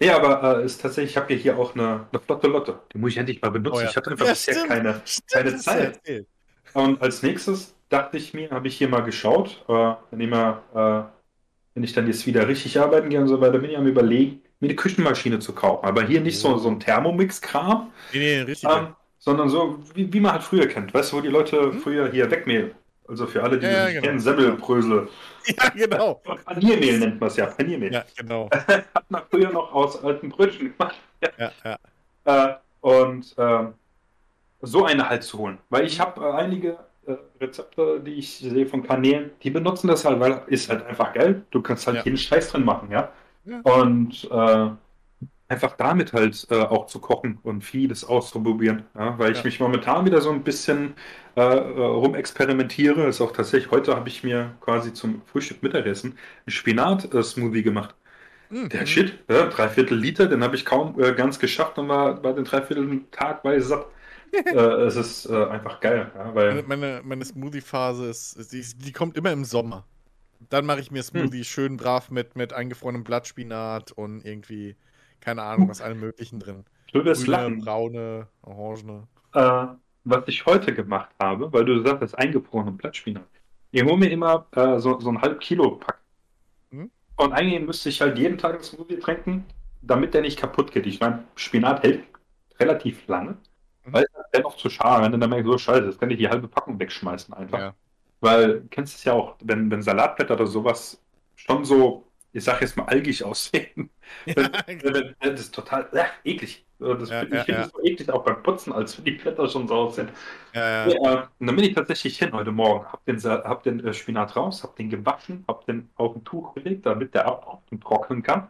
[0.00, 2.78] Nee, aber äh, ist tatsächlich, ich habe ja hier auch eine, eine, flotte Lotte.
[2.92, 3.78] Die muss ich endlich mal benutzen.
[3.78, 3.88] Oh, ja.
[3.88, 4.68] Ich hatte einfach ja, bisher stimmt.
[4.68, 6.00] keine, stimmt, keine Zeit.
[6.74, 10.62] Und als nächstes dachte ich mir, habe ich hier mal geschaut, äh, wenn, ich mal,
[10.74, 11.08] äh,
[11.74, 14.42] wenn ich dann jetzt wieder richtig arbeiten gehe und so weiter, bin ich am überlegen,
[14.60, 15.84] mir eine Küchenmaschine zu kaufen.
[15.84, 16.50] Aber hier nicht oh.
[16.50, 17.92] so, so ein Thermomix-Kram.
[18.12, 18.68] Nee, nee, richtig.
[18.70, 20.94] Ähm, sondern so, wie, wie man halt früher kennt.
[20.94, 21.80] Weißt du, wo die Leute hm?
[21.80, 22.74] früher hier Wegmehl,
[23.08, 24.02] also für alle, die ja, ja, genau.
[24.02, 25.08] kennen, Semmelbrösel.
[25.56, 26.20] Ja, genau.
[26.44, 27.90] Paniermehl nennt man es ja, Paniermehl.
[27.90, 28.50] Ja, genau.
[28.94, 30.96] Hat man früher noch aus alten Brötchen gemacht.
[31.38, 32.48] Ja, ja.
[32.50, 33.72] Äh, und ähm,
[34.60, 35.58] so eine halt zu holen.
[35.70, 40.04] Weil ich habe äh, einige äh, Rezepte, die ich sehe von Kanälen, die benutzen das
[40.04, 41.42] halt, weil ist halt einfach geil.
[41.50, 42.02] Du kannst halt ja.
[42.04, 43.10] jeden Scheiß drin machen, ja.
[43.46, 43.60] ja.
[43.62, 44.70] Und äh,
[45.48, 48.84] einfach damit halt äh, auch zu kochen und vieles auszuprobieren.
[48.94, 49.18] Ja?
[49.18, 49.44] Weil ich ja.
[49.44, 50.94] mich momentan wieder so ein bisschen
[51.36, 53.06] äh, äh rumexperimentiere.
[53.06, 57.94] Ist auch tatsächlich, heute habe ich mir quasi zum Frühstück Mittagessen ein Spinat-Smoothie gemacht.
[58.50, 58.68] Mhm.
[58.68, 62.32] Der Shit, ja, dreiviertel Liter, den habe ich kaum äh, ganz geschafft und war bei
[62.32, 63.86] den dreiviertel Tag bei satt.
[64.32, 66.10] äh, es ist äh, einfach geil.
[66.14, 69.86] Ja, weil meine, meine Smoothie-Phase ist, die, die kommt immer im Sommer.
[70.50, 71.04] Dann mache ich mir hm.
[71.04, 71.44] Smoothie hm.
[71.44, 74.76] schön brav mit, mit eingefrorenem Blattspinat und irgendwie
[75.20, 76.64] keine Ahnung, was allem möglichen drin.
[76.92, 77.60] Du wirst Grüne, lachen.
[77.60, 79.08] braune, orangene.
[79.34, 79.66] Äh,
[80.04, 83.26] was ich heute gemacht habe, weil du sagst, das eingefrorene Blattspinat.
[83.70, 85.98] Ich hole mir immer äh, so, so ein halb Kilo Pack.
[86.70, 86.90] Hm?
[87.16, 89.44] Und eigentlich müsste ich halt jeden Tag das Smoothie trinken,
[89.82, 90.86] damit der nicht kaputt geht.
[90.86, 92.04] Ich meine, Spinat hält
[92.58, 93.36] relativ lange,
[93.82, 93.92] hm?
[93.92, 96.48] weil es dennoch zu schade, wenn dann merkst, so scheiße, das kann ich die halbe
[96.48, 97.58] Packung wegschmeißen einfach.
[97.58, 97.74] Ja.
[98.20, 101.00] Weil, kennst du es ja auch, wenn, wenn Salatblätter oder sowas
[101.36, 103.90] schon so ich sag jetzt mal algig aussehen.
[104.24, 105.10] Ja, genau.
[105.20, 106.64] Das ist total äh, eklig.
[106.80, 109.46] Äh, das ja, finde ich ja, so eklig auch beim Putzen, als wenn die Blätter
[109.48, 110.10] schon sauer sind.
[110.54, 111.28] Ja, ja.
[111.38, 114.62] Und dann bin ich tatsächlich hin heute Morgen, hab den, hab den äh, Spinat raus,
[114.62, 118.48] hab den gewaschen, hab den auf ein Tuch gelegt, damit der ab trocknen kann.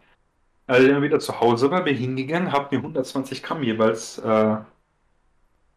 [0.69, 4.19] Als ich dann wieder zu Hause war, bin ich hingegangen, hab mir 120 Gramm jeweils
[4.19, 4.57] äh,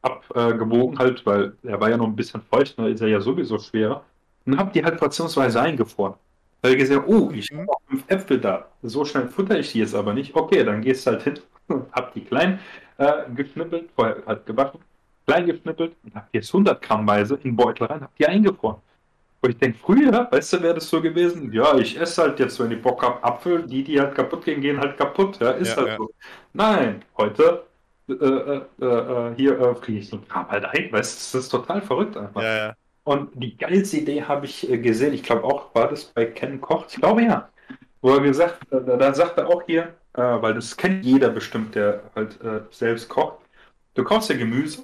[0.02, 3.58] abgewogen, halt, weil er war ja noch ein bisschen feucht, da ist er ja sowieso
[3.58, 4.04] schwerer.
[4.46, 6.16] Und hab die halt portionsweise eingefroren.
[6.62, 8.68] Da habe ich gesagt, oh, ich habe noch fünf Äpfel da.
[8.84, 10.36] So schnell futter ich die jetzt aber nicht.
[10.36, 11.40] Okay, dann gehst du halt hin
[11.92, 12.60] hab die klein
[12.98, 14.80] äh, geschnippelt, vorher halt gewaschen,
[15.26, 18.78] klein geschnippelt und hab jetzt 100 Grammweise in Beutel rein, hab die eingefroren.
[19.42, 22.60] Wo ich denke, früher, weißt du, wäre das so gewesen, ja, ich esse halt jetzt,
[22.60, 25.70] wenn ich Bock habe, Apfel, die, die halt kaputt gehen, gehen halt kaputt, ja, ist
[25.70, 25.98] ja, halt ja.
[25.98, 26.12] so.
[26.54, 27.64] Nein, heute,
[28.08, 31.46] äh, äh, äh, äh hier äh, kriege ich den Kram halt ein, weißt du, das
[31.46, 32.42] ist total verrückt einfach.
[32.42, 32.74] Ja, ja.
[33.04, 36.62] Und die geilste Idee habe ich äh, gesehen, ich glaube auch, war das bei Ken
[36.62, 37.50] Koch, ich glaube ja,
[38.02, 41.76] wo er gesagt, da, da sagt er auch hier, äh, weil das kennt jeder bestimmt,
[41.76, 43.40] der halt äh, selbst kocht.
[43.96, 44.84] Du kaufst ja Gemüse,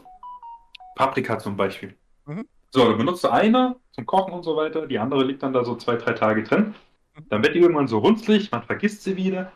[0.95, 1.95] Paprika zum Beispiel.
[2.25, 2.45] Mhm.
[2.71, 5.75] So, du benutzt eine zum Kochen und so weiter, die andere liegt dann da so
[5.75, 6.73] zwei, drei Tage drin.
[7.15, 7.25] Mhm.
[7.29, 9.51] Dann wird die irgendwann so runzlig, man vergisst sie wieder.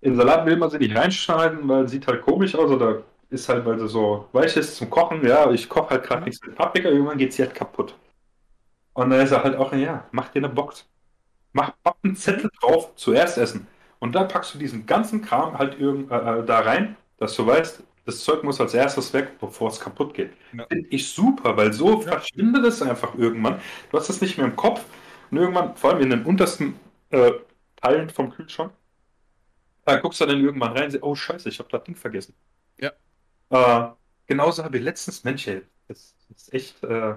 [0.00, 3.64] In Salat will man sie nicht reinschneiden, weil sieht halt komisch aus oder ist halt,
[3.66, 5.26] weil sie so weich ist zum Kochen.
[5.26, 6.26] Ja, ich koche halt gerade mhm.
[6.26, 7.94] nichts mit Paprika, irgendwann geht sie halt kaputt.
[8.96, 10.88] Und dann ist er halt auch, ja, mach dir eine Box.
[11.52, 13.66] Mach einen Zettel drauf, zuerst essen.
[13.98, 17.46] Und da packst du diesen ganzen Kram halt irgend, äh, äh, da rein, dass du
[17.46, 20.32] weißt, das Zeug muss als erstes weg, bevor es kaputt geht.
[20.52, 20.64] Ja.
[20.66, 22.08] Finde ich super, weil so ja.
[22.08, 23.60] verschwindet es einfach irgendwann.
[23.90, 24.82] Du hast es nicht mehr im Kopf
[25.30, 26.78] und irgendwann, vor allem in den untersten
[27.10, 27.32] äh,
[27.76, 28.72] Teilen vom Kühlschrank,
[29.84, 32.34] da guckst du dann irgendwann rein und sagst, oh scheiße, ich habe das Ding vergessen.
[32.80, 32.92] Ja.
[33.50, 33.90] Äh,
[34.26, 36.82] genauso habe ich letztens, Mensch, ey, das ist echt.
[36.84, 37.14] Äh,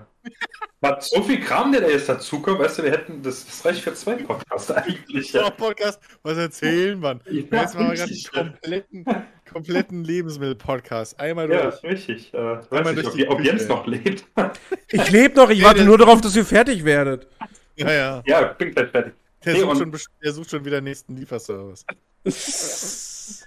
[0.82, 3.82] hat so viel Kram, der da jetzt dazukommt, weißt du, wir hätten, das, das reicht
[3.82, 5.34] für zwei Podcasts eigentlich.
[5.34, 5.50] Ja.
[5.50, 7.22] Podcast, was erzählen, Mann?
[7.26, 9.06] Ja, jetzt machen wir gerade einen kompletten,
[9.52, 11.20] kompletten Lebensmittel-Podcast.
[11.20, 11.82] Einmal durch.
[11.82, 12.34] Ja, richtig.
[12.34, 14.26] Äh, Einmal nicht, durch ob, ob Jens noch lebt.
[14.92, 17.28] Ich lebe noch, ich warte nur darauf, dass ihr fertig werdet.
[17.76, 18.24] Ja, ja.
[18.26, 19.14] Ja, bin gleich fertig.
[19.46, 19.92] Der, nee, sucht, schon,
[20.24, 21.86] der sucht schon wieder den nächsten Lieferservice.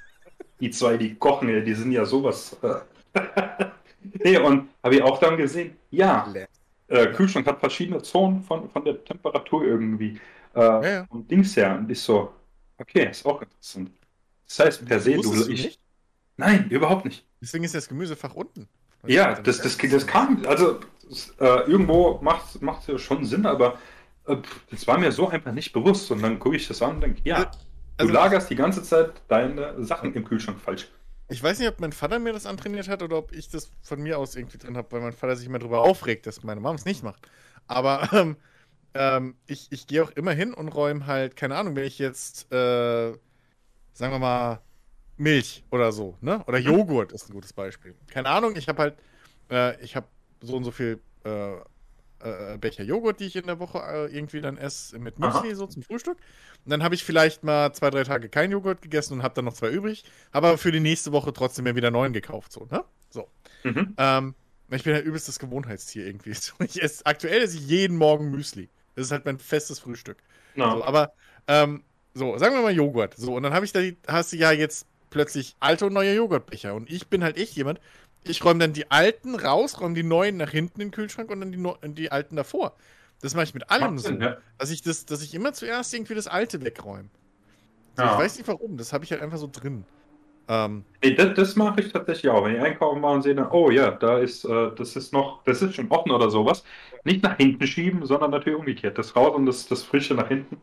[0.60, 2.56] die zwei, die kochen, die sind ja sowas.
[4.22, 6.32] Nee, und habe ich auch dann gesehen, ja,
[6.88, 10.20] äh, Kühlschrank hat verschiedene Zonen von, von der Temperatur irgendwie.
[10.54, 11.06] Äh, ja, ja.
[11.09, 11.77] Und Dings her.
[11.78, 12.32] Und ich so,
[12.78, 13.90] okay, ist auch interessant.
[14.46, 15.48] Das heißt, per se, du.
[15.48, 15.78] Ich?
[16.36, 17.24] Nein, überhaupt nicht.
[17.40, 18.68] Deswegen ist das Gemüsefach unten.
[19.06, 20.78] Ja, das, das, das, das kam, also
[21.40, 23.78] äh, irgendwo macht macht es schon Sinn, aber
[24.27, 24.36] äh,
[24.70, 26.10] das war mir so einfach nicht bewusst.
[26.10, 27.51] Und dann gucke ich das an und denke, ja,
[27.96, 30.88] also, du lagerst die ganze Zeit deine Sachen im Kühlschrank falsch.
[31.32, 34.02] Ich weiß nicht, ob mein Vater mir das antrainiert hat oder ob ich das von
[34.02, 36.77] mir aus irgendwie drin habe, weil mein Vater sich immer darüber aufregt, dass meine Mom
[36.77, 37.27] es nicht macht.
[37.66, 38.36] Aber ähm,
[38.94, 42.52] ähm, ich, ich gehe auch immer hin und räume halt, keine Ahnung, wenn ich jetzt,
[42.52, 43.12] äh,
[43.93, 44.61] sagen wir mal,
[45.16, 46.44] Milch oder so, ne?
[46.46, 46.66] Oder mhm.
[46.66, 47.94] Joghurt ist ein gutes Beispiel.
[48.09, 48.98] Keine Ahnung, ich habe halt,
[49.51, 50.06] äh, ich habe
[50.40, 51.54] so und so viel äh,
[52.24, 55.54] äh, Becher Joghurt, die ich in der Woche äh, irgendwie dann esse mit Müsli, Aha.
[55.54, 56.18] so zum Frühstück.
[56.64, 59.44] Und dann habe ich vielleicht mal zwei, drei Tage kein Joghurt gegessen und habe dann
[59.44, 60.04] noch zwei übrig.
[60.30, 62.84] Aber für die nächste Woche trotzdem mir wieder neuen gekauft, so, ne?
[63.10, 63.28] So.
[63.64, 63.94] Mhm.
[63.96, 64.34] Ähm,
[64.70, 66.34] ich bin halt übelstes Gewohnheitstier irgendwie.
[66.64, 68.68] Ich esse, aktuell esse ich jeden Morgen Müsli.
[68.94, 70.18] Das ist halt mein festes Frühstück.
[70.54, 70.70] No.
[70.70, 71.12] So, aber,
[71.46, 71.82] ähm,
[72.14, 73.14] so, sagen wir mal Joghurt.
[73.16, 76.74] So, und dann habe ich da, hast du ja jetzt plötzlich alte und neue Joghurtbecher.
[76.74, 77.80] Und ich bin halt echt jemand,
[78.24, 81.40] ich räume dann die alten raus, räume die neuen nach hinten in den Kühlschrank und
[81.40, 82.76] dann die, no die alten davor.
[83.20, 84.12] Das mache ich mit allem so.
[84.12, 84.36] Ja.
[84.59, 87.09] Dass, ich das, dass ich immer zuerst irgendwie das alte wegräume.
[87.98, 88.12] Ja.
[88.12, 89.84] Ich weiß nicht warum, das habe ich halt einfach so drin.
[90.48, 92.44] Ähm, nee, das, das mache ich tatsächlich auch.
[92.44, 95.42] Wenn ich einkaufen mache und sehe dann, oh ja, da ist, äh, das ist noch,
[95.44, 96.64] das ist schon offen oder sowas.
[97.04, 98.98] Nicht nach hinten schieben, sondern natürlich umgekehrt.
[98.98, 100.60] Das raus und das, das Frische nach hinten.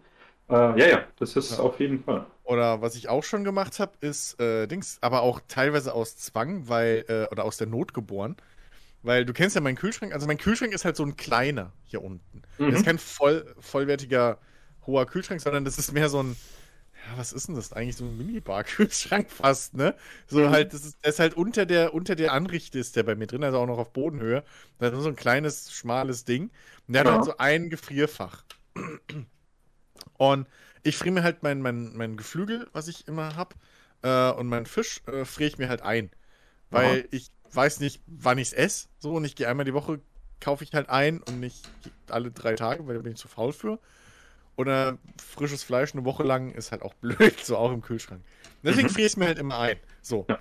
[0.49, 1.59] Äh, ja, ja, das ist ja.
[1.59, 2.25] auf jeden Fall.
[2.49, 6.67] Oder was ich auch schon gemacht habe, ist äh, Dings, aber auch teilweise aus Zwang,
[6.67, 8.37] weil, äh, oder aus der Not geboren.
[9.03, 12.01] Weil du kennst ja meinen Kühlschrank, also mein Kühlschrank ist halt so ein kleiner hier
[12.01, 12.41] unten.
[12.57, 12.71] Mhm.
[12.71, 14.39] Das ist kein voll, vollwertiger
[14.87, 16.35] hoher Kühlschrank, sondern das ist mehr so ein,
[16.95, 17.97] ja, was ist denn das eigentlich?
[17.97, 19.93] So ein Minibar-Kühlschrank fast, ne?
[20.25, 20.49] So mhm.
[20.49, 23.27] halt, das ist, das ist halt unter der, unter der Anrichte ist der bei mir
[23.27, 24.43] drin, also auch noch auf Bodenhöhe.
[24.79, 26.49] Das ist so ein kleines, schmales Ding.
[26.87, 27.11] Und der ja.
[27.11, 28.43] hat halt so ein Gefrierfach.
[30.17, 30.47] Und
[30.83, 33.56] ich friere mir halt mein, mein, mein Geflügel, was ich immer habe,
[34.01, 36.09] äh, und meinen Fisch äh, friere ich mir halt ein.
[36.69, 37.08] Weil Aha.
[37.11, 38.88] ich weiß nicht, wann ich es esse.
[38.99, 39.99] So, und ich gehe einmal die Woche,
[40.40, 41.69] kaufe ich halt ein und nicht
[42.08, 43.80] alle drei Tage, weil da bin ich zu faul für.
[44.56, 48.22] Oder frisches Fleisch eine Woche lang ist halt auch blöd, so auch im Kühlschrank.
[48.64, 48.91] Deswegen mhm.
[48.91, 49.77] friere ich es mir halt immer ein.
[50.01, 50.25] So.
[50.30, 50.40] Ja.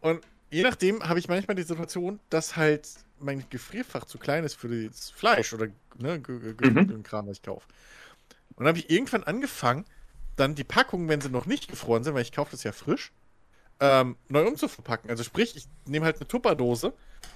[0.00, 2.88] Und je nachdem habe ich manchmal die Situation, dass halt
[3.20, 5.66] mein Gefrierfach zu klein ist für das Fleisch oder
[5.98, 7.02] ne, mhm.
[7.02, 7.66] Kram, was ich kaufe.
[8.58, 9.84] Und dann habe ich irgendwann angefangen,
[10.34, 13.12] dann die Packungen, wenn sie noch nicht gefroren sind, weil ich kaufe das ja frisch,
[13.78, 15.10] ähm, neu umzuverpacken.
[15.10, 16.92] Also sprich, ich nehme halt eine Tupperdose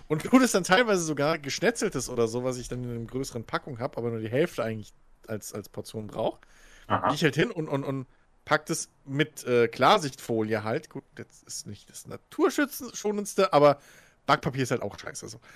[0.08, 3.44] und tue das dann teilweise sogar geschnetzeltes oder so, was ich dann in einer größeren
[3.44, 4.92] Packung habe, aber nur die Hälfte eigentlich
[5.28, 6.40] als, als Portion brauche.
[6.88, 8.06] Gehe ich halt hin und, und, und
[8.44, 10.90] pack das mit äh, Klarsichtfolie halt.
[10.90, 13.78] Gut, das ist nicht das naturschützenschonendste, aber
[14.26, 15.28] Backpapier ist halt auch scheiße.
[15.28, 15.40] So.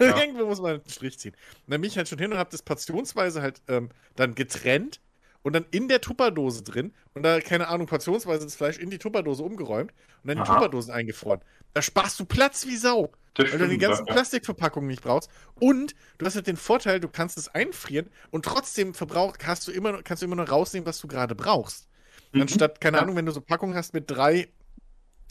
[0.00, 0.18] Ja.
[0.18, 1.34] Irgendwo muss man einen Strich ziehen.
[1.34, 5.00] Und dann bin ich halt schon hin und habe das portionsweise halt ähm, dann getrennt
[5.42, 8.98] und dann in der Tupperdose drin und da, keine Ahnung, portionsweise das Fleisch in die
[8.98, 9.92] Tupperdose umgeräumt
[10.22, 11.42] und dann die Tupperdosen eingefroren.
[11.74, 13.12] Da sparst du Platz wie Sau.
[13.34, 15.28] Das weil du die ganzen Plastikverpackungen nicht brauchst.
[15.56, 19.72] Und du hast halt den Vorteil, du kannst es einfrieren und trotzdem verbrauch, hast du
[19.72, 21.88] immer, kannst du immer noch rausnehmen, was du gerade brauchst.
[22.32, 22.42] Mhm.
[22.42, 24.48] Anstatt, keine Ahnung, wenn du so Packungen hast mit drei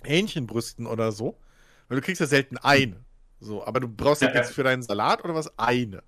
[0.03, 1.37] Hähnchenbrüsten oder so,
[1.93, 2.95] weil du kriegst ja selten eine.
[3.39, 6.01] So, aber du brauchst ja, halt jetzt für deinen Salat oder was eine.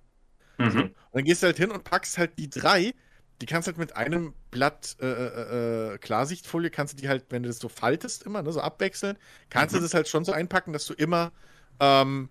[0.58, 0.70] Mhm.
[0.70, 0.78] So.
[0.80, 2.92] Und dann gehst du halt hin und packst halt die drei.
[3.40, 7.44] Die kannst halt mit einem Blatt äh, äh, äh, Klarsichtfolie, kannst du die halt, wenn
[7.44, 9.16] du das so faltest, immer, ne, so abwechseln,
[9.48, 9.78] kannst mhm.
[9.78, 11.30] du das halt schon so einpacken, dass du immer
[11.78, 12.30] ähm,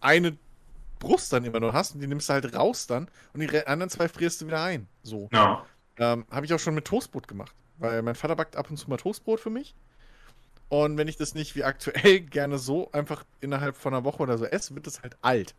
[0.00, 0.36] eine
[0.98, 3.88] Brust dann immer nur hast und die nimmst du halt raus dann und die anderen
[3.88, 4.88] zwei frierst du wieder ein.
[5.04, 5.28] So.
[5.32, 5.64] Ja.
[5.98, 8.90] Ähm, Habe ich auch schon mit Toastbrot gemacht, weil mein Vater backt ab und zu
[8.90, 9.76] mal Toastbrot für mich.
[10.68, 14.38] Und wenn ich das nicht wie aktuell gerne so einfach innerhalb von einer Woche oder
[14.38, 15.54] so esse, wird es halt alt.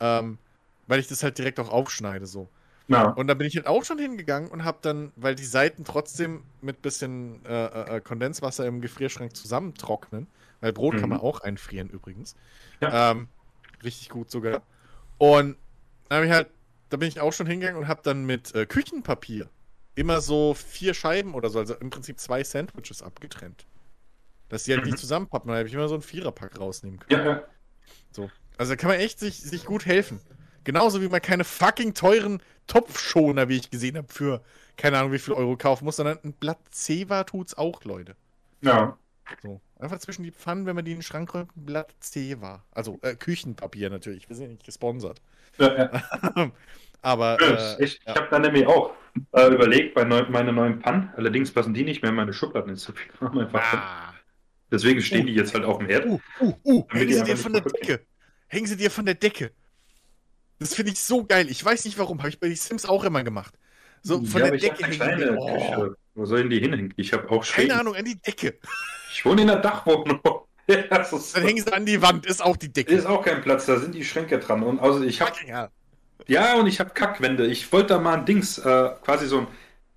[0.00, 0.38] Ähm,
[0.86, 2.48] weil ich das halt direkt auch aufschneide so.
[2.88, 3.08] Ja.
[3.10, 6.44] Und da bin ich halt auch schon hingegangen und habe dann, weil die Seiten trotzdem
[6.60, 10.28] mit bisschen äh, äh, äh Kondenswasser im Gefrierschrank zusammentrocknen,
[10.60, 11.00] weil Brot mhm.
[11.00, 12.36] kann man auch einfrieren übrigens.
[12.80, 13.10] Ja.
[13.10, 13.28] Ähm,
[13.82, 14.62] richtig gut sogar.
[15.18, 15.56] Und
[16.08, 16.48] da, ich halt,
[16.90, 19.48] da bin ich auch schon hingegangen und habe dann mit äh, Küchenpapier
[19.96, 23.66] immer so vier Scheiben oder so, also im Prinzip zwei Sandwiches abgetrennt.
[24.48, 24.90] Dass die halt mhm.
[24.90, 25.50] nicht zusammenpappen.
[25.50, 27.26] Da habe ich immer so einen Viererpack rausnehmen können.
[27.26, 27.42] Ja, ja.
[28.10, 28.30] So.
[28.58, 30.20] Also da kann man echt sich, sich gut helfen.
[30.64, 34.42] Genauso wie man keine fucking teuren Topfschoner, wie ich gesehen habe, für
[34.76, 38.16] keine Ahnung wie viel Euro kaufen muss, sondern ein Blatt Zewa tut's auch, Leute.
[38.62, 38.98] Ja.
[39.42, 39.60] So.
[39.78, 42.64] Einfach zwischen die Pfannen, wenn man die in den Schrank räumt, ein Blatt Zewa.
[42.70, 44.28] Also äh, Küchenpapier natürlich.
[44.28, 45.20] Wir sind ja nicht gesponsert.
[45.58, 46.52] Ja, ja.
[47.02, 47.40] Aber.
[47.40, 48.14] Äh, ich ich ja.
[48.14, 48.92] habe dann nämlich auch
[49.32, 52.72] äh, überlegt, bei neu, meine neuen Pannen, allerdings passen die nicht mehr in meine Schubladen.
[52.72, 53.10] Ist so viel.
[53.40, 54.14] Einfach ah.
[54.70, 56.06] Deswegen stehen uh, die jetzt halt auf dem Herd.
[56.06, 56.86] Uh, uh, uh.
[56.90, 58.00] Hängen sie dir von der Decke.
[58.48, 59.52] Hängen sie dir von der Decke.
[60.58, 61.48] Das finde ich so geil.
[61.50, 62.18] Ich weiß nicht warum.
[62.18, 63.54] Habe ich bei den Sims auch immer gemacht.
[64.02, 65.36] So von ja, der Decke hängen die.
[65.36, 65.94] Oh.
[66.14, 66.94] Wo sollen die hinhängen?
[66.96, 67.70] Ich habe auch Schrägen.
[67.70, 68.58] Keine Ahnung, an die Decke.
[69.12, 70.20] Ich wohne in der Dachwohnung.
[70.66, 72.94] ja, Dann hängen sie an die Wand, ist auch die Decke.
[72.94, 74.62] Ist auch kein Platz, da sind die Schränke dran.
[74.62, 75.32] Und also ich habe.
[75.46, 75.70] Ja.
[76.26, 77.46] ja, und ich habe Kackwände.
[77.46, 79.46] Ich wollte da mal ein Dings, äh, quasi so ein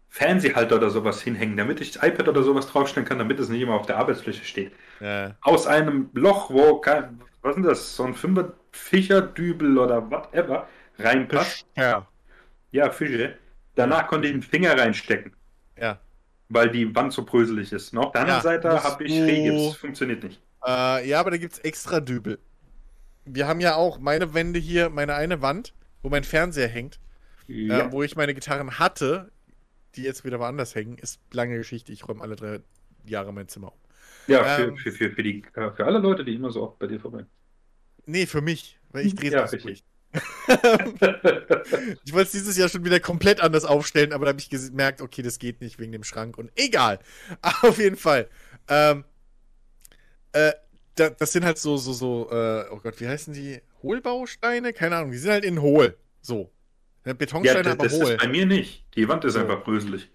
[0.09, 3.61] Fernsehhalter oder sowas hinhängen, damit ich das iPad oder sowas draufstellen kann, damit es nicht
[3.61, 4.71] immer auf der Arbeitsfläche steht.
[4.99, 5.35] Ja.
[5.41, 8.15] Aus einem Loch, wo kein, was ist das, so ein
[8.71, 11.65] Fischerdübel oder whatever reinpasst.
[11.75, 12.07] Ja.
[12.71, 13.35] Ja, Fische.
[13.75, 15.33] Danach konnte ich den Finger reinstecken.
[15.79, 15.99] Ja.
[16.49, 17.93] Weil die Wand so bröselig ist.
[17.93, 19.77] Noch auf der anderen ja, Seite habe ich Rehgips.
[19.77, 20.41] Funktioniert nicht.
[20.65, 22.39] Äh, ja, aber da gibt es extra Dübel.
[23.25, 26.99] Wir haben ja auch meine Wände hier, meine eine Wand, wo mein Fernseher hängt,
[27.47, 27.79] ja.
[27.79, 29.31] äh, wo ich meine Gitarren hatte,
[29.95, 31.91] die jetzt wieder woanders hängen, ist lange Geschichte.
[31.91, 32.61] Ich räume alle drei
[33.05, 33.79] Jahre mein Zimmer um.
[34.27, 36.79] Ja, für, ähm, für, für, für, die, äh, für alle Leute, die immer so oft
[36.79, 37.25] bei dir vorbei.
[38.05, 39.83] Nee, für mich, weil ich drehe ja, das richtig.
[42.03, 45.01] ich wollte es dieses Jahr schon wieder komplett anders aufstellen, aber da habe ich gemerkt,
[45.01, 46.99] okay, das geht nicht wegen dem Schrank und egal.
[47.61, 48.27] Auf jeden Fall.
[48.67, 49.03] Ähm,
[50.31, 50.53] äh,
[50.95, 53.61] da, das sind halt so, so, so, äh, oh Gott, wie heißen die?
[53.83, 54.73] Hohlbausteine?
[54.73, 55.97] Keine Ahnung, die sind halt in hohl.
[56.21, 56.51] So.
[57.03, 58.11] Betonsteine ja, aber das hohl.
[58.11, 58.85] Ist bei mir nicht.
[58.95, 59.39] Die Wand ist so.
[59.39, 60.09] einfach bröselig.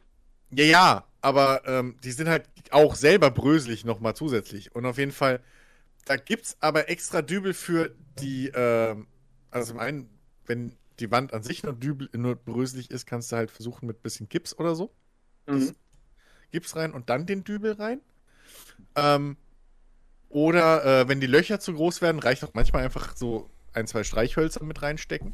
[0.51, 4.75] Ja, ja, aber ähm, die sind halt auch selber bröselig nochmal zusätzlich.
[4.75, 5.41] Und auf jeden Fall,
[6.05, 9.07] da gibt's aber extra Dübel für die, ähm,
[9.51, 10.09] also zum einen,
[10.47, 14.03] wenn die Wand an sich nur, Dübel, nur bröselig ist, kannst du halt versuchen mit
[14.03, 14.93] bisschen Gips oder so.
[15.47, 15.75] Mhm.
[16.53, 18.01] Gips rein und dann den Dübel rein.
[18.95, 19.37] Ähm,
[20.29, 24.05] oder äh, wenn die Löcher zu groß werden, reicht auch manchmal einfach so ein, zwei
[24.05, 25.33] Streichhölzer mit reinstecken.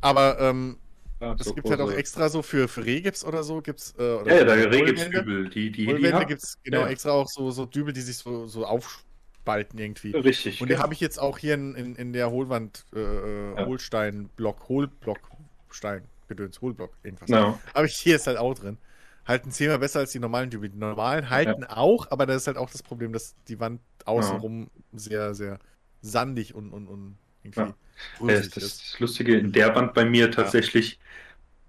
[0.00, 0.78] Aber ähm,
[1.20, 4.02] ja, es so gibt halt auch extra so für, für Rehgips oder so gibt's äh,
[4.02, 6.88] oder Ja, ja, da Rehgipsdübel, die die Hohlwände gibt's genau ja.
[6.88, 10.12] extra auch so so Dübel, die sich so so aufspalten irgendwie.
[10.12, 10.62] Richtig.
[10.62, 10.82] Und die genau.
[10.82, 13.66] habe ich jetzt auch hier in, in, in der Hohlwand äh, äh ja.
[13.66, 15.20] Hohlstein Block Hohlblock
[15.68, 17.28] Stein Gedöns Hohlblock irgendwas.
[17.28, 17.58] No.
[17.74, 18.78] Aber ich hier ist halt auch drin.
[19.26, 20.70] Halten zehnmal besser als die normalen Dübel.
[20.70, 21.76] Die normalen halten ja.
[21.76, 25.58] auch, aber da ist halt auch das Problem, dass die Wand außenrum sehr sehr
[26.00, 27.74] sandig und und, und irgendwie
[28.20, 30.98] das, ist das Lustige in der Wand bei mir tatsächlich,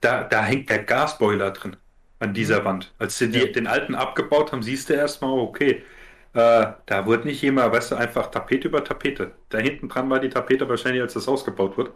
[0.01, 1.77] da, da hängt der Gasboiler drin
[2.19, 2.65] an dieser mhm.
[2.65, 2.93] Wand.
[2.99, 5.83] Als sie die, den alten abgebaut haben, siehst du erstmal, okay,
[6.33, 9.33] äh, da wurde nicht jemand, weißt du, einfach Tapete über Tapete.
[9.49, 11.93] Da hinten dran war die Tapete wahrscheinlich, als das Haus gebaut wurde.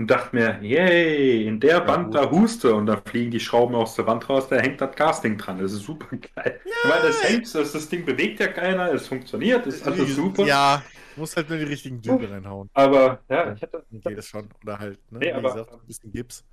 [0.00, 3.96] Und dachte mir, yay, in der Wand da huste und da fliegen die Schrauben aus
[3.96, 5.58] der Wand raus, da hängt das Casting dran.
[5.58, 6.58] Das ist super geil.
[6.64, 6.90] Ja.
[6.90, 10.46] Weil das hängt, das, das Ding bewegt ja keiner, es funktioniert, ist alles super.
[10.46, 10.82] Ja,
[11.16, 12.70] muss halt nur die richtigen Dübel reinhauen.
[12.72, 13.84] Aber ja, ich hatte.
[13.90, 14.48] Dann geht das schon.
[14.62, 15.18] Oder halt, ne?
[15.18, 16.46] Nee, aber, gesagt, ein bisschen Gips.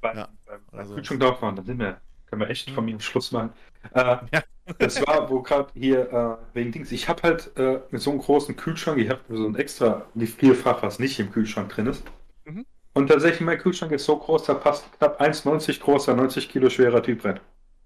[0.00, 0.96] Bei, ja, beim, also.
[0.96, 3.50] Kühlschrank waren, dann sind wir, können wir echt von mir Schluss machen.
[3.94, 4.00] Äh,
[4.32, 4.42] ja.
[4.80, 8.56] das war, wo gerade hier äh, wegen Dings, ich habe halt äh, so einen großen
[8.56, 12.02] Kühlschrank, ich habe so ein extra Gefrierfach, was nicht im Kühlschrank drin ist.
[12.44, 12.66] Mhm.
[12.94, 17.02] Und tatsächlich, mein Kühlschrank ist so groß, da passt knapp 1,90 großer, 90 Kilo schwerer
[17.02, 17.40] Typ rein.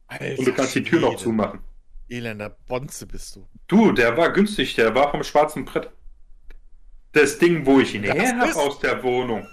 [0.08, 1.60] Alter, und du kannst die Tür noch zumachen.
[2.08, 3.46] Elender Bonze bist du.
[3.66, 5.90] Du, der war günstig, der war vom schwarzen Brett.
[7.12, 9.46] Das Ding, wo ich ihn her habe aus der Wohnung,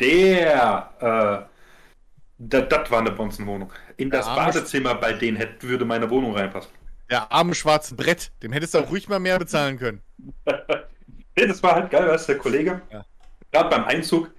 [0.00, 1.48] der, äh,
[2.38, 3.72] das war eine Bonzenwohnung.
[3.96, 6.70] In das Badezimmer bei denen hätte, würde meine Wohnung reinpassen.
[7.10, 10.02] Der arme schwarze Brett, dem hättest du auch ruhig mal mehr bezahlen können.
[11.34, 12.82] das war halt geil, was der Kollege.
[12.92, 13.04] Ja.
[13.50, 14.30] Gerade beim Einzug,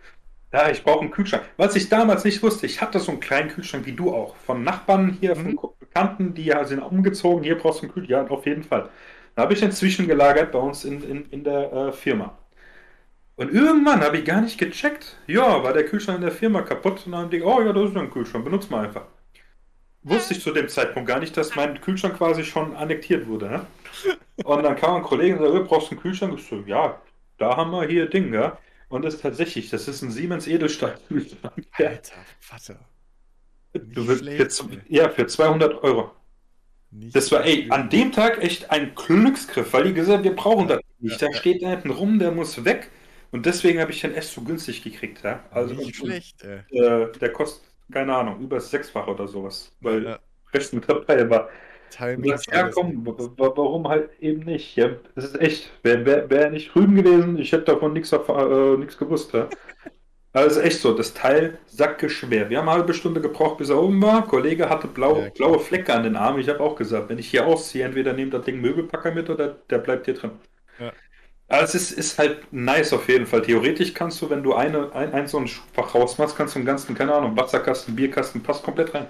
[0.52, 1.44] ja, ich brauche einen Kühlschrank.
[1.58, 4.36] Was ich damals nicht wusste, ich hatte so einen kleinen Kühlschrank wie du auch.
[4.38, 5.60] Von Nachbarn hier, mhm.
[5.60, 8.30] von Bekannten, die ja sind umgezogen, hier brauchst du einen Kühlschrank.
[8.30, 8.90] Ja, auf jeden Fall.
[9.36, 12.38] Da habe ich den zwischengelagert bei uns in, in, in der äh, Firma.
[13.36, 15.16] Und irgendwann habe ich gar nicht gecheckt.
[15.28, 17.92] Ja, war der Kühlschrank in der Firma kaputt und dann haben die, oh ja, das
[17.92, 19.06] ist ein Kühlschrank, benutzt mal einfach.
[20.04, 23.50] Wusste ich zu dem Zeitpunkt gar nicht, dass mein Kühlschrank quasi schon annektiert wurde.
[23.50, 23.66] Ne?
[24.44, 26.34] Und dann kam ein Kollege und sagte, brauchst du einen Kühlschrank?
[26.38, 27.02] Ich so, ja,
[27.38, 28.58] da haben wir hier Ding, ja.
[28.90, 31.68] Und das ist tatsächlich, das ist ein Siemens Edelstahl-Kühlschrank.
[31.74, 32.16] Alter,
[32.50, 32.80] warte.
[33.74, 36.12] Du wirst für, ja, für 200 Euro.
[36.92, 40.36] Nicht das war, ey, an dem Tag echt ein Glücksgriff, weil die gesagt haben, wir
[40.36, 41.22] brauchen das nicht.
[41.22, 42.90] Da steht da hinten rum, der muss weg.
[43.32, 45.44] Und deswegen habe ich den echt so günstig gekriegt, ja.
[45.52, 46.62] Also nicht schlecht, ey.
[46.72, 49.72] Äh, der kostet, keine Ahnung, über das Sechsfache oder sowas.
[49.82, 50.20] Weil ja.
[50.52, 51.50] Rest mit dabei war.
[51.98, 53.06] Das, ja, komm,
[53.38, 54.76] warum halt eben nicht?
[54.76, 55.72] Ja, das ist echt.
[55.84, 58.18] Wäre wär, wär nicht drüben gewesen, ich hätte davon nichts äh,
[58.98, 59.34] gewusst.
[59.34, 59.50] Ja.
[60.32, 62.52] Also echt so, das Teil sackgeschwer.
[62.52, 64.28] Wir haben eine halbe Stunde gebraucht, bis er oben war.
[64.28, 66.40] Kollege hatte blau, ja, blaue Flecke an den Armen.
[66.40, 69.58] Ich habe auch gesagt, wenn ich hier ausziehe, entweder nehmt das Ding Möbelpacker mit oder
[69.70, 70.32] der bleibt hier drin.
[70.78, 70.94] Ja.
[71.48, 73.42] Also es ist, ist, halt nice auf jeden Fall.
[73.42, 76.68] Theoretisch kannst du, wenn du eine, ein, ein so ein Fach rausmachst, kannst du einen
[76.68, 79.08] ganzen, keine Ahnung, Wasserkasten, Bierkasten, passt komplett rein.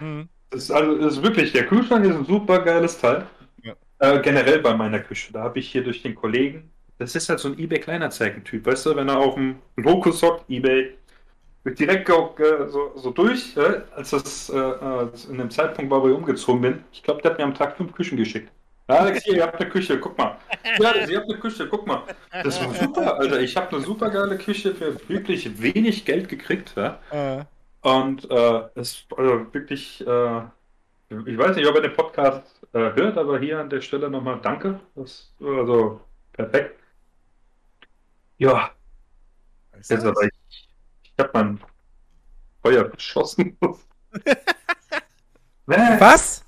[0.00, 0.28] Mhm.
[0.50, 3.26] Das ist also ist wirklich, der Kühlschrank ist ein super geiles Teil.
[3.62, 3.74] Ja.
[3.98, 5.32] Äh, generell bei meiner Küche.
[5.32, 8.86] Da habe ich hier durch den Kollegen, das ist halt so ein eBay Kleinanzeigen-Typ, weißt
[8.86, 10.94] du, wenn er auf dem Locus hockt, eBay,
[11.64, 16.08] direkt äh, so, so, durch, äh, als das äh, äh, in dem Zeitpunkt war, wo
[16.08, 16.84] ich umgezogen bin.
[16.92, 18.50] Ich glaube, der hat mir am Tag fünf Küchen geschickt.
[18.88, 20.38] Ja, Alex, hier, ihr habt eine Küche, guck mal.
[20.80, 22.02] Ja, ihr habt eine Küche, guck mal.
[22.30, 23.40] Das war super, Alter.
[23.40, 26.72] Ich habe eine super geile Küche für wirklich wenig Geld gekriegt.
[26.74, 26.98] Ja?
[27.82, 30.40] Und äh, es also wirklich, äh,
[31.10, 34.40] ich weiß nicht, ob er den Podcast äh, hört, aber hier an der Stelle nochmal
[34.42, 34.80] danke.
[34.94, 36.00] Das also
[36.32, 36.80] perfekt.
[38.38, 38.70] Ja.
[39.76, 40.68] Jetzt aber ich,
[41.04, 41.60] ich habe mein
[42.62, 43.56] Feuer geschossen.
[45.66, 46.44] Was?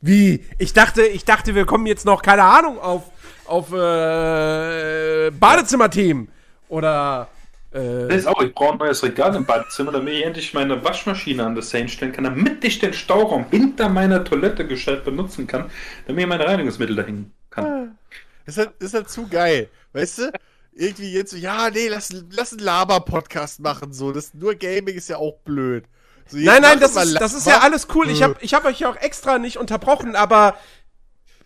[0.00, 0.44] Wie?
[0.58, 3.10] Ich dachte, ich dachte, wir kommen jetzt noch, keine Ahnung, auf,
[3.46, 6.28] auf äh, Badezimmerthemen.
[6.68, 7.28] Oder
[7.74, 10.84] äh, das ist auch, ich brauche ein neues Regal im Badezimmer, damit ich endlich meine
[10.84, 15.48] Waschmaschine an das Seine stellen kann, damit ich den Stauraum hinter meiner Toilette gescheit benutzen
[15.48, 15.70] kann,
[16.06, 17.98] damit ich meine Reinigungsmittel dahin kann.
[18.46, 19.68] Das ist halt, ist halt zu geil.
[19.92, 20.32] Weißt du?
[20.72, 24.12] Irgendwie jetzt so, ja, nee, lass, lass einen Laber-Podcast machen, so.
[24.12, 25.84] Das, nur Gaming ist ja auch blöd.
[26.26, 28.08] So, nein, nein, das ist, das ist ja alles cool.
[28.08, 30.56] Ich habe ich hab euch ja auch extra nicht unterbrochen, aber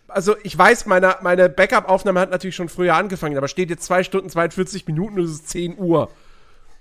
[0.09, 4.03] also ich weiß, meine, meine Backup-Aufnahme hat natürlich schon früher angefangen, aber steht jetzt 2
[4.03, 6.09] Stunden 42 Minuten und es ist 10 Uhr.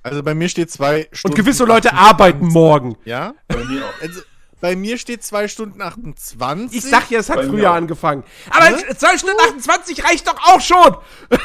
[0.03, 1.33] Also bei mir steht 2 Stunden.
[1.33, 2.97] Und gewisse Leute arbeiten morgen.
[3.05, 3.35] Ja?
[3.49, 4.03] Bei mir auch.
[4.03, 4.21] Also,
[4.61, 6.77] bei mir steht 2 Stunden 28.
[6.77, 8.25] Ich sag ja, es hat bei früher angefangen.
[8.51, 10.97] Aber 2 Stunden 28 reicht doch auch schon.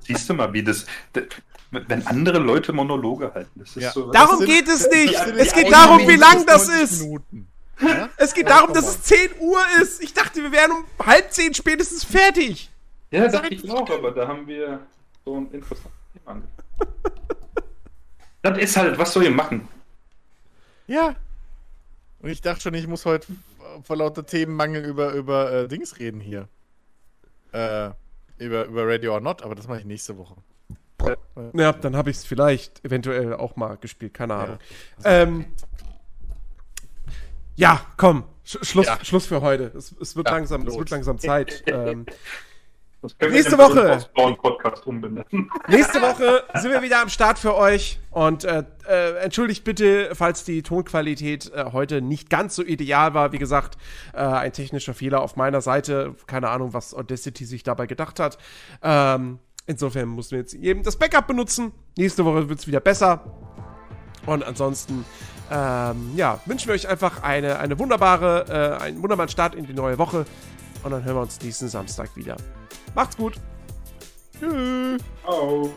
[0.00, 0.84] Siehst du mal, wie das.
[1.70, 3.60] Wenn andere Leute Monologe halten.
[3.60, 3.90] Das ist ja.
[3.90, 5.14] so, darum geht es nicht.
[5.36, 7.02] Es geht darum, wie lang das ist.
[7.02, 7.48] Minuten.
[7.80, 8.08] Ja?
[8.16, 10.02] Es geht darum, dass es 10 Uhr ist.
[10.02, 12.70] Ich dachte, wir wären um halb 10 spätestens fertig.
[13.10, 14.80] Ja, dachte ich auch, aber da haben wir
[15.24, 16.48] so ein interessantes Thema angefangen.
[18.42, 19.68] das ist halt, was soll ihr machen?
[20.86, 21.14] Ja.
[22.20, 23.26] Und ich dachte schon, ich muss heute
[23.82, 26.48] vor lauter Themenmangel über, über äh, Dings reden hier.
[27.52, 27.90] Äh,
[28.38, 30.36] über, über Radio or Not, aber das mache ich nächste Woche.
[31.52, 34.58] Ja, dann habe ich es vielleicht eventuell auch mal gespielt, keine Ahnung.
[35.04, 35.22] Ja.
[35.22, 35.46] Ähm,
[37.56, 38.98] ja, komm, Sch Schluss, ja.
[39.02, 39.72] Schluss für heute.
[39.76, 41.64] Es, es wird, ja, langsam, es wird langsam Zeit.
[41.66, 42.04] ähm,
[43.30, 44.04] nächste Woche.
[45.68, 48.00] nächste Woche sind wir wieder am Start für euch.
[48.10, 53.32] Und äh, äh, entschuldigt bitte, falls die Tonqualität äh, heute nicht ganz so ideal war.
[53.32, 53.78] Wie gesagt,
[54.12, 56.14] äh, ein technischer Fehler auf meiner Seite.
[56.26, 58.38] Keine Ahnung, was Audacity sich dabei gedacht hat.
[58.82, 61.72] Ähm, Insofern mussten wir jetzt eben das Backup benutzen.
[61.96, 63.24] Nächste Woche wird es wieder besser.
[64.26, 65.04] Und ansonsten,
[65.50, 69.74] ähm, ja, wünschen wir euch einfach eine, eine wunderbare, äh, einen wunderbaren Start in die
[69.74, 70.24] neue Woche.
[70.82, 72.36] Und dann hören wir uns nächsten Samstag wieder.
[72.94, 73.34] Macht's gut.
[74.38, 75.00] Tschüss.
[75.22, 75.72] Ciao.